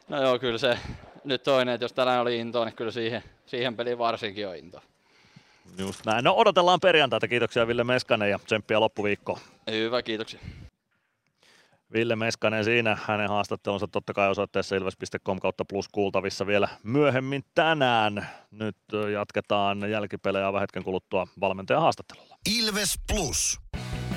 [0.08, 0.78] No joo, kyllä se
[1.24, 4.82] nyt toinen, että jos tänään oli intoa, niin kyllä siihen, siihen peliin varsinkin on intoa.
[5.78, 6.24] Just näin.
[6.24, 7.28] No odotellaan perjantaita.
[7.28, 9.38] Kiitoksia Ville Meskanen ja tsemppiä loppuviikkoon.
[9.70, 10.40] Hyvä, kiitoksia.
[11.92, 18.28] Ville Meskanen siinä, hänen haastattelunsa totta kai osoitteessa ilves.com kautta plus kuultavissa vielä myöhemmin tänään.
[18.50, 18.76] Nyt
[19.12, 22.36] jatketaan jälkipelejä vähän hetken kuluttua valmentajan haastattelulla.
[22.58, 23.60] Ilves Plus.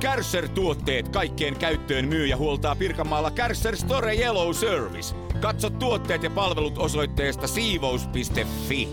[0.00, 5.14] Kärsser-tuotteet kaikkeen käyttöön myy ja huoltaa Pirkanmaalla Kärsser Store Yellow Service.
[5.40, 8.88] Katso tuotteet ja palvelut osoitteesta siivous.fi.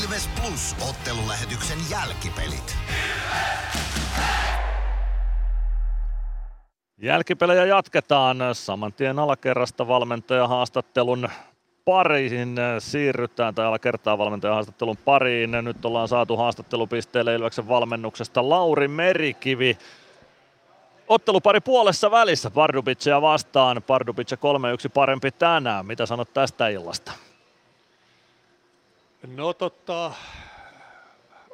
[0.00, 2.76] Ilves Plus ottelulähetyksen jälkipelit.
[6.98, 11.28] Jälkipelejä jatketaan saman tien alakerrasta valmentajahaastattelun
[11.84, 15.50] pariin siirrytään, tai alakertaa valmentajahaastattelun pariin.
[15.62, 19.78] Nyt ollaan saatu haastattelupisteelle Ilveksen valmennuksesta Lauri Merikivi.
[21.08, 23.82] Ottelupari puolessa välissä Pardubicia vastaan.
[23.86, 24.38] Pardubicia
[24.86, 25.86] 3-1 parempi tänään.
[25.86, 27.12] Mitä sanot tästä illasta?
[29.36, 30.12] No totta,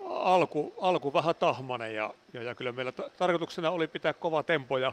[0.08, 4.78] alku, alku vähän tahmanen ja, ja, ja kyllä meillä t- tarkoituksena oli pitää kova tempo
[4.78, 4.92] ja,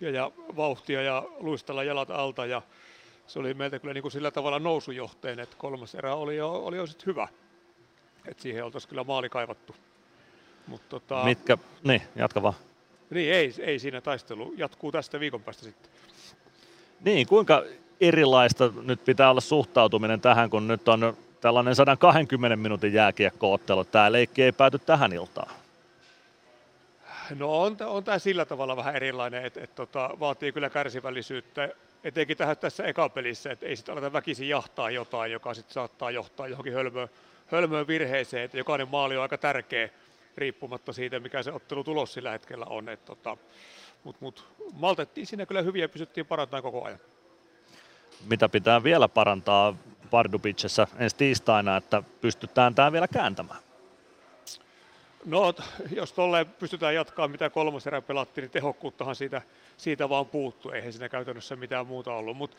[0.00, 2.62] ja, ja vauhtia ja luistella jalat alta ja
[3.26, 6.76] se oli meiltä kyllä niin kuin sillä tavalla nousujohteen, että kolmas erä oli jo, oli
[6.76, 7.28] jo sit hyvä.
[8.26, 9.76] Et siihen oltaisiin kyllä maali kaivattu.
[10.66, 12.54] Mut tota, Mitkä, niin, jatka vaan.
[13.10, 14.54] Niin, ei, ei siinä taistelu.
[14.56, 15.92] Jatkuu tästä viikon päästä sitten.
[17.04, 17.64] Niin, kuinka
[18.00, 23.84] erilaista nyt pitää olla suhtautuminen tähän, kun nyt on tällainen 120 minuutin jääkiekkoottelu.
[23.84, 25.50] Tämä leikki ei pääty tähän iltaan.
[27.34, 31.68] No on, on tämä sillä tavalla vähän erilainen, että et, tota, vaatii kyllä kärsivällisyyttä,
[32.04, 36.48] etenkin tähän tässä ekapelissä, että ei sitten aleta väkisin jahtaa jotain, joka sitten saattaa johtaa
[36.48, 37.08] johonkin hölmöön,
[37.46, 39.88] hölmöön virheeseen, että jokainen maali on aika tärkeä
[40.36, 42.86] riippumatta siitä, mikä se ottelu tulos sillä hetkellä on.
[43.04, 43.36] tota,
[44.04, 46.98] Mutta mut, maltettiin siinä kyllä hyviä ja pysyttiin parantamaan koko ajan.
[48.28, 49.74] Mitä pitää vielä parantaa
[50.10, 53.60] Pardubicessa ensi tiistaina, että pystytään tämä vielä kääntämään?
[55.24, 55.54] No,
[55.96, 59.42] jos tolleen pystytään jatkaa, mitä kolmas erä pelattiin, niin tehokkuuttahan siitä,
[59.76, 60.70] siitä vaan puuttuu.
[60.70, 62.56] Eihän siinä käytännössä mitään muuta ollut, mutta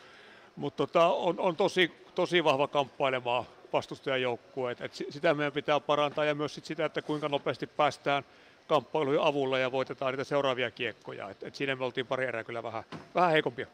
[0.56, 4.72] mut tota, on, on tosi, tosi vahva kamppailemaa vastustajajoukkue.
[4.72, 8.24] Et, et sitä meidän pitää parantaa ja myös sit sitä, että kuinka nopeasti päästään
[8.66, 11.30] kamppailujen avulla ja voitetaan niitä seuraavia kiekkoja.
[11.30, 12.84] Et, et siinä me oltiin pari erää kyllä vähän,
[13.14, 13.66] vähän heikompia.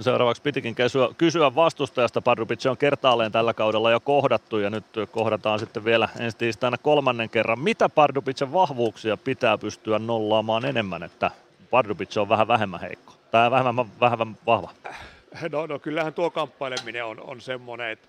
[0.00, 2.22] Seuraavaksi pitikin kysyä, kysyä vastustajasta.
[2.22, 7.30] Pardubic on kertaalleen tällä kaudella jo kohdattu ja nyt kohdataan sitten vielä ensi tiistaina kolmannen
[7.30, 7.58] kerran.
[7.58, 11.30] Mitä Pardubicin vahvuuksia pitää pystyä nollaamaan enemmän, että
[11.70, 14.70] Pardubic on vähän vähemmän heikko tai vähemmän, vähemmän vahva?
[15.52, 18.08] No, no kyllähän tuo kamppaileminen on, on semmoinen, että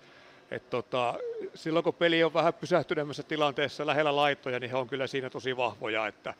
[0.52, 1.14] Et tota,
[1.54, 5.56] silloin kun peli on vähän pysähtyneemmässä tilanteessa lähellä laittoja, niin he on kyllä siinä tosi
[5.56, 6.34] vahvoja, että,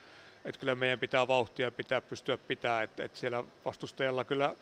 [0.45, 4.55] että kyllä meidän pitää vauhtia pitää pystyä pitää, että, että siellä vastustajalla kyllä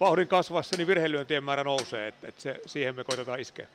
[0.00, 3.66] vauhdin kasvassa niin virheilyöntien määrä nousee, että, että se, siihen me koitetaan iskeä.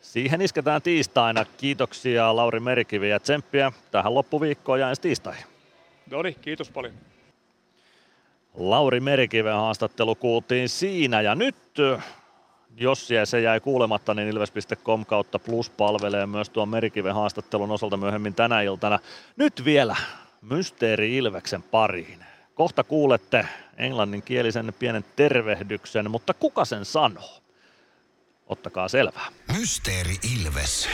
[0.00, 1.44] Siihen isketään tiistaina.
[1.56, 5.44] Kiitoksia Lauri Merikivi ja tsemppiä tähän loppuviikkoon ja ensi tiistaihin.
[6.10, 6.94] No niin, kiitos paljon.
[8.54, 11.56] Lauri Merikiven haastattelu kuultiin siinä ja nyt
[12.76, 18.34] jos se jäi kuulematta, niin ilves.com kautta plus palvelee myös tuon Merikiven haastattelun osalta myöhemmin
[18.34, 18.98] tänä iltana.
[19.36, 19.96] Nyt vielä
[20.42, 22.24] Mysteeri Ilveksen pariin.
[22.56, 27.42] Kohta kuulette englanninkielisen pienen tervehdyksen, mutta kuka sen sanoo?
[28.46, 29.28] Ottakaa selvää.
[29.58, 30.88] Mysteeri Ilves.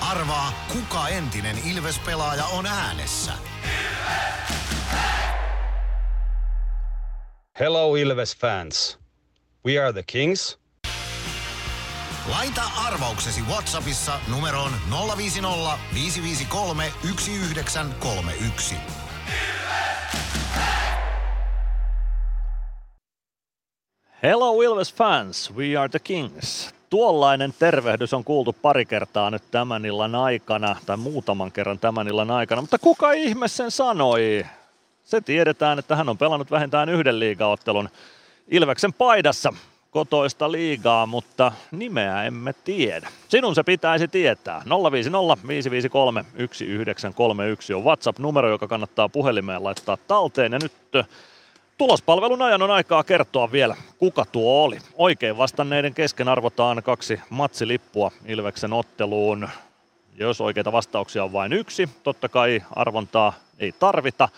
[0.00, 3.32] Arvaa, kuka entinen Ilves-pelaaja on äänessä.
[7.60, 8.98] Hello Ilves fans.
[9.66, 10.58] We are the Kings.
[12.30, 14.70] Laita arvauksesi Whatsappissa numeroon
[15.16, 18.74] 050 553 1931.
[24.22, 26.74] Hello Ilves fans, we are the Kings.
[26.90, 32.30] Tuollainen tervehdys on kuultu pari kertaa nyt tämän illan aikana, tai muutaman kerran tämän illan
[32.30, 34.46] aikana, mutta kuka ihme sen sanoi?
[35.04, 37.88] Se tiedetään, että hän on pelannut vähintään yhden liigaottelun
[38.48, 39.52] Ilveksen paidassa
[39.96, 43.08] kotoista liigaa, mutta nimeä emme tiedä.
[43.28, 44.62] Sinun se pitäisi tietää.
[44.92, 50.52] 050 553 1931 on WhatsApp-numero, joka kannattaa puhelimeen laittaa talteen.
[50.52, 50.72] Ja nyt
[51.78, 54.78] tulospalvelun ajan on aikaa kertoa vielä, kuka tuo oli.
[54.94, 59.48] Oikein vastanneiden kesken arvotaan kaksi matsilippua Ilveksen otteluun.
[60.18, 64.28] Jos oikeita vastauksia on vain yksi, totta kai arvontaa ei tarvita.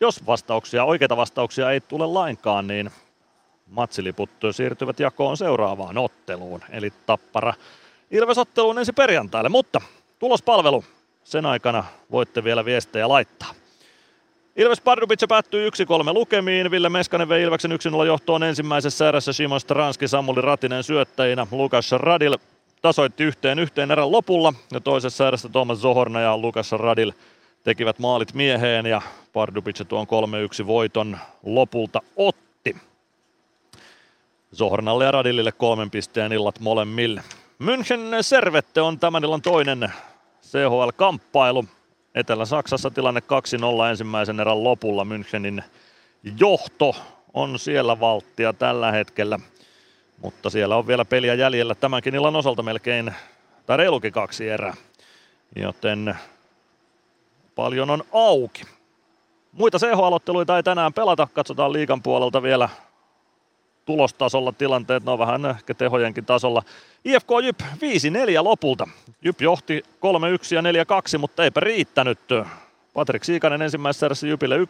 [0.00, 2.90] Jos vastauksia, oikeita vastauksia ei tule lainkaan, niin
[3.70, 7.54] matsiliput siirtyvät jakoon seuraavaan otteluun, eli Tappara
[8.10, 9.80] Ilves-otteluun ensi perjantaille, mutta
[10.18, 10.84] tulospalvelu,
[11.24, 13.54] sen aikana voitte vielä viestejä laittaa.
[14.56, 15.72] Ilves Pardubice päättyy 1-3
[16.12, 16.70] lukemiin.
[16.70, 21.46] Ville Meskanen vei Ilveksen 1-0 johtoon ensimmäisessä erässä Simon Stranski, Samuli Ratinen syöttäjinä.
[21.50, 22.36] Lukas Radil
[22.82, 27.12] tasoitti yhteen yhteen erän lopulla ja toisessa erässä Thomas Zohorna ja Lukas Radil
[27.64, 30.06] tekivät maalit mieheen ja Pardubice tuon
[30.62, 32.47] 3-1 voiton lopulta otti.
[34.56, 37.22] Zohornalle ja Radilille kolmen pisteen illat molemmille.
[37.62, 39.92] München Servette on tämän illan toinen
[40.42, 41.64] CHL-kamppailu.
[42.14, 43.22] Etelä-Saksassa tilanne
[43.86, 45.04] 2-0 ensimmäisen erän lopulla.
[45.04, 45.62] Münchenin
[46.38, 46.96] johto
[47.34, 49.38] on siellä valttia tällä hetkellä.
[50.22, 53.14] Mutta siellä on vielä peliä jäljellä tämänkin illan osalta melkein,
[53.66, 54.74] tai reilukin kaksi erää.
[55.56, 56.14] Joten
[57.54, 58.62] paljon on auki.
[59.52, 61.28] Muita CH-aloitteluita ei tänään pelata.
[61.32, 62.68] Katsotaan liikan puolelta vielä
[63.88, 66.62] tulostasolla tilanteet, ne on vähän ehkä tehojenkin tasolla.
[67.04, 67.64] IFK Jyp 5-4
[68.42, 68.88] lopulta.
[69.22, 70.62] Jyp johti 3-1 ja
[71.16, 72.18] 4-2, mutta eipä riittänyt.
[72.94, 74.62] Patrick Siikanen ensimmäisessä erässä Jypille 1-0.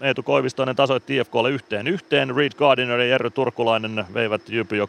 [0.00, 2.36] Eetu Koivistoinen tasoitti IFKlle yhteen yhteen.
[2.36, 4.86] Reed Gardiner ja Jerry Turkulainen veivät Jypy jo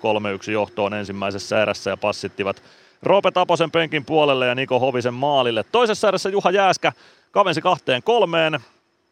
[0.48, 2.64] 3-1 johtoon ensimmäisessä erässä ja passittivat
[3.02, 5.64] Roope Taposen penkin puolelle ja Niko Hovisen maalille.
[5.72, 6.92] Toisessa erässä Juha Jääskä
[7.32, 8.60] kavensi kahteen kolmeen.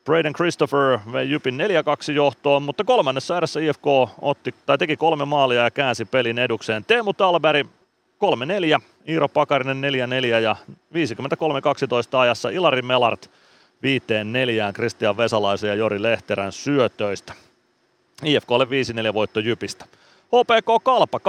[0.06, 1.60] Braden Christopher vei Jypin
[2.10, 3.88] 4-2 johtoon, mutta kolmannessa erässä IFK
[4.22, 6.86] otti, tai teki kolme maalia ja käänsi pelin edukseen.
[6.86, 7.66] Teemu Talberi
[8.78, 10.56] 3-4, Iiro Pakarinen 4-4 ja
[10.94, 13.32] 53-12 ajassa Ilari Melart
[13.84, 17.34] viiteen neljään Kristian Vesalaisen ja Jori Lehterän syötöistä.
[18.24, 18.66] IFKlle
[19.12, 19.86] 5-4 voitto Jypistä.
[20.28, 21.20] HPK Kalpa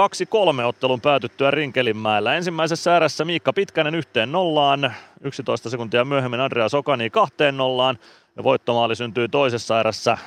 [0.61, 2.35] 2-3 ottelun päätyttyä Rinkelinmäellä.
[2.35, 7.97] Ensimmäisessä erässä Miikka Pitkänen yhteen nollaan, 11 sekuntia myöhemmin Andrea Sokani kahteen nollaan.
[8.35, 10.17] Ja voittomaali syntyi toisessa erässä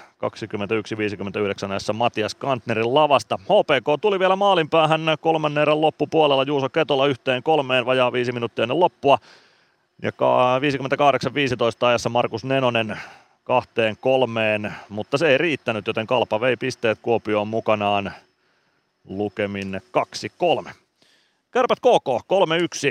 [1.66, 3.38] 21-59 ajassa Matias Kantnerin lavasta.
[3.42, 8.62] HPK tuli vielä maalin päähän kolmannen erän loppupuolella Juuso Ketola yhteen kolmeen vajaa viisi minuuttia
[8.62, 9.18] ennen loppua.
[10.02, 13.00] Ja 58-15 ajassa Markus Nenonen
[13.44, 18.12] kahteen kolmeen, mutta se ei riittänyt, joten Kalpa vei pisteet Kuopioon mukanaan
[19.04, 19.80] lukemin
[20.66, 20.70] 2-3.
[21.50, 22.08] Kärpät KK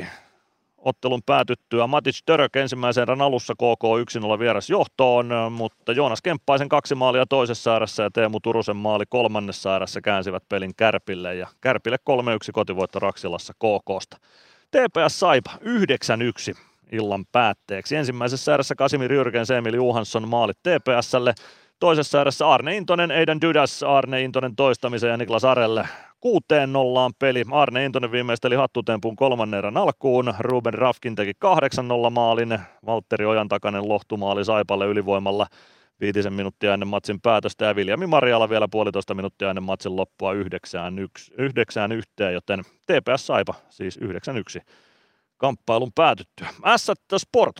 [0.01, 0.05] 3-1
[0.85, 1.87] ottelun päätyttyä.
[1.87, 3.83] Matic Török ensimmäisen erän alussa KK
[4.35, 9.75] 1-0 vieras johtoon, mutta Joonas Kemppaisen kaksi maalia toisessa erässä ja Teemu Turusen maali kolmannessa
[9.75, 12.11] erässä käänsivät pelin Kärpille ja Kärpille 3-1
[12.53, 14.17] kotivoitto Raksilassa KKsta.
[14.71, 15.51] TPS Saipa
[16.53, 16.57] 9-1
[16.91, 17.95] illan päätteeksi.
[17.95, 21.33] Ensimmäisessä erässä Kasimir Jyrkens, Emil Johansson maalit TPSlle.
[21.79, 25.87] Toisessa erässä Arne Intonen, Eiden Dydas, Arne Intonen toistamisen ja Niklas Arelle
[26.25, 27.43] kuuteen nollaan peli.
[27.51, 30.33] Arne Intonen viimeisteli hattutempun kolmannen erän alkuun.
[30.39, 31.31] Ruben Rafkin teki
[32.07, 32.59] 8-0 maalin.
[32.85, 35.47] Valtteri Ojan takainen lohtumaali Saipalle ylivoimalla
[36.01, 40.99] viitisen minuuttia ennen matsin päätöstä ja Viljami Marjala vielä puolitoista minuuttia ennen matsin loppua yhdeksään,
[40.99, 44.03] yksi, yhdeksään yhteen, joten TPS Saipa siis 9-1
[45.37, 46.47] kamppailun päätyttyä.
[46.77, 47.55] S Sport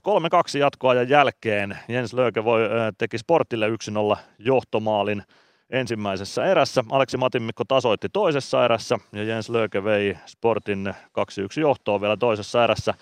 [0.56, 1.78] 3-2 jatkoajan jälkeen.
[1.88, 2.62] Jens Lööke voi,
[2.98, 3.70] teki Sportille
[4.16, 5.24] 1-0 johtomaalin
[5.70, 6.84] ensimmäisessä erässä.
[6.90, 10.94] Aleksi Matinmikko tasoitti toisessa erässä ja Jens Lööke vei Sportin
[11.58, 12.94] 2-1 johtoon vielä toisessa erässä.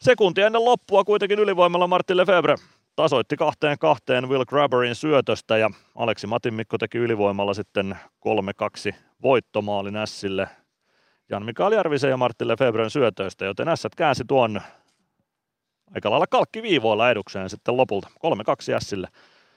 [0.00, 2.56] Sekuntia ennen loppua kuitenkin ylivoimalla Martin Lefebvre
[2.96, 7.98] tasoitti kahteen kahteen Will Grabberin syötöstä ja Aleksi Matinmikko teki ylivoimalla sitten
[8.90, 10.48] 3-2 voittomaalin Ässille
[11.30, 14.60] Jan Mikael Järvisen ja Martin Lefebvren syötöistä, joten Ässät käänsi tuon
[15.94, 18.08] aika lailla kalkkiviivoilla edukseen sitten lopulta.
[18.70, 19.08] 3-2 Ässille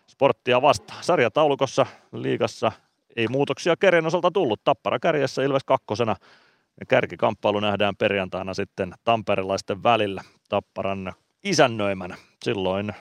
[0.10, 1.04] sporttia vastaan.
[1.04, 2.72] Sarjataulukossa liigassa
[3.16, 4.64] ei muutoksia Keren osalta tullut.
[4.64, 6.16] Tappara kärjessä Ilves kakkosena.
[6.88, 11.14] Kärkikamppailu nähdään perjantaina sitten tamperilaisten välillä Tapparan
[11.44, 12.18] isännöimänä.
[12.44, 12.94] Silloin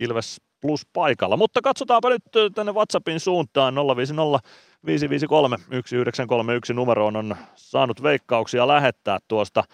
[0.00, 1.36] Ilves plus paikalla.
[1.36, 2.22] Mutta katsotaanpa nyt
[2.54, 4.48] tänne WhatsAppin suuntaan 050
[4.86, 9.64] 553 1931 numeroon on saanut veikkauksia lähettää tuosta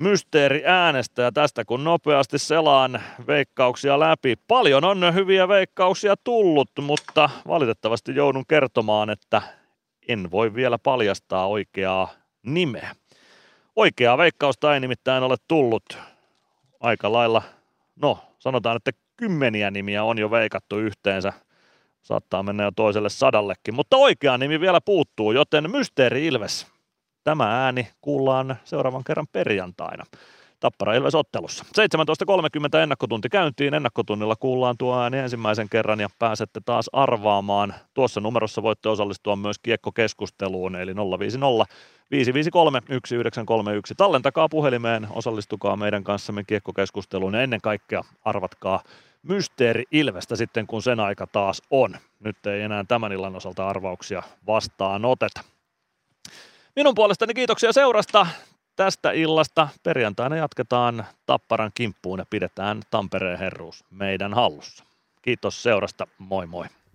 [0.00, 4.36] mysteeri äänestä ja tästä kun nopeasti selaan veikkauksia läpi.
[4.48, 9.42] Paljon on hyviä veikkauksia tullut, mutta valitettavasti joudun kertomaan, että
[10.08, 12.08] en voi vielä paljastaa oikeaa
[12.42, 12.96] nimeä.
[13.76, 15.98] Oikeaa veikkausta ei nimittäin ole tullut
[16.80, 17.42] aika lailla,
[18.02, 21.32] no sanotaan, että kymmeniä nimiä on jo veikattu yhteensä.
[22.02, 26.75] Saattaa mennä jo toiselle sadallekin, mutta oikea nimi vielä puuttuu, joten Mysteeri Ilves.
[27.26, 30.04] Tämä ääni kuullaan seuraavan kerran perjantaina.
[30.60, 31.64] Tappara Ilves ottelussa.
[32.74, 33.74] 17.30 ennakkotunti käyntiin.
[33.74, 37.74] Ennakkotunnilla kuullaan tuo ääni ensimmäisen kerran ja pääsette taas arvaamaan.
[37.94, 41.74] Tuossa numerossa voitte osallistua myös kiekkokeskusteluun, eli 050
[42.10, 43.94] 553 1931.
[43.94, 48.82] Tallentakaa puhelimeen, osallistukaa meidän kanssamme kiekkokeskusteluun ja ennen kaikkea arvatkaa
[49.22, 51.96] Mysteeri Ilvestä sitten, kun sen aika taas on.
[52.20, 55.55] Nyt ei enää tämän illan osalta arvauksia vastaan oteta.
[56.76, 58.26] Minun puolestani kiitoksia seurasta
[58.76, 59.68] tästä illasta.
[59.82, 64.84] Perjantaina jatketaan Tapparan kimppuun ja pidetään Tampereen herruus meidän hallussa.
[65.22, 66.66] Kiitos seurasta, moi moi.